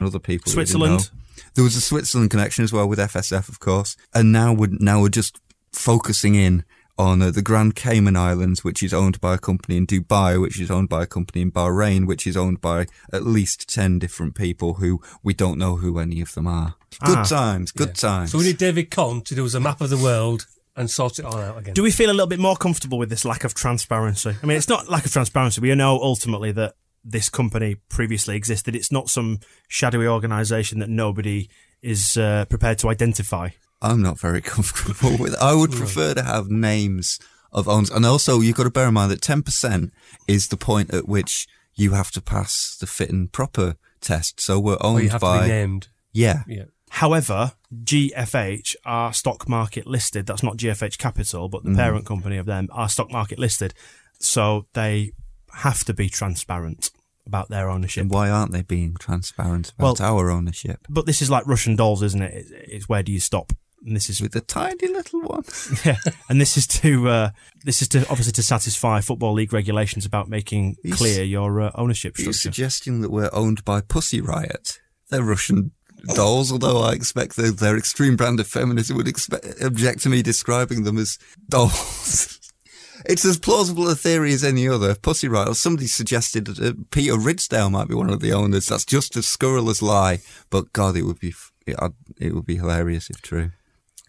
other 0.00 0.18
people. 0.18 0.50
Switzerland. 0.50 1.10
There 1.54 1.64
was 1.64 1.76
a 1.76 1.80
Switzerland 1.80 2.30
connection 2.30 2.64
as 2.64 2.72
well 2.72 2.88
with 2.88 2.98
FSF, 2.98 3.48
of 3.48 3.60
course. 3.60 3.96
And 4.14 4.32
now 4.32 4.52
we're 4.52 4.70
now 4.70 5.00
we're 5.00 5.08
just 5.08 5.40
focusing 5.72 6.34
in 6.34 6.64
on 6.98 7.22
uh, 7.22 7.30
the 7.30 7.42
Grand 7.42 7.74
Cayman 7.76 8.16
Islands, 8.16 8.64
which 8.64 8.82
is 8.82 8.92
owned 8.92 9.20
by 9.20 9.34
a 9.34 9.38
company 9.38 9.76
in 9.76 9.86
Dubai, 9.86 10.40
which 10.40 10.58
is 10.60 10.70
owned 10.70 10.88
by 10.88 11.04
a 11.04 11.06
company 11.06 11.42
in 11.42 11.52
Bahrain, 11.52 12.06
which 12.06 12.26
is 12.26 12.36
owned 12.36 12.60
by 12.60 12.86
at 13.12 13.24
least 13.24 13.72
10 13.72 13.98
different 14.00 14.34
people 14.34 14.74
who 14.74 15.00
we 15.22 15.32
don't 15.32 15.58
know 15.58 15.76
who 15.76 15.98
any 15.98 16.20
of 16.20 16.34
them 16.34 16.46
are. 16.48 16.74
Good 17.04 17.18
Ah. 17.18 17.24
times, 17.24 17.70
good 17.70 17.88
Yeah. 17.90 18.08
times. 18.10 18.32
So 18.32 18.38
we 18.38 18.44
need 18.44 18.58
David 18.58 18.90
Conn 18.90 19.20
to 19.22 19.34
do 19.34 19.46
us 19.46 19.54
a 19.54 19.60
map 19.60 19.80
of 19.80 19.90
the 19.90 19.96
world 19.96 20.46
and 20.74 20.90
sort 20.90 21.18
it 21.18 21.24
all 21.24 21.38
out 21.38 21.58
again. 21.58 21.74
Do 21.74 21.82
we 21.84 21.90
feel 21.92 22.10
a 22.10 22.12
little 22.12 22.26
bit 22.26 22.40
more 22.40 22.56
comfortable 22.56 22.98
with 22.98 23.10
this 23.10 23.24
lack 23.24 23.44
of 23.44 23.54
transparency? 23.54 24.34
I 24.42 24.46
mean, 24.46 24.56
it's 24.56 24.68
not 24.68 24.88
lack 24.88 25.04
of 25.06 25.12
transparency. 25.12 25.60
We 25.60 25.72
know 25.74 26.00
ultimately 26.00 26.50
that 26.52 26.74
this 27.04 27.28
company 27.28 27.76
previously 27.88 28.34
existed. 28.36 28.74
It's 28.74 28.90
not 28.92 29.08
some 29.08 29.38
shadowy 29.68 30.06
organisation 30.08 30.80
that 30.80 30.88
nobody 30.90 31.48
is 31.80 32.16
uh, 32.16 32.44
prepared 32.50 32.78
to 32.78 32.88
identify. 32.88 33.50
I'm 33.80 34.02
not 34.02 34.18
very 34.18 34.40
comfortable 34.54 35.16
with. 35.18 35.34
I 35.40 35.54
would 35.54 35.72
prefer 35.72 36.14
to 36.14 36.22
have 36.22 36.48
names 36.50 37.18
of 37.52 37.68
owners, 37.68 37.90
and 37.90 38.04
also 38.04 38.40
you've 38.40 38.56
got 38.56 38.64
to 38.64 38.70
bear 38.70 38.88
in 38.88 38.94
mind 38.94 39.10
that 39.10 39.20
10% 39.20 39.90
is 40.26 40.48
the 40.48 40.56
point 40.56 40.92
at 40.92 41.08
which 41.08 41.46
you 41.74 41.92
have 41.92 42.10
to 42.10 42.20
pass 42.20 42.76
the 42.80 42.86
fit 42.86 43.10
and 43.10 43.30
proper 43.32 43.76
test. 44.00 44.40
So 44.40 44.58
we're 44.60 44.74
Or 44.74 44.86
owned 44.86 45.04
you 45.04 45.10
have 45.10 45.20
by 45.20 45.38
to 45.38 45.42
be 45.44 45.48
named. 45.48 45.88
yeah. 46.12 46.42
Yeah. 46.48 46.64
However, 46.90 47.52
GFH 47.84 48.74
are 48.84 49.12
stock 49.12 49.48
market 49.48 49.86
listed. 49.86 50.26
That's 50.26 50.42
not 50.42 50.56
GFH 50.56 50.98
Capital, 50.98 51.48
but 51.48 51.62
the 51.62 51.70
Mhm. 51.70 51.76
parent 51.76 52.06
company 52.06 52.36
of 52.38 52.46
them 52.46 52.68
are 52.72 52.88
stock 52.88 53.10
market 53.12 53.38
listed. 53.38 53.74
So 54.18 54.66
they 54.72 55.12
have 55.52 55.84
to 55.84 55.94
be 55.94 56.08
transparent 56.08 56.90
about 57.26 57.48
their 57.50 57.68
ownership. 57.68 58.02
And 58.02 58.10
why 58.10 58.30
aren't 58.30 58.52
they 58.52 58.62
being 58.62 58.96
transparent 58.98 59.72
about 59.78 60.00
Well- 60.00 60.08
our 60.18 60.30
ownership? 60.30 60.86
But 60.88 61.06
this 61.06 61.20
is 61.22 61.28
like 61.30 61.46
Russian 61.46 61.76
dolls, 61.76 62.02
isn't 62.02 62.22
it? 62.22 62.34
It's, 62.34 62.50
it's 62.52 62.88
where 62.88 63.02
do 63.02 63.12
you 63.12 63.20
stop? 63.20 63.52
And 63.84 63.94
this 63.94 64.10
is 64.10 64.20
with 64.20 64.34
a 64.34 64.40
tiny 64.40 64.88
little 64.88 65.20
one. 65.22 65.44
yeah, 65.84 65.96
and 66.28 66.40
this 66.40 66.56
is 66.56 66.66
to 66.66 67.08
uh, 67.08 67.30
this 67.64 67.80
is 67.80 67.88
to 67.88 68.00
obviously 68.10 68.32
to 68.32 68.42
satisfy 68.42 69.00
football 69.00 69.32
league 69.34 69.52
regulations 69.52 70.04
about 70.04 70.28
making 70.28 70.76
He's- 70.82 70.96
clear 70.98 71.22
your 71.22 71.60
uh, 71.60 71.70
ownership 71.74 72.16
structure. 72.16 72.32
suggesting 72.38 73.00
that 73.02 73.10
we're 73.10 73.30
owned 73.32 73.64
by 73.64 73.80
Pussy 73.80 74.20
Riot? 74.20 74.80
They're 75.10 75.22
Russian 75.22 75.70
dolls, 76.14 76.52
although 76.52 76.82
I 76.82 76.92
expect 76.92 77.36
that 77.36 77.58
their 77.58 77.76
extreme 77.76 78.16
brand 78.16 78.40
of 78.40 78.46
feminism 78.46 78.96
would 78.96 79.08
expect, 79.08 79.62
object 79.62 80.02
to 80.02 80.08
me 80.08 80.22
describing 80.22 80.84
them 80.84 80.98
as 80.98 81.18
dolls. 81.48 82.38
it's 83.06 83.24
as 83.24 83.38
plausible 83.38 83.88
a 83.88 83.94
theory 83.94 84.32
as 84.32 84.44
any 84.44 84.68
other. 84.68 84.94
Pussy 84.94 85.28
Riot, 85.28 85.56
somebody 85.56 85.86
suggested 85.86 86.46
that 86.46 86.60
uh, 86.60 86.72
Peter 86.90 87.14
Ridsdale 87.14 87.70
might 87.70 87.88
be 87.88 87.94
one 87.94 88.10
of 88.10 88.20
the 88.20 88.32
owners. 88.32 88.66
That's 88.66 88.84
just 88.84 89.16
a 89.16 89.22
scurrilous 89.22 89.82
lie, 89.82 90.18
but 90.50 90.72
God, 90.72 90.96
it 90.96 91.02
would 91.02 91.20
be, 91.20 91.30
f- 91.30 91.52
it, 91.66 91.76
it 92.20 92.34
would 92.34 92.46
be 92.46 92.56
hilarious 92.56 93.08
if 93.08 93.22
true. 93.22 93.52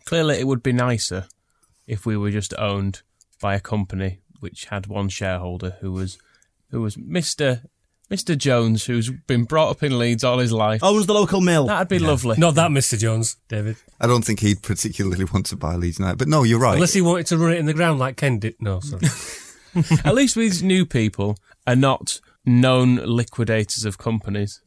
Clearly, 0.06 0.40
it 0.40 0.48
would 0.48 0.64
be 0.64 0.74
nicer 0.74 1.28
if 1.88 2.06
we 2.06 2.18
were 2.18 2.32
just 2.32 2.54
owned 2.58 3.02
by 3.42 3.56
a 3.56 3.60
company 3.60 4.20
which 4.40 4.66
had 4.66 4.88
one 4.88 5.10
shareholder 5.10 5.78
who 5.82 5.92
was 5.92 6.18
who 6.72 6.82
was 6.82 6.98
Mister 6.98 7.64
Mister 8.10 8.36
Jones, 8.36 8.86
who's 8.86 9.10
been 9.10 9.44
brought 9.44 9.70
up 9.70 9.84
in 9.84 10.00
Leeds 10.00 10.24
all 10.24 10.40
his 10.40 10.52
life. 10.52 10.82
Oh, 10.84 10.96
Owns 10.96 11.06
the 11.06 11.14
local 11.14 11.42
mill. 11.42 11.68
That'd 11.68 11.88
be 11.88 12.00
lovely. 12.00 12.38
Not 12.38 12.56
that, 12.56 12.72
Mr. 12.72 12.98
Jones, 12.98 13.38
David. 13.48 13.76
I 14.00 14.08
don't 14.08 14.26
think 14.26 14.40
he'd 14.40 14.64
particularly 14.64 15.26
want 15.26 15.46
to 15.48 15.56
buy 15.56 15.76
Leeds 15.76 16.00
United, 16.00 16.18
but 16.18 16.28
no, 16.28 16.44
you're 16.44 16.60
right. 16.60 16.74
Unless 16.74 16.94
he 16.94 17.02
wanted 17.02 17.28
to 17.28 17.38
run 17.38 17.54
it 17.54 17.58
in 17.60 17.66
the 17.68 17.74
ground 17.74 18.00
like 18.00 18.18
Ken 18.18 18.40
did. 18.40 18.56
No, 18.60 18.80
sorry. 18.80 19.04
At 20.06 20.16
least 20.16 20.36
these 20.36 20.64
new 20.64 20.86
people 20.86 21.38
are 21.68 21.76
not 21.76 22.20
known 22.46 22.96
liquidators 22.96 23.86
of 23.86 23.98
companies, 24.00 24.62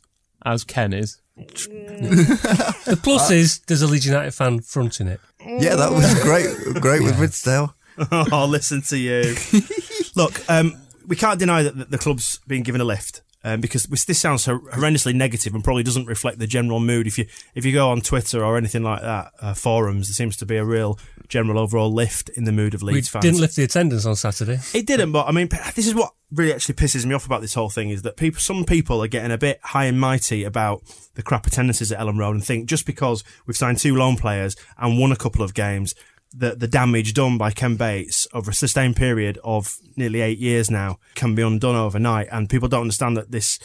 as 0.45 0.63
Ken 0.63 0.93
is. 0.93 1.21
Mm. 1.39 2.85
the 2.85 2.97
plus 2.97 3.31
uh, 3.31 3.35
is 3.35 3.61
there's 3.61 3.83
a 3.83 3.87
Leeds 3.87 4.07
United 4.07 4.33
fan 4.33 4.61
fronting 4.61 5.09
it. 5.09 5.21
yeah, 5.41 5.77
that 5.77 5.91
was 5.93 6.05
mm. 6.05 6.23
great, 6.23 6.83
great 6.83 7.03
with 7.03 7.17
Ridsdale. 7.17 7.75
oh, 8.33 8.47
listen 8.47 8.83
to 8.83 8.99
you. 8.99 9.35
Look, 10.15 10.49
um, 10.51 10.75
we 11.07 11.17
can't 11.17 11.39
deny 11.39 11.63
that 11.63 11.77
the- 11.77 11.85
the 11.87 11.99
club's 11.99 12.39
been 12.47 12.63
given 12.63 12.81
a 12.81 12.85
lift. 12.85 13.23
Um, 13.45 13.61
because 13.61 13.85
this 13.85 14.21
sounds 14.21 14.45
hor- 14.45 14.61
horrendously 14.71 15.15
negative 15.15 15.53
and 15.53 15.65
probably 15.65 15.83
doesn't 15.83 16.07
reflect 16.07 16.39
the 16.39 16.47
general 16.47 16.79
mood. 16.79 17.09
If 17.09 17.19
you 17.19 17.27
if 17.57 17.65
you 17.65 17.73
go 17.73 17.91
on 17.91 18.01
Twitter 18.01 18.45
or 18.45 18.57
anything 18.57 18.85
like 18.85 19.03
that, 19.03 19.33
uh, 19.41 19.55
forums, 19.55 20.07
there 20.07 20.15
seems 20.15 20.37
to 20.37 20.47
be 20.47 20.57
a 20.57 20.65
real 20.65 20.97
general 21.27 21.59
overall 21.59 21.93
lift 21.93 22.29
in 22.31 22.45
the 22.45 22.53
mood 22.53 22.73
of 22.73 22.83
We 22.83 22.93
Leeds 22.93 23.09
fans. 23.09 23.25
didn't 23.25 23.41
lift 23.41 23.57
the 23.57 23.65
attendance 23.65 24.07
on 24.07 24.15
Saturday. 24.15 24.61
It 24.75 24.87
didn't, 24.87 25.11
but 25.11 25.27
I 25.27 25.33
mean, 25.33 25.49
this 25.75 25.89
is 25.89 25.95
what 25.95 26.13
really 26.31 26.53
actually 26.55 26.77
pisses 26.77 27.05
me 27.05 27.15
off 27.15 27.27
about 27.27 27.41
this 27.41 27.55
whole 27.55 27.69
thing 27.69 27.91
is 27.91 28.03
that 28.03 28.17
people, 28.17 28.41
some 28.41 28.65
people 28.65 29.03
are 29.03 29.09
getting 29.09 29.33
a 29.33 29.39
bit 29.39 29.59
high 29.63 29.85
and 29.87 30.01
mighty 30.01 30.45
about 30.45 30.83
the 31.15 31.23
crap 31.23 31.47
attendances 31.47 31.91
at 31.93 31.99
Elland 31.99 32.19
Road 32.19 32.33
and 32.33 32.45
think 32.45 32.67
just 32.69 32.87
because 32.87 33.23
we've 33.47 33.57
signed 33.57 33.79
two 33.79 33.97
loan 33.97 34.17
players 34.17 34.57
and 34.79 34.99
won 34.99 35.11
a 35.13 35.17
couple 35.17 35.43
of 35.43 35.53
games, 35.53 35.95
that 36.35 36.61
the 36.61 36.69
damage 36.69 37.15
done 37.15 37.39
by 37.39 37.51
Ken 37.51 37.77
Bates 37.77 38.27
over 38.33 38.51
a 38.51 38.55
sustained 38.55 38.97
period 38.97 39.39
of 39.45 39.77
nearly 39.97 40.21
eight 40.21 40.39
years 40.39 40.71
now 40.71 40.99
can 41.15 41.35
be 41.35 41.43
undone 41.43 41.77
overnight. 41.77 42.29
And 42.31 42.49
people 42.49 42.69
don't 42.69 42.83
understand 42.83 43.17
that 43.17 43.31
this. 43.31 43.59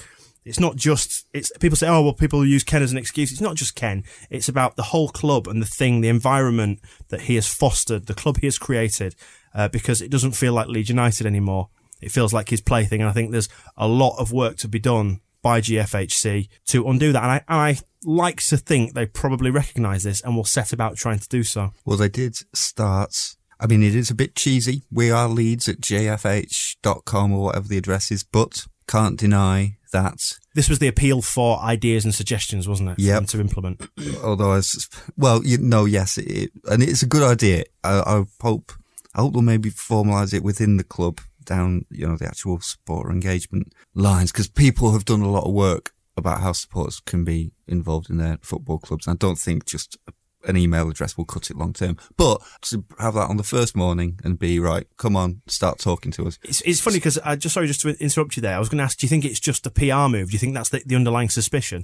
It's 0.46 0.62
not 0.62 0.78
just, 0.78 1.26
it's, 1.34 1.52
people 1.60 1.76
say, 1.76 1.90
oh, 1.90 2.02
well, 2.02 2.14
people 2.14 2.46
use 2.46 2.64
Ken 2.64 2.82
as 2.82 2.94
an 2.94 2.98
excuse. 2.98 3.34
It's 3.34 3.42
not 3.42 3.58
just 3.58 3.76
Ken. 3.76 4.06
It's 4.30 4.48
about 4.48 4.78
the 4.78 4.84
whole 4.84 5.10
club 5.10 5.46
and 5.46 5.62
the 5.62 5.66
thing, 5.66 6.00
the 6.00 6.08
environment 6.08 6.80
that 7.10 7.22
he 7.22 7.36
has 7.36 7.50
fostered, 7.50 8.06
the 8.06 8.14
club 8.14 8.38
he 8.38 8.48
has 8.48 8.58
created, 8.58 9.14
uh, 9.54 9.68
because 9.68 10.02
it 10.02 10.10
doesn't 10.10 10.32
feel 10.32 10.54
like 10.54 10.68
Leeds 10.70 10.88
United 10.88 11.28
anymore. 11.28 11.68
It 12.02 12.14
feels 12.14 12.32
like 12.32 12.48
his 12.48 12.62
plaything. 12.62 13.02
And 13.02 13.10
I 13.10 13.14
think 13.14 13.32
there's 13.32 13.50
a 13.76 13.90
lot 13.90 14.18
of 14.20 14.32
work 14.32 14.56
to 14.58 14.70
be 14.70 14.80
done 14.80 15.20
by 15.42 15.60
GFHC 15.60 16.48
to 16.68 16.88
undo 16.88 17.12
that. 17.12 17.24
And 17.24 17.32
I, 17.32 17.38
and 17.50 17.78
I 17.78 17.78
like 18.08 18.42
to 18.42 18.58
think 18.58 18.94
they 18.94 19.06
probably 19.06 19.52
recognise 19.52 20.04
this 20.04 20.22
and 20.22 20.36
will 20.36 20.46
set 20.46 20.74
about 20.74 20.96
trying 20.96 21.20
to 21.20 21.28
do 21.28 21.44
so. 21.44 21.74
Well, 21.86 21.98
they 21.98 22.10
did 22.10 22.38
start. 22.54 23.36
I 23.60 23.68
mean, 23.68 23.84
it 23.84 23.94
is 23.94 24.10
a 24.10 24.16
bit 24.16 24.34
cheesy. 24.34 24.84
We 24.90 25.12
are 25.12 25.28
leads 25.28 25.68
at 25.68 25.82
jfh.com 25.82 27.34
or 27.34 27.44
whatever 27.44 27.68
the 27.68 27.78
address 27.78 28.10
is, 28.12 28.24
but 28.24 28.66
can't 28.88 29.20
deny 29.20 29.78
that. 29.92 30.38
This 30.56 30.70
was 30.70 30.80
the 30.80 30.88
appeal 30.88 31.22
for 31.22 31.60
ideas 31.60 32.06
and 32.06 32.16
suggestions, 32.16 32.68
wasn't 32.68 32.92
it? 32.92 33.00
Yeah. 33.00 33.20
To 33.20 33.42
implement. 33.42 33.88
Although, 34.24 34.52
I 34.52 34.56
was, 34.56 34.90
well, 35.18 35.46
you 35.46 35.58
know, 35.58 35.86
yes, 35.86 36.18
it, 36.18 36.52
and 36.70 36.82
it's 36.82 37.04
a 37.04 37.08
good 37.08 37.24
idea. 37.24 37.66
I, 37.84 38.00
I 38.00 38.24
hope, 38.42 38.72
I 39.14 39.22
hope 39.22 39.34
they'll 39.34 39.42
maybe 39.42 39.70
formalise 39.70 40.34
it 40.34 40.44
within 40.44 40.78
the 40.78 40.84
club 40.84 41.20
down, 41.44 41.86
you 41.90 42.08
know, 42.08 42.16
the 42.16 42.28
actual 42.28 42.60
supporter 42.62 43.12
engagement 43.12 43.74
lines 43.96 44.32
because 44.32 44.48
people 44.48 44.92
have 44.94 45.06
done 45.06 45.22
a 45.22 45.32
lot 45.32 45.46
of 45.46 45.54
work 45.54 45.94
about 46.18 46.42
how 46.42 46.52
supporters 46.52 47.00
can 47.00 47.24
be 47.24 47.52
involved 47.68 48.10
in 48.10 48.18
their 48.18 48.40
football 48.42 48.80
clubs. 48.80 49.08
I 49.08 49.14
don't 49.14 49.38
think 49.38 49.66
just 49.66 49.98
an 50.46 50.58
email 50.58 50.90
address 50.90 51.18
will 51.18 51.26
cut 51.26 51.50
it 51.50 51.58
long 51.58 51.74
term. 51.74 51.98
But 52.16 52.42
to 52.64 52.84
have 53.00 53.14
that 53.16 53.30
on 53.30 53.38
the 53.38 53.44
first 53.44 53.76
morning 53.76 54.20
and 54.24 54.40
be 54.40 54.60
right, 54.60 54.88
come 54.98 55.16
on, 55.16 55.42
start 55.48 55.80
talking 55.80 56.12
to 56.14 56.28
us. 56.28 56.40
It's, 56.44 56.62
it's 56.62 56.80
funny 56.80 56.98
because 56.98 57.18
I 57.20 57.36
just 57.36 57.54
sorry 57.54 57.68
just 57.68 57.82
to 57.82 57.90
interrupt 58.02 58.36
you 58.36 58.42
there. 58.42 58.56
I 58.56 58.60
was 58.60 58.70
going 58.70 58.80
to 58.80 58.84
ask, 58.84 58.98
do 58.98 59.06
you 59.06 59.10
think 59.10 59.26
it's 59.26 59.40
just 59.40 59.66
a 59.66 59.72
PR 59.72 60.10
move? 60.10 60.30
Do 60.30 60.34
you 60.34 60.40
think 60.40 60.54
that's 60.54 60.70
the, 60.70 60.82
the 60.86 60.96
underlying 60.96 61.30
suspicion? 61.30 61.84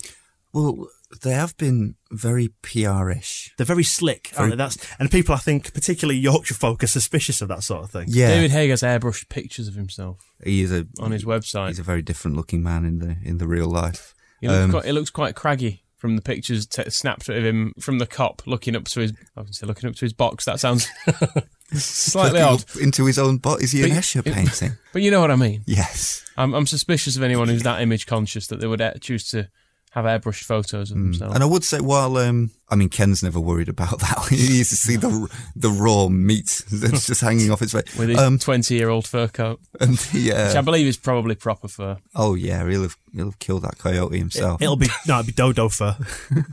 Well, 0.54 0.88
they 1.24 1.32
have 1.32 1.58
been 1.58 1.96
very 2.12 2.50
PR-ish. 2.62 3.54
They're 3.58 3.66
very 3.66 3.84
slick, 3.84 4.32
aren't 4.38 4.52
they? 4.52 4.56
That's 4.56 4.78
and 5.00 5.10
people 5.10 5.34
I 5.34 5.40
think, 5.40 5.74
particularly 5.74 6.20
Yorkshire 6.20 6.54
folk, 6.54 6.84
are 6.84 6.88
suspicious 6.88 7.42
of 7.42 7.48
that 7.48 7.64
sort 7.64 7.84
of 7.84 7.90
thing. 7.90 8.06
Yeah. 8.08 8.30
David 8.30 8.52
Haigh 8.52 8.70
has 8.70 8.84
airbrushed 8.84 9.30
pictures 9.30 9.68
of 9.68 9.74
himself 9.74 10.20
He 10.44 10.62
is 10.62 10.72
a 10.72 10.86
on 11.00 11.12
his 11.12 11.26
website. 11.26 11.70
He's 11.70 11.80
a 11.80 11.84
very 11.84 12.04
different 12.04 12.38
looking 12.38 12.62
man 12.62 12.86
in 12.86 13.00
the 13.00 13.18
in 13.24 13.40
the 13.40 13.48
real 13.48 13.68
life. 13.68 14.14
He 14.44 14.50
looks, 14.50 14.64
Um, 14.66 14.72
quite, 14.72 14.86
it 14.86 14.94
looks 14.94 15.10
quite 15.10 15.36
craggy 15.36 15.84
from 15.98 16.16
the 16.18 16.22
pictures 16.22 16.66
t- 16.66 16.90
snapped 16.90 17.30
of 17.30 17.46
him 17.46 17.74
from 17.80 17.98
the 18.00 18.06
cop 18.06 18.42
looking 18.46 18.76
up 18.76 18.86
to 18.86 19.00
his. 19.00 19.14
I 19.38 19.42
was 19.42 19.58
say 19.58 19.66
looking 19.66 19.90
up 19.90 19.96
to 19.96 20.02
his 20.06 20.12
box. 20.14 20.44
That 20.46 20.60
sounds 20.60 20.88
slightly 21.72 22.42
odd. 22.42 22.64
into 22.82 23.06
his 23.06 23.18
own 23.18 23.38
box. 23.38 23.64
Is 23.64 23.72
he 23.72 23.84
an 23.84 23.92
Escher 23.92 24.24
painting? 24.24 24.74
But 24.92 25.02
you 25.02 25.12
know 25.12 25.22
what 25.22 25.32
I 25.32 25.36
mean. 25.36 25.64
yes. 25.66 26.26
I'm, 26.38 26.54
I'm 26.54 26.66
suspicious 26.68 27.16
of 27.16 27.24
anyone 27.24 27.48
who's 27.48 27.64
that 27.64 27.82
image 27.82 28.06
conscious 28.06 28.48
that 28.48 28.60
they 28.60 28.68
would 28.68 28.82
uh, 28.82 28.94
choose 29.00 29.28
to 29.30 29.50
have 29.94 30.06
airbrushed 30.06 30.44
photos 30.44 30.90
of 30.90 30.98
themselves. 30.98 31.36
And 31.36 31.44
I 31.44 31.46
would 31.48 31.64
say, 31.64 31.80
while 31.80 32.18
um, 32.18 32.50
I 32.68 32.76
mean, 32.76 32.90
Ken's 32.90 33.22
never 33.22 33.40
worried 33.40 33.70
about 33.70 34.00
that. 34.06 34.26
he 34.30 34.58
used 34.58 34.72
to 34.72 34.76
see 34.76 34.96
the 34.96 35.30
the 35.56 35.70
raw 35.70 36.08
meat 36.08 36.64
that's 36.72 37.06
just 37.08 37.22
hanging 37.22 37.52
off 37.52 37.60
his 37.60 37.74
face. 37.74 37.96
with 37.96 38.10
his 38.10 38.18
Um, 38.18 38.40
20 38.40 38.74
year 38.74 38.90
old 38.90 39.06
fur 39.08 39.28
coat, 39.28 39.60
and 39.80 39.96
the, 39.98 40.30
which 40.30 40.56
I 40.56 40.60
uh, 40.60 40.62
believe 40.64 40.88
is 40.88 40.98
probably 40.98 41.36
proper 41.36 41.68
fur. 41.68 41.98
oh 42.16 42.34
yeah, 42.34 42.68
he'll 42.68 42.82
have 42.82 42.98
he'll 43.14 43.26
have 43.26 43.40
killed 43.40 43.62
that 43.64 43.78
coyote 43.78 44.18
himself. 44.18 44.62
It'll 44.62 44.76
be 44.76 44.88
no, 45.08 45.20
it'll 45.20 45.28
be 45.28 45.32
Dodo 45.34 45.70
fur. 45.70 45.96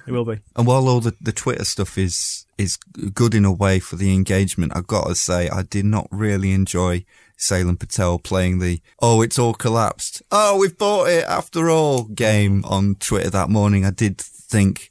it 0.07 0.11
will 0.13 0.27
be. 0.27 0.41
And 0.55 0.67
while 0.67 0.87
all 0.87 1.01
the, 1.01 1.15
the 1.21 1.33
Twitter 1.33 1.65
stuff 1.65 1.97
is 1.97 2.45
is 2.59 2.77
good 2.77 3.35
in 3.35 3.47
a 3.47 3.53
way 3.53 3.81
for 3.81 3.97
the 3.97 4.13
engagement, 4.13 4.73
I've 4.77 4.87
got 4.87 5.07
to 5.07 5.15
say 5.15 5.49
I 5.49 5.63
did 5.63 5.87
not 5.87 6.07
really 6.11 6.53
enjoy 6.53 7.07
Salem 7.41 7.77
Patel 7.77 8.19
playing 8.19 8.59
the 8.59 8.81
"Oh, 9.01 9.23
it's 9.23 9.39
all 9.39 9.55
collapsed. 9.55 10.23
Oh, 10.31 10.59
we've 10.59 10.77
bought 10.77 11.09
it 11.09 11.25
after 11.25 11.71
all" 11.71 12.05
game 12.05 12.65
on 12.65 12.97
Twitter 12.97 13.31
that 13.31 13.49
morning. 13.49 13.85
I 13.85 13.91
did 13.91 14.19
think 14.19 14.91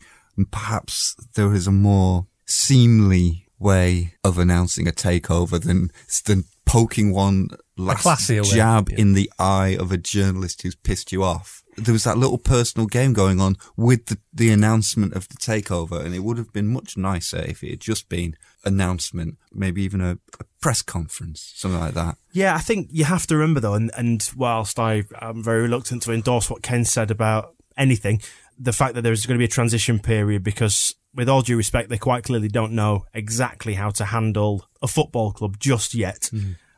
perhaps 0.51 1.15
there 1.35 1.53
is 1.53 1.67
a 1.67 1.71
more 1.71 2.27
seemly 2.45 3.45
way 3.59 4.15
of 4.23 4.37
announcing 4.37 4.87
a 4.87 4.91
takeover 4.91 5.61
than 5.61 5.91
than 6.25 6.45
poking 6.65 7.11
one 7.13 7.49
last 7.77 8.27
jab 8.27 8.89
yeah. 8.89 8.97
in 8.97 9.13
the 9.13 9.31
eye 9.39 9.75
of 9.79 9.91
a 9.91 9.97
journalist 9.97 10.61
who's 10.61 10.75
pissed 10.75 11.11
you 11.11 11.23
off. 11.23 11.58
There 11.83 11.93
was 11.93 12.03
that 12.03 12.17
little 12.17 12.37
personal 12.37 12.87
game 12.87 13.13
going 13.13 13.39
on 13.39 13.55
with 13.75 14.07
the, 14.07 14.17
the 14.33 14.51
announcement 14.51 15.13
of 15.13 15.27
the 15.29 15.35
takeover, 15.35 16.03
and 16.03 16.13
it 16.13 16.19
would 16.19 16.37
have 16.37 16.53
been 16.53 16.67
much 16.67 16.97
nicer 16.97 17.39
if 17.39 17.63
it 17.63 17.69
had 17.71 17.79
just 17.79 18.09
been 18.09 18.35
announcement, 18.65 19.37
maybe 19.53 19.81
even 19.83 20.01
a, 20.01 20.17
a 20.39 20.43
press 20.61 20.81
conference, 20.81 21.53
something 21.55 21.79
like 21.79 21.93
that. 21.93 22.17
Yeah, 22.31 22.55
I 22.55 22.59
think 22.59 22.89
you 22.91 23.05
have 23.05 23.27
to 23.27 23.35
remember 23.35 23.59
though, 23.59 23.73
and, 23.73 23.91
and 23.97 24.29
whilst 24.35 24.79
I 24.79 25.03
am 25.21 25.43
very 25.43 25.63
reluctant 25.63 26.03
to 26.03 26.11
endorse 26.11 26.49
what 26.49 26.61
Ken 26.61 26.85
said 26.85 27.11
about 27.11 27.55
anything, 27.77 28.21
the 28.57 28.73
fact 28.73 28.95
that 28.95 29.01
there's 29.01 29.25
going 29.25 29.37
to 29.37 29.39
be 29.39 29.45
a 29.45 29.49
transition 29.49 29.99
period 29.99 30.43
because, 30.43 30.95
with 31.13 31.29
all 31.29 31.41
due 31.41 31.57
respect, 31.57 31.89
they 31.89 31.97
quite 31.97 32.23
clearly 32.23 32.49
don't 32.49 32.73
know 32.73 33.05
exactly 33.13 33.75
how 33.75 33.89
to 33.91 34.05
handle 34.05 34.65
a 34.81 34.87
football 34.87 35.31
club 35.31 35.57
just 35.59 35.95
yet. 35.95 36.29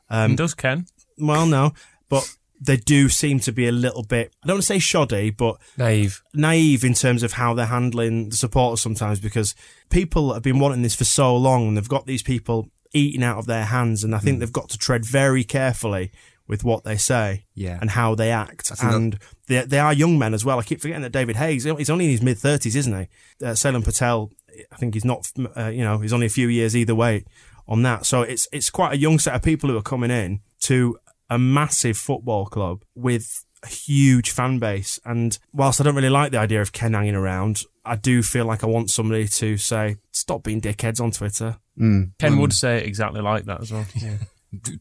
Um, 0.09 0.35
does 0.35 0.53
Ken? 0.53 0.85
well, 1.17 1.45
no, 1.45 1.73
but 2.09 2.35
they 2.63 2.77
do 2.77 3.09
seem 3.09 3.39
to 3.39 3.51
be 3.51 3.67
a 3.67 3.71
little 3.71 4.03
bit, 4.03 4.33
I 4.43 4.47
don't 4.47 4.57
want 4.57 4.61
to 4.63 4.67
say 4.67 4.77
shoddy, 4.79 5.31
but 5.31 5.57
Naive. 5.77 6.21
naive 6.35 6.83
in 6.83 6.93
terms 6.93 7.23
of 7.23 7.33
how 7.33 7.55
they're 7.55 7.65
handling 7.65 8.29
the 8.29 8.35
supporters 8.37 8.81
sometimes 8.81 9.19
because 9.19 9.55
people 9.89 10.33
have 10.33 10.43
been 10.43 10.59
wanting 10.59 10.83
this 10.83 10.93
for 10.95 11.03
so 11.03 11.35
long 11.35 11.69
and 11.69 11.77
they've 11.77 11.89
got 11.89 12.05
these 12.05 12.21
people 12.21 12.69
eating 12.93 13.23
out 13.23 13.37
of 13.39 13.47
their 13.47 13.65
hands 13.65 14.03
and 14.03 14.13
I 14.13 14.19
think 14.19 14.39
they've 14.39 14.51
got 14.53 14.69
to 14.69 14.77
tread 14.77 15.05
very 15.05 15.43
carefully 15.43 16.11
with 16.47 16.63
what 16.63 16.83
they 16.83 16.97
say 16.97 17.45
Yeah. 17.55 17.77
and 17.81 17.89
how 17.89 18.13
they 18.13 18.29
act. 18.31 18.71
And 18.83 19.17
they, 19.47 19.61
they 19.63 19.79
are 19.79 19.93
young 19.93 20.19
men 20.19 20.33
as 20.33 20.43
well. 20.43 20.59
I 20.59 20.63
keep 20.63 20.81
forgetting 20.81 21.01
that 21.03 21.11
David 21.13 21.37
Hayes, 21.37 21.63
he's 21.63 21.89
only 21.89 22.05
in 22.05 22.11
his 22.11 22.21
mid 22.21 22.37
30s, 22.37 22.75
isn't 22.75 22.99
he? 23.39 23.45
Uh, 23.45 23.55
Salem 23.55 23.81
Patel, 23.83 24.29
I 24.71 24.75
think 24.75 24.93
he's 24.93 25.05
not, 25.05 25.31
uh, 25.57 25.67
you 25.69 25.83
know, 25.83 25.99
he's 25.99 26.11
only 26.13 26.25
a 26.25 26.29
few 26.29 26.47
years 26.49 26.75
either 26.75 26.93
way 26.93 27.23
on 27.67 27.83
that. 27.83 28.05
So 28.05 28.21
it's, 28.23 28.47
it's 28.51 28.69
quite 28.69 28.91
a 28.93 28.97
young 28.97 29.17
set 29.17 29.33
of 29.33 29.41
people 29.41 29.69
who 29.69 29.77
are 29.77 29.81
coming 29.81 30.11
in 30.11 30.41
to 30.61 30.97
a 31.31 31.39
massive 31.39 31.97
football 31.97 32.45
club 32.45 32.83
with 32.93 33.43
a 33.63 33.67
huge 33.67 34.29
fan 34.31 34.59
base. 34.59 34.99
And 35.05 35.37
whilst 35.53 35.79
I 35.79 35.83
don't 35.83 35.95
really 35.95 36.09
like 36.09 36.31
the 36.31 36.37
idea 36.39 36.61
of 36.61 36.71
Ken 36.73 36.93
hanging 36.93 37.15
around, 37.15 37.63
I 37.85 37.95
do 37.95 38.21
feel 38.21 38.45
like 38.45 38.63
I 38.63 38.67
want 38.67 38.89
somebody 38.91 39.27
to 39.27 39.57
say, 39.57 39.95
stop 40.11 40.43
being 40.43 40.61
dickheads 40.61 40.99
on 41.01 41.11
Twitter. 41.11 41.57
Mm. 41.79 42.11
Ken 42.19 42.33
Um, 42.33 42.39
would 42.39 42.53
say 42.53 42.77
it 42.77 42.85
exactly 42.85 43.21
like 43.21 43.45
that 43.45 43.61
as 43.61 43.71
well. 43.71 43.85
Yeah. 43.95 44.17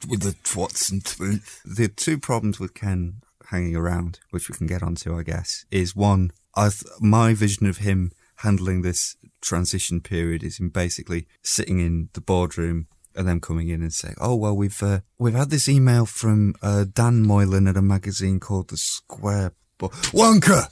with 0.09 0.23
the 0.23 0.35
twats 0.43 0.91
and 0.91 1.05
tw- 1.05 1.45
the 1.65 1.87
two 1.89 2.19
problems 2.19 2.59
with 2.59 2.75
Ken 2.75 3.21
hanging 3.51 3.77
around, 3.77 4.19
which 4.31 4.49
we 4.49 4.57
can 4.57 4.67
get 4.67 4.83
onto, 4.83 5.17
I 5.17 5.23
guess, 5.23 5.65
is 5.71 5.95
one. 5.95 6.33
I 6.57 6.71
th- 6.71 6.83
my 7.01 7.33
vision 7.35 7.67
of 7.67 7.79
him 7.79 8.11
handling 8.39 8.83
this 8.83 9.15
transition 9.41 10.01
period 10.01 10.43
is 10.43 10.59
him 10.59 10.71
basically 10.71 11.29
sitting 11.45 11.79
in 11.79 12.09
the 12.15 12.21
boardroom 12.21 12.89
and 13.21 13.29
them 13.29 13.41
coming 13.41 13.69
in 13.69 13.83
and 13.83 13.93
saying, 13.93 14.17
"Oh 14.21 14.35
well, 14.35 14.57
we've 14.57 14.83
uh, 14.83 15.01
we've 15.19 15.35
had 15.35 15.51
this 15.51 15.69
email 15.69 16.07
from 16.07 16.55
uh, 16.63 16.87
Dan 16.93 17.23
Moylan 17.23 17.69
at 17.69 17.77
a 17.77 17.83
magazine 17.83 18.41
called 18.41 18.69
The 18.69 18.77
Square." 18.77 19.53
But 19.79 19.93
Wonka, 20.13 20.69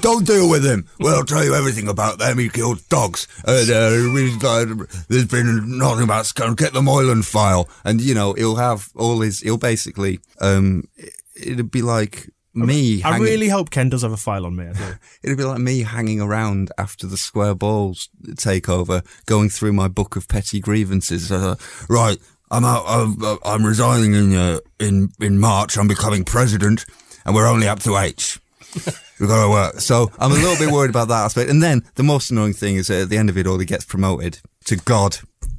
don't 0.00 0.26
deal 0.26 0.48
with 0.48 0.64
him. 0.64 0.86
Well, 1.00 1.16
I'll 1.16 1.24
tell 1.24 1.44
you 1.44 1.54
everything 1.54 1.88
about 1.88 2.18
them. 2.18 2.38
He 2.38 2.48
killed 2.48 2.88
dogs. 2.88 3.26
And, 3.44 3.68
uh, 3.68 4.84
there's 5.08 5.26
been 5.26 5.78
nothing 5.78 6.04
about 6.04 6.26
Scum. 6.26 6.54
Get 6.54 6.72
the 6.72 6.82
Moylan 6.82 7.22
file, 7.22 7.68
and 7.84 8.00
you 8.00 8.14
know 8.14 8.34
he'll 8.34 8.56
have 8.56 8.90
all 8.94 9.20
his. 9.20 9.40
He'll 9.40 9.56
basically, 9.56 10.20
um, 10.40 10.88
it'd 11.34 11.70
be 11.70 11.82
like 11.82 12.28
me. 12.54 13.02
I 13.02 13.12
hanging- 13.12 13.24
really 13.24 13.48
hope 13.48 13.70
Ken 13.70 13.88
does 13.88 14.02
have 14.02 14.12
a 14.12 14.16
file 14.16 14.46
on 14.46 14.56
me. 14.56 14.66
It'd 15.22 15.38
be 15.38 15.44
like 15.44 15.58
me 15.58 15.82
hanging 15.82 16.20
around 16.20 16.70
after 16.78 17.06
the 17.06 17.16
square 17.16 17.54
balls 17.54 18.08
takeover, 18.32 19.04
going 19.26 19.48
through 19.48 19.72
my 19.72 19.88
book 19.88 20.16
of 20.16 20.28
petty 20.28 20.60
grievances. 20.60 21.30
Uh, 21.32 21.56
right, 21.88 22.18
I'm 22.50 22.64
out. 22.64 22.84
I'm, 22.86 23.38
I'm 23.44 23.64
resigning 23.66 24.14
in 24.14 24.34
uh, 24.34 24.58
in 24.78 25.10
in 25.20 25.38
March. 25.38 25.76
I'm 25.76 25.88
becoming 25.88 26.24
president, 26.24 26.84
and 27.24 27.34
we're 27.34 27.48
only 27.48 27.68
up 27.68 27.80
to 27.80 27.96
H. 27.96 28.40
We've 29.20 29.28
got 29.28 29.44
to 29.44 29.50
work. 29.50 29.80
So 29.80 30.10
I'm 30.18 30.32
a 30.32 30.34
little 30.34 30.56
bit 30.56 30.72
worried 30.72 30.90
about 30.90 31.06
that 31.08 31.24
aspect. 31.24 31.48
And 31.48 31.62
then 31.62 31.84
the 31.94 32.02
most 32.02 32.30
annoying 32.32 32.52
thing 32.52 32.74
is 32.74 32.88
that 32.88 33.02
at 33.02 33.08
the 33.08 33.16
end 33.16 33.30
of 33.30 33.38
it 33.38 33.46
all, 33.46 33.58
he 33.60 33.64
gets 33.66 33.84
promoted 33.84 34.40
to 34.64 34.76
God 34.76 35.18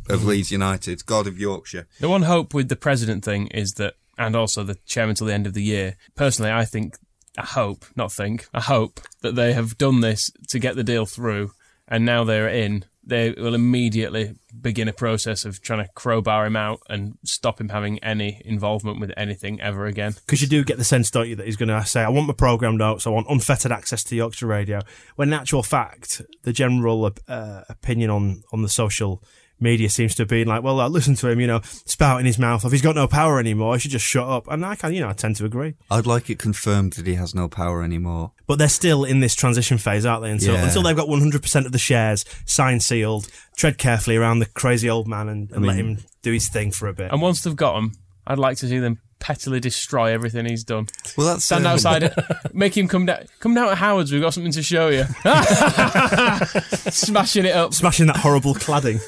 of 0.10 0.26
Leeds 0.26 0.52
United, 0.52 1.06
God 1.06 1.26
of 1.26 1.40
Yorkshire. 1.40 1.88
The 2.02 2.10
one 2.10 2.24
hope 2.24 2.54
with 2.54 2.68
the 2.68 2.76
president 2.76 3.24
thing 3.24 3.48
is 3.48 3.76
that, 3.76 3.96
and 4.18 4.36
also 4.36 4.64
the 4.64 4.78
chairman 4.86 5.16
till 5.16 5.28
the 5.28 5.34
end 5.34 5.48
of 5.48 5.54
the 5.54 5.64
year. 5.64 5.98
Personally, 6.16 6.52
I 6.52 6.66
think, 6.66 6.98
I 7.38 7.46
hope, 7.46 7.86
not 7.96 8.12
think, 8.12 8.48
I 8.54 8.62
hope 8.62 9.00
that 9.22 9.36
they 9.36 9.54
have 9.54 9.78
done 9.78 10.02
this 10.02 10.32
to 10.50 10.60
get 10.60 10.76
the 10.76 10.84
deal 10.84 11.06
through, 11.06 11.52
and 11.88 12.06
now 12.06 12.24
they're 12.24 12.50
in. 12.50 12.86
They 13.08 13.32
will 13.38 13.54
immediately 13.54 14.34
begin 14.60 14.88
a 14.88 14.94
process 14.94 15.46
of 15.46 15.62
trying 15.62 15.86
to 15.86 15.92
crowbar 15.94 16.48
him 16.48 16.56
out 16.56 16.80
and 16.90 17.20
stop 17.24 17.62
him 17.62 17.70
having 17.70 18.04
any 18.04 18.42
involvement 18.44 19.00
with 19.00 19.12
anything 19.16 19.62
ever 19.62 19.86
again. 19.86 20.16
Because 20.26 20.42
you 20.42 20.48
do 20.48 20.64
get 20.64 20.80
the 20.80 20.84
sense, 20.84 21.12
don't 21.12 21.30
you, 21.30 21.36
that 21.36 21.46
he's 21.46 21.56
going 21.56 21.70
to 21.70 21.86
say, 21.86 22.02
I 22.02 22.10
want 22.10 22.26
my 22.26 22.34
programme 22.34 22.78
notes, 22.78 23.06
I 23.06 23.12
want 23.12 23.28
unfettered 23.30 23.72
access 23.72 24.04
to 24.06 24.16
Yorkshire 24.16 24.48
Radio. 24.48 24.82
When 25.18 25.28
in 25.28 25.34
actual 25.36 25.62
fact, 25.62 26.24
the 26.42 26.52
general 26.52 27.12
uh, 27.28 27.62
opinion 27.70 28.10
on, 28.10 28.42
on 28.52 28.64
the 28.64 28.70
social 28.70 29.22
media 29.60 29.90
seems 29.90 30.16
to 30.16 30.22
have 30.24 30.28
been 30.30 30.48
like, 30.48 30.64
well, 30.64 30.76
listen 30.90 31.16
to 31.16 31.30
him, 31.30 31.40
you 31.40 31.48
know, 31.48 31.62
spouting 31.64 32.26
his 32.26 32.38
mouth 32.38 32.66
off. 32.66 32.72
He's 32.72 32.82
got 32.82 32.96
no 32.96 33.08
power 33.08 33.40
anymore. 33.40 33.76
He 33.76 33.80
should 33.82 33.92
just 33.92 34.06
shut 34.06 34.28
up. 34.28 34.48
And 34.50 34.66
I 34.66 34.76
can, 34.76 34.94
you 34.94 35.02
know, 35.02 35.10
I 35.10 35.14
tend 35.14 35.36
to 35.38 35.46
agree. 35.46 35.76
I'd 35.90 36.06
like 36.06 36.30
it 36.30 36.40
confirmed 36.40 36.94
that 36.94 37.08
he 37.08 37.16
has 37.16 37.34
no 37.34 37.48
power 37.48 37.84
anymore. 37.84 38.32
But 38.48 38.58
they're 38.60 38.68
still 38.68 39.04
in 39.04 39.20
this 39.22 39.36
transition 39.36 39.78
phase, 39.78 40.06
aren't 40.06 40.24
they? 40.24 40.32
Until, 40.32 40.54
Yeah. 40.56 40.66
until 40.66 40.84
they've 40.84 40.96
got 40.96 41.08
100% 41.08 41.66
of 41.66 41.72
the 41.72 41.78
shares 41.78 42.26
signed, 42.46 42.84
sealed, 42.84 43.28
tread 43.56 43.78
carefully 43.78 44.18
around 44.18 44.40
the 44.40 44.46
crazy 44.48 44.90
old 44.90 45.08
man 45.08 45.30
and, 45.30 45.52
and 45.52 45.66
let 45.66 45.78
mean- 45.78 45.98
him 45.98 46.04
do 46.22 46.32
his 46.32 46.50
thing 46.50 46.72
for 46.72 46.88
a 46.88 46.94
bit. 46.94 47.12
And 47.12 47.22
once 47.22 47.42
they've 47.42 47.56
got 47.56 47.78
him, 47.78 47.94
I'd 48.28 48.40
like 48.40 48.58
to 48.58 48.68
see 48.68 48.80
them 48.80 49.00
pettily 49.20 49.60
destroy 49.60 50.12
everything 50.12 50.46
he's 50.46 50.64
done. 50.64 50.88
Well, 51.18 51.28
that's 51.28 51.46
Stand 51.46 51.66
um, 51.66 51.74
outside, 51.74 52.14
make 52.54 52.76
him 52.78 52.88
come 52.88 53.06
down. 53.06 53.26
Come 53.40 53.54
down 53.56 53.70
to 53.70 53.76
Howard's. 53.76 54.12
We've 54.12 54.22
got 54.22 54.34
something 54.34 54.52
to 54.52 54.62
show 54.62 54.90
you. 54.90 55.06
Smashing 56.92 57.46
it 57.46 57.56
up. 57.56 57.74
Smashing 57.74 58.08
that 58.08 58.18
horrible 58.18 58.54
cladding. 58.54 59.02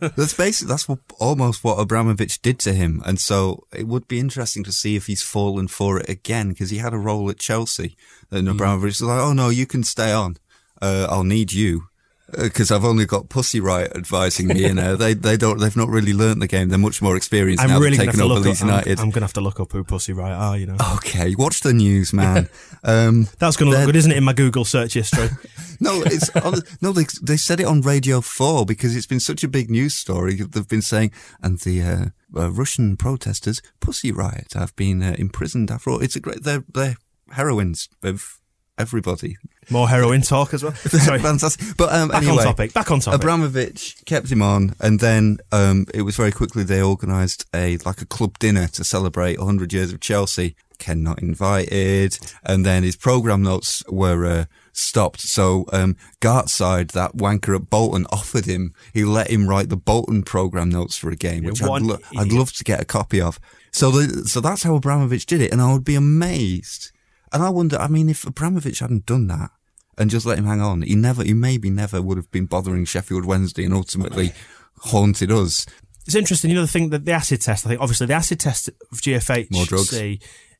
That's 0.00 0.34
basically 0.34 0.70
that's 0.70 0.88
what, 0.88 1.00
almost 1.18 1.62
what 1.64 1.78
Abramovich 1.78 2.40
did 2.42 2.58
to 2.60 2.72
him, 2.72 3.02
and 3.04 3.20
so 3.20 3.66
it 3.72 3.86
would 3.86 4.08
be 4.08 4.18
interesting 4.18 4.64
to 4.64 4.72
see 4.72 4.96
if 4.96 5.06
he's 5.06 5.22
fallen 5.22 5.68
for 5.68 6.00
it 6.00 6.08
again 6.08 6.50
because 6.50 6.70
he 6.70 6.78
had 6.78 6.94
a 6.94 6.98
role 6.98 7.28
at 7.30 7.38
Chelsea, 7.38 7.96
and 8.30 8.48
Abramovich 8.48 9.00
was 9.00 9.02
like, 9.02 9.20
"Oh 9.20 9.32
no, 9.32 9.48
you 9.48 9.66
can 9.66 9.84
stay 9.84 10.12
on. 10.12 10.36
Uh, 10.80 11.06
I'll 11.10 11.24
need 11.24 11.52
you." 11.52 11.88
Because 12.36 12.70
I've 12.70 12.84
only 12.84 13.06
got 13.06 13.28
Pussy 13.28 13.60
Riot 13.60 13.92
advising 13.96 14.48
me, 14.48 14.60
you 14.60 14.74
know 14.74 14.96
they 14.96 15.14
they 15.14 15.36
don't 15.36 15.58
they've 15.58 15.76
not 15.76 15.88
really 15.88 16.12
learnt 16.12 16.40
the 16.40 16.46
game. 16.46 16.68
They're 16.68 16.78
much 16.78 17.02
more 17.02 17.16
experienced 17.16 17.62
I'm 17.62 17.70
now. 17.70 17.78
really 17.78 17.96
they've 17.96 18.06
going 18.06 18.16
to 18.16 18.22
have 18.22 18.28
to 18.28 18.32
over 18.32 18.34
look 18.34 18.44
Leeds 18.44 18.62
up. 18.62 18.68
I'm, 18.68 18.70
United. 18.70 19.00
I'm 19.00 19.10
going 19.10 19.20
to 19.20 19.20
have 19.20 19.32
to 19.34 19.40
look 19.40 19.60
up 19.60 19.72
who 19.72 19.84
Pussy 19.84 20.12
Riot 20.12 20.36
are. 20.36 20.56
You 20.56 20.66
know, 20.66 20.76
okay, 20.96 21.34
watch 21.34 21.60
the 21.60 21.72
news, 21.72 22.12
man. 22.12 22.48
um, 22.82 23.28
that's 23.38 23.56
going 23.56 23.70
to 23.70 23.78
look 23.78 23.86
good, 23.86 23.96
isn't 23.96 24.10
it? 24.10 24.16
In 24.16 24.24
my 24.24 24.32
Google 24.32 24.64
search 24.64 24.94
history. 24.94 25.28
no, 25.80 26.02
it's 26.02 26.30
on, 26.36 26.54
no. 26.80 26.92
They 26.92 27.04
they 27.22 27.36
said 27.36 27.60
it 27.60 27.66
on 27.66 27.80
Radio 27.80 28.20
Four 28.20 28.66
because 28.66 28.96
it's 28.96 29.06
been 29.06 29.20
such 29.20 29.44
a 29.44 29.48
big 29.48 29.70
news 29.70 29.94
story. 29.94 30.34
They've 30.34 30.68
been 30.68 30.82
saying, 30.82 31.12
and 31.42 31.58
the 31.60 31.82
uh, 31.82 32.04
uh, 32.36 32.50
Russian 32.50 32.96
protesters, 32.96 33.62
Pussy 33.80 34.12
Riot, 34.12 34.54
have 34.54 34.74
been 34.76 35.02
uh, 35.02 35.14
imprisoned 35.18 35.70
after 35.70 35.90
all. 35.90 36.00
It's 36.02 36.16
a 36.16 36.20
great. 36.20 36.42
They're 36.42 36.64
they're 36.72 36.96
heroines 37.32 37.88
of 38.02 38.40
everybody. 38.78 39.36
More 39.70 39.88
heroin 39.88 40.22
talk 40.22 40.52
as 40.54 40.62
well. 40.62 40.74
Sorry. 40.74 41.18
Fantastic. 41.20 41.76
But 41.76 41.92
um, 41.94 42.08
Back 42.08 42.22
on 42.22 42.28
anyway, 42.28 42.44
topic, 42.44 42.72
back 42.74 42.90
on 42.90 43.00
topic. 43.00 43.20
Abramovich 43.20 43.96
kept 44.04 44.30
him 44.30 44.42
on, 44.42 44.74
and 44.80 45.00
then 45.00 45.38
um, 45.52 45.86
it 45.94 46.02
was 46.02 46.16
very 46.16 46.32
quickly 46.32 46.62
they 46.64 46.82
organised 46.82 47.46
a 47.54 47.78
like 47.78 48.00
a 48.00 48.06
club 48.06 48.38
dinner 48.38 48.66
to 48.68 48.84
celebrate 48.84 49.38
100 49.38 49.72
years 49.72 49.92
of 49.92 50.00
Chelsea. 50.00 50.54
Ken 50.78 51.02
not 51.02 51.22
invited, 51.22 52.18
and 52.44 52.66
then 52.66 52.82
his 52.82 52.96
program 52.96 53.42
notes 53.42 53.82
were 53.88 54.26
uh, 54.26 54.44
stopped. 54.72 55.20
So 55.20 55.64
um, 55.72 55.96
Gartside, 56.20 56.92
that 56.92 57.16
wanker 57.16 57.54
at 57.54 57.70
Bolton, 57.70 58.06
offered 58.12 58.44
him. 58.44 58.74
He 58.92 59.04
let 59.04 59.30
him 59.30 59.48
write 59.48 59.68
the 59.68 59.76
Bolton 59.76 60.24
program 60.24 60.68
notes 60.68 60.96
for 60.96 61.10
a 61.10 61.16
game, 61.16 61.44
which 61.44 61.62
I'd, 61.62 61.80
lo- 61.82 61.98
I'd 62.18 62.32
love 62.32 62.52
to 62.54 62.64
get 62.64 62.80
a 62.80 62.84
copy 62.84 63.20
of. 63.20 63.38
So 63.72 63.90
the, 63.92 64.28
so 64.28 64.40
that's 64.40 64.64
how 64.64 64.74
Abramovich 64.74 65.26
did 65.26 65.40
it, 65.40 65.52
and 65.52 65.62
I 65.62 65.72
would 65.72 65.84
be 65.84 65.94
amazed. 65.94 66.90
And 67.34 67.42
I 67.42 67.50
wonder, 67.50 67.76
I 67.76 67.88
mean, 67.88 68.08
if 68.08 68.24
Abramovich 68.24 68.78
hadn't 68.78 69.06
done 69.06 69.26
that 69.26 69.50
and 69.98 70.08
just 70.08 70.24
let 70.24 70.38
him 70.38 70.46
hang 70.46 70.60
on, 70.60 70.82
he 70.82 70.94
never, 70.94 71.24
he 71.24 71.34
maybe 71.34 71.68
never 71.68 72.00
would 72.00 72.16
have 72.16 72.30
been 72.30 72.46
bothering 72.46 72.84
Sheffield 72.84 73.24
Wednesday 73.24 73.64
and 73.64 73.74
ultimately 73.74 74.32
haunted 74.78 75.32
us. 75.32 75.66
It's 76.06 76.14
interesting, 76.14 76.50
you 76.50 76.56
know, 76.56 76.62
the 76.62 76.68
thing 76.68 76.90
that 76.90 77.04
the 77.04 77.12
acid 77.12 77.40
test. 77.40 77.66
I 77.66 77.70
think 77.70 77.80
obviously 77.80 78.06
the 78.06 78.14
acid 78.14 78.38
test 78.38 78.68
of 78.68 79.00
GFHC 79.00 79.50
More 79.50 79.64
drugs. 79.64 79.92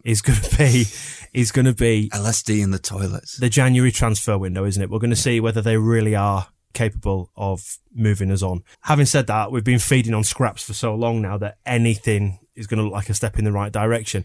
is 0.05 0.21
going 0.21 0.39
to 0.41 0.57
be 0.57 0.87
is 1.33 1.53
going 1.53 1.67
to 1.67 1.75
be 1.75 2.11
LSD 2.13 2.61
in 2.63 2.73
the 2.73 2.79
toilets. 2.79 3.37
the 3.37 3.49
January 3.49 3.93
transfer 3.93 4.37
window, 4.37 4.65
isn't 4.65 4.83
it? 4.83 4.91
We're 4.91 4.99
going 4.99 5.11
to 5.11 5.17
see 5.17 5.39
whether 5.41 5.63
they 5.63 5.77
really 5.77 6.17
are 6.17 6.49
capable 6.73 7.31
of 7.37 7.79
moving 7.95 8.33
us 8.33 8.43
on. 8.43 8.65
Having 8.81 9.07
said 9.07 9.27
that, 9.29 9.53
we've 9.53 9.63
been 9.63 9.79
feeding 9.79 10.13
on 10.13 10.25
scraps 10.25 10.65
for 10.65 10.75
so 10.75 10.95
long 10.95 11.23
now 11.23 11.39
that 11.39 11.59
anything 11.65 12.41
is 12.57 12.67
going 12.67 12.79
to 12.79 12.85
look 12.85 12.93
like 12.93 13.11
a 13.11 13.15
step 13.15 13.39
in 13.39 13.45
the 13.45 13.53
right 13.53 13.71
direction. 13.71 14.25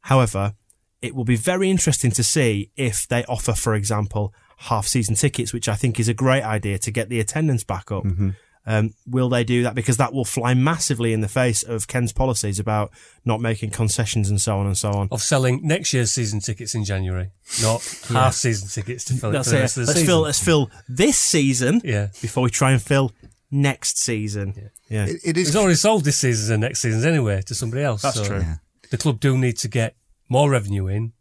However, 0.00 0.54
it 1.06 1.14
will 1.14 1.24
be 1.24 1.36
very 1.36 1.70
interesting 1.70 2.10
to 2.12 2.22
see 2.22 2.70
if 2.76 3.06
they 3.08 3.24
offer, 3.24 3.52
for 3.54 3.74
example, 3.74 4.34
half 4.58 4.86
season 4.86 5.14
tickets, 5.14 5.52
which 5.52 5.68
I 5.68 5.74
think 5.74 5.98
is 6.00 6.08
a 6.08 6.14
great 6.14 6.42
idea 6.42 6.78
to 6.78 6.90
get 6.90 7.08
the 7.08 7.20
attendance 7.20 7.64
back 7.64 7.90
up. 7.92 8.04
Um, 8.68 8.94
will 9.06 9.28
they 9.28 9.44
do 9.44 9.62
that? 9.62 9.76
Because 9.76 9.96
that 9.98 10.12
will 10.12 10.24
fly 10.24 10.52
massively 10.54 11.12
in 11.12 11.20
the 11.20 11.28
face 11.28 11.62
of 11.62 11.86
Ken's 11.86 12.12
policies 12.12 12.58
about 12.58 12.90
not 13.24 13.40
making 13.40 13.70
concessions 13.70 14.28
and 14.28 14.40
so 14.40 14.58
on 14.58 14.66
and 14.66 14.76
so 14.76 14.90
on. 14.90 15.06
Of 15.12 15.22
selling 15.22 15.60
next 15.62 15.92
year's 15.94 16.10
season 16.10 16.40
tickets 16.40 16.74
in 16.74 16.84
January, 16.84 17.30
not 17.62 17.80
Yeah. 18.10 18.22
half 18.24 18.34
season 18.34 18.66
tickets 18.68 19.04
to 19.04 19.14
fill 19.14 19.30
it 19.30 19.34
That's 19.34 19.48
for 19.50 19.54
the 19.54 19.60
rest 19.60 19.76
of 19.76 19.82
the 19.82 19.86
Let's 19.86 20.00
season. 20.00 20.06
fill. 20.08 20.20
Let's 20.22 20.42
fill 20.42 20.70
this 20.88 21.16
season. 21.16 21.80
Yeah. 21.84 22.08
Before 22.20 22.42
we 22.42 22.50
try 22.50 22.72
and 22.72 22.82
fill 22.82 23.12
next 23.52 23.98
season. 23.98 24.70
Yeah. 24.88 25.06
It, 25.06 25.20
it 25.24 25.36
is. 25.36 25.48
It's 25.48 25.56
already 25.56 25.76
sold 25.76 26.02
this 26.04 26.18
season 26.18 26.54
and 26.54 26.60
next 26.62 26.80
season's 26.80 27.04
anyway 27.06 27.42
to 27.46 27.54
somebody 27.54 27.84
else. 27.84 28.02
That's 28.02 28.16
so 28.16 28.24
true. 28.24 28.38
Yeah. 28.40 28.56
The 28.90 28.98
club 28.98 29.20
do 29.20 29.38
need 29.38 29.58
to 29.58 29.68
get 29.68 29.94
more 30.28 30.50
revenue 30.50 30.86
in 30.86 31.12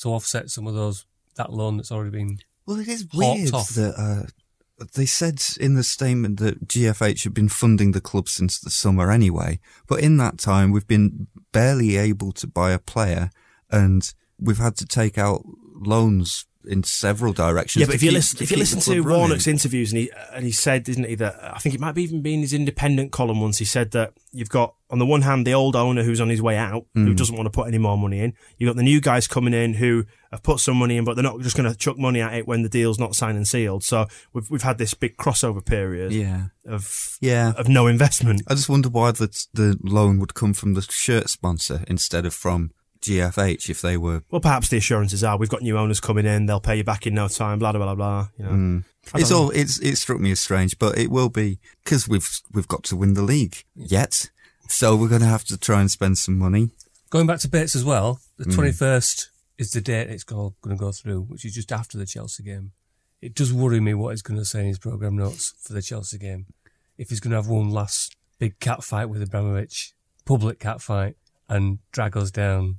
to 0.00 0.08
offset 0.08 0.50
some 0.50 0.66
of 0.66 0.74
those 0.74 1.06
that 1.36 1.52
loan 1.52 1.76
that's 1.76 1.92
already 1.92 2.10
been. 2.10 2.38
Well, 2.66 2.78
it 2.78 2.88
is 2.88 3.06
weird 3.12 3.52
off. 3.52 3.70
that 3.70 3.94
uh, 3.98 4.86
they 4.94 5.06
said 5.06 5.42
in 5.60 5.74
the 5.74 5.84
statement 5.84 6.38
that 6.40 6.66
GFH 6.66 7.24
had 7.24 7.34
been 7.34 7.48
funding 7.48 7.92
the 7.92 8.00
club 8.00 8.28
since 8.28 8.58
the 8.58 8.70
summer 8.70 9.10
anyway. 9.10 9.60
But 9.86 10.00
in 10.00 10.16
that 10.18 10.38
time, 10.38 10.70
we've 10.70 10.86
been 10.86 11.28
barely 11.52 11.96
able 11.96 12.32
to 12.32 12.46
buy 12.46 12.72
a 12.72 12.78
player, 12.78 13.30
and 13.70 14.12
we've 14.38 14.58
had 14.58 14.76
to 14.76 14.86
take 14.86 15.18
out 15.18 15.44
loans 15.74 16.46
in 16.66 16.82
several 16.82 17.32
directions. 17.32 17.80
Yeah, 17.80 17.86
but 17.86 17.94
if 17.96 18.02
you 18.02 18.10
keep- 18.10 18.16
listen, 18.16 18.42
if 18.42 18.50
you 18.50 18.56
listen 18.56 18.80
to 18.80 19.02
running. 19.02 19.18
Warnock's 19.18 19.46
interviews, 19.46 19.92
and 19.92 19.98
he 20.00 20.10
and 20.32 20.44
he 20.44 20.50
said, 20.52 20.84
didn't 20.84 21.04
he, 21.04 21.14
that 21.16 21.38
I 21.54 21.58
think 21.58 21.74
it 21.74 21.80
might 21.80 21.92
be 21.92 22.02
even 22.02 22.22
be 22.22 22.34
in 22.34 22.40
his 22.40 22.52
independent 22.52 23.12
column 23.12 23.40
once. 23.40 23.58
He 23.58 23.64
said 23.64 23.90
that 23.92 24.14
you've 24.32 24.48
got 24.48 24.74
on 24.90 24.98
the 24.98 25.06
one 25.06 25.22
hand 25.22 25.46
the 25.46 25.54
old 25.54 25.74
owner 25.76 26.02
who's 26.02 26.20
on 26.20 26.28
his 26.28 26.40
way 26.42 26.56
out, 26.56 26.86
who 26.94 27.12
Mm. 27.12 27.16
doesn't 27.16 27.34
want 27.36 27.46
to 27.46 27.50
put 27.50 27.66
any 27.68 27.78
more 27.78 27.98
money 27.98 28.20
in. 28.20 28.32
You've 28.58 28.68
got 28.68 28.76
the 28.76 28.82
new 28.82 29.00
guys 29.00 29.26
coming 29.26 29.52
in 29.54 29.74
who 29.74 30.04
have 30.30 30.42
put 30.42 30.60
some 30.60 30.76
money 30.76 30.96
in, 30.96 31.04
but 31.04 31.14
they're 31.14 31.22
not 31.22 31.40
just 31.40 31.56
going 31.56 31.70
to 31.70 31.76
chuck 31.76 31.98
money 31.98 32.20
at 32.20 32.34
it 32.34 32.46
when 32.46 32.62
the 32.62 32.68
deal's 32.68 32.98
not 32.98 33.14
signed 33.16 33.36
and 33.36 33.46
sealed. 33.48 33.82
So 33.84 34.06
we've 34.32 34.48
we've 34.50 34.62
had 34.62 34.78
this 34.78 34.94
big 34.94 35.16
crossover 35.16 35.64
period 35.64 36.12
yeah, 36.12 36.46
of 36.66 37.18
yeah. 37.20 37.52
of 37.56 37.68
no 37.68 37.86
investment. 37.86 38.42
I 38.48 38.54
just 38.54 38.68
wonder 38.68 38.88
why 38.88 39.10
the 39.12 39.28
the 39.52 39.78
loan 39.82 40.18
would 40.20 40.34
come 40.34 40.54
from 40.54 40.74
the 40.74 40.82
shirt 40.82 41.28
sponsor 41.30 41.84
instead 41.88 42.24
of 42.26 42.34
from 42.34 42.70
GFH 43.04 43.68
if 43.70 43.80
they 43.80 43.96
were. 43.96 44.22
Well, 44.30 44.40
perhaps 44.40 44.68
the 44.68 44.76
assurances 44.78 45.22
are 45.24 45.36
we've 45.36 45.48
got 45.48 45.62
new 45.62 45.78
owners 45.78 46.00
coming 46.00 46.26
in, 46.26 46.46
they'll 46.46 46.60
pay 46.60 46.76
you 46.76 46.84
back 46.84 47.06
in 47.06 47.14
no 47.14 47.28
time. 47.28 47.58
Blah 47.58 47.72
blah 47.72 47.84
blah 47.84 47.94
blah. 47.94 48.28
You 48.38 48.44
know. 48.44 48.50
Mm. 48.50 48.84
It's 49.14 49.28
don't 49.30 49.38
all. 49.38 49.50
It's 49.50 49.78
it 49.80 49.96
struck 49.96 50.18
me 50.20 50.30
as 50.32 50.40
strange, 50.40 50.78
but 50.78 50.96
it 50.98 51.10
will 51.10 51.28
be 51.28 51.58
because 51.84 52.08
we've 52.08 52.28
we've 52.52 52.68
got 52.68 52.84
to 52.84 52.96
win 52.96 53.14
the 53.14 53.22
league 53.22 53.56
yet, 53.74 54.30
so 54.68 54.96
we're 54.96 55.08
going 55.08 55.20
to 55.20 55.26
have 55.26 55.44
to 55.44 55.58
try 55.58 55.80
and 55.80 55.90
spend 55.90 56.18
some 56.18 56.38
money. 56.38 56.70
Going 57.10 57.26
back 57.26 57.38
to 57.40 57.48
Bates 57.48 57.76
as 57.76 57.84
well, 57.84 58.20
the 58.38 58.44
Mm. 58.46 58.56
21st 58.56 59.26
is 59.58 59.70
the 59.70 59.80
date 59.80 60.10
it's 60.10 60.24
going 60.24 60.54
to 60.66 60.74
go 60.74 60.90
through, 60.90 61.22
which 61.22 61.44
is 61.44 61.54
just 61.54 61.70
after 61.70 61.96
the 61.98 62.06
Chelsea 62.06 62.42
game. 62.42 62.72
It 63.22 63.34
does 63.34 63.52
worry 63.52 63.78
me 63.80 63.94
what 63.94 64.10
he's 64.10 64.22
going 64.22 64.38
to 64.40 64.44
say 64.44 64.60
in 64.60 64.66
his 64.66 64.78
programme 64.78 65.16
notes 65.16 65.54
for 65.62 65.72
the 65.74 65.80
Chelsea 65.82 66.18
game. 66.18 66.46
If 66.98 67.10
he's 67.10 67.20
going 67.20 67.30
to 67.30 67.36
have 67.36 67.46
one 67.48 67.70
last 67.70 68.16
big 68.38 68.58
cat 68.58 68.82
fight 68.82 69.06
with 69.08 69.22
Abramovich, 69.22 69.92
public 70.24 70.58
cat 70.58 70.80
fight, 70.82 71.16
and 71.48 71.78
drag 71.92 72.16
us 72.16 72.30
down. 72.30 72.78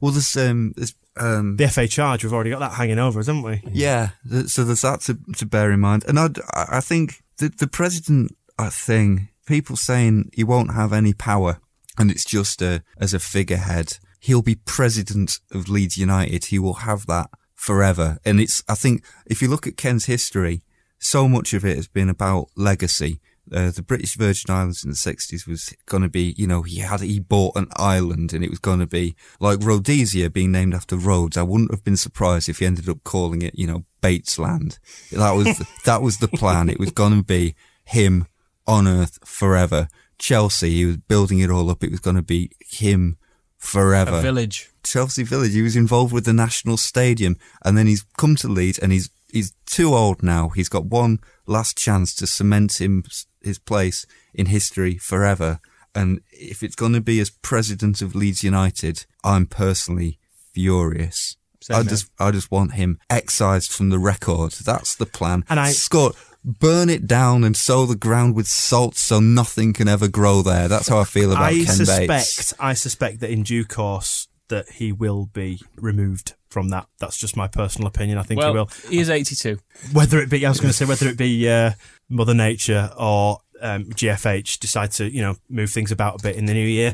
Well, 0.00 0.12
there's 0.12 0.36
um, 0.36 0.72
there's 0.76 0.94
um, 1.16 1.56
The 1.56 1.68
FA 1.68 1.86
charge, 1.86 2.24
we've 2.24 2.32
already 2.32 2.50
got 2.50 2.60
that 2.60 2.72
hanging 2.72 2.98
over 2.98 3.20
us, 3.20 3.26
haven't 3.26 3.42
we? 3.42 3.62
yeah. 3.70 4.10
So 4.46 4.64
there's 4.64 4.82
that 4.82 5.00
to 5.02 5.18
to 5.36 5.46
bear 5.46 5.70
in 5.72 5.80
mind, 5.80 6.04
and 6.08 6.18
I'd, 6.18 6.38
I 6.54 6.78
I 6.78 6.80
think 6.80 7.22
the 7.38 7.48
the 7.48 7.66
president 7.68 8.36
thing, 8.70 9.28
people 9.46 9.76
saying 9.76 10.30
he 10.32 10.44
won't 10.44 10.74
have 10.74 10.92
any 10.92 11.12
power, 11.12 11.58
and 11.98 12.10
it's 12.10 12.24
just 12.24 12.62
a 12.62 12.82
as 12.98 13.12
a 13.14 13.18
figurehead. 13.18 13.98
He'll 14.20 14.42
be 14.42 14.54
president 14.54 15.40
of 15.50 15.68
Leeds 15.68 15.98
United. 15.98 16.46
He 16.46 16.58
will 16.60 16.74
have 16.74 17.06
that 17.06 17.30
forever, 17.54 18.18
and 18.24 18.40
it's. 18.40 18.62
I 18.68 18.74
think 18.74 19.04
if 19.26 19.42
you 19.42 19.48
look 19.48 19.66
at 19.66 19.76
Ken's 19.76 20.06
history, 20.06 20.62
so 20.98 21.28
much 21.28 21.52
of 21.52 21.64
it 21.64 21.76
has 21.76 21.88
been 21.88 22.08
about 22.08 22.48
legacy. 22.56 23.20
Uh, 23.50 23.70
the 23.70 23.82
British 23.82 24.16
Virgin 24.16 24.54
Islands 24.54 24.84
in 24.84 24.90
the 24.90 24.96
60s 24.96 25.46
was 25.46 25.74
going 25.86 26.02
to 26.02 26.08
be, 26.08 26.34
you 26.38 26.46
know, 26.46 26.62
he 26.62 26.78
had, 26.78 27.00
he 27.00 27.18
bought 27.18 27.56
an 27.56 27.68
island 27.76 28.32
and 28.32 28.44
it 28.44 28.50
was 28.50 28.58
going 28.58 28.78
to 28.78 28.86
be 28.86 29.16
like 29.40 29.62
Rhodesia 29.62 30.30
being 30.30 30.52
named 30.52 30.74
after 30.74 30.96
Rhodes. 30.96 31.36
I 31.36 31.42
wouldn't 31.42 31.72
have 31.72 31.84
been 31.84 31.96
surprised 31.96 32.48
if 32.48 32.60
he 32.60 32.66
ended 32.66 32.88
up 32.88 33.02
calling 33.04 33.42
it, 33.42 33.58
you 33.58 33.66
know, 33.66 33.84
Bates 34.00 34.38
Land. 34.38 34.78
That 35.10 35.32
was, 35.32 35.62
that 35.84 36.02
was 36.02 36.18
the 36.18 36.28
plan. 36.28 36.68
It 36.68 36.78
was 36.78 36.92
going 36.92 37.16
to 37.16 37.24
be 37.24 37.56
him 37.84 38.26
on 38.66 38.86
earth 38.86 39.18
forever. 39.24 39.88
Chelsea, 40.18 40.70
he 40.70 40.86
was 40.86 40.96
building 40.98 41.40
it 41.40 41.50
all 41.50 41.68
up. 41.68 41.82
It 41.82 41.90
was 41.90 42.00
going 42.00 42.16
to 42.16 42.22
be 42.22 42.52
him 42.60 43.18
forever. 43.58 44.18
A 44.18 44.22
village. 44.22 44.70
Chelsea 44.84 45.22
Village. 45.22 45.52
He 45.52 45.62
was 45.62 45.76
involved 45.76 46.12
with 46.12 46.24
the 46.24 46.32
National 46.32 46.76
Stadium, 46.76 47.36
and 47.64 47.78
then 47.78 47.86
he's 47.86 48.04
come 48.16 48.36
to 48.36 48.48
Leeds, 48.48 48.78
and 48.78 48.92
he's 48.92 49.10
he's 49.32 49.52
too 49.66 49.94
old 49.94 50.22
now. 50.22 50.50
He's 50.50 50.68
got 50.68 50.86
one 50.86 51.18
last 51.46 51.78
chance 51.78 52.14
to 52.16 52.26
cement 52.26 52.80
him 52.80 53.04
his 53.44 53.58
place 53.58 54.06
in 54.34 54.46
history 54.46 54.98
forever. 54.98 55.60
And 55.94 56.20
if 56.30 56.62
it's 56.62 56.74
going 56.74 56.94
to 56.94 57.00
be 57.00 57.20
as 57.20 57.30
president 57.30 58.00
of 58.00 58.14
Leeds 58.14 58.42
United, 58.42 59.04
I'm 59.22 59.46
personally 59.46 60.18
furious. 60.54 61.36
Same 61.60 61.76
I 61.76 61.80
here. 61.82 61.90
just 61.90 62.10
I 62.18 62.30
just 62.30 62.50
want 62.50 62.72
him 62.74 62.98
excised 63.10 63.70
from 63.72 63.90
the 63.90 63.98
record. 63.98 64.52
That's 64.52 64.94
the 64.96 65.06
plan. 65.06 65.44
And 65.48 65.60
I- 65.60 65.72
Scott. 65.72 66.16
Burn 66.44 66.90
it 66.90 67.06
down 67.06 67.44
and 67.44 67.56
sow 67.56 67.86
the 67.86 67.94
ground 67.94 68.34
with 68.34 68.48
salt 68.48 68.96
so 68.96 69.20
nothing 69.20 69.72
can 69.72 69.86
ever 69.86 70.08
grow 70.08 70.42
there. 70.42 70.66
That's 70.66 70.88
how 70.88 70.98
I 70.98 71.04
feel 71.04 71.30
about 71.30 71.44
I 71.44 71.54
Ken 71.54 71.66
suspect, 71.66 72.08
Bates. 72.08 72.52
I 72.58 72.74
suspect 72.74 73.20
that 73.20 73.30
in 73.30 73.44
due 73.44 73.64
course 73.64 74.26
that 74.52 74.68
he 74.68 74.92
will 74.92 75.26
be 75.32 75.60
removed 75.76 76.34
from 76.50 76.68
that. 76.68 76.86
That's 76.98 77.16
just 77.16 77.36
my 77.36 77.48
personal 77.48 77.88
opinion. 77.88 78.18
I 78.18 78.22
think 78.22 78.38
well, 78.38 78.52
he 78.52 78.56
will. 78.56 78.70
he 78.90 78.98
is 78.98 79.08
82. 79.08 79.58
Whether 79.92 80.18
it 80.20 80.28
be, 80.28 80.44
I 80.44 80.50
was 80.50 80.60
going 80.60 80.70
to 80.70 80.76
say, 80.76 80.84
whether 80.84 81.08
it 81.08 81.16
be 81.16 81.48
uh, 81.48 81.72
Mother 82.10 82.34
Nature 82.34 82.90
or 82.98 83.38
um, 83.62 83.84
GFH 83.86 84.58
decide 84.60 84.92
to, 84.92 85.10
you 85.10 85.22
know, 85.22 85.36
move 85.48 85.70
things 85.70 85.90
about 85.90 86.20
a 86.20 86.22
bit 86.22 86.36
in 86.36 86.44
the 86.44 86.52
new 86.52 86.66
year. 86.66 86.92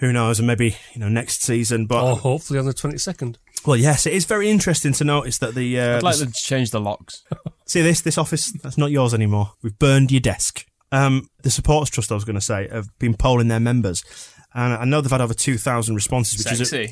Who 0.00 0.12
knows? 0.12 0.38
And 0.38 0.46
maybe 0.46 0.76
you 0.92 1.00
know 1.00 1.08
next 1.08 1.42
season. 1.42 1.86
But 1.86 2.04
Or 2.04 2.16
hopefully 2.16 2.58
on 2.58 2.66
the 2.66 2.74
22nd. 2.74 3.36
well, 3.64 3.76
yes, 3.76 4.04
it 4.04 4.12
is 4.12 4.24
very 4.26 4.50
interesting 4.50 4.92
to 4.94 5.04
notice 5.04 5.38
that 5.38 5.54
the. 5.54 5.80
Uh, 5.80 5.96
I'd 5.96 6.02
like 6.02 6.16
the- 6.16 6.24
them 6.24 6.32
to 6.32 6.42
change 6.42 6.72
the 6.72 6.80
locks. 6.80 7.24
See 7.66 7.80
this 7.80 8.02
this 8.02 8.18
office 8.18 8.52
that's 8.62 8.76
not 8.76 8.90
yours 8.90 9.14
anymore. 9.14 9.52
We've 9.62 9.78
burned 9.78 10.10
your 10.10 10.20
desk. 10.20 10.66
Um, 10.90 11.30
the 11.42 11.50
supporters 11.50 11.88
trust 11.88 12.12
I 12.12 12.14
was 12.14 12.24
going 12.24 12.34
to 12.34 12.40
say 12.42 12.68
have 12.68 12.86
been 12.98 13.14
polling 13.14 13.48
their 13.48 13.60
members, 13.60 14.04
and 14.54 14.72
I 14.74 14.84
know 14.84 15.00
they've 15.00 15.10
had 15.10 15.20
over 15.20 15.34
two 15.34 15.58
thousand 15.58 15.94
responses, 15.94 16.44
which 16.44 16.60
is 16.60 16.72
a, 16.72 16.88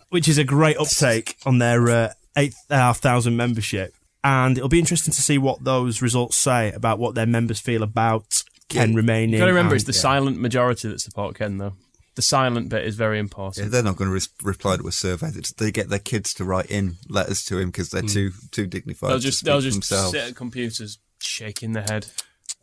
which 0.10 0.28
is 0.28 0.38
a 0.38 0.44
great 0.44 0.76
uptake 0.76 1.36
on 1.46 1.58
their 1.58 1.88
uh, 1.88 2.12
eight 2.36 2.54
and 2.70 2.76
a 2.78 2.82
half 2.82 2.98
thousand 2.98 3.36
membership. 3.36 3.94
And 4.22 4.56
it'll 4.56 4.70
be 4.70 4.78
interesting 4.78 5.12
to 5.12 5.20
see 5.22 5.36
what 5.36 5.64
those 5.64 6.00
results 6.00 6.36
say 6.36 6.72
about 6.72 6.98
what 6.98 7.14
their 7.14 7.26
members 7.26 7.60
feel 7.60 7.82
about 7.82 8.42
Ken 8.70 8.94
remaining. 8.94 9.32
You've 9.34 9.40
got 9.40 9.46
to 9.46 9.52
remember, 9.52 9.74
and- 9.74 9.80
it's 9.80 9.84
the 9.86 9.92
silent 9.92 10.38
majority 10.40 10.88
that 10.88 11.00
support 11.00 11.36
Ken, 11.36 11.58
though. 11.58 11.74
The 12.14 12.22
silent 12.22 12.68
bit 12.68 12.86
is 12.86 12.94
very 12.94 13.16
Yeah, 13.16 13.22
important. 13.22 13.70
they're 13.72 13.82
not 13.82 13.96
going 13.96 14.08
to 14.08 14.14
res- 14.14 14.28
reply 14.42 14.76
to 14.76 14.86
a 14.86 14.92
survey. 14.92 15.30
They- 15.30 15.40
They 15.66 15.72
get 15.72 15.88
their 15.90 15.98
kids 15.98 16.32
to 16.34 16.44
write 16.44 16.66
in 16.70 16.96
letters 17.08 17.42
to 17.46 17.58
him 17.58 17.68
because 17.70 17.90
they're 17.90 18.02
too 18.02 18.30
too 18.52 18.66
dignified. 18.68 19.10
they'll 19.10 19.18
to 19.18 19.24
just 19.24 19.38
speak 19.40 19.46
they'll 19.46 19.60
just 19.60 19.74
themselves. 19.74 20.12
sit 20.12 20.28
at 20.30 20.36
computers 20.36 20.98
shaking 21.20 21.72
their 21.72 21.82
head. 21.82 22.06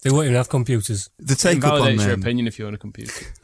They 0.01 0.09
won't 0.09 0.25
even 0.25 0.35
have 0.35 0.49
computers. 0.49 1.09
The 1.19 1.33
It 1.33 1.39
take 1.39 1.63
up 1.63 1.73
on 1.73 1.77
invalidates 1.77 2.05
your 2.05 2.13
um, 2.15 2.21
opinion 2.21 2.47
if 2.47 2.57
you 2.57 2.65
own 2.65 2.73
a 2.73 2.77
computer. 2.77 3.25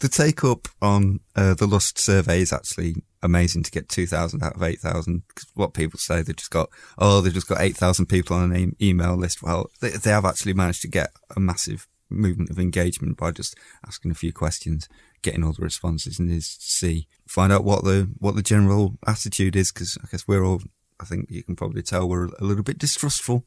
the 0.00 0.08
take 0.10 0.42
up 0.42 0.66
on 0.80 1.20
uh, 1.36 1.54
the 1.54 1.66
LUST 1.66 2.00
survey 2.00 2.40
is 2.40 2.52
actually 2.52 2.96
amazing 3.22 3.62
to 3.62 3.70
get 3.70 3.88
two 3.88 4.06
thousand 4.06 4.42
out 4.42 4.56
of 4.56 4.62
eight 4.62 4.80
thousand. 4.80 5.22
What 5.54 5.72
people 5.72 6.00
say 6.00 6.22
they 6.22 6.32
just 6.32 6.50
got 6.50 6.68
oh 6.98 7.20
they've 7.20 7.32
just 7.32 7.48
got 7.48 7.60
eight 7.60 7.76
thousand 7.76 8.06
people 8.06 8.36
on 8.36 8.52
an 8.52 8.74
e- 8.80 8.88
email 8.88 9.14
list. 9.16 9.42
Well, 9.42 9.70
they, 9.80 9.90
they 9.90 10.10
have 10.10 10.24
actually 10.24 10.54
managed 10.54 10.82
to 10.82 10.88
get 10.88 11.10
a 11.36 11.38
massive 11.38 11.86
movement 12.10 12.50
of 12.50 12.58
engagement 12.58 13.16
by 13.16 13.30
just 13.30 13.56
asking 13.86 14.10
a 14.10 14.16
few 14.16 14.32
questions, 14.32 14.88
getting 15.22 15.44
all 15.44 15.52
the 15.52 15.62
responses, 15.62 16.18
and 16.18 16.28
is 16.28 16.56
to 16.56 16.66
see 16.66 17.06
find 17.28 17.52
out 17.52 17.62
what 17.62 17.84
the 17.84 18.10
what 18.18 18.34
the 18.34 18.42
general 18.42 18.98
attitude 19.06 19.54
is 19.54 19.70
because 19.70 19.96
I 20.02 20.08
guess 20.10 20.26
we're 20.26 20.44
all 20.44 20.60
I 20.98 21.04
think 21.04 21.30
you 21.30 21.44
can 21.44 21.54
probably 21.54 21.82
tell 21.82 22.08
we're 22.08 22.26
a 22.26 22.44
little 22.44 22.64
bit 22.64 22.78
distrustful 22.78 23.44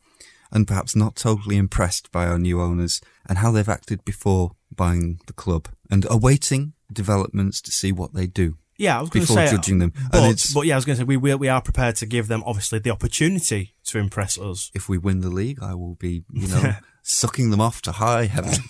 and 0.51 0.67
perhaps 0.67 0.95
not 0.95 1.15
totally 1.15 1.57
impressed 1.57 2.11
by 2.11 2.25
our 2.27 2.39
new 2.39 2.61
owners 2.61 3.01
and 3.27 3.39
how 3.39 3.51
they've 3.51 3.67
acted 3.67 4.03
before 4.05 4.51
buying 4.73 5.19
the 5.27 5.33
club 5.33 5.67
and 5.89 6.05
awaiting 6.09 6.73
developments 6.91 7.61
to 7.61 7.71
see 7.71 7.91
what 7.91 8.13
they 8.13 8.27
do. 8.27 8.57
Yeah, 8.77 8.97
I 8.97 9.01
was 9.01 9.09
going 9.09 9.25
to 9.25 9.31
say. 9.31 9.45
before 9.45 9.57
judging 9.57 9.79
them. 9.79 9.93
But, 10.11 10.21
and 10.21 10.31
it's, 10.33 10.53
but 10.53 10.65
yeah, 10.65 10.75
I 10.75 10.77
was 10.77 10.85
going 10.85 10.97
to 10.97 11.01
say 11.01 11.05
we 11.05 11.17
will, 11.17 11.37
we 11.37 11.47
are 11.47 11.61
prepared 11.61 11.95
to 11.97 12.05
give 12.05 12.27
them 12.27 12.43
obviously 12.45 12.79
the 12.79 12.89
opportunity 12.89 13.73
to 13.85 13.99
impress 13.99 14.37
us. 14.37 14.69
if 14.75 14.89
we 14.89 14.97
win 14.97 15.21
the 15.21 15.29
league, 15.29 15.59
I 15.61 15.75
will 15.75 15.95
be, 15.95 16.23
you 16.33 16.47
know, 16.47 16.73
sucking 17.01 17.51
them 17.51 17.61
off 17.61 17.81
to 17.83 17.93
high 17.93 18.25
heaven. 18.25 18.53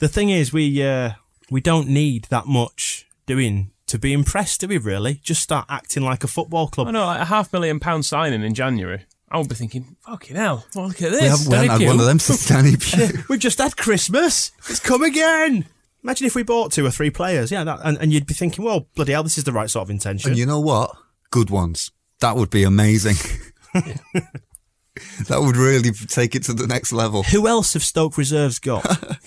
The 0.00 0.08
thing 0.08 0.28
is, 0.28 0.52
we 0.52 0.82
uh, 0.82 1.12
we 1.50 1.60
don't 1.60 1.88
need 1.88 2.24
that 2.24 2.46
much 2.46 3.06
doing 3.26 3.70
to 3.86 3.98
be 3.98 4.12
impressed, 4.12 4.60
do 4.60 4.68
we? 4.68 4.76
Really, 4.76 5.14
just 5.22 5.40
start 5.40 5.66
acting 5.68 6.02
like 6.02 6.24
a 6.24 6.26
football 6.26 6.66
club. 6.68 6.88
I 6.88 6.90
know, 6.90 7.06
like 7.06 7.20
a 7.20 7.26
half 7.26 7.52
million 7.52 7.78
pound 7.78 8.04
signing 8.04 8.42
in 8.42 8.54
January. 8.54 9.06
I 9.30 9.38
would 9.38 9.48
be 9.48 9.54
thinking, 9.54 9.96
fucking 10.00 10.36
hell, 10.36 10.64
well, 10.74 10.86
look 10.88 11.02
at 11.02 11.10
this. 11.10 11.20
we 11.22 11.26
haven't, 11.28 11.48
we 11.48 11.54
haven't 11.56 11.80
had 11.80 11.88
one 11.88 12.00
of 12.00 12.06
them 12.06 12.18
since 12.18 12.46
Danny 12.46 12.76
Pugh. 12.80 13.24
We've 13.28 13.40
just 13.40 13.58
had 13.58 13.76
Christmas. 13.76 14.52
It's 14.68 14.80
come 14.80 15.02
again. 15.02 15.66
Imagine 16.02 16.26
if 16.26 16.34
we 16.34 16.42
bought 16.42 16.70
two 16.70 16.84
or 16.84 16.90
three 16.90 17.10
players, 17.10 17.50
yeah, 17.50 17.64
that, 17.64 17.80
and, 17.82 17.96
and 17.98 18.12
you'd 18.12 18.26
be 18.26 18.34
thinking, 18.34 18.64
well, 18.64 18.86
bloody 18.94 19.12
hell, 19.12 19.22
this 19.22 19.38
is 19.38 19.44
the 19.44 19.52
right 19.52 19.70
sort 19.70 19.84
of 19.84 19.90
intention. 19.90 20.30
and 20.30 20.38
you 20.38 20.44
know 20.46 20.60
what? 20.60 20.94
Good 21.30 21.50
ones. 21.50 21.90
That 22.20 22.36
would 22.36 22.50
be 22.50 22.62
amazing. 22.62 23.16
that 23.74 25.40
would 25.40 25.56
really 25.56 25.90
take 25.90 26.34
it 26.34 26.42
to 26.44 26.52
the 26.52 26.66
next 26.66 26.92
level. 26.92 27.22
Who 27.24 27.48
else 27.48 27.72
have 27.74 27.82
Stoke 27.82 28.16
reserves 28.16 28.58
got? 28.58 28.84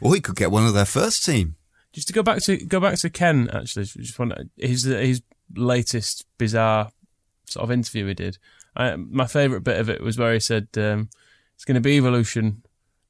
Or 0.00 0.10
we 0.12 0.20
could 0.20 0.36
get 0.36 0.50
one 0.52 0.66
of 0.66 0.74
their 0.74 0.84
first 0.84 1.24
team. 1.24 1.56
Just 1.92 2.06
to 2.06 2.12
go 2.14 2.22
back 2.22 2.40
to 2.42 2.56
go 2.56 2.78
back 2.80 2.96
to 2.98 3.10
Ken, 3.10 3.50
actually, 3.52 3.84
just 3.84 4.18
want 4.18 4.32
his 4.56 4.84
his 4.84 5.22
latest 5.54 6.24
bizarre 6.38 6.92
sort 7.46 7.64
of 7.64 7.72
interview 7.72 8.06
he 8.06 8.14
did. 8.14 8.38
I, 8.76 8.96
my 8.96 9.26
favourite 9.26 9.64
bit 9.64 9.80
of 9.80 9.88
it 9.88 10.02
was 10.02 10.18
where 10.18 10.32
he 10.32 10.40
said 10.40 10.68
um, 10.76 11.08
it's 11.54 11.64
going 11.64 11.76
to 11.76 11.80
be 11.80 11.96
evolution, 11.96 12.62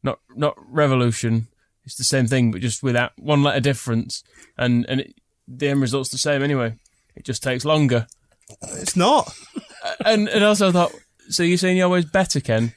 not 0.03 0.21
not 0.35 0.55
revolution. 0.59 1.49
It's 1.85 1.97
the 1.97 2.05
same 2.05 2.27
thing, 2.27 2.51
but 2.51 2.61
just 2.61 2.83
without 2.83 3.13
one 3.17 3.43
letter 3.43 3.61
difference, 3.61 4.23
and 4.57 4.87
and 4.89 5.01
it, 5.01 5.15
the 5.49 5.69
end 5.69 5.81
result's 5.81 6.11
the 6.11 6.19
same 6.19 6.43
anyway. 6.43 6.77
It 7.15 7.25
just 7.25 7.43
takes 7.43 7.65
longer. 7.65 8.07
It's 8.63 8.97
not. 8.97 9.33
and 10.05 10.29
and 10.29 10.45
also 10.45 10.69
I 10.69 10.73
thought, 10.73 10.95
so 11.29 11.43
you're 11.43 11.59
saying 11.59 11.77
you're 11.77 11.87
always 11.87 12.05
better, 12.05 12.41
Ken, 12.41 12.73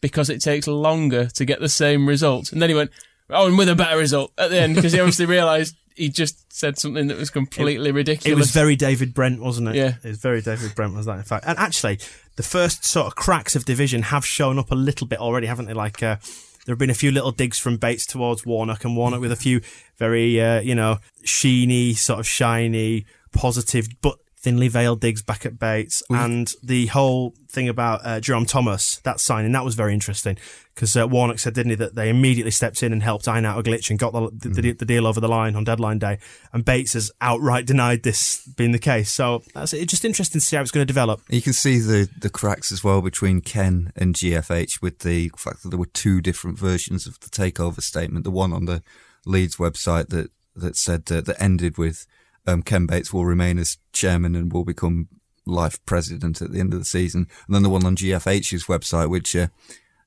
because 0.00 0.30
it 0.30 0.40
takes 0.40 0.66
longer 0.66 1.26
to 1.26 1.44
get 1.44 1.60
the 1.60 1.68
same 1.68 2.08
result. 2.08 2.52
And 2.52 2.60
then 2.60 2.68
he 2.70 2.74
went, 2.74 2.90
oh, 3.30 3.46
and 3.46 3.58
with 3.58 3.68
a 3.68 3.74
better 3.74 3.98
result 3.98 4.32
at 4.38 4.50
the 4.50 4.60
end 4.60 4.74
because 4.74 4.92
he 4.92 5.00
obviously 5.00 5.26
realised 5.26 5.76
he 5.94 6.08
just 6.08 6.52
said 6.52 6.78
something 6.78 7.08
that 7.08 7.18
was 7.18 7.30
completely 7.30 7.92
ridiculous. 7.92 8.32
It 8.32 8.38
was 8.38 8.50
very 8.50 8.76
David 8.76 9.14
Brent, 9.14 9.40
wasn't 9.40 9.68
it? 9.68 9.74
Yeah. 9.74 9.94
It 10.02 10.08
was 10.08 10.18
very 10.18 10.40
David 10.40 10.74
Brent, 10.74 10.94
was 10.94 11.06
that, 11.06 11.18
in 11.18 11.24
fact. 11.24 11.44
And 11.46 11.58
actually, 11.58 11.98
the 12.36 12.42
first 12.42 12.84
sort 12.84 13.06
of 13.06 13.14
cracks 13.14 13.54
of 13.56 13.64
division 13.64 14.02
have 14.02 14.24
shown 14.24 14.58
up 14.58 14.70
a 14.70 14.74
little 14.74 15.06
bit 15.06 15.18
already, 15.18 15.46
haven't 15.46 15.66
they? 15.66 15.74
Like, 15.74 16.02
uh, 16.02 16.16
there 16.64 16.72
have 16.72 16.78
been 16.78 16.90
a 16.90 16.94
few 16.94 17.10
little 17.10 17.32
digs 17.32 17.58
from 17.58 17.76
Bates 17.76 18.06
towards 18.06 18.46
Warnock, 18.46 18.84
and 18.84 18.96
Warnock 18.96 19.20
with 19.20 19.32
a 19.32 19.36
few 19.36 19.60
very, 19.96 20.40
uh, 20.40 20.60
you 20.60 20.74
know, 20.74 20.98
sheeny, 21.24 21.96
sort 21.96 22.20
of 22.20 22.26
shiny, 22.26 23.04
positive, 23.32 23.88
but 24.00 24.18
thinly 24.42 24.66
veiled 24.66 25.00
digs 25.00 25.22
back 25.22 25.46
at 25.46 25.58
Bates. 25.58 26.02
And 26.10 26.52
the 26.62 26.86
whole 26.86 27.34
thing 27.48 27.68
about 27.68 28.00
uh, 28.04 28.18
Jerome 28.18 28.44
Thomas, 28.44 28.96
that 29.04 29.20
signing, 29.20 29.52
that 29.52 29.64
was 29.64 29.76
very 29.76 29.94
interesting 29.94 30.36
because 30.74 30.96
uh, 30.96 31.06
Warnock 31.06 31.38
said, 31.38 31.54
didn't 31.54 31.70
he, 31.70 31.76
that 31.76 31.94
they 31.94 32.08
immediately 32.08 32.50
stepped 32.50 32.82
in 32.82 32.92
and 32.92 33.02
helped 33.02 33.28
iron 33.28 33.44
out 33.44 33.58
a 33.58 33.62
glitch 33.62 33.88
and 33.88 33.98
got 33.98 34.12
the, 34.12 34.30
the, 34.32 34.48
the, 34.48 34.72
the 34.72 34.84
deal 34.84 35.06
over 35.06 35.20
the 35.20 35.28
line 35.28 35.54
on 35.54 35.62
deadline 35.62 35.98
day. 36.00 36.18
And 36.52 36.64
Bates 36.64 36.94
has 36.94 37.12
outright 37.20 37.66
denied 37.66 38.02
this 38.02 38.44
being 38.56 38.72
the 38.72 38.78
case. 38.80 39.12
So 39.12 39.42
that's 39.54 39.72
it's 39.72 39.90
just 39.90 40.04
interesting 40.04 40.40
to 40.40 40.46
see 40.46 40.56
how 40.56 40.62
it's 40.62 40.72
going 40.72 40.86
to 40.86 40.92
develop. 40.92 41.20
You 41.28 41.42
can 41.42 41.52
see 41.52 41.78
the, 41.78 42.08
the 42.18 42.30
cracks 42.30 42.72
as 42.72 42.82
well 42.82 43.00
between 43.00 43.42
Ken 43.42 43.92
and 43.94 44.14
GFH 44.14 44.82
with 44.82 45.00
the 45.00 45.30
fact 45.36 45.62
that 45.62 45.68
there 45.68 45.78
were 45.78 45.86
two 45.86 46.20
different 46.20 46.58
versions 46.58 47.06
of 47.06 47.20
the 47.20 47.28
takeover 47.28 47.80
statement. 47.80 48.24
The 48.24 48.30
one 48.30 48.52
on 48.52 48.64
the 48.64 48.82
Leeds 49.24 49.56
website 49.56 50.08
that, 50.08 50.30
that 50.56 50.76
said 50.76 51.10
uh, 51.12 51.20
that 51.20 51.40
ended 51.40 51.78
with 51.78 52.06
um, 52.46 52.62
Ken 52.62 52.86
Bates 52.86 53.12
will 53.12 53.24
remain 53.24 53.58
as 53.58 53.78
chairman 53.92 54.34
and 54.34 54.52
will 54.52 54.64
become 54.64 55.08
life 55.46 55.84
president 55.86 56.40
at 56.40 56.52
the 56.52 56.60
end 56.60 56.72
of 56.72 56.78
the 56.78 56.84
season. 56.84 57.26
And 57.46 57.54
then 57.54 57.62
the 57.62 57.70
one 57.70 57.84
on 57.84 57.96
GFH's 57.96 58.64
website, 58.64 59.10
which 59.10 59.34
uh, 59.34 59.48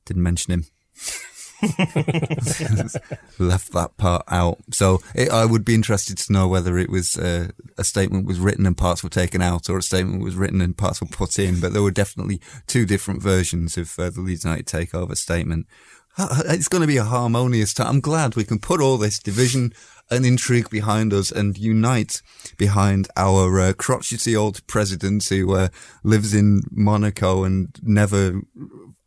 didn't 0.06 0.24
mention 0.24 0.54
him. 0.54 0.66
left 3.40 3.72
that 3.72 3.92
part 3.98 4.24
out. 4.28 4.58
So 4.72 5.02
it, 5.14 5.30
I 5.30 5.46
would 5.46 5.64
be 5.64 5.74
interested 5.74 6.18
to 6.18 6.34
know 6.34 6.48
whether 6.48 6.78
it 6.78 6.90
was 6.90 7.16
uh, 7.16 7.50
a 7.78 7.84
statement 7.84 8.26
was 8.26 8.40
written 8.40 8.66
and 8.66 8.78
parts 8.78 9.04
were 9.04 9.10
taken 9.10 9.42
out, 9.42 9.70
or 9.70 9.78
a 9.78 9.84
statement 9.84 10.24
was 10.24 10.36
written 10.36 10.62
and 10.62 10.78
parts 10.78 11.02
were 11.02 11.08
put 11.08 11.40
in. 11.40 11.60
But 11.60 11.74
there 11.74 11.82
were 11.82 11.92
definitely 11.92 12.42
two 12.68 12.86
different 12.86 13.22
versions 13.22 13.78
of 13.78 13.98
uh, 13.98 14.10
the 14.10 14.22
Leeds 14.22 14.44
United 14.44 14.68
takeover 14.68 15.16
statement. 15.16 15.68
It's 16.18 16.70
going 16.70 16.82
to 16.82 16.88
be 16.88 16.98
a 16.98 17.04
harmonious 17.04 17.74
time. 17.74 17.88
I'm 17.88 18.00
glad 18.00 18.36
we 18.36 18.46
can 18.46 18.60
put 18.60 18.82
all 18.82 18.98
this 18.98 19.20
division 19.20 19.74
and 20.10 20.26
intrigue 20.26 20.70
behind 20.70 21.14
us 21.14 21.32
and 21.32 21.58
unite 21.58 22.22
behind 22.58 23.08
our 23.16 23.60
uh, 23.60 23.74
crotchety 23.74 24.36
old 24.36 24.66
president 24.68 25.24
who 25.26 25.56
uh, 25.56 25.68
lives 26.04 26.34
in 26.34 26.62
Monaco 26.72 27.44
and 27.44 27.70
never 27.82 28.42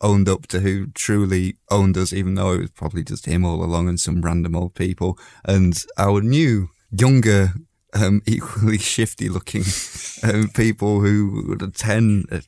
owned 0.01 0.29
up 0.29 0.47
to 0.49 0.61
who 0.61 0.89
truly 0.89 1.57
owned 1.71 1.97
us, 1.97 2.13
even 2.13 2.35
though 2.35 2.53
it 2.53 2.61
was 2.61 2.71
probably 2.71 3.03
just 3.03 3.27
him 3.27 3.45
all 3.45 3.63
along 3.63 3.89
and 3.89 3.99
some 3.99 4.23
random 4.23 4.57
old 4.57 4.75
people. 4.75 5.19
And 5.45 5.81
our 5.97 6.21
new, 6.21 6.69
younger, 6.91 7.55
um, 7.95 8.23
equally 8.27 8.79
shifty 8.79 9.29
looking 9.29 9.65
um, 10.23 10.49
people 10.49 11.01
who 11.01 11.45
were 11.49 11.67
10, 11.69 12.25
uh, 12.31 12.41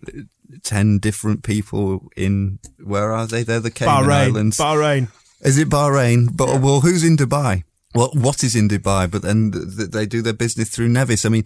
10 0.62 0.98
different 0.98 1.42
people 1.42 2.08
in, 2.16 2.58
where 2.82 3.12
are 3.12 3.26
they? 3.26 3.42
They're 3.42 3.60
the 3.60 3.70
Cayman 3.70 4.04
Bahrain. 4.04 4.10
Islands. 4.10 4.58
Bahrain. 4.58 5.08
Is 5.42 5.56
it 5.56 5.68
Bahrain? 5.68 6.36
But 6.36 6.60
well, 6.60 6.80
who's 6.80 7.02
in 7.02 7.16
Dubai? 7.16 7.64
Well, 7.94 8.10
what 8.14 8.44
is 8.44 8.54
in 8.54 8.68
Dubai? 8.68 9.10
But 9.10 9.22
then 9.22 9.50
th- 9.50 9.76
th- 9.76 9.90
they 9.90 10.06
do 10.06 10.22
their 10.22 10.32
business 10.32 10.70
through 10.70 10.88
Nevis. 10.88 11.24
I 11.24 11.28
mean, 11.28 11.44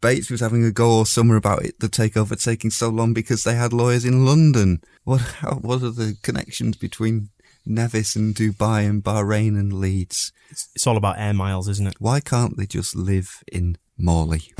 Bates 0.00 0.30
was 0.30 0.40
having 0.40 0.64
a 0.64 0.72
go 0.72 0.88
all 0.90 1.04
summer 1.04 1.36
about 1.36 1.64
it, 1.64 1.78
the 1.80 1.88
takeover 1.88 2.42
taking 2.42 2.70
so 2.70 2.88
long 2.88 3.14
because 3.14 3.44
they 3.44 3.54
had 3.54 3.72
lawyers 3.72 4.04
in 4.04 4.26
London. 4.26 4.80
What? 5.04 5.20
How, 5.20 5.54
what 5.54 5.82
are 5.82 5.90
the 5.90 6.16
connections 6.22 6.76
between 6.76 7.28
Nevis 7.64 8.16
and 8.16 8.34
Dubai 8.34 8.88
and 8.88 9.02
Bahrain 9.02 9.58
and 9.58 9.72
Leeds? 9.72 10.32
It's, 10.50 10.68
it's 10.74 10.86
all 10.86 10.96
about 10.96 11.18
air 11.18 11.34
miles, 11.34 11.68
isn't 11.68 11.86
it? 11.86 11.96
Why 11.98 12.20
can't 12.20 12.56
they 12.56 12.66
just 12.66 12.96
live 12.96 13.42
in 13.50 13.78
Morley? 13.96 14.52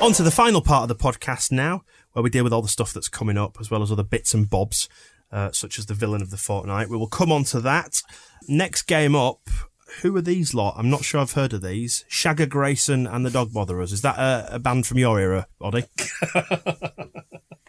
On 0.00 0.12
to 0.12 0.22
the 0.22 0.30
final 0.30 0.60
part 0.60 0.82
of 0.82 0.88
the 0.88 1.02
podcast 1.02 1.50
now, 1.50 1.82
where 2.12 2.22
we 2.22 2.30
deal 2.30 2.44
with 2.44 2.52
all 2.52 2.62
the 2.62 2.68
stuff 2.68 2.92
that's 2.92 3.08
coming 3.08 3.36
up, 3.36 3.56
as 3.60 3.70
well 3.70 3.82
as 3.82 3.90
other 3.90 4.04
bits 4.04 4.32
and 4.34 4.48
bobs, 4.48 4.88
uh, 5.36 5.52
such 5.52 5.78
as 5.78 5.86
the 5.86 5.94
villain 5.94 6.22
of 6.22 6.30
the 6.30 6.36
fortnight. 6.36 6.88
We 6.88 6.96
will 6.96 7.06
come 7.06 7.30
on 7.30 7.44
to 7.44 7.60
that. 7.60 8.02
Next 8.48 8.82
game 8.82 9.14
up, 9.14 9.48
who 10.00 10.16
are 10.16 10.22
these 10.22 10.54
lot? 10.54 10.74
I'm 10.78 10.88
not 10.88 11.04
sure 11.04 11.20
I've 11.20 11.32
heard 11.32 11.52
of 11.52 11.62
these. 11.62 12.06
Shagger 12.08 12.48
Grayson 12.48 13.06
and 13.06 13.24
the 13.24 13.30
Dog 13.30 13.52
Botherers. 13.52 13.92
Is 13.92 14.00
that 14.00 14.18
a, 14.18 14.54
a 14.54 14.58
band 14.58 14.86
from 14.86 14.98
your 14.98 15.20
era, 15.20 15.46
Oddie? 15.60 15.86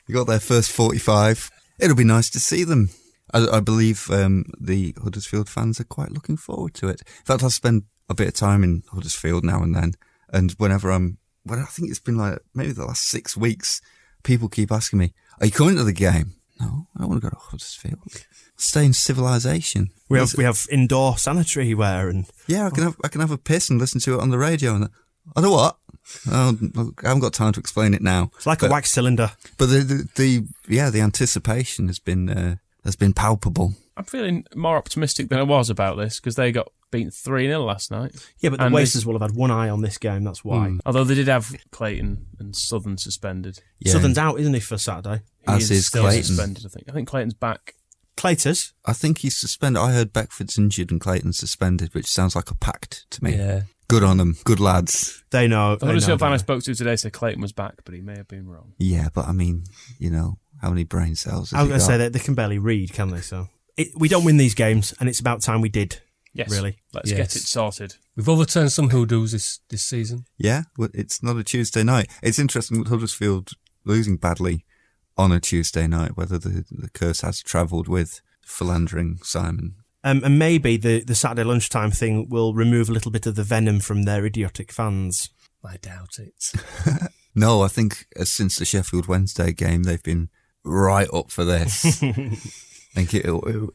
You 0.08 0.16
got 0.16 0.28
their 0.28 0.40
first 0.40 0.72
45. 0.72 1.52
It'll 1.80 1.96
be 1.96 2.06
nice 2.06 2.30
to 2.30 2.40
see 2.40 2.64
them. 2.64 2.92
I, 3.34 3.46
I 3.58 3.60
believe 3.60 4.10
um, 4.10 4.46
the 4.58 4.96
Huddersfield 5.04 5.50
fans 5.50 5.82
are 5.82 5.84
quite 5.84 6.14
looking 6.14 6.38
forward 6.38 6.74
to 6.76 6.88
it. 6.88 7.02
In 7.02 7.26
fact, 7.26 7.44
I 7.44 7.50
spend 7.50 7.84
a 8.08 8.16
bit 8.16 8.30
of 8.30 8.34
time 8.34 8.64
in 8.64 8.84
Huddersfield 8.94 9.44
now 9.44 9.62
and 9.62 9.76
then, 9.76 9.96
and 10.32 10.54
whenever 10.54 10.92
I'm, 10.92 11.18
well, 11.46 11.60
I 11.60 11.66
think 11.66 11.90
it's 11.90 12.00
been 12.00 12.18
like 12.18 12.40
maybe 12.56 12.72
the 12.72 12.86
last 12.86 13.04
six 13.04 13.36
weeks, 13.36 13.82
people 14.24 14.48
keep 14.48 14.72
asking 14.72 15.00
me, 15.00 15.14
"Are 15.42 15.46
you 15.46 15.52
coming 15.52 15.76
to 15.76 15.84
the 15.84 15.92
game?" 15.92 16.37
No, 16.60 16.88
I 16.96 17.00
don't 17.02 17.10
want 17.10 17.22
to 17.22 17.26
go 17.28 17.30
to 17.30 17.40
Huddersfield. 17.40 18.00
Stay 18.56 18.86
in 18.86 18.94
civilization. 18.94 19.90
We 20.10 20.18
have 20.20 20.34
we 20.38 20.44
have 20.44 20.66
indoor 20.72 21.18
sanitary 21.18 21.74
wear 21.74 22.10
and 22.10 22.26
Yeah, 22.48 22.68
I 22.68 22.70
can 22.72 22.84
have 22.84 22.96
I 23.04 23.08
can 23.10 23.22
have 23.22 23.32
a 23.32 23.38
piss 23.38 23.70
and 23.70 23.80
listen 23.80 24.00
to 24.02 24.16
it 24.16 24.22
on 24.22 24.30
the 24.30 24.38
radio. 24.38 24.74
And 24.76 24.90
I 25.36 25.42
know 25.42 25.52
what. 25.52 25.78
Oh, 26.32 26.58
I 27.04 27.08
haven't 27.08 27.20
got 27.20 27.34
time 27.34 27.52
to 27.54 27.60
explain 27.60 27.94
it 27.94 28.02
now. 28.02 28.32
it's 28.38 28.46
like 28.48 28.64
a 28.64 28.70
wax 28.70 28.92
cylinder. 28.92 29.32
But 29.58 29.66
the, 29.68 29.80
the, 29.80 30.08
the 30.16 30.48
yeah, 30.68 30.90
the 30.90 31.02
anticipation 31.02 31.88
has 31.88 32.00
been 32.00 32.30
uh, 32.30 32.56
has 32.86 32.96
been 32.96 33.14
palpable. 33.14 33.76
I'm 33.98 34.06
feeling 34.06 34.46
more 34.56 34.78
optimistic 34.78 35.30
than 35.30 35.40
I 35.40 35.44
was 35.44 35.70
about 35.70 35.98
this 35.98 36.20
because 36.20 36.36
they 36.36 36.52
got 36.52 36.72
beaten 36.92 37.12
3 37.12 37.48
0 37.48 37.60
last 37.66 37.92
night. 37.92 38.16
Yeah, 38.40 38.52
but 38.52 38.60
the 38.60 38.66
And 38.66 38.74
Wasters 38.74 39.04
they- 39.04 39.08
will 39.12 39.20
have 39.20 39.30
had 39.32 39.38
one 39.38 39.52
eye 39.52 39.70
on 39.70 39.82
this 39.82 39.98
game. 39.98 40.24
That's 40.24 40.46
why. 40.46 40.70
Hmm. 40.70 40.80
Although 40.86 41.04
they 41.04 41.16
did 41.16 41.28
have 41.28 41.54
Clayton 41.72 42.28
and 42.40 42.56
Southern 42.56 42.98
suspended. 42.98 43.60
Yeah. 43.80 43.92
Southern's 43.94 44.18
out, 44.18 44.40
isn't 44.40 44.54
he, 44.54 44.60
for 44.60 44.78
Saturday? 44.78 45.24
He 45.48 45.54
As 45.54 45.72
is 45.72 45.88
still 45.88 46.04
Clayton. 46.04 46.24
suspended, 46.24 46.66
I 46.66 46.70
think. 46.70 46.90
I 46.90 46.92
think 46.94 47.08
Clayton's 47.08 47.34
back. 47.34 47.76
Clayton's. 48.16 48.74
I 48.86 48.94
think 48.94 49.20
he's 49.20 49.38
suspended. 49.38 49.82
I 49.82 49.92
heard 49.92 50.12
Beckford's 50.14 50.58
injured 50.58 50.92
and 50.92 51.00
Clayton's 51.00 51.38
suspended, 51.38 51.94
which 51.94 52.08
sounds 52.08 52.36
like 52.36 52.50
a 52.52 52.56
pact 52.56 53.06
to 53.12 53.24
me. 53.24 53.36
Yeah. 53.36 53.62
Good 53.88 54.04
on 54.04 54.18
them. 54.18 54.36
Good 54.44 54.60
lads. 54.60 55.24
They 55.30 55.48
know. 55.48 55.76
The 55.76 55.86
they 55.86 55.86
Huddersfield 55.88 56.20
know 56.20 56.26
fan 56.26 56.34
I 56.34 56.38
spoke 56.38 56.62
to 56.64 56.76
today 56.76 56.96
said 56.98 57.14
Clayton 57.14 57.42
was 57.42 57.54
back, 57.54 57.76
but 57.86 57.94
he 57.94 58.02
may 58.02 58.18
have 58.18 58.28
been 58.28 58.48
wrong. 58.48 58.74
Yeah, 58.78 59.08
but 59.14 59.28
I 59.28 59.32
mean, 59.32 59.64
you 59.98 60.10
know, 60.10 60.40
how 60.62 60.70
many 60.70 60.84
brain 60.84 61.16
cells? 61.16 61.54
I 61.54 61.62
was 61.62 61.70
going 61.70 61.80
to 61.80 61.86
say 61.86 61.98
that 61.98 62.12
they 62.12 62.20
can 62.20 62.34
barely 62.36 62.58
read, 62.60 62.92
can 62.92 63.12
they? 63.12 63.22
So 63.22 63.48
it, 63.78 63.90
we 63.96 64.10
don't 64.10 64.26
win 64.26 64.36
these 64.38 64.56
games, 64.56 64.94
and 65.00 65.08
it's 65.08 65.20
about 65.22 65.42
time 65.42 65.62
we 65.62 65.70
did. 65.70 66.02
Yes. 66.34 66.52
Really? 66.52 66.78
Let's 66.94 67.10
Yes. 67.10 67.18
get 67.18 67.36
it 67.38 67.44
sorted. 67.48 67.96
We've 68.16 68.28
overturned 68.28 68.72
some 68.72 68.90
hoodoos 68.90 69.32
this, 69.32 69.60
this 69.70 69.84
season. 69.84 70.26
Yeah, 70.38 70.64
well, 70.78 70.90
it's 70.94 71.24
not 71.24 71.38
a 71.38 71.44
Tuesday 71.44 71.84
night. 71.84 72.10
It's 72.22 72.38
interesting 72.40 72.80
with 72.80 72.90
Huddersfield 72.90 73.52
losing 73.86 74.18
badly 74.18 74.66
on 75.18 75.32
a 75.32 75.40
Tuesday 75.40 75.88
night, 75.88 76.16
whether 76.16 76.38
the, 76.38 76.66
the 76.70 76.90
curse 76.90 77.22
has 77.22 77.42
travelled 77.42 77.88
with 77.88 78.22
philandering 78.42 79.20
Simon. 79.24 79.76
Um, 80.04 80.22
and 80.24 80.40
maybe 80.40 80.78
the, 80.78 81.04
the 81.04 81.16
Saturday 81.16 81.44
lunchtime 81.44 81.92
thing 81.92 82.30
will 82.30 82.54
remove 82.54 82.90
a 82.90 82.94
little 82.94 83.12
bit 83.12 83.26
of 83.26 83.36
the 83.36 83.44
venom 83.44 83.80
from 83.80 84.04
their 84.04 84.26
idiotic 84.26 84.72
fans. 84.72 85.30
I 85.66 85.78
doubt 85.78 86.18
it. 86.20 86.52
No, 87.38 87.62
I 87.62 87.68
think 87.68 88.08
uh, 88.20 88.26
since 88.26 88.56
the 88.56 88.66
Sheffield 88.66 89.06
Wednesday 89.06 89.54
game, 89.54 89.84
they've 89.84 90.02
been 90.02 90.30
right 90.64 91.08
up 91.14 91.30
for 91.30 91.46
this. 91.46 92.02
I 92.02 92.12
think 92.96 93.14
it, 93.14 93.26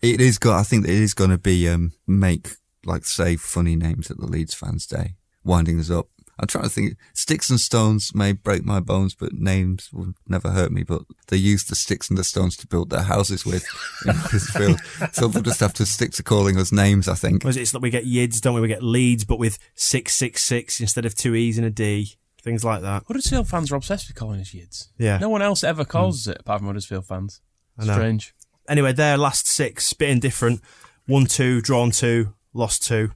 it 0.03 0.21
is 0.21 0.39
got. 0.39 0.59
I 0.59 0.65
think 0.65 0.85
it 0.85 0.91
is 0.91 1.15
going 1.15 1.31
to 1.31 1.39
be 1.39 1.69
um, 1.69 1.93
make 2.05 2.49
like 2.85 3.05
say 3.05 3.37
funny 3.37 3.77
names 3.77 4.11
at 4.11 4.19
the 4.19 4.27
Leeds 4.27 4.53
fans' 4.53 4.85
day, 4.85 5.15
winding 5.45 5.79
us 5.79 5.93
up. 5.93 6.09
I'm 6.43 6.49
trying 6.49 6.65
to 6.65 6.71
think. 6.71 6.97
Sticks 7.15 7.51
and 7.51 7.61
stones 7.61 8.13
may 8.17 8.33
break 8.33 8.65
my 8.65 8.81
bones, 8.81 9.15
but 9.15 9.33
names 9.33 9.93
will 9.93 10.15
never 10.27 10.51
hurt 10.51 10.73
me. 10.73 10.83
But 10.83 11.03
they 11.29 11.37
use 11.37 11.63
the 11.63 11.77
sticks 11.77 12.11
and 12.11 12.19
the 12.19 12.25
stones 12.25 12.57
to 12.59 12.67
build 12.67 12.91
their 12.91 13.05
houses 13.05 13.47
with 13.47 13.65
in 14.07 14.17
Huddersfield, 14.17 14.81
so 15.13 15.29
they'll 15.29 15.43
just 15.43 15.61
have 15.61 15.73
to 15.75 15.87
stick 15.87 16.11
to 16.15 16.25
calling 16.25 16.59
us 16.59 16.73
names. 16.73 17.07
I 17.09 17.15
think. 17.15 17.45
Was? 17.45 17.57
It's 17.57 17.73
like 17.73 17.83
we 17.83 17.91
get 17.91 18.05
Yids, 18.05 18.41
don't 18.41 18.55
we? 18.55 18.61
We 18.61 18.67
get 18.67 18.83
Leeds, 18.83 19.25
but 19.25 19.39
with 19.39 19.57
six 19.77 20.15
six 20.15 20.43
six 20.43 20.81
instead 20.81 21.07
of 21.07 21.15
two 21.15 21.37
E's 21.37 21.59
and 21.59 21.67
a 21.67 21.71
D. 21.71 22.17
things 22.43 22.65
like 22.65 22.83
that. 22.83 23.05
Huddersfield 23.07 23.47
fans 23.47 23.71
are 23.71 23.77
obsessed 23.77 24.09
with 24.09 24.17
calling 24.17 24.41
us 24.41 24.51
yids. 24.51 24.89
Yeah. 24.99 25.19
No 25.19 25.29
one 25.29 25.43
else 25.43 25.63
ever 25.63 25.85
hmm. 25.85 25.91
calls 25.91 26.27
us 26.27 26.35
it 26.35 26.41
apart 26.41 26.59
from 26.59 26.67
Huddersfield 26.67 27.07
fans. 27.07 27.41
Strange. 27.81 28.35
Anyway, 28.69 28.93
their 28.93 29.17
last 29.17 29.47
six, 29.47 29.93
bit 29.93 30.11
indifferent. 30.11 30.61
One, 31.07 31.27
two, 31.27 31.61
drawn 31.61 31.91
two, 31.93 32.35
lost 32.53 32.85
two, 32.85 33.13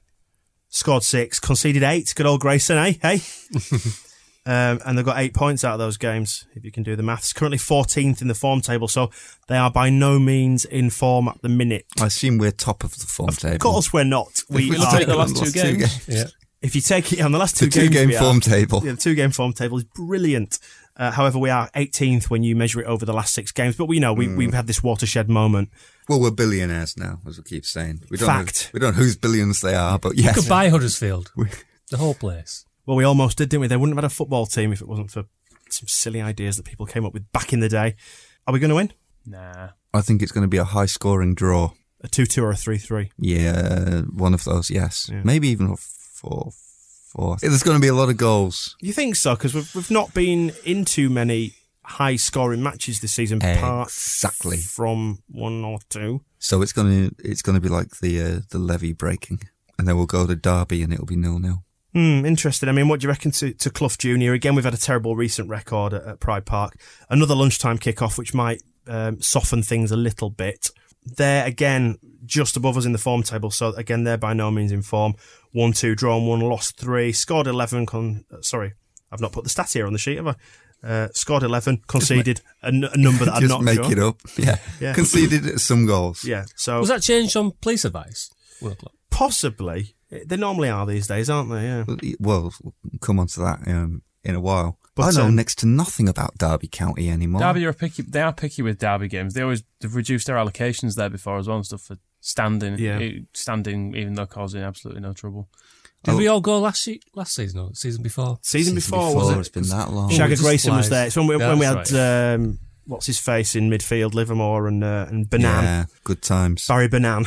scored 0.77 1.03
six, 1.03 1.41
conceded 1.41 1.83
eight. 1.83 2.13
Good 2.15 2.27
old 2.27 2.41
Grayson, 2.41 2.77
eh? 2.79 2.93
Hey. 3.01 3.21
um, 4.47 4.79
and 4.85 4.97
they've 4.97 5.05
got 5.05 5.19
eight 5.19 5.35
points 5.35 5.65
out 5.65 5.73
of 5.73 5.79
those 5.79 5.97
games, 5.97 6.47
if 6.55 6.65
you 6.65 6.71
can 6.71 6.83
do 6.83 6.95
the 6.97 7.03
maths. 7.03 7.33
Currently 7.33 7.59
14th 7.59 8.21
in 8.23 8.29
the 8.29 8.35
form 8.35 8.61
table, 8.61 8.87
so 8.87 9.11
they 9.49 9.57
are 9.57 9.71
by 9.71 9.91
no 9.91 10.19
means 10.19 10.65
in 10.65 10.91
form 10.91 11.29
at 11.29 11.41
the 11.43 11.49
minute. 11.49 11.87
I 12.01 12.07
assume 12.07 12.39
we're 12.39 12.51
top 12.53 12.85
of 12.85 12.97
the 12.99 13.07
form 13.07 13.31
table. 13.31 13.55
Of 13.55 13.61
course, 13.61 13.93
we're 13.93 14.05
not. 14.05 14.43
We, 14.49 14.71
we 14.71 14.77
are. 14.77 14.99
look 14.99 15.07
the 15.07 15.17
last 15.17 15.37
two 15.37 15.51
games. 15.51 16.07
Yeah. 16.09 16.25
If 16.63 16.75
you 16.75 16.81
take 16.81 17.13
it 17.13 17.21
on 17.21 17.33
the 17.33 17.39
last 17.39 17.57
two 17.57 17.67
The 17.67 17.71
two 17.73 17.81
games, 17.89 17.95
game 17.95 18.09
we 18.09 18.17
are- 18.17 18.23
form 18.23 18.41
table. 18.41 18.83
Yeah, 18.85 18.93
the 18.93 18.97
two 18.99 19.15
game 19.15 19.31
form 19.31 19.53
table 19.53 19.79
is 19.79 19.85
brilliant. 19.85 20.59
Uh, 20.97 21.11
however, 21.11 21.39
we 21.39 21.51
are 21.51 21.69
18th 21.77 22.31
when 22.31 22.43
you 22.43 22.57
measure 22.57 22.81
it 22.81 22.87
over 22.87 23.05
the 23.05 23.13
last 23.13 23.35
six 23.35 23.53
games. 23.53 23.77
But 23.77 23.85
we 23.85 23.99
know 24.01 24.13
we, 24.15 24.27
Mm. 24.27 24.37
we've 24.37 24.55
had 24.55 24.67
this 24.67 24.83
watershed 24.83 25.29
moment. 25.29 25.69
Well, 26.09 26.21
we're 26.21 26.31
billionaires 26.31 26.97
now, 26.97 27.19
as 27.27 27.37
we 27.39 27.45
keep 27.45 27.65
saying. 27.67 28.05
We 28.11 28.17
don't 28.17 28.27
Fact. 28.29 28.67
Know, 28.67 28.71
we 28.75 28.81
don't 28.81 28.97
know 28.97 29.03
whose 29.03 29.17
billions 29.17 29.61
they 29.61 29.75
are, 29.75 29.99
but 29.99 30.17
You 30.17 30.25
yes. 30.25 30.37
could 30.41 30.49
buy 30.49 30.69
Huddersfield. 30.69 31.33
the 31.91 31.97
whole 31.97 32.15
place. 32.15 32.65
Well, 32.87 32.97
we 32.97 33.05
almost 33.05 33.39
did, 33.39 33.49
didn't 33.49 33.63
we? 33.63 33.67
They 33.67 33.77
wouldn't 33.77 33.97
have 33.97 34.05
had 34.05 34.11
a 34.13 34.15
football 34.15 34.47
team 34.47 34.73
if 34.73 34.81
it 34.81 34.87
wasn't 34.89 35.11
for 35.11 35.25
some 35.71 35.89
silly 35.89 36.23
ideas 36.23 36.57
that 36.57 36.65
people 36.65 36.87
came 36.87 37.05
up 37.05 37.13
with 37.13 37.31
back 37.33 37.53
in 37.53 37.59
the 37.61 37.69
day. 37.69 37.97
Are 38.47 38.53
we 38.55 38.61
going 38.61 38.71
to 38.71 38.77
win? 38.77 38.93
Nah. 39.27 39.71
I 39.93 40.01
think 40.03 40.23
it's 40.23 40.31
going 40.31 40.43
to 40.45 40.49
be 40.49 40.59
a 40.59 40.65
high 40.65 40.87
scoring 40.87 41.35
draw. 41.35 41.73
A 42.03 42.09
2 42.09 42.27
2 42.27 42.45
or 42.45 42.51
a 42.51 42.57
3 42.57 42.79
3? 42.79 43.11
Yeah, 43.19 44.03
one 44.03 44.35
of 44.35 44.45
those, 44.45 44.71
yes. 44.71 45.09
Yeah. 45.13 45.23
Maybe 45.25 45.49
even 45.49 45.71
a 45.73 45.77
4 45.77 46.53
4. 47.13 47.37
There's 47.41 47.63
going 47.65 47.77
to 47.77 47.81
be 47.81 47.89
a 47.89 47.95
lot 47.95 48.11
of 48.11 48.17
goals. 48.17 48.77
You 48.81 48.93
think 48.93 49.17
so? 49.17 49.35
Because 49.35 49.55
we've, 49.55 49.75
we've 49.75 49.91
not 49.91 50.15
been 50.15 50.53
in 50.65 50.85
too 50.85 51.09
many 51.11 51.55
high 51.87 52.17
scoring 52.17 52.63
matches 52.63 53.01
this 53.01 53.13
season, 53.13 53.39
apart 53.43 53.89
Exactly. 53.89 54.59
from 54.59 55.19
one 55.29 55.65
or 55.65 55.79
two. 55.89 56.23
So 56.39 56.63
it's 56.63 56.73
going 56.73 57.11
to 57.11 57.15
it's 57.25 57.43
going 57.43 57.55
to 57.55 57.61
be 57.61 57.69
like 57.69 57.99
the 58.01 58.21
uh, 58.21 58.41
the 58.51 58.59
levy 58.59 58.93
breaking, 58.93 59.41
and 59.79 59.87
then 59.89 59.97
we'll 59.97 60.07
go 60.07 60.27
to 60.27 60.37
Derby, 60.37 60.83
and 60.83 60.93
it'll 60.93 61.07
be 61.07 61.17
nil 61.17 61.39
nil. 61.39 61.63
Hmm, 61.93 62.27
interesting. 62.27 62.69
I 62.69 62.73
mean, 62.73 62.89
what 62.89 63.01
do 63.01 63.05
you 63.07 63.09
reckon 63.09 63.31
to, 63.33 63.55
to 63.55 63.71
Clough 63.71 63.97
Junior? 63.99 64.35
Again, 64.35 64.55
we've 64.55 64.65
had 64.67 64.75
a 64.75 64.79
terrible 64.79 65.17
recent 65.17 65.49
record 65.49 65.95
at, 65.95 66.05
at 66.05 66.21
Pride 66.21 66.45
Park. 66.45 66.75
Another 67.09 67.35
lunchtime 67.35 67.79
kickoff, 67.79 68.19
which 68.19 68.35
might 68.35 68.63
um, 68.87 69.23
soften 69.23 69.63
things 69.63 69.91
a 69.91 69.97
little 69.97 70.29
bit. 70.29 70.71
They're 71.05 71.47
again 71.47 71.97
just 72.25 72.57
above 72.57 72.77
us 72.77 72.85
in 72.85 72.93
the 72.93 72.99
form 72.99 73.23
table, 73.23 73.51
so 73.51 73.69
again 73.77 74.05
they're 74.05 74.19
by 74.19 74.35
no 74.35 74.51
means 74.51 74.73
in 74.73 74.83
form. 74.83 75.15
One, 75.53 75.73
two, 75.73 75.95
drawn 75.95 76.27
one, 76.27 76.41
lost 76.41 76.77
three, 76.79 77.13
scored 77.13 77.47
eleven. 77.47 77.87
Con- 77.87 78.25
uh, 78.31 78.43
sorry, 78.43 78.75
I've 79.11 79.21
not 79.21 79.33
put 79.33 79.45
the 79.45 79.51
stats 79.51 79.73
here 79.73 79.87
on 79.87 79.93
the 79.93 79.99
sheet, 79.99 80.17
have 80.17 80.27
I? 80.27 80.35
Uh, 80.83 81.09
scored 81.15 81.43
eleven, 81.43 81.83
conceded 81.89 82.43
a, 82.63 82.67
n- 82.67 82.89
a 82.93 82.97
number 82.97 83.25
that 83.25 83.35
I'm 83.35 83.41
Just 83.43 83.51
not 83.51 83.63
make 83.63 83.83
sure. 83.83 83.93
it 83.93 83.99
up. 83.99 84.21
Yeah. 84.39 84.59
Yeah. 84.81 84.93
Conceded 84.95 85.61
some 85.61 85.87
goals. 85.87 86.23
Yeah, 86.25 86.45
so 86.55 86.79
Was 86.79 86.89
that 86.89 87.03
changed 87.03 87.37
on 87.37 87.53
police 87.61 87.85
advice? 87.85 88.31
One 88.61 88.77
possibly 89.11 89.97
they 90.11 90.37
normally 90.37 90.69
are 90.69 90.87
these 90.87 91.07
days, 91.07 91.29
aren't 91.29 91.51
they? 91.51 91.63
Yeah. 91.63 91.85
Well, 92.21 92.53
we'll 92.63 92.75
come 93.01 93.19
on 93.19 93.27
to 93.29 93.41
that 93.41 93.67
um, 93.67 94.03
in 94.23 94.35
a 94.35 94.41
while. 94.41 94.79
But, 94.95 95.15
I 95.15 95.21
know 95.21 95.27
um, 95.27 95.35
next 95.37 95.57
to 95.59 95.67
nothing 95.67 96.09
about 96.09 96.39
Derby 96.39 96.69
County 96.69 97.11
anymore. 97.11 97.41
Derby 97.43 97.67
are 97.67 97.73
picky. 97.73 98.03
They 98.03 98.23
are 98.23 98.33
picky 98.33 98.63
with 98.63 98.79
Derby 98.79 99.09
games. 99.09 99.35
They 99.35 99.43
always 99.43 99.63
they've 99.81 99.95
reduced 99.95 100.27
their 100.27 100.37
allocations 100.37 100.95
there 100.95 101.11
before 101.11 101.37
as 101.39 101.49
well 101.49 101.57
and 101.57 101.67
stuff 101.67 101.83
for 101.83 101.99
standing. 102.21 102.79
Yeah. 102.79 102.99
eh, 102.99 103.19
standing 103.35 103.95
even 103.95 104.15
though 104.15 104.27
causing 104.27 104.63
absolutely 104.63 105.03
no 105.03 105.13
trouble. 105.13 105.49
Did 106.07 106.15
Oh. 106.15 106.17
we 106.17 106.29
all 106.29 106.41
go 106.41 106.59
last 106.61 106.83
se- 106.83 107.01
last 107.15 107.35
season 107.35 107.61
or 107.61 107.71
season 107.75 108.03
before? 108.03 108.39
Season, 108.43 108.75
Season 108.75 108.75
before, 108.77 109.13
before, 109.15 109.27
was 109.29 109.37
it? 109.37 109.41
it's 109.41 109.49
been 109.51 109.69
that 109.69 109.93
long. 109.93 110.11
Oh, 110.11 110.17
Shagger 110.17 110.41
Grayson 110.41 110.75
was 110.75 110.89
there. 110.89 111.07
It's 111.07 111.17
when 111.17 111.27
we, 111.27 111.37
Yeah, 111.37 111.49
when 111.49 111.59
we 111.59 111.67
had 111.67 111.77
that's 111.87 111.93
um, 111.95 112.59
what's 112.87 113.07
his 113.07 113.19
face 113.19 113.55
in 113.55 113.69
midfield, 113.69 114.15
Livermore 114.15 114.67
and 114.69 114.83
uh, 114.83 115.07
and 115.09 115.29
Bannan, 115.29 115.65
Yeah, 115.65 115.85
good 116.05 116.23
times. 116.23 116.67
Barry 116.67 116.89
Bannan. 116.89 117.27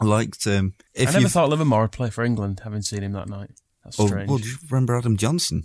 I 0.00 0.04
liked 0.04 0.46
um, 0.46 0.74
if 0.94 1.08
I 1.08 1.12
never 1.12 1.22
you 1.22 1.28
thought 1.28 1.48
Livermore 1.50 1.82
would 1.82 1.92
play 1.92 2.10
for 2.10 2.24
England, 2.24 2.60
having 2.64 2.82
seen 2.82 3.02
him 3.02 3.12
that 3.12 3.28
night. 3.28 3.50
That's 3.84 3.98
Oh, 4.00 4.06
strange. 4.06 4.28
well, 4.28 4.38
do 4.38 4.48
you 4.48 4.56
remember 4.70 4.96
Adam 4.96 5.16
Johnson? 5.16 5.64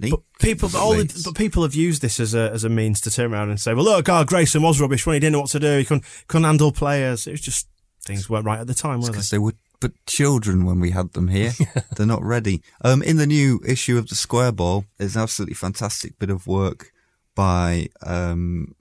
He- 0.00 0.10
But 0.10 0.20
people, 0.40 0.66
was 0.68 0.74
all 0.74 0.94
the, 0.94 1.22
but 1.24 1.34
people 1.36 1.62
have 1.62 1.74
used 1.74 2.02
this 2.02 2.18
as 2.18 2.34
a 2.34 2.50
as 2.50 2.64
a 2.64 2.68
means 2.68 3.00
to 3.02 3.10
turn 3.12 3.32
around 3.32 3.50
and 3.50 3.60
say, 3.60 3.74
"Well, 3.74 3.84
look, 3.84 4.06
God, 4.06 4.26
Grayson 4.26 4.60
was 4.62 4.80
rubbish 4.80 5.06
when 5.06 5.14
he 5.14 5.20
didn't 5.20 5.32
know 5.34 5.40
what 5.40 5.50
to 5.50 5.60
do. 5.60 5.78
He 5.78 5.84
couldn't 5.84 6.04
couldn't 6.26 6.44
handle 6.44 6.72
players. 6.72 7.26
It 7.26 7.32
was 7.32 7.40
just 7.40 7.68
things 8.04 8.28
weren't 8.28 8.44
right 8.44 8.58
at 8.58 8.66
the 8.66 8.74
time, 8.74 9.00
were 9.00 9.06
they?" 9.06 9.12
because 9.12 9.30
they 9.30 9.38
were 9.38 9.54
but 9.84 10.06
children 10.06 10.64
when 10.64 10.80
we 10.80 10.92
had 10.92 11.12
them 11.12 11.28
here. 11.28 11.52
They're 11.96 12.06
not 12.06 12.22
ready. 12.22 12.62
Um, 12.82 13.02
in 13.02 13.18
the 13.18 13.26
new 13.26 13.60
issue 13.66 13.98
of 13.98 14.08
the 14.08 14.14
Square 14.14 14.52
Ball, 14.52 14.86
there's 14.96 15.14
an 15.14 15.20
absolutely 15.20 15.56
fantastic 15.56 16.18
bit 16.18 16.30
of 16.30 16.46
work 16.46 16.90
by 17.34 17.90
um, 18.00 18.74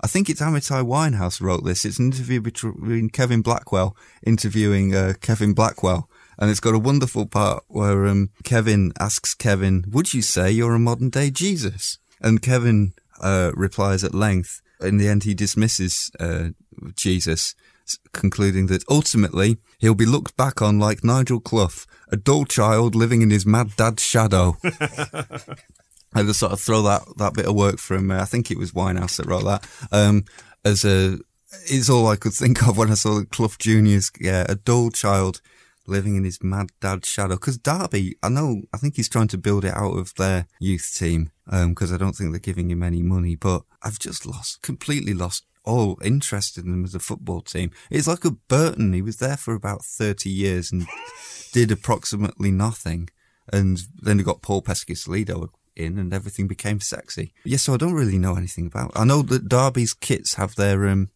I 0.00 0.06
think 0.06 0.30
it's 0.30 0.40
Amitai 0.40 0.86
Winehouse 0.86 1.40
wrote 1.40 1.64
this. 1.64 1.84
It's 1.84 1.98
an 1.98 2.12
interview 2.12 2.40
between 2.40 3.10
Kevin 3.10 3.42
Blackwell 3.42 3.96
interviewing 4.24 4.94
uh, 4.94 5.14
Kevin 5.20 5.54
Blackwell. 5.54 6.08
And 6.38 6.52
it's 6.52 6.60
got 6.60 6.74
a 6.74 6.78
wonderful 6.78 7.26
part 7.26 7.64
where 7.66 8.06
um, 8.06 8.30
Kevin 8.44 8.92
asks 9.00 9.34
Kevin, 9.34 9.84
"Would 9.88 10.14
you 10.14 10.22
say 10.22 10.52
you're 10.52 10.76
a 10.76 10.78
modern 10.78 11.10
day 11.10 11.30
Jesus?" 11.30 11.98
And 12.20 12.40
Kevin 12.40 12.92
uh, 13.20 13.50
replies 13.54 14.04
at 14.04 14.14
length. 14.14 14.62
In 14.80 14.98
the 14.98 15.08
end, 15.08 15.24
he 15.24 15.34
dismisses 15.34 16.12
uh, 16.20 16.50
Jesus, 16.94 17.56
concluding 18.12 18.66
that 18.66 18.84
ultimately 18.88 19.58
he'll 19.78 19.94
be 19.94 20.06
looked 20.06 20.36
back 20.36 20.62
on 20.62 20.78
like 20.78 21.04
Nigel 21.04 21.40
Clough, 21.40 21.84
a 22.10 22.16
dull 22.16 22.44
child 22.44 22.94
living 22.94 23.22
in 23.22 23.30
his 23.30 23.46
mad 23.46 23.76
dad's 23.76 24.02
shadow. 24.02 24.56
I 26.14 26.22
just 26.22 26.38
sort 26.38 26.52
of 26.52 26.60
throw 26.60 26.82
that, 26.82 27.02
that 27.16 27.34
bit 27.34 27.46
of 27.46 27.54
work 27.54 27.78
from, 27.78 28.10
uh, 28.10 28.20
I 28.20 28.24
think 28.24 28.50
it 28.50 28.58
was 28.58 28.72
Winehouse 28.72 29.16
that 29.16 29.26
wrote 29.26 29.44
that, 29.44 29.68
um, 29.90 30.24
as 30.64 30.84
a, 30.84 31.18
is 31.70 31.90
all 31.90 32.06
I 32.06 32.16
could 32.16 32.32
think 32.32 32.66
of 32.66 32.78
when 32.78 32.90
I 32.90 32.94
saw 32.94 33.22
Clough 33.24 33.56
Junior's, 33.58 34.10
yeah, 34.20 34.46
a 34.48 34.54
dull 34.54 34.90
child 34.90 35.40
living 35.86 36.16
in 36.16 36.24
his 36.24 36.42
mad 36.42 36.68
dad's 36.80 37.08
shadow. 37.08 37.36
Cause 37.36 37.58
Derby, 37.58 38.16
I 38.22 38.28
know, 38.28 38.62
I 38.72 38.78
think 38.78 38.96
he's 38.96 39.08
trying 39.08 39.28
to 39.28 39.38
build 39.38 39.64
it 39.64 39.74
out 39.74 39.98
of 39.98 40.14
their 40.14 40.46
youth 40.60 40.94
team, 40.96 41.30
um, 41.50 41.74
cause 41.74 41.92
I 41.92 41.96
don't 41.96 42.12
think 42.12 42.30
they're 42.30 42.38
giving 42.38 42.70
him 42.70 42.82
any 42.82 43.02
money, 43.02 43.34
but 43.34 43.62
I've 43.82 43.98
just 43.98 44.24
lost, 44.24 44.62
completely 44.62 45.14
lost 45.14 45.44
all 45.64 45.98
interested 46.02 46.64
in 46.64 46.70
them 46.70 46.84
as 46.84 46.94
a 46.94 47.00
football 47.00 47.40
team. 47.40 47.70
It's 47.90 48.06
like 48.06 48.24
a 48.24 48.32
Burton. 48.32 48.92
He 48.92 49.02
was 49.02 49.16
there 49.16 49.36
for 49.36 49.54
about 49.54 49.84
30 49.84 50.28
years 50.30 50.70
and 50.70 50.86
did 51.52 51.70
approximately 51.70 52.50
nothing. 52.50 53.08
And 53.52 53.80
then 54.00 54.18
he 54.18 54.24
got 54.24 54.42
Paul 54.42 54.62
Peschisolido 54.62 55.48
in 55.76 55.98
and 55.98 56.12
everything 56.12 56.46
became 56.46 56.80
sexy. 56.80 57.32
Yes, 57.44 57.62
so 57.62 57.74
I 57.74 57.76
don't 57.76 57.94
really 57.94 58.18
know 58.18 58.36
anything 58.36 58.66
about. 58.66 58.92
I 58.94 59.04
know 59.04 59.22
that 59.22 59.48
Derby's 59.48 59.94
kits 59.94 60.34
have 60.34 60.54
their 60.54 60.88
um, 60.88 61.10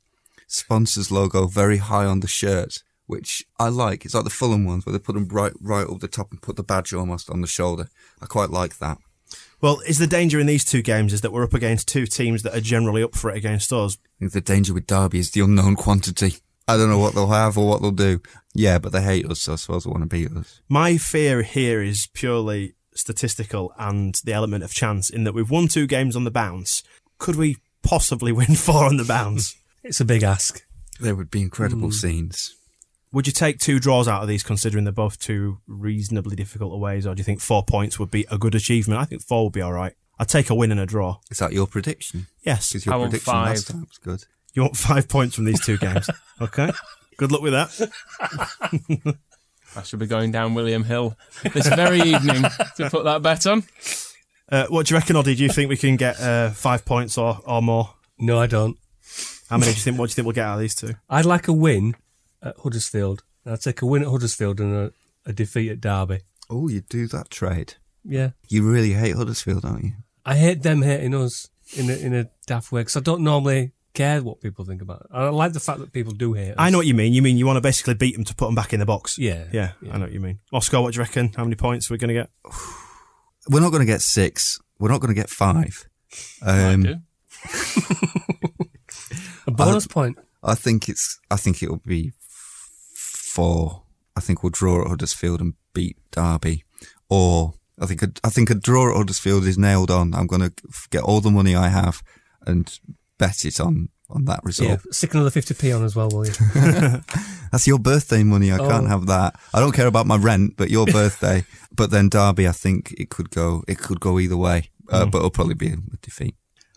sponsors 0.46 1.10
logo 1.10 1.46
very 1.46 1.78
high 1.78 2.04
on 2.04 2.20
the 2.20 2.28
shirt, 2.28 2.82
which 3.06 3.44
I 3.58 3.68
like. 3.68 4.04
It's 4.04 4.14
like 4.14 4.24
the 4.24 4.30
Fulham 4.30 4.64
ones 4.64 4.84
where 4.84 4.92
they 4.92 4.98
put 4.98 5.14
them 5.14 5.28
right 5.28 5.52
right 5.60 5.86
up 5.86 6.00
the 6.00 6.08
top 6.08 6.30
and 6.32 6.42
put 6.42 6.56
the 6.56 6.62
badge 6.62 6.92
almost 6.92 7.30
on 7.30 7.40
the 7.40 7.46
shoulder. 7.46 7.88
I 8.20 8.26
quite 8.26 8.50
like 8.50 8.78
that. 8.78 8.98
Well, 9.60 9.80
is 9.86 9.98
the 9.98 10.06
danger 10.06 10.38
in 10.38 10.46
these 10.46 10.64
two 10.64 10.82
games 10.82 11.12
is 11.12 11.20
that 11.22 11.32
we're 11.32 11.44
up 11.44 11.54
against 11.54 11.88
two 11.88 12.06
teams 12.06 12.42
that 12.42 12.56
are 12.56 12.60
generally 12.60 13.02
up 13.02 13.14
for 13.14 13.30
it 13.30 13.36
against 13.36 13.72
us. 13.72 13.98
I 14.04 14.20
think 14.20 14.32
the 14.32 14.40
danger 14.40 14.72
with 14.72 14.86
Derby 14.86 15.18
is 15.18 15.32
the 15.32 15.40
unknown 15.40 15.74
quantity. 15.74 16.36
I 16.68 16.76
don't 16.76 16.90
know 16.90 16.98
what 16.98 17.14
they'll 17.14 17.28
have 17.28 17.58
or 17.58 17.66
what 17.66 17.80
they'll 17.80 17.90
do. 17.90 18.20
Yeah, 18.54 18.78
but 18.78 18.92
they 18.92 19.02
hate 19.02 19.26
us, 19.26 19.40
so 19.40 19.54
I 19.54 19.56
suppose 19.56 19.84
they 19.84 19.90
want 19.90 20.02
to 20.02 20.06
beat 20.06 20.30
us. 20.30 20.60
My 20.68 20.96
fear 20.96 21.42
here 21.42 21.82
is 21.82 22.08
purely 22.12 22.74
statistical 22.94 23.72
and 23.78 24.14
the 24.24 24.32
element 24.32 24.64
of 24.64 24.72
chance 24.72 25.08
in 25.08 25.24
that 25.24 25.34
we've 25.34 25.50
won 25.50 25.68
two 25.68 25.86
games 25.86 26.14
on 26.14 26.24
the 26.24 26.30
bounce. 26.30 26.82
Could 27.18 27.36
we 27.36 27.56
possibly 27.82 28.32
win 28.40 28.54
four 28.54 28.84
on 28.84 28.96
the 28.96 29.04
bounce? 29.04 29.56
It's 29.82 30.00
a 30.00 30.04
big 30.04 30.22
ask. 30.22 30.62
There 31.00 31.14
would 31.14 31.30
be 31.30 31.42
incredible 31.42 31.88
hmm. 31.88 31.92
scenes. 31.92 32.54
Would 33.12 33.26
you 33.26 33.32
take 33.32 33.58
two 33.58 33.78
draws 33.80 34.06
out 34.06 34.22
of 34.22 34.28
these, 34.28 34.42
considering 34.42 34.84
they're 34.84 34.92
both 34.92 35.18
two 35.18 35.58
reasonably 35.66 36.36
difficult 36.36 36.74
aways, 36.74 37.06
or 37.06 37.14
do 37.14 37.20
you 37.20 37.24
think 37.24 37.40
four 37.40 37.64
points 37.64 37.98
would 37.98 38.10
be 38.10 38.26
a 38.30 38.36
good 38.36 38.54
achievement? 38.54 39.00
I 39.00 39.04
think 39.04 39.22
four 39.22 39.44
would 39.44 39.52
be 39.52 39.62
all 39.62 39.72
right. 39.72 39.94
I'd 40.18 40.28
take 40.28 40.50
a 40.50 40.54
win 40.54 40.70
and 40.72 40.80
a 40.80 40.86
draw. 40.86 41.18
Is 41.30 41.38
that 41.38 41.52
your 41.52 41.66
prediction? 41.66 42.26
Yes. 42.42 42.68
Because 42.68 42.86
your 42.86 42.94
I 42.94 42.98
want 42.98 43.10
prediction 43.12 43.32
five. 43.32 43.48
last 43.50 43.68
time 43.68 43.80
was 43.80 43.98
good. 43.98 44.24
You 44.52 44.62
want 44.62 44.76
five 44.76 45.08
points 45.08 45.36
from 45.36 45.44
these 45.44 45.64
two 45.64 45.78
games. 45.78 46.08
Okay. 46.40 46.70
Good 47.16 47.32
luck 47.32 47.42
with 47.42 47.52
that. 47.52 47.90
I 49.74 49.82
should 49.82 49.98
be 49.98 50.06
going 50.06 50.30
down 50.30 50.54
William 50.54 50.84
Hill 50.84 51.16
this 51.52 51.66
very 51.66 52.00
evening 52.00 52.44
to 52.76 52.88
put 52.90 53.02
that 53.04 53.22
bet 53.22 53.44
on. 53.44 53.64
Uh, 54.48 54.66
what 54.68 54.86
do 54.86 54.94
you 54.94 54.98
reckon, 55.00 55.16
Oddie? 55.16 55.36
Do 55.36 55.42
you 55.42 55.48
think 55.48 55.68
we 55.68 55.76
can 55.76 55.96
get 55.96 56.20
uh, 56.20 56.50
five 56.50 56.84
points 56.84 57.18
or, 57.18 57.38
or 57.44 57.60
more? 57.60 57.90
No, 58.20 58.38
I 58.38 58.46
don't. 58.46 58.76
How 59.50 59.56
many 59.58 59.72
do 59.72 59.78
you 59.78 59.82
think? 59.82 59.98
What 59.98 60.06
do 60.06 60.10
you 60.12 60.14
think 60.14 60.26
we'll 60.26 60.34
get 60.34 60.46
out 60.46 60.54
of 60.54 60.60
these 60.60 60.76
two? 60.76 60.94
I'd 61.10 61.24
like 61.24 61.48
a 61.48 61.52
win 61.52 61.96
at 62.42 62.56
Huddersfield. 62.62 63.22
I'd 63.46 63.60
take 63.60 63.82
a 63.82 63.86
win 63.86 64.02
at 64.02 64.08
Huddersfield 64.08 64.60
and 64.60 64.74
a, 64.74 64.92
a 65.26 65.32
defeat 65.32 65.70
at 65.70 65.80
Derby. 65.80 66.20
Oh, 66.50 66.68
you 66.68 66.80
do 66.82 67.06
that 67.08 67.30
trade. 67.30 67.74
Yeah. 68.04 68.30
You 68.48 68.68
really 68.70 68.92
hate 68.92 69.16
Huddersfield, 69.16 69.62
don't 69.62 69.84
you? 69.84 69.92
I 70.24 70.36
hate 70.36 70.62
them 70.62 70.82
hating 70.82 71.14
us 71.14 71.48
in 71.76 71.90
a, 71.90 71.94
in 71.94 72.14
a 72.14 72.28
daft 72.46 72.72
way 72.72 72.80
because 72.82 72.96
I 72.96 73.00
don't 73.00 73.22
normally 73.22 73.72
care 73.94 74.22
what 74.22 74.40
people 74.40 74.64
think 74.64 74.80
about 74.82 75.00
it. 75.02 75.06
I 75.12 75.28
like 75.30 75.52
the 75.52 75.60
fact 75.60 75.80
that 75.80 75.92
people 75.92 76.12
do 76.12 76.32
hate 76.34 76.50
us. 76.50 76.56
I 76.58 76.70
know 76.70 76.78
what 76.78 76.86
you 76.86 76.94
mean. 76.94 77.12
You 77.12 77.22
mean 77.22 77.36
you 77.36 77.46
want 77.46 77.56
to 77.56 77.60
basically 77.62 77.94
beat 77.94 78.14
them 78.14 78.24
to 78.24 78.34
put 78.34 78.46
them 78.46 78.54
back 78.54 78.72
in 78.72 78.80
the 78.80 78.86
box? 78.86 79.18
Yeah. 79.18 79.44
Yeah, 79.52 79.72
I 79.90 79.96
know 79.98 80.04
what 80.04 80.12
you 80.12 80.20
mean. 80.20 80.38
Oscar, 80.52 80.80
what 80.80 80.92
do 80.92 80.98
you 80.98 81.02
reckon? 81.02 81.32
How 81.36 81.44
many 81.44 81.56
points 81.56 81.90
are 81.90 81.94
we're 81.94 81.98
going 81.98 82.08
to 82.08 82.14
get? 82.14 82.30
we're 83.50 83.60
not 83.60 83.70
going 83.70 83.80
to 83.80 83.86
get 83.92 84.00
six. 84.02 84.58
We're 84.78 84.90
not 84.90 85.00
going 85.00 85.14
to 85.14 85.20
get 85.20 85.30
five. 85.30 85.88
I 86.42 86.72
Um, 86.74 86.82
do. 86.82 86.94
A 89.46 89.50
bonus 89.50 89.86
point. 89.86 90.18
I 90.42 90.54
think 90.54 90.88
it's. 90.88 91.18
I 91.30 91.36
think 91.36 91.62
it'll 91.62 91.78
be 91.84 92.12
four. 93.38 93.82
I 94.16 94.20
think 94.20 94.42
we'll 94.42 94.50
draw 94.50 94.82
at 94.82 94.88
Huddersfield 94.88 95.40
and 95.40 95.54
beat 95.74 95.96
Derby, 96.10 96.64
or 97.08 97.54
I 97.80 97.86
think 97.86 98.02
a, 98.02 98.10
I 98.24 98.30
think 98.30 98.50
a 98.50 98.54
draw 98.54 98.90
at 98.90 98.96
Huddersfield 98.96 99.44
is 99.46 99.56
nailed 99.56 99.90
on. 99.90 100.12
I'm 100.14 100.26
going 100.26 100.42
to 100.42 100.52
get 100.90 101.02
all 101.04 101.20
the 101.20 101.30
money 101.30 101.54
I 101.54 101.68
have 101.68 102.02
and 102.46 102.68
bet 103.18 103.44
it 103.44 103.60
on 103.60 103.90
on 104.10 104.24
that 104.24 104.40
result. 104.42 104.68
Yeah, 104.70 104.76
stick 104.90 105.12
another 105.14 105.30
50p 105.30 105.76
on 105.76 105.84
as 105.84 105.94
well, 105.94 106.08
will 106.10 106.26
you? 106.26 106.32
That's 107.52 107.66
your 107.66 107.78
birthday 107.78 108.22
money. 108.22 108.50
I 108.50 108.56
Oh. 108.58 108.68
can't 108.68 108.88
have 108.88 109.06
that. 109.06 109.38
I 109.54 109.60
don't 109.60 109.72
care 109.74 109.86
about 109.86 110.06
my 110.06 110.16
rent, 110.16 110.54
but 110.56 110.70
your 110.70 110.86
birthday. 110.86 111.44
but 111.72 111.90
then 111.90 112.08
Derby, 112.08 112.48
I 112.48 112.52
think 112.52 112.92
it 112.98 113.10
could 113.10 113.30
go. 113.30 113.62
It 113.68 113.78
could 113.78 114.00
go 114.00 114.18
either 114.18 114.36
way. 114.36 114.70
Uh, 114.90 115.04
Mm. 115.04 115.10
But 115.10 115.18
it'll 115.18 115.30
probably 115.30 115.54
be 115.54 115.68
a 115.68 115.76
defeat. 116.02 116.34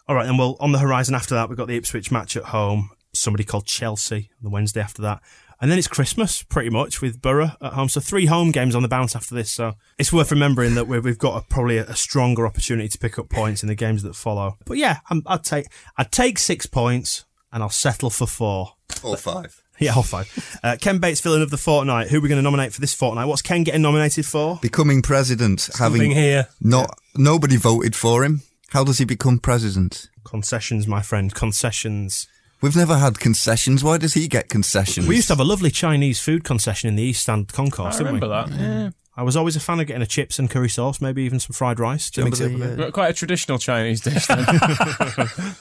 All 0.08 0.16
right, 0.16 0.28
and 0.28 0.38
well, 0.38 0.58
on 0.60 0.74
the 0.74 0.80
horizon 0.80 1.16
after 1.16 1.34
that, 1.36 1.48
we've 1.48 1.58
got 1.58 1.68
the 1.70 1.78
Ipswich 1.78 2.12
match 2.12 2.36
at 2.36 2.44
home. 2.46 2.90
Somebody 3.14 3.46
called 3.46 3.66
Chelsea 3.66 4.30
on 4.40 4.44
the 4.44 4.50
Wednesday 4.50 4.82
after 4.82 5.02
that. 5.04 5.22
And 5.62 5.70
then 5.70 5.78
it's 5.78 5.88
Christmas, 5.88 6.42
pretty 6.42 6.72
much, 6.72 7.02
with 7.02 7.22
Borough 7.22 7.52
at 7.62 7.74
home. 7.74 7.88
So 7.88 8.00
three 8.02 8.26
home 8.26 8.50
games 8.52 8.74
on 8.74 8.82
the 8.82 8.88
bounce 8.88 9.16
after 9.16 9.36
this. 9.36 9.52
So 9.52 9.74
it's 10.00 10.12
worth 10.12 10.32
remembering 10.32 10.74
that 10.74 10.88
we've, 10.88 11.04
we've 11.06 11.20
got 11.20 11.38
a, 11.38 11.46
probably 11.46 11.78
a, 11.78 11.86
a 11.86 11.96
stronger 11.96 12.48
opportunity 12.48 12.90
to 12.90 12.98
pick 12.98 13.20
up 13.20 13.30
points 13.30 13.62
in 13.62 13.70
the 13.70 13.76
games 13.76 14.02
that 14.02 14.16
follow. 14.16 14.58
But 14.66 14.78
yeah, 14.78 15.02
I'm, 15.12 15.22
I'd 15.28 15.44
take 15.44 15.68
I'd 15.98 16.12
take 16.12 16.40
six 16.40 16.66
points, 16.66 17.26
and 17.54 17.62
I'll 17.62 17.70
settle 17.70 18.10
for 18.10 18.26
four. 18.28 18.74
Or 19.04 19.16
five. 19.18 19.62
Yeah, 19.80 19.96
all 19.96 20.04
five. 20.04 20.30
Uh, 20.64 20.78
Ken 20.80 21.00
Bates, 21.00 21.22
villain 21.22 21.42
of 21.42 21.50
the 21.50 21.58
fortnight. 21.58 22.10
Who 22.10 22.18
are 22.20 22.22
we 22.22 22.30
going 22.30 22.38
to 22.38 22.44
nominate 22.44 22.72
for 22.72 22.82
this 22.82 22.94
fortnight? 22.94 23.28
What's 23.28 23.42
Ken 23.42 23.64
getting 23.64 23.82
nominated 23.82 24.28
for? 24.28 24.60
Becoming 24.62 25.02
president, 25.02 25.70
having 25.80 26.00
being 26.02 26.12
here. 26.12 26.50
not 26.60 27.00
nobody 27.16 27.56
voted 27.56 27.96
for 27.96 28.24
him. 28.24 28.44
How 28.70 28.84
does 28.84 29.00
he 29.00 29.06
become 29.06 29.40
president? 29.40 30.08
Concessions, 30.24 30.88
my 30.88 31.02
friend. 31.02 31.34
Concessions. 31.34 32.28
We've 32.62 32.76
never 32.76 32.98
had 32.98 33.20
concessions. 33.20 33.84
Why 33.84 33.98
does 33.98 34.14
he 34.14 34.28
get 34.28 34.50
concessions? 34.50 35.08
We 35.08 35.16
used 35.16 35.28
to 35.28 35.34
have 35.34 35.40
a 35.40 35.44
lovely 35.44 35.72
Chinese 35.72 36.20
food 36.20 36.44
concession 36.44 36.90
in 36.90 36.96
the 36.96 37.04
East 37.04 37.24
Stand 37.24 37.52
concourse, 37.52 37.96
I 37.96 37.98
didn't 38.00 38.14
we? 38.14 38.20
remember 38.20 38.48
that. 38.48 38.60
Yeah. 38.60 38.90
I 39.18 39.24
was 39.24 39.36
always 39.36 39.56
a 39.56 39.60
fan 39.60 39.80
of 39.80 39.88
getting 39.88 40.02
a 40.02 40.08
chips 40.08 40.40
and 40.40 40.50
curry 40.50 40.70
sauce, 40.70 41.02
maybe 41.02 41.24
even 41.24 41.40
some 41.40 41.54
fried 41.54 41.80
rice 41.80 42.10
to 42.12 42.16
Do 42.16 42.22
you 42.22 42.26
mix 42.26 42.40
it 42.40 42.46
up 42.46 42.52
remember 42.52 42.84
a. 42.88 42.92
Quite 42.92 43.10
a 43.10 43.14
traditional 43.14 43.58
Chinese 43.58 44.02
dish 44.02 44.26
then. 44.28 44.46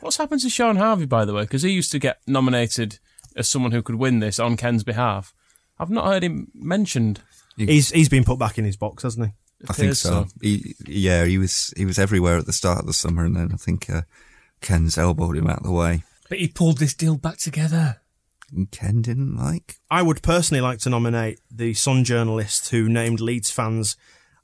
What's 0.00 0.16
happened 0.16 0.40
to 0.42 0.50
Shaun 0.50 0.76
Harvey, 0.76 1.06
by 1.06 1.24
the 1.24 1.32
way? 1.34 1.42
Because 1.42 1.62
he 1.62 1.70
used 1.70 1.90
to 1.92 1.98
get 1.98 2.20
nominated 2.26 2.98
as 3.34 3.48
someone 3.48 3.72
who 3.72 3.82
could 3.82 3.96
win 3.96 4.20
this 4.20 4.38
on 4.38 4.56
Ken's 4.56 4.84
behalf. 4.84 5.34
I've 5.78 5.90
not 5.90 6.06
heard 6.06 6.22
him 6.22 6.50
mentioned. 6.54 7.20
He's 7.56 7.90
he's 7.90 8.08
been 8.08 8.24
put 8.24 8.38
back 8.38 8.58
in 8.58 8.64
his 8.64 8.76
box, 8.76 9.02
hasn't 9.02 9.26
he? 9.26 9.32
I 9.68 9.72
think 9.72 9.94
so. 9.96 10.08
so. 10.08 10.26
He, 10.40 10.76
yeah, 10.86 11.24
he 11.24 11.38
was 11.38 11.74
he 11.76 11.84
was 11.84 11.98
everywhere 11.98 12.36
at 12.38 12.46
the 12.46 12.52
start 12.52 12.78
of 12.78 12.86
the 12.86 12.92
summer, 12.92 13.24
and 13.24 13.34
then 13.34 13.50
I 13.52 13.56
think 13.56 13.90
uh, 13.90 14.02
Ken's 14.60 14.96
elbowed 14.96 15.36
him 15.36 15.48
out 15.48 15.58
of 15.58 15.64
the 15.64 15.72
way. 15.72 16.04
But 16.28 16.38
he 16.38 16.48
pulled 16.48 16.78
this 16.78 16.94
deal 16.94 17.16
back 17.16 17.38
together. 17.38 18.00
And 18.54 18.70
Ken 18.70 19.02
didn't 19.02 19.36
like. 19.36 19.76
I 19.90 20.02
would 20.02 20.22
personally 20.22 20.60
like 20.60 20.78
to 20.80 20.90
nominate 20.90 21.40
the 21.50 21.74
Sun 21.74 22.04
journalist 22.04 22.70
who 22.70 22.88
named 22.88 23.20
Leeds 23.20 23.50
fans 23.50 23.96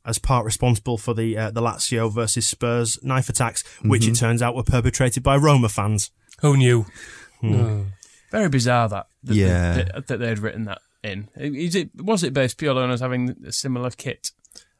as 0.05 0.18
part 0.18 0.45
responsible 0.45 0.99
for 0.99 1.14
the 1.14 1.37
uh, 1.39 1.51
the 1.51 1.62
Lazio 1.62 2.12
versus 2.12 2.47
Spurs 2.47 2.99
knife 3.03 3.30
attacks, 3.30 3.64
which 3.82 4.03
Mm-hmm. 4.03 4.12
it 4.12 4.16
turns 4.16 4.43
out 4.43 4.55
were 4.55 4.62
perpetrated 4.62 5.22
by 5.22 5.37
Roma 5.37 5.70
fans. 5.70 6.11
Who 6.41 6.57
knew? 6.59 6.85
Hmm. 7.41 7.55
Oh. 7.55 7.87
Very 8.30 8.49
bizarre 8.51 8.89
that 8.91 9.07
that, 9.22 9.35
Yeah. 9.35 9.74
that, 9.95 10.07
that 10.09 10.18
they'd 10.18 10.39
written 10.39 10.64
that 10.64 10.82
in. 11.03 11.28
Is 11.37 11.74
it 11.74 11.91
was 11.97 12.22
it 12.22 12.35
based 12.35 12.59
purely 12.59 12.82
on 12.82 12.91
us 12.91 13.01
having 13.01 13.35
a 13.47 13.53
similar 13.53 13.91
kit 13.91 14.32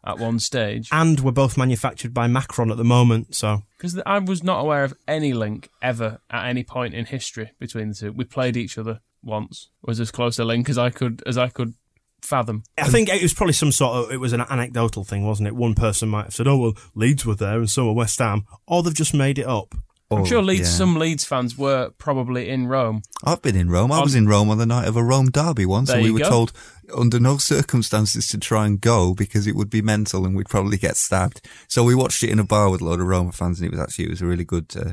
at 0.07 0.19
one 0.19 0.39
stage? 0.39 0.89
And 0.93 1.21
were 1.21 1.33
both 1.33 1.57
manufactured 1.57 2.13
by 2.13 2.27
Macron 2.27 2.71
at 2.71 2.77
the 2.77 2.85
moment, 2.85 3.35
so 3.35 3.63
Because 3.77 4.01
I 4.05 4.19
was 4.19 4.43
not 4.43 4.61
aware 4.61 4.85
of 4.85 4.95
any 5.09 5.33
link 5.33 5.71
ever 5.83 6.21
at 6.31 6.47
any 6.47 6.65
point 6.65 6.95
in 6.95 7.07
history 7.07 7.53
between 7.59 7.89
the 7.89 7.95
two. 7.95 8.13
We 8.13 8.25
played 8.25 8.57
each 8.57 8.79
other 8.79 9.01
once. 9.23 9.71
Was 9.83 10.01
as 10.01 10.11
close 10.11 10.39
a 10.39 10.45
link 10.45 10.69
as 10.69 10.79
I 10.79 10.91
could 10.91 11.23
as 11.27 11.39
I 11.39 11.49
could 11.49 11.75
fathom. 12.23 12.63
I 12.79 12.89
think 12.89 13.09
it 13.09 13.23
was 13.23 13.35
probably 13.35 13.53
some 13.53 13.73
sort 13.73 13.97
of 13.97 14.13
it 14.13 14.19
was 14.19 14.33
an 14.33 14.41
anecdotal 14.43 15.05
thing, 15.05 15.27
wasn't 15.27 15.49
it? 15.49 15.55
One 15.57 15.75
person 15.75 16.09
might 16.09 16.25
have 16.25 16.35
said, 16.35 16.49
"Oh 16.49 16.57
well, 16.57 16.75
Leeds 16.95 17.25
were 17.27 17.35
there 17.35 17.59
and 17.59 17.71
so 17.71 17.87
were 17.87 17.93
West 17.93 18.19
Ham," 18.19 18.45
or 18.67 18.83
they've 18.83 18.95
just 18.95 19.15
made 19.15 19.39
it 19.39 19.47
up. 19.47 19.75
I'm 20.11 20.19
Oh, 20.21 20.25
sure 20.25 20.43
Leeds. 20.43 20.61
yeah. 20.71 20.77
Some 20.77 20.97
Leeds 20.97 21.25
fans 21.25 21.57
were 21.59 21.91
probably 21.99 22.49
in 22.49 22.67
Rome. 22.69 23.03
I've 23.25 23.41
been 23.43 23.57
in 23.57 23.71
Rome. 23.71 23.91
I 23.91 24.01
was 24.03 24.15
in 24.15 24.27
Rome 24.29 24.51
on 24.51 24.59
the 24.59 24.67
night 24.67 24.87
of 24.87 24.97
a 24.97 25.03
Rome 25.03 25.31
derby 25.31 25.65
once, 25.67 25.89
There 25.89 25.97
and 25.97 26.03
we 26.03 26.09
you 26.11 26.15
were 26.15 26.21
go. 26.21 26.29
told 26.29 26.53
under 26.97 27.19
no 27.19 27.39
circumstances 27.39 28.29
to 28.29 28.39
try 28.39 28.67
and 28.67 28.81
go 28.81 29.15
because 29.15 29.47
it 29.47 29.57
would 29.57 29.71
be 29.71 29.81
mental 29.83 30.27
and 30.27 30.37
we'd 30.37 30.49
probably 30.51 30.77
get 30.77 30.97
stabbed. 30.97 31.41
So 31.69 31.83
we 31.83 31.95
watched 31.95 32.23
it 32.23 32.31
in 32.31 32.39
a 32.39 32.45
bar 32.45 32.69
with 32.71 32.83
a 32.83 32.85
load 32.85 33.01
of 33.01 33.07
Roma 33.07 33.33
fans, 33.33 33.61
and 33.61 33.67
it 33.67 33.71
was 33.71 33.81
actually 33.81 34.05
it 34.05 34.11
was 34.11 34.21
a 34.23 34.27
really 34.27 34.45
good, 34.45 34.73
uh, 34.77 34.93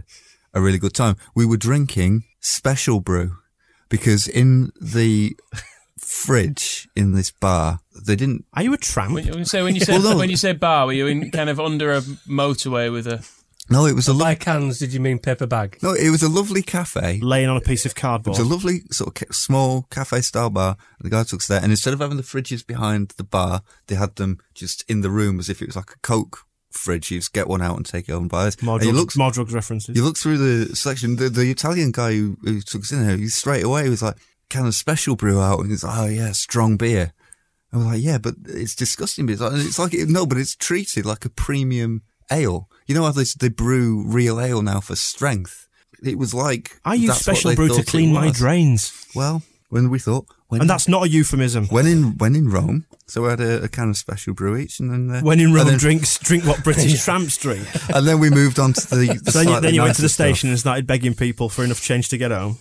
a 0.53 0.61
really 0.61 0.77
good 0.79 0.93
time. 0.93 1.17
We 1.35 1.45
were 1.45 1.57
drinking 1.57 2.23
special 2.39 3.01
brew 3.01 3.35
because 3.89 4.27
in 4.27 4.71
the 4.81 5.35
fridge 5.99 6.87
in 6.95 7.13
this 7.13 7.31
bar 7.31 7.79
they 8.07 8.15
didn't. 8.15 8.45
Are 8.53 8.63
you 8.63 8.73
a 8.73 8.77
tramp? 8.77 9.13
When 9.13 9.25
you 9.25 9.45
say 9.45 9.61
when 9.61 9.75
you 9.75 9.81
say 9.85 9.93
Well, 9.99 10.13
no. 10.13 10.17
when 10.17 10.29
you 10.29 10.37
say 10.37 10.53
bar, 10.53 10.85
were 10.87 10.93
you 10.93 11.07
in 11.07 11.31
kind 11.31 11.49
of 11.49 11.59
under 11.59 11.91
a 11.91 12.01
motorway 12.01 12.91
with 12.91 13.07
a? 13.07 13.23
No, 13.71 13.85
it 13.85 13.95
was 13.95 14.07
a 14.07 14.13
lo- 14.13 14.25
By 14.25 14.35
cans, 14.35 14.79
did 14.79 14.93
you 14.93 14.99
mean 14.99 15.17
paper 15.19 15.47
bag? 15.47 15.77
no, 15.81 15.93
it 15.93 16.09
was 16.09 16.21
a 16.21 16.29
lovely 16.29 16.61
cafe. 16.61 17.19
Laying 17.21 17.49
on 17.49 17.57
a 17.57 17.61
piece 17.61 17.85
of 17.85 17.95
cardboard. 17.95 18.37
It 18.37 18.41
was 18.41 18.47
a 18.47 18.53
lovely 18.53 18.81
sort 18.91 19.07
of 19.07 19.13
ca- 19.15 19.33
small 19.33 19.83
cafe 19.89 20.21
style 20.21 20.49
bar. 20.49 20.77
And 20.99 21.05
the 21.05 21.09
guy 21.15 21.23
took 21.23 21.39
us 21.41 21.47
there, 21.47 21.61
and 21.61 21.71
instead 21.71 21.93
of 21.93 21.99
having 21.99 22.17
the 22.17 22.23
fridges 22.23 22.65
behind 22.65 23.09
the 23.17 23.23
bar, 23.23 23.61
they 23.87 23.95
had 23.95 24.15
them 24.17 24.39
just 24.53 24.83
in 24.89 25.01
the 25.01 25.09
room 25.09 25.39
as 25.39 25.49
if 25.49 25.61
it 25.61 25.67
was 25.67 25.75
like 25.75 25.91
a 25.91 25.99
Coke 26.01 26.39
fridge. 26.71 27.11
You 27.11 27.19
just 27.19 27.33
get 27.33 27.47
one 27.47 27.61
out 27.61 27.77
and 27.77 27.85
take 27.85 28.07
it 28.07 28.11
home 28.11 28.23
and 28.23 28.31
buy 28.31 28.45
this. 28.45 28.61
more, 28.61 28.75
And 28.75 28.85
you 28.85 28.91
drugs, 28.91 29.15
look, 29.15 29.19
more 29.19 29.31
drugs 29.31 29.53
references. 29.53 29.95
you 29.95 30.03
look 30.03 30.17
through 30.17 30.37
the 30.37 30.75
section. 30.75 31.15
The, 31.15 31.29
the 31.29 31.49
Italian 31.51 31.91
guy 31.91 32.13
who, 32.13 32.37
who 32.43 32.61
took 32.61 32.81
us 32.81 32.91
in 32.91 33.05
there, 33.05 33.17
he 33.17 33.27
straight 33.27 33.63
away 33.63 33.89
was 33.89 34.01
like, 34.01 34.15
"Can 34.49 34.65
a 34.65 34.71
special 34.71 35.15
brew 35.15 35.39
out?" 35.41 35.59
And 35.59 35.69
he's 35.69 35.83
like, 35.83 35.97
"Oh 35.97 36.05
yeah, 36.07 36.31
strong 36.33 36.77
beer." 36.77 37.13
I 37.73 37.77
was 37.77 37.85
like, 37.85 38.01
"Yeah, 38.01 38.17
but 38.17 38.35
it's 38.47 38.75
disgusting." 38.75 39.25
But 39.27 39.31
it's 39.33 39.41
like, 39.41 39.53
it's 39.53 39.79
like 39.79 39.93
no, 40.09 40.25
but 40.25 40.37
it's 40.37 40.55
treated 40.55 41.05
like 41.05 41.23
a 41.25 41.29
premium 41.29 42.01
ale. 42.31 42.69
You 42.87 42.95
know 42.95 43.03
how 43.03 43.11
they 43.11 43.25
they 43.39 43.49
brew 43.49 44.03
real 44.05 44.39
ale 44.39 44.61
now 44.61 44.79
for 44.79 44.95
strength. 44.95 45.67
It 46.03 46.17
was 46.17 46.33
like 46.33 46.79
I 46.83 46.95
use 46.95 47.17
special 47.17 47.55
brew 47.55 47.69
to 47.69 47.83
clean 47.83 48.11
my 48.13 48.31
drains, 48.31 49.05
Well, 49.13 49.43
when 49.69 49.89
we 49.89 49.99
thought, 49.99 50.25
when 50.47 50.61
and 50.61 50.69
that's 50.69 50.87
not 50.87 51.03
a 51.03 51.09
euphemism. 51.09 51.67
when 51.67 51.85
in 51.85 52.17
when 52.17 52.35
in 52.35 52.49
Rome, 52.49 52.85
so 53.05 53.21
we 53.21 53.29
had 53.29 53.39
a, 53.39 53.63
a 53.63 53.67
can 53.67 53.91
of 53.91 53.97
special 53.97 54.33
brew 54.33 54.57
each, 54.57 54.79
and 54.79 54.91
then 54.91 55.15
uh, 55.15 55.21
When 55.21 55.39
in 55.39 55.53
Rome, 55.53 55.67
then, 55.67 55.77
drinks 55.77 56.17
drink 56.17 56.43
what 56.43 56.63
British 56.63 57.03
tramps 57.03 57.37
drink. 57.37 57.67
and 57.95 58.07
then 58.07 58.19
we 58.19 58.29
moved 58.29 58.59
on 58.59 58.73
to 58.73 58.95
the. 58.95 59.19
the 59.23 59.31
So 59.31 59.39
then 59.39 59.47
you, 59.47 59.59
then 59.61 59.73
you 59.75 59.81
went 59.81 59.95
to 59.95 60.01
the 60.01 60.07
nicer 60.07 60.13
stuff. 60.13 60.25
station 60.27 60.49
and 60.49 60.59
started 60.59 60.87
begging 60.87 61.13
people 61.13 61.49
for 61.49 61.63
enough 61.63 61.81
change 61.81 62.09
to 62.09 62.17
get 62.17 62.31
home. 62.31 62.57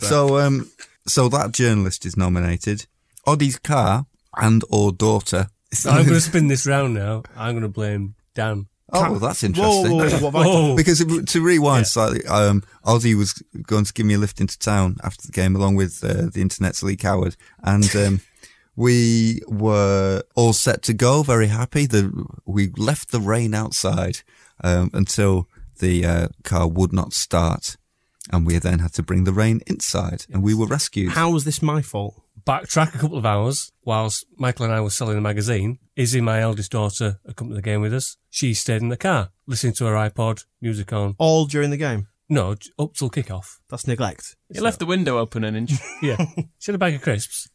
So 0.00 0.38
um, 0.38 0.70
so 1.06 1.28
that 1.28 1.52
journalist 1.52 2.06
is 2.06 2.16
nominated. 2.16 2.86
Oddie's 3.26 3.58
car 3.58 4.06
and 4.36 4.62
or 4.70 4.92
daughter. 4.92 5.48
I'm 5.84 6.04
going 6.04 6.14
to 6.14 6.20
spin 6.20 6.48
this 6.48 6.66
round 6.66 6.94
now. 6.94 7.24
I'm 7.36 7.52
going 7.52 7.62
to 7.62 7.68
blame 7.68 8.14
Dan. 8.34 8.68
Oh, 8.92 9.18
that's 9.18 9.42
interesting. 9.42 9.90
whoa, 9.90 9.90
whoa, 9.90 9.96
what 9.96 10.12
have 10.12 10.34
I 10.36 10.42
done? 10.44 10.46
Oh, 10.46 10.76
Because 10.80 11.00
it- 11.00 11.28
to 11.28 11.40
rewind 11.42 11.86
slightly, 11.86 12.24
um, 12.26 12.62
Ozzy 12.84 13.14
was 13.16 13.34
going 13.66 13.84
to 13.84 13.92
give 13.92 14.06
me 14.06 14.14
a 14.14 14.18
lift 14.18 14.40
into 14.40 14.58
town 14.58 14.96
after 15.04 15.26
the 15.26 15.32
game, 15.32 15.54
along 15.54 15.76
with 15.76 16.02
uh, 16.02 16.28
the 16.32 16.40
internet's 16.40 16.82
Lee 16.82 16.96
Coward, 16.96 17.36
and 17.62 17.94
um, 17.96 18.20
we 18.76 19.42
were 19.48 20.22
all 20.34 20.52
set 20.52 20.82
to 20.84 20.94
go. 20.94 21.22
Very 21.22 21.48
happy. 21.48 21.86
The 21.86 22.10
we 22.46 22.68
left 22.76 23.10
the 23.10 23.20
rain 23.20 23.54
outside 23.54 24.20
um, 24.64 24.90
until 24.94 25.48
the 25.80 26.04
uh, 26.06 26.28
car 26.44 26.66
would 26.68 26.92
not 26.92 27.12
start, 27.12 27.76
and 28.32 28.46
we 28.46 28.58
then 28.58 28.78
had 28.78 28.92
to 28.94 29.02
bring 29.02 29.24
the 29.24 29.32
rain 29.32 29.60
inside, 29.66 30.24
and 30.32 30.42
we 30.42 30.54
were 30.54 30.66
rescued. 30.66 31.12
How 31.12 31.30
was 31.30 31.44
this 31.44 31.60
my 31.62 31.82
fault? 31.82 32.22
Backtrack 32.48 32.94
a 32.94 32.98
couple 32.98 33.18
of 33.18 33.26
hours 33.26 33.72
whilst 33.84 34.24
Michael 34.38 34.64
and 34.64 34.72
I 34.74 34.80
were 34.80 34.88
selling 34.88 35.16
the 35.16 35.20
magazine. 35.20 35.78
Izzy, 35.96 36.22
my 36.22 36.40
eldest 36.40 36.72
daughter, 36.72 37.20
accompanied 37.26 37.58
the 37.58 37.62
game 37.62 37.82
with 37.82 37.92
us. 37.92 38.16
She 38.30 38.54
stayed 38.54 38.80
in 38.80 38.88
the 38.88 38.96
car, 38.96 39.32
listening 39.46 39.74
to 39.74 39.84
her 39.84 39.92
iPod, 39.92 40.46
music 40.62 40.90
on. 40.94 41.14
All 41.18 41.44
during 41.44 41.68
the 41.68 41.76
game. 41.76 42.08
No, 42.26 42.56
up 42.78 42.94
till 42.94 43.10
kick-off. 43.10 43.60
That's 43.68 43.86
neglect. 43.86 44.34
You 44.48 44.62
left 44.62 44.78
the 44.78 44.86
window 44.86 45.18
open 45.18 45.44
an 45.44 45.56
inch. 45.56 45.72
Yeah. 46.02 46.24
she 46.58 46.72
had 46.72 46.76
a 46.76 46.78
bag 46.78 46.94
of 46.94 47.02
crisps. 47.02 47.48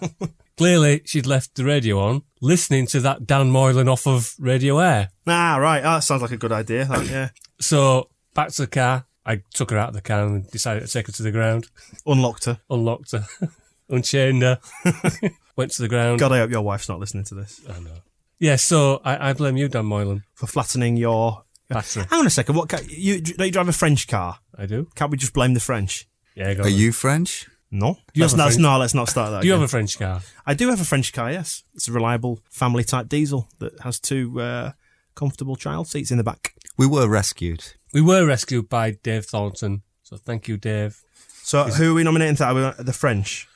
Clearly, 0.56 1.02
she'd 1.04 1.26
left 1.26 1.54
the 1.54 1.64
radio 1.64 1.98
on, 2.00 2.22
listening 2.40 2.86
to 2.86 3.00
that 3.00 3.26
Dan 3.26 3.50
Moylan 3.50 3.86
off 3.86 4.06
of 4.06 4.34
Radio 4.38 4.78
Aire. 4.80 5.10
Ah, 5.26 5.56
right. 5.56 5.84
Ah, 5.84 5.96
that 5.96 6.04
sounds 6.04 6.22
like 6.22 6.30
a 6.30 6.38
good 6.38 6.52
idea. 6.52 6.86
that, 6.86 7.04
yeah. 7.06 7.28
So, 7.60 8.08
back 8.32 8.48
to 8.52 8.62
the 8.62 8.66
car. 8.68 9.04
I 9.26 9.42
took 9.52 9.72
her 9.72 9.76
out 9.78 9.90
of 9.90 9.94
the 9.94 10.00
car 10.00 10.24
and 10.24 10.50
decided 10.50 10.86
to 10.86 10.90
take 10.90 11.06
her 11.06 11.12
to 11.12 11.22
the 11.22 11.32
ground. 11.32 11.66
Unlocked 12.06 12.46
her. 12.46 12.60
Unlocked 12.70 13.12
her. 13.12 13.26
Unchained 13.88 14.42
her. 14.42 14.58
Went 15.56 15.72
to 15.72 15.82
the 15.82 15.88
ground. 15.88 16.18
God, 16.20 16.32
I 16.32 16.38
hope 16.38 16.50
your 16.50 16.62
wife's 16.62 16.88
not 16.88 17.00
listening 17.00 17.24
to 17.24 17.34
this. 17.34 17.60
I 17.68 17.78
know. 17.80 17.90
Yeah, 18.38 18.56
so 18.56 19.00
I, 19.04 19.30
I 19.30 19.32
blame 19.32 19.56
you, 19.56 19.68
Dan 19.68 19.86
Moylan. 19.86 20.22
For 20.34 20.46
flattening 20.46 20.96
your. 20.96 21.44
Battery. 21.68 22.04
Hang 22.08 22.20
on 22.20 22.26
a 22.26 22.30
second. 22.30 22.54
What? 22.56 22.70
Ca- 22.70 22.80
you 22.88 23.20
don't 23.20 23.44
you 23.46 23.52
drive 23.52 23.68
a 23.68 23.72
French 23.72 24.08
car? 24.08 24.38
I 24.56 24.64
do. 24.64 24.88
Can't 24.94 25.10
we 25.10 25.18
just 25.18 25.34
blame 25.34 25.52
the 25.52 25.60
French? 25.60 26.08
Yeah, 26.34 26.54
go 26.54 26.62
Are 26.62 26.66
on. 26.66 26.72
you 26.72 26.92
French? 26.92 27.46
No. 27.70 27.98
you 28.14 28.22
let's, 28.22 28.32
let's, 28.34 28.54
French- 28.54 28.62
no, 28.62 28.78
let's 28.78 28.94
not 28.94 29.10
start 29.10 29.32
that. 29.32 29.42
Do 29.42 29.46
you 29.48 29.52
have 29.52 29.60
a 29.62 29.68
French 29.68 29.98
car? 29.98 30.22
I 30.46 30.54
do 30.54 30.70
have 30.70 30.80
a 30.80 30.84
French 30.84 31.12
car. 31.12 31.30
Yes, 31.30 31.64
it's 31.74 31.86
a 31.88 31.92
reliable 31.92 32.40
family 32.48 32.84
type 32.84 33.08
diesel 33.10 33.48
that 33.58 33.78
has 33.80 34.00
two 34.00 34.40
uh, 34.40 34.72
comfortable 35.14 35.56
child 35.56 35.88
seats 35.88 36.10
in 36.10 36.16
the 36.16 36.24
back. 36.24 36.54
We 36.78 36.86
were 36.86 37.06
rescued. 37.08 37.64
We 37.92 38.00
were 38.00 38.24
rescued 38.24 38.68
by 38.70 38.92
Dave 38.92 39.26
Thornton, 39.26 39.82
so 40.02 40.16
thank 40.16 40.48
you, 40.48 40.56
Dave. 40.56 41.02
So 41.42 41.64
who 41.64 41.90
are 41.90 41.94
we 41.94 42.02
nominating 42.04 42.36
for 42.36 42.44
that? 42.44 42.56
Are 42.56 42.74
we- 42.78 42.84
The 42.84 42.92
French 42.94 43.46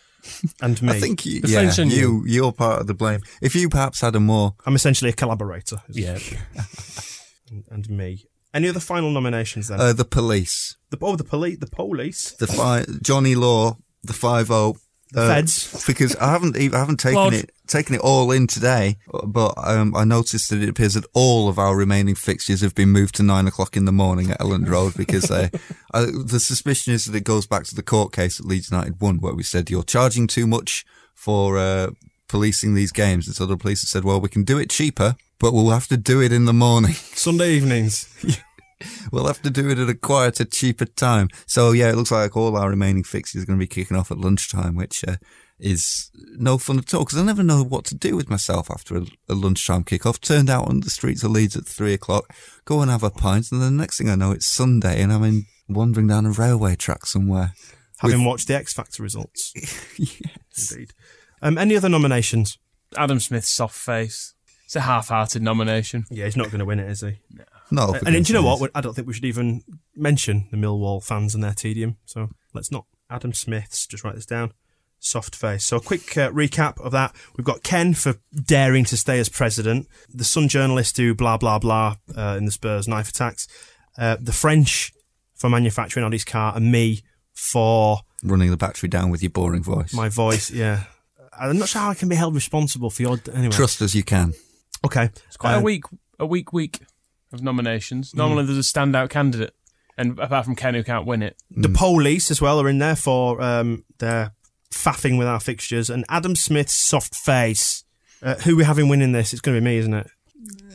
and 0.60 0.80
me. 0.82 0.92
I 0.92 1.00
think 1.00 1.24
you, 1.26 1.40
The 1.40 1.48
yeah, 1.48 1.60
French 1.60 1.78
and 1.78 1.92
you, 1.92 2.24
you're 2.26 2.52
part 2.52 2.80
of 2.80 2.86
the 2.86 2.94
blame. 2.94 3.20
If 3.40 3.54
you 3.54 3.68
perhaps 3.68 4.00
had 4.00 4.14
a 4.14 4.20
more 4.20 4.54
I'm 4.66 4.74
essentially 4.74 5.10
a 5.10 5.14
collaborator. 5.14 5.78
Yeah. 5.88 6.18
and, 7.50 7.64
and 7.70 7.90
me. 7.90 8.26
Any 8.54 8.68
other 8.68 8.80
final 8.80 9.10
nominations 9.10 9.68
then? 9.68 9.80
uh, 9.80 9.92
the 9.94 10.04
police, 10.04 10.76
the, 10.90 10.98
oh, 11.00 11.16
the 11.16 11.24
police. 11.24 11.58
The 11.58 11.66
police. 11.66 12.32
the 12.32 12.46
fi- 12.46 12.84
Johnny 13.00 13.34
Law, 13.34 13.78
the 14.02 14.12
five 14.12 14.50
O. 14.50 14.76
Feds. 15.14 15.84
because 15.86 16.16
I 16.16 16.30
haven't 16.30 16.56
even, 16.56 16.74
I 16.74 16.78
haven't 16.78 17.00
taken 17.00 17.16
Lord. 17.16 17.34
it 17.34 17.50
taken 17.66 17.94
it 17.94 18.00
all 18.00 18.30
in 18.30 18.46
today, 18.46 18.96
but 19.24 19.54
um, 19.56 19.96
I 19.96 20.04
noticed 20.04 20.50
that 20.50 20.62
it 20.62 20.68
appears 20.68 20.94
that 20.94 21.06
all 21.14 21.48
of 21.48 21.58
our 21.58 21.74
remaining 21.76 22.14
fixtures 22.14 22.60
have 22.60 22.74
been 22.74 22.90
moved 22.90 23.14
to 23.16 23.22
nine 23.22 23.46
o'clock 23.46 23.76
in 23.76 23.86
the 23.86 23.92
morning 23.92 24.30
at 24.30 24.40
Elland 24.40 24.68
Road 24.68 24.94
because 24.94 25.30
uh, 25.30 25.48
the 25.92 26.40
suspicion 26.40 26.92
is 26.92 27.06
that 27.06 27.16
it 27.16 27.24
goes 27.24 27.46
back 27.46 27.64
to 27.64 27.74
the 27.74 27.82
court 27.82 28.12
case 28.12 28.38
that 28.38 28.46
Leeds 28.46 28.70
United 28.70 29.00
won, 29.00 29.18
where 29.18 29.34
we 29.34 29.42
said 29.42 29.70
you're 29.70 29.82
charging 29.82 30.26
too 30.26 30.46
much 30.46 30.84
for 31.14 31.58
uh, 31.58 31.90
policing 32.28 32.74
these 32.74 32.92
games, 32.92 33.26
and 33.26 33.34
so 33.34 33.46
the 33.46 33.56
police 33.56 33.82
have 33.82 33.88
said, 33.88 34.04
well, 34.04 34.20
we 34.20 34.28
can 34.28 34.44
do 34.44 34.58
it 34.58 34.70
cheaper, 34.70 35.16
but 35.38 35.52
we'll 35.52 35.70
have 35.70 35.88
to 35.88 35.96
do 35.96 36.20
it 36.20 36.32
in 36.32 36.44
the 36.44 36.52
morning. 36.52 36.92
Sunday 36.92 37.54
evenings. 37.54 38.08
We'll 39.12 39.26
have 39.26 39.42
to 39.42 39.50
do 39.50 39.68
it 39.70 39.78
at 39.78 39.88
a 39.88 39.94
quieter, 39.94 40.44
cheaper 40.44 40.84
time. 40.86 41.28
So 41.46 41.72
yeah, 41.72 41.90
it 41.90 41.96
looks 41.96 42.10
like 42.10 42.36
all 42.36 42.56
our 42.56 42.70
remaining 42.70 43.04
fixtures 43.04 43.42
are 43.42 43.46
going 43.46 43.58
to 43.58 43.62
be 43.62 43.68
kicking 43.68 43.96
off 43.96 44.10
at 44.10 44.18
lunchtime, 44.18 44.74
which 44.76 45.04
uh, 45.06 45.16
is 45.58 46.10
no 46.36 46.58
fun 46.58 46.78
at 46.78 46.92
all 46.92 47.04
because 47.04 47.18
I 47.18 47.24
never 47.24 47.42
know 47.42 47.62
what 47.62 47.84
to 47.86 47.94
do 47.94 48.16
with 48.16 48.28
myself 48.28 48.70
after 48.70 48.96
a, 48.96 49.06
a 49.28 49.34
lunchtime 49.34 49.84
kick-off. 49.84 50.20
Turned 50.20 50.50
out 50.50 50.68
on 50.68 50.80
the 50.80 50.90
streets 50.90 51.22
of 51.22 51.30
Leeds 51.30 51.56
at 51.56 51.66
three 51.66 51.94
o'clock, 51.94 52.24
go 52.64 52.80
and 52.80 52.90
have 52.90 53.02
a 53.04 53.10
pint, 53.10 53.52
and 53.52 53.62
then 53.62 53.76
the 53.76 53.80
next 53.82 53.98
thing 53.98 54.08
I 54.10 54.14
know, 54.16 54.32
it's 54.32 54.46
Sunday 54.46 55.00
and 55.00 55.12
I'm 55.12 55.22
in 55.24 55.44
wandering 55.68 56.08
down 56.08 56.26
a 56.26 56.30
railway 56.30 56.74
track 56.74 57.06
somewhere. 57.06 57.52
Having 57.98 58.20
With- 58.20 58.26
watched 58.26 58.48
the 58.48 58.56
X 58.56 58.72
Factor 58.72 59.02
results. 59.02 59.52
Yes. 59.98 60.72
Indeed. 60.72 60.90
Um, 61.40 61.56
any 61.56 61.76
other 61.76 61.88
nominations? 61.88 62.58
Adam 62.96 63.20
Smith's 63.20 63.48
soft 63.48 63.74
face. 63.76 64.34
It's 64.66 64.76
a 64.76 64.80
half-hearted 64.82 65.42
nomination. 65.42 66.04
Yeah, 66.10 66.26
he's 66.26 66.36
not 66.36 66.50
going 66.50 66.58
to 66.58 66.64
win 66.64 66.78
it, 66.78 66.90
is 66.90 67.00
he? 67.00 67.18
No, 67.30 67.44
Uh, 67.78 67.92
and 68.06 68.14
then, 68.14 68.22
do 68.22 68.32
you 68.32 68.40
know 68.40 68.46
what? 68.46 68.70
I 68.74 68.80
don't 68.80 68.94
think 68.94 69.06
we 69.08 69.14
should 69.14 69.24
even 69.24 69.62
mention 69.96 70.48
the 70.50 70.56
Millwall 70.56 71.02
fans 71.04 71.34
and 71.34 71.42
their 71.42 71.52
tedium. 71.54 71.96
So 72.04 72.30
let's 72.54 72.70
not. 72.70 72.86
Adam 73.10 73.32
Smith's, 73.32 73.86
just 73.86 74.04
write 74.04 74.14
this 74.14 74.26
down. 74.26 74.52
Soft 74.98 75.34
face. 75.34 75.64
So 75.64 75.78
a 75.78 75.80
quick 75.80 76.16
uh, 76.16 76.30
recap 76.30 76.80
of 76.80 76.92
that. 76.92 77.12
We've 77.36 77.44
got 77.44 77.62
Ken 77.64 77.92
for 77.92 78.14
daring 78.32 78.84
to 78.84 78.96
stay 78.96 79.18
as 79.18 79.28
president. 79.28 79.88
The 80.08 80.24
Sun 80.24 80.48
journalist 80.48 80.96
who 80.96 81.12
blah 81.14 81.36
blah 81.36 81.58
blah 81.58 81.96
uh, 82.16 82.36
in 82.38 82.44
the 82.44 82.52
Spurs 82.52 82.86
knife 82.86 83.08
attacks. 83.08 83.48
Uh, 83.98 84.16
the 84.20 84.32
French 84.32 84.92
for 85.34 85.50
manufacturing 85.50 86.04
on 86.04 86.12
his 86.12 86.24
car, 86.24 86.52
and 86.54 86.70
me 86.70 87.00
for 87.34 87.98
running 88.22 88.50
the 88.50 88.56
battery 88.56 88.88
down 88.88 89.10
with 89.10 89.22
your 89.22 89.30
boring 89.30 89.62
voice. 89.62 89.92
my 89.92 90.08
voice. 90.08 90.50
Yeah, 90.62 90.84
I'm 91.38 91.58
not 91.58 91.68
sure 91.68 91.82
how 91.82 91.90
I 91.90 91.94
can 91.94 92.08
be 92.08 92.14
held 92.16 92.34
responsible 92.36 92.88
for 92.90 93.02
your. 93.02 93.18
Anyway, 93.34 93.52
Trust 93.52 93.82
as 93.82 93.94
you 93.96 94.04
can. 94.04 94.34
Okay, 94.84 95.10
It's 95.26 95.36
quite 95.36 95.56
Uh, 95.56 95.58
a 95.58 95.62
week, 95.62 95.82
a 96.20 96.26
week, 96.26 96.52
week 96.52 96.80
of 97.32 97.42
nominations. 97.42 98.14
Normally, 98.14 98.44
there's 98.46 98.58
a 98.58 98.60
standout 98.60 99.10
candidate, 99.10 99.54
and 99.96 100.18
apart 100.18 100.44
from 100.44 100.56
Ken, 100.56 100.74
who 100.74 100.82
can't 100.82 101.06
win 101.06 101.22
it, 101.22 101.36
The 101.50 101.68
police 101.68 102.30
as 102.30 102.40
well 102.40 102.60
are 102.60 102.68
in 102.68 102.78
there 102.78 102.96
for 102.96 103.40
um, 103.40 103.84
their 103.98 104.32
faffing 104.70 105.18
with 105.18 105.26
our 105.26 105.40
fixtures, 105.40 105.90
and 105.90 106.04
Adam 106.08 106.34
Smith's 106.36 106.74
soft 106.74 107.14
face. 107.14 107.84
Uh, 108.22 108.36
who 108.36 108.56
we 108.56 108.62
having 108.62 108.88
winning 108.88 109.10
this? 109.10 109.32
It's 109.32 109.40
going 109.42 109.56
to 109.56 109.60
be 109.60 109.64
me, 109.64 109.78
isn't 109.78 109.94
it? 109.94 110.06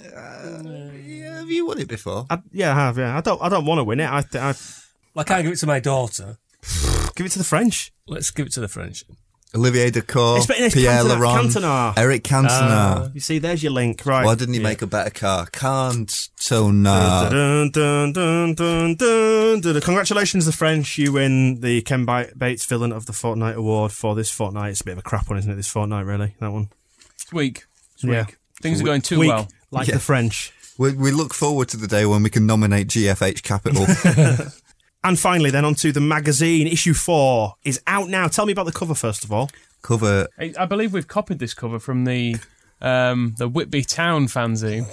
Yeah, 0.03 1.38
have 1.39 1.49
you 1.49 1.65
won 1.65 1.79
it 1.79 1.88
before? 1.88 2.25
I, 2.29 2.39
yeah, 2.51 2.73
I 2.73 2.75
have. 2.75 2.97
Yeah, 2.97 3.17
I 3.17 3.21
don't. 3.21 3.41
I 3.41 3.49
don't 3.49 3.65
want 3.65 3.79
to 3.79 3.84
win 3.84 3.99
it. 3.99 4.09
I, 4.11 4.21
th- 4.21 4.35
I 4.35 4.47
Well, 5.13 5.21
I 5.21 5.23
can't 5.23 5.43
give 5.43 5.53
it 5.53 5.57
to 5.57 5.67
my 5.67 5.79
daughter. 5.79 6.38
give 7.15 7.25
it 7.25 7.31
to 7.31 7.38
the 7.38 7.45
French. 7.45 7.93
Let's 8.07 8.31
give 8.31 8.47
it 8.47 8.53
to 8.53 8.59
the 8.59 8.67
French. 8.67 9.05
Olivier 9.56 9.90
Dacourt, 9.91 10.45
Pierre 10.48 10.69
Cantona- 11.03 11.07
Laurent, 11.07 11.49
Cantona. 11.49 11.94
Eric 11.98 12.24
Cantona. 12.24 13.07
Oh, 13.07 13.11
you 13.14 13.22
see, 13.22 13.40
there's 13.40 13.64
your 13.64 13.72
link, 13.72 14.06
right? 14.06 14.26
Why 14.26 14.36
didn't 14.36 14.53
he 14.53 14.60
make 14.60 14.82
a 14.82 14.88
better 14.88 15.10
car? 15.10 15.45
Cantona. 15.48 17.30
Dun, 17.30 17.72
dun, 17.72 18.11
dun, 18.14 18.53
dun, 18.53 18.95
dun, 18.95 19.61
dun. 19.61 19.82
Congratulations, 19.82 20.45
the 20.45 20.52
French. 20.52 20.98
You 20.98 21.14
win 21.14 21.61
the 21.61 21.82
Ken 21.84 22.06
Bates 22.06 22.65
Villain 22.65 22.91
of 22.91 23.06
the 23.06 23.14
Fortnight 23.14 23.56
award 23.56 23.91
for 23.91 24.15
this 24.15 24.30
fortnight. 24.30 24.72
It's 24.72 24.82
a 24.82 24.86
bit 24.86 24.91
of 24.94 24.98
a 24.99 25.03
crap 25.03 25.30
one, 25.30 25.40
isn't 25.40 25.52
it? 25.52 25.56
This 25.56 25.68
fortnight, 25.68 26.06
really. 26.06 26.36
That 26.40 26.52
one. 26.52 26.69
it's 27.15 27.32
weak. 27.32 27.65
It's 27.95 28.03
Yeah. 28.03 28.26
weak. 28.26 28.38
Things 28.61 28.82
are 28.82 28.86
going 28.86 29.02
too 29.02 29.19
Weak, 29.19 29.30
well. 29.30 29.48
like 29.72 29.88
Yeah. 29.88 29.95
the 29.95 29.99
French. 30.02 30.52
We, 30.78 30.94
we 30.94 31.11
look 31.11 31.34
forward 31.34 31.69
to 31.69 31.78
the 31.78 31.88
day 31.88 32.06
when 32.06 32.22
we 32.22 32.30
can 32.30 32.45
nominate 32.45 32.88
GFH 32.88 33.41
Capital. 33.44 33.86
And 35.03 35.18
finally, 35.19 35.52
then 35.52 35.64
onto 35.64 35.91
the 35.91 36.02
magazine. 36.02 36.68
Issue 36.68 36.94
four 36.94 37.56
is 37.64 37.80
out 37.88 38.10
now. 38.10 38.28
Tell 38.28 38.45
me 38.45 38.52
about 38.52 38.65
the 38.65 38.72
cover 38.72 38.95
first 38.95 39.24
of 39.24 39.32
all. 39.32 39.49
Cover. 39.82 40.28
I, 40.40 40.53
I 40.60 40.65
believe 40.65 40.91
we've 40.94 41.07
copied 41.07 41.40
this 41.40 41.53
cover 41.53 41.80
from 41.80 42.03
the 42.06 42.38
um, 42.82 43.36
the 43.38 43.48
Whitby 43.48 43.84
Town 43.84 44.28
fanzine. 44.28 44.86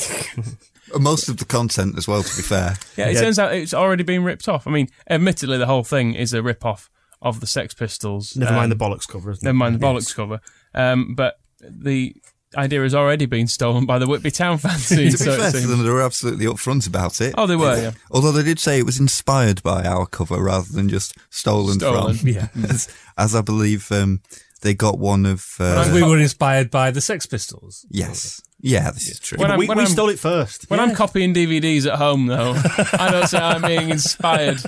Most 1.01 1.29
of 1.29 1.39
the 1.39 1.45
content 1.45 1.97
as 1.99 2.07
well, 2.07 2.23
to 2.23 2.37
be 2.37 2.43
fair. 2.43 2.77
Yeah, 2.97 3.09
it 3.09 3.15
Yeah. 3.15 3.21
turns 3.23 3.39
out 3.39 3.53
it's 3.55 3.75
already 3.75 4.05
been 4.05 4.23
ripped 4.23 4.49
off. 4.49 4.67
I 4.67 4.71
mean, 4.71 4.89
admittedly, 5.09 5.59
the 5.59 5.67
whole 5.67 5.83
thing 5.85 6.15
is 6.15 6.33
a 6.33 6.43
rip 6.43 6.65
off 6.65 6.91
of 7.23 7.41
the 7.41 7.47
Sex 7.47 7.75
Pistols. 7.75 8.37
Never 8.37 8.51
um, 8.53 8.57
mind 8.57 8.73
the 8.73 8.77
bollocks 8.77 9.09
cover. 9.09 9.31
Isn't 9.33 9.43
Never 9.43 9.57
it? 9.57 9.59
mind 9.59 9.75
the 9.75 9.85
bollocks 9.85 10.09
Yes. 10.09 10.13
cover. 10.13 10.41
Um, 10.75 11.15
but 11.15 11.41
the 11.61 12.15
idea 12.57 12.83
has 12.83 12.95
already 12.95 13.27
been 13.27 13.47
stolen 13.47 13.87
by 13.87 13.99
the 13.99 14.07
Whitby 14.07 14.31
Town 14.31 14.59
fanzine. 14.59 14.97
to 14.97 14.97
be 14.97 15.11
so 15.11 15.33
it 15.33 15.39
fair 15.39 15.51
to 15.53 15.67
them, 15.67 15.83
they 15.83 15.91
were 15.91 16.03
absolutely 16.03 16.47
upfront 16.47 16.87
about 16.87 17.21
it. 17.21 17.35
Oh, 17.37 17.47
they 17.47 17.57
were, 17.57 17.81
yeah. 17.81 17.91
Although 18.11 18.33
they 18.33 18.43
did 18.43 18.59
say 18.59 18.79
it 18.79 18.87
was 18.87 18.99
inspired 19.01 19.63
by 19.63 19.85
our 19.85 20.07
cover 20.07 20.43
rather 20.43 20.71
than 20.71 20.89
just 20.89 21.17
stolen, 21.31 21.79
Stolen, 21.79 22.17
from. 22.17 22.29
yeah. 22.29 22.49
as, 22.69 22.89
as 23.19 23.35
I 23.35 23.41
believe 23.41 23.91
um, 23.93 24.21
they 24.63 24.75
got 24.75 24.99
one 24.99 25.27
of. 25.27 25.55
Uh, 25.59 25.91
we 25.93 26.03
were 26.03 26.19
inspired 26.19 26.71
by 26.71 26.91
the 26.91 27.01
Sex 27.01 27.27
Pistols. 27.27 27.87
yes. 27.91 28.41
Yeah, 28.67 28.91
this 28.93 29.09
is 29.11 29.21
true. 29.21 29.37
When 29.39 29.51
I'm- 29.51 29.59
we 29.59 29.69
when 29.69 29.77
we 29.77 29.85
I'm- 29.85 29.93
stole 29.93 30.09
it 30.09 30.19
first. 30.19 30.71
When 30.71 30.81
I'm 30.81 30.95
copying 30.95 31.35
DVDs 31.35 31.85
at 31.87 31.99
home, 31.99 32.27
though, 32.27 32.55
I 32.95 33.11
don't 33.11 33.27
say 33.29 33.37
I'm 33.39 33.61
being 33.61 33.91
inspired. 33.91 34.59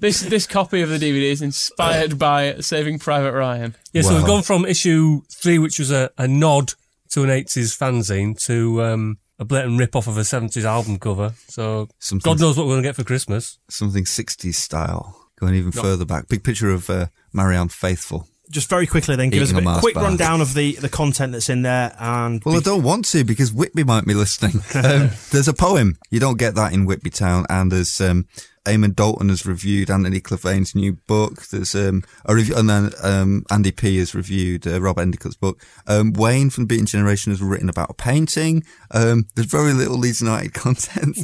this 0.00 0.20
this 0.20 0.46
copy 0.46 0.80
of 0.82 0.88
the 0.88 0.98
DVD 0.98 1.30
is 1.30 1.42
inspired 1.42 2.18
by 2.18 2.56
Saving 2.60 2.98
Private 2.98 3.32
Ryan. 3.32 3.74
Yeah, 3.92 4.02
so 4.02 4.14
we've 4.14 4.22
Wow. 4.22 4.26
gone 4.28 4.42
from 4.42 4.64
issue 4.64 5.20
three, 5.30 5.58
which 5.58 5.78
was 5.78 5.90
a, 5.90 6.10
a 6.18 6.26
nod 6.26 6.72
to 7.10 7.22
an 7.22 7.28
80s 7.30 7.76
fanzine, 7.76 8.42
to 8.46 8.82
um, 8.82 9.18
a 9.38 9.44
blatant 9.44 9.78
rip-off 9.78 10.06
of 10.06 10.16
a 10.16 10.22
70s 10.22 10.64
album 10.64 10.98
cover. 10.98 11.34
So 11.48 11.88
Something- 11.98 12.30
God 12.32 12.40
knows 12.40 12.56
what 12.56 12.66
we're 12.66 12.72
going 12.72 12.82
to 12.84 12.88
get 12.88 12.96
for 12.96 13.04
Christmas. 13.04 13.58
Something 13.68 14.04
60s 14.04 14.54
style. 14.54 15.14
Going 15.38 15.54
even 15.54 15.70
further 15.72 16.06
back. 16.06 16.28
Big 16.28 16.42
picture 16.42 16.70
of 16.70 16.88
uh, 16.88 17.06
Marianne 17.34 17.68
Faithfull. 17.68 18.26
Just 18.50 18.68
very 18.68 18.86
quickly, 18.86 19.16
then 19.16 19.30
give 19.30 19.42
us 19.42 19.50
a 19.50 19.54
Eating 19.56 19.66
a 19.68 19.72
bit, 19.74 19.80
quick 19.80 19.94
bar. 19.94 20.04
rundown 20.04 20.40
of 20.40 20.54
the, 20.54 20.72
the 20.76 20.88
content 20.88 21.32
that's 21.32 21.48
in 21.48 21.62
there. 21.62 21.94
And 21.98 22.42
Well, 22.44 22.56
I 22.56 22.60
don't 22.60 22.82
want 22.82 23.04
to 23.06 23.24
because 23.24 23.52
Whitby 23.52 23.84
might 23.84 24.04
be 24.04 24.14
listening. 24.14 24.62
Um, 24.76 25.10
there's 25.32 25.48
a 25.48 25.54
poem. 25.54 25.98
You 26.10 26.20
don't 26.20 26.38
get 26.38 26.54
that 26.54 26.72
in 26.72 26.84
Whitby 26.84 27.10
Town. 27.10 27.46
And 27.48 27.72
there's 27.72 28.00
um, 28.00 28.26
Eamon 28.66 28.94
Dalton 28.94 29.30
has 29.30 29.46
reviewed 29.46 29.90
Anthony 29.90 30.20
Clavane's 30.20 30.74
new 30.74 30.92
book. 31.06 31.46
There's 31.46 31.74
um, 31.74 32.02
a 32.24 32.34
review, 32.34 32.54
and 32.56 32.68
then 32.68 32.92
um, 33.02 33.44
Andy 33.50 33.72
P 33.72 33.98
has 33.98 34.14
reviewed 34.14 34.66
uh, 34.66 34.80
Rob 34.80 34.96
Endeacott's 34.96 35.36
book. 35.36 35.62
Um, 35.86 36.12
Wayne 36.12 36.50
from 36.50 36.66
Beaten 36.66 36.86
Generation 36.86 37.32
has 37.32 37.40
written 37.40 37.68
about 37.68 37.90
a 37.90 37.94
painting. 37.94 38.64
Um, 38.90 39.26
there's 39.34 39.48
very 39.48 39.72
little 39.72 39.96
Leeds 39.96 40.20
United 40.20 40.52
content. 40.54 41.16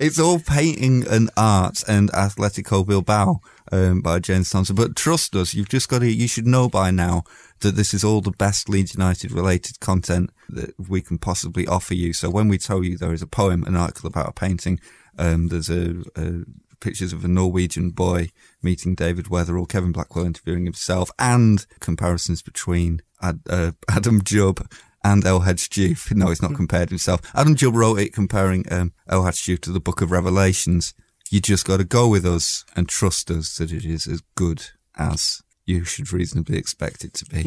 It's 0.00 0.18
all 0.18 0.38
painting 0.38 1.06
and 1.06 1.28
art 1.36 1.84
and 1.86 2.10
Atletico 2.12 2.86
Bilbao 2.86 3.42
um, 3.70 4.00
by 4.00 4.18
James 4.18 4.48
Thompson. 4.48 4.74
But 4.74 4.96
trust 4.96 5.36
us, 5.36 5.52
you've 5.52 5.68
just 5.68 5.90
got 5.90 5.98
to, 5.98 6.10
you 6.10 6.26
should 6.26 6.46
know 6.46 6.70
by 6.70 6.90
now 6.90 7.24
that 7.58 7.76
this 7.76 7.92
is 7.92 8.02
all 8.02 8.22
the 8.22 8.30
best 8.30 8.70
Leeds 8.70 8.94
United 8.94 9.30
related 9.30 9.78
content 9.78 10.30
that 10.48 10.72
we 10.88 11.02
can 11.02 11.18
possibly 11.18 11.66
offer 11.66 11.92
you. 11.92 12.14
So 12.14 12.30
when 12.30 12.48
we 12.48 12.56
tell 12.56 12.82
you 12.82 12.96
there 12.96 13.12
is 13.12 13.20
a 13.20 13.26
poem, 13.26 13.62
an 13.64 13.76
article 13.76 14.08
about 14.08 14.30
a 14.30 14.32
painting, 14.32 14.80
um, 15.18 15.48
there's 15.48 15.68
a, 15.68 16.02
a 16.16 16.44
pictures 16.80 17.12
of 17.12 17.22
a 17.22 17.28
Norwegian 17.28 17.90
boy 17.90 18.30
meeting 18.62 18.94
David 18.94 19.26
Wetherall, 19.26 19.68
Kevin 19.68 19.92
Blackwell 19.92 20.24
interviewing 20.24 20.64
himself, 20.64 21.10
and 21.18 21.66
comparisons 21.80 22.40
between 22.40 23.02
Ad, 23.20 23.40
uh, 23.50 23.72
Adam 23.90 24.22
Jubb 24.24 24.66
and 25.02 25.24
El 25.24 25.40
Hadj 25.40 26.12
No, 26.16 26.28
he's 26.28 26.42
not 26.42 26.54
compared 26.54 26.88
himself. 26.90 27.20
Adam 27.34 27.54
Jubb 27.54 27.74
wrote 27.74 27.98
it 27.98 28.12
comparing 28.12 28.64
um, 28.72 28.92
El 29.08 29.22
Hadj 29.22 29.60
to 29.60 29.70
the 29.70 29.80
Book 29.80 30.00
of 30.00 30.10
Revelations. 30.10 30.94
You 31.30 31.40
just 31.40 31.66
got 31.66 31.76
to 31.76 31.84
go 31.84 32.08
with 32.08 32.26
us 32.26 32.64
and 32.74 32.88
trust 32.88 33.30
us 33.30 33.56
that 33.58 33.72
it 33.72 33.84
is 33.84 34.06
as 34.06 34.20
good 34.34 34.64
as 34.98 35.42
you 35.64 35.84
should 35.84 36.12
reasonably 36.12 36.58
expect 36.58 37.04
it 37.04 37.14
to 37.14 37.24
be. 37.26 37.42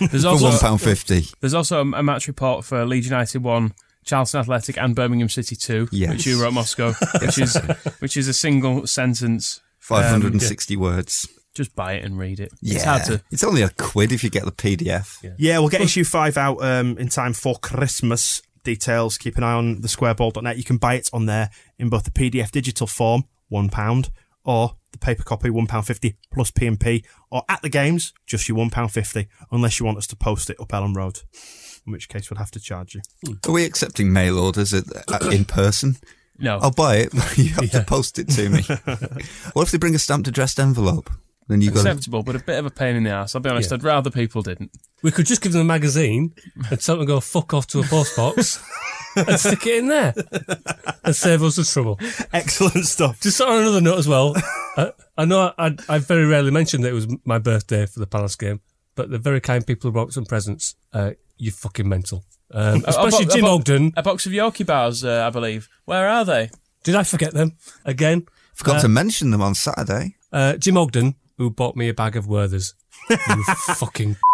There's 0.06 0.22
For 0.22 0.28
also 0.30 0.48
one 0.50 0.58
pound 0.58 0.80
fifty. 0.80 1.26
There's 1.40 1.52
also 1.54 1.80
a, 1.80 2.02
match 2.02 2.26
report 2.26 2.64
for 2.64 2.86
Leeds 2.86 3.06
United 3.06 3.42
one, 3.42 3.74
Charlton 4.04 4.40
Athletic, 4.40 4.78
and 4.78 4.94
Birmingham 4.96 5.28
City 5.28 5.54
two, 5.54 5.86
Yes. 5.92 6.10
which 6.10 6.26
you 6.26 6.42
wrote 6.42 6.54
Moscow, 6.54 6.92
which 7.20 7.38
is 7.38 7.56
which 7.98 8.16
is 8.16 8.28
a 8.28 8.32
single 8.32 8.86
sentence. 8.86 9.60
Five 9.78 10.06
hundred 10.06 10.32
and 10.32 10.42
sixty 10.42 10.74
words. 10.76 11.28
Just 11.56 11.74
buy 11.74 11.94
it 11.94 12.04
and 12.04 12.18
read 12.18 12.38
it. 12.38 12.52
Yeah, 12.60 12.74
It's 12.74 12.84
hard 12.84 13.04
to. 13.04 13.22
It's 13.30 13.42
only 13.42 13.62
a 13.62 13.70
quid 13.70 14.12
if 14.12 14.22
you 14.22 14.28
get 14.28 14.44
the 14.44 14.52
PDF. 14.52 15.34
Yeah, 15.38 15.58
we'll 15.58 15.70
get 15.70 15.80
issue 15.80 16.04
five 16.04 16.36
out 16.36 16.62
um, 16.62 16.98
in 16.98 17.08
time 17.08 17.32
for 17.32 17.56
Christmas. 17.56 18.42
details, 18.62 19.16
keep 19.16 19.38
an 19.38 19.44
eye 19.44 19.54
on 19.54 19.80
the 19.80 19.88
squareball.net. 19.88 20.58
You 20.58 20.64
can 20.64 20.76
buy 20.76 20.94
it 20.94 21.08
on 21.12 21.26
there 21.26 21.50
in 21.78 21.88
both 21.88 22.04
the 22.04 22.10
PDF 22.10 22.50
digital 22.50 22.86
form, 22.86 23.24
£1, 23.50 24.10
or 24.44 24.76
the 24.92 24.98
paper 24.98 25.22
copy, 25.22 25.48
£1.50 25.48 26.16
plus 26.32 26.50
P&P, 26.50 27.04
or 27.30 27.42
at 27.48 27.62
the 27.62 27.68
games, 27.68 28.12
just 28.26 28.48
your 28.48 28.58
£1.50, 28.58 29.28
unless 29.50 29.78
you 29.78 29.86
want 29.86 29.98
us 29.98 30.06
to 30.08 30.16
post 30.16 30.50
it 30.50 30.60
up 30.60 30.68
Elland 30.68 30.96
Road, 30.96 31.20
in 31.86 31.92
which 31.92 32.08
case 32.08 32.28
we'll 32.28 32.38
have 32.38 32.50
to 32.50 32.60
charge 32.60 32.94
you. 32.96 33.02
Are 33.46 33.52
we 33.52 33.64
accepting 33.64 34.12
mail 34.12 34.38
orders 34.38 34.74
at, 34.74 34.84
at, 35.12 35.22
in 35.32 35.44
person? 35.44 35.96
No. 36.38 36.58
I'll 36.58 36.70
buy 36.70 36.96
it, 36.96 37.12
but 37.14 37.38
you 37.38 37.50
have 37.50 37.70
to 37.70 37.82
post 37.82 38.18
it 38.18 38.28
to 38.30 38.48
me. 38.48 38.62
what 39.52 39.62
if 39.62 39.70
they 39.70 39.78
bring 39.78 39.94
a 39.94 39.98
stamped 39.98 40.28
addressed 40.28 40.58
envelope? 40.58 41.08
Then 41.48 41.60
you 41.60 41.70
got 41.70 41.78
Acceptable, 41.86 42.22
but 42.24 42.34
a 42.34 42.40
bit 42.40 42.58
of 42.58 42.66
a 42.66 42.70
pain 42.70 42.96
in 42.96 43.04
the 43.04 43.10
ass. 43.10 43.34
I'll 43.34 43.40
be 43.40 43.48
honest, 43.50 43.70
Yeah. 43.70 43.76
I'd 43.76 43.84
rather 43.84 44.10
people 44.10 44.42
didn't. 44.42 44.72
We 45.02 45.12
could 45.12 45.26
just 45.26 45.42
give 45.42 45.52
them 45.52 45.60
a 45.60 45.64
magazine 45.64 46.34
and 46.70 46.80
tell 46.80 46.96
them 46.96 47.06
to 47.06 47.12
go 47.12 47.20
fuck 47.20 47.54
off 47.54 47.66
to 47.68 47.80
a 47.80 47.84
post 47.84 48.16
box 48.16 48.60
and 49.16 49.38
stick 49.38 49.64
it 49.66 49.78
in 49.78 49.88
there 49.88 50.12
and 51.04 51.14
save 51.14 51.42
us 51.44 51.56
the 51.56 51.64
trouble. 51.64 52.00
Excellent 52.32 52.84
stuff. 52.86 53.20
Just 53.20 53.40
on 53.40 53.62
another 53.62 53.80
note 53.80 53.98
as 53.98 54.08
well, 54.08 54.34
I, 54.76 54.92
I 55.16 55.24
know 55.24 55.52
I, 55.56 55.76
I 55.88 55.98
very 55.98 56.26
rarely 56.26 56.50
mentioned 56.50 56.82
that 56.84 56.88
it 56.90 56.94
was 56.94 57.06
my 57.24 57.38
birthday 57.38 57.86
for 57.86 58.00
the 58.00 58.06
Palace 58.08 58.34
game, 58.34 58.60
but 58.96 59.10
the 59.10 59.18
very 59.18 59.40
kind 59.40 59.64
people 59.64 59.88
who 59.88 59.92
brought 59.92 60.12
some 60.12 60.24
presents, 60.26 60.74
uh, 60.92 61.12
you 61.38 61.52
fucking 61.52 61.88
mental. 61.88 62.24
Um, 62.50 62.82
A- 62.84 62.86
a 62.86 62.90
especially 62.90 63.26
bo- 63.26 63.30
a 63.30 63.34
Jim 63.36 63.44
bo- 63.44 63.54
Ogden. 63.54 63.92
A 63.96 64.02
box 64.02 64.26
of 64.26 64.32
Yorkie 64.32 64.66
bars, 64.66 65.04
uh, 65.04 65.24
I 65.26 65.30
believe. 65.30 65.68
Where 65.84 66.08
are 66.08 66.24
they? 66.24 66.50
Did 66.82 66.96
I 66.96 67.04
forget 67.04 67.34
them 67.34 67.52
again? 67.84 68.26
Forgot 68.54 68.76
Uh, 68.76 68.82
to 68.82 68.88
mention 68.88 69.30
them 69.30 69.42
on 69.42 69.54
Saturday. 69.54 70.16
Uh, 70.32 70.54
Jim 70.54 70.76
Ogden, 70.76 71.14
who 71.38 71.50
bought 71.50 71.76
me 71.76 71.88
a 71.88 71.94
bag 71.94 72.16
of 72.16 72.26
Werthers. 72.26 72.72
You 73.10 73.44
fucking. 73.74 74.16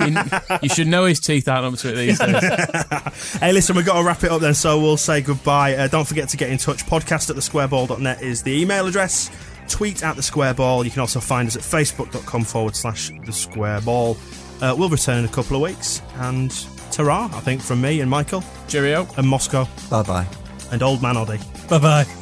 You, 0.00 0.16
you 0.62 0.68
should 0.70 0.86
know 0.86 1.04
his 1.04 1.20
teeth 1.20 1.46
aren't 1.46 1.74
up 1.74 1.78
to 1.80 1.90
it 1.90 1.96
these 1.96 2.18
days. 2.18 3.36
Hey, 3.40 3.52
listen, 3.52 3.76
we've 3.76 3.84
got 3.84 3.98
to 4.00 4.06
wrap 4.06 4.24
it 4.24 4.30
up 4.30 4.40
then, 4.40 4.54
so 4.54 4.80
we'll 4.80 4.96
say 4.96 5.20
goodbye. 5.20 5.74
Uh, 5.76 5.88
don't 5.88 6.06
forget 6.08 6.28
to 6.30 6.36
get 6.38 6.48
in 6.50 6.56
touch. 6.56 6.86
Podcast 6.86 7.28
at 7.28 7.36
thesquareball.net 7.36 8.22
is 8.22 8.42
the 8.42 8.52
email 8.62 8.86
address. 8.86 9.30
Tweet 9.68 10.02
at 10.02 10.16
the 10.16 10.22
squareball. 10.22 10.84
You 10.84 10.90
can 10.90 11.00
also 11.00 11.20
find 11.20 11.46
us 11.48 11.56
at 11.56 11.62
facebook.com 11.62 12.44
forward 12.44 12.76
slash 12.76 13.08
the 13.08 13.32
squareball. 13.32 14.16
Uh, 14.62 14.74
we'll 14.76 14.88
return 14.88 15.18
in 15.18 15.24
a 15.24 15.32
couple 15.32 15.56
of 15.56 15.62
weeks. 15.62 16.00
And 16.16 16.50
ta 16.90 17.30
I 17.32 17.40
think, 17.40 17.60
from 17.60 17.80
me 17.80 18.00
and 18.00 18.10
Michael. 18.10 18.42
Cheerio. 18.68 19.06
And 19.16 19.28
Moscow. 19.28 19.66
Bye 19.90 20.02
bye. 20.02 20.26
And 20.70 20.82
Old 20.82 21.02
Man 21.02 21.16
Oddie. 21.16 21.68
Bye 21.68 21.78
bye. 21.78 22.21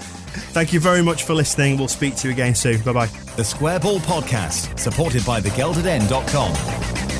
Thank 0.53 0.73
you 0.73 0.81
very 0.81 1.03
much 1.03 1.25
for 1.25 1.35
listening. 1.35 1.77
We'll 1.79 1.89
speak 1.89 2.17
to 2.17 2.29
you 2.29 2.35
again 2.35 2.55
soon. 2.55 2.81
Bye 2.83 2.93
bye. 2.93 3.07
The 3.37 3.43
Squareball 3.43 3.99
Podcast, 4.01 4.79
supported 4.79 5.25
by 5.25 5.41
thegeldeden.com. 5.41 7.20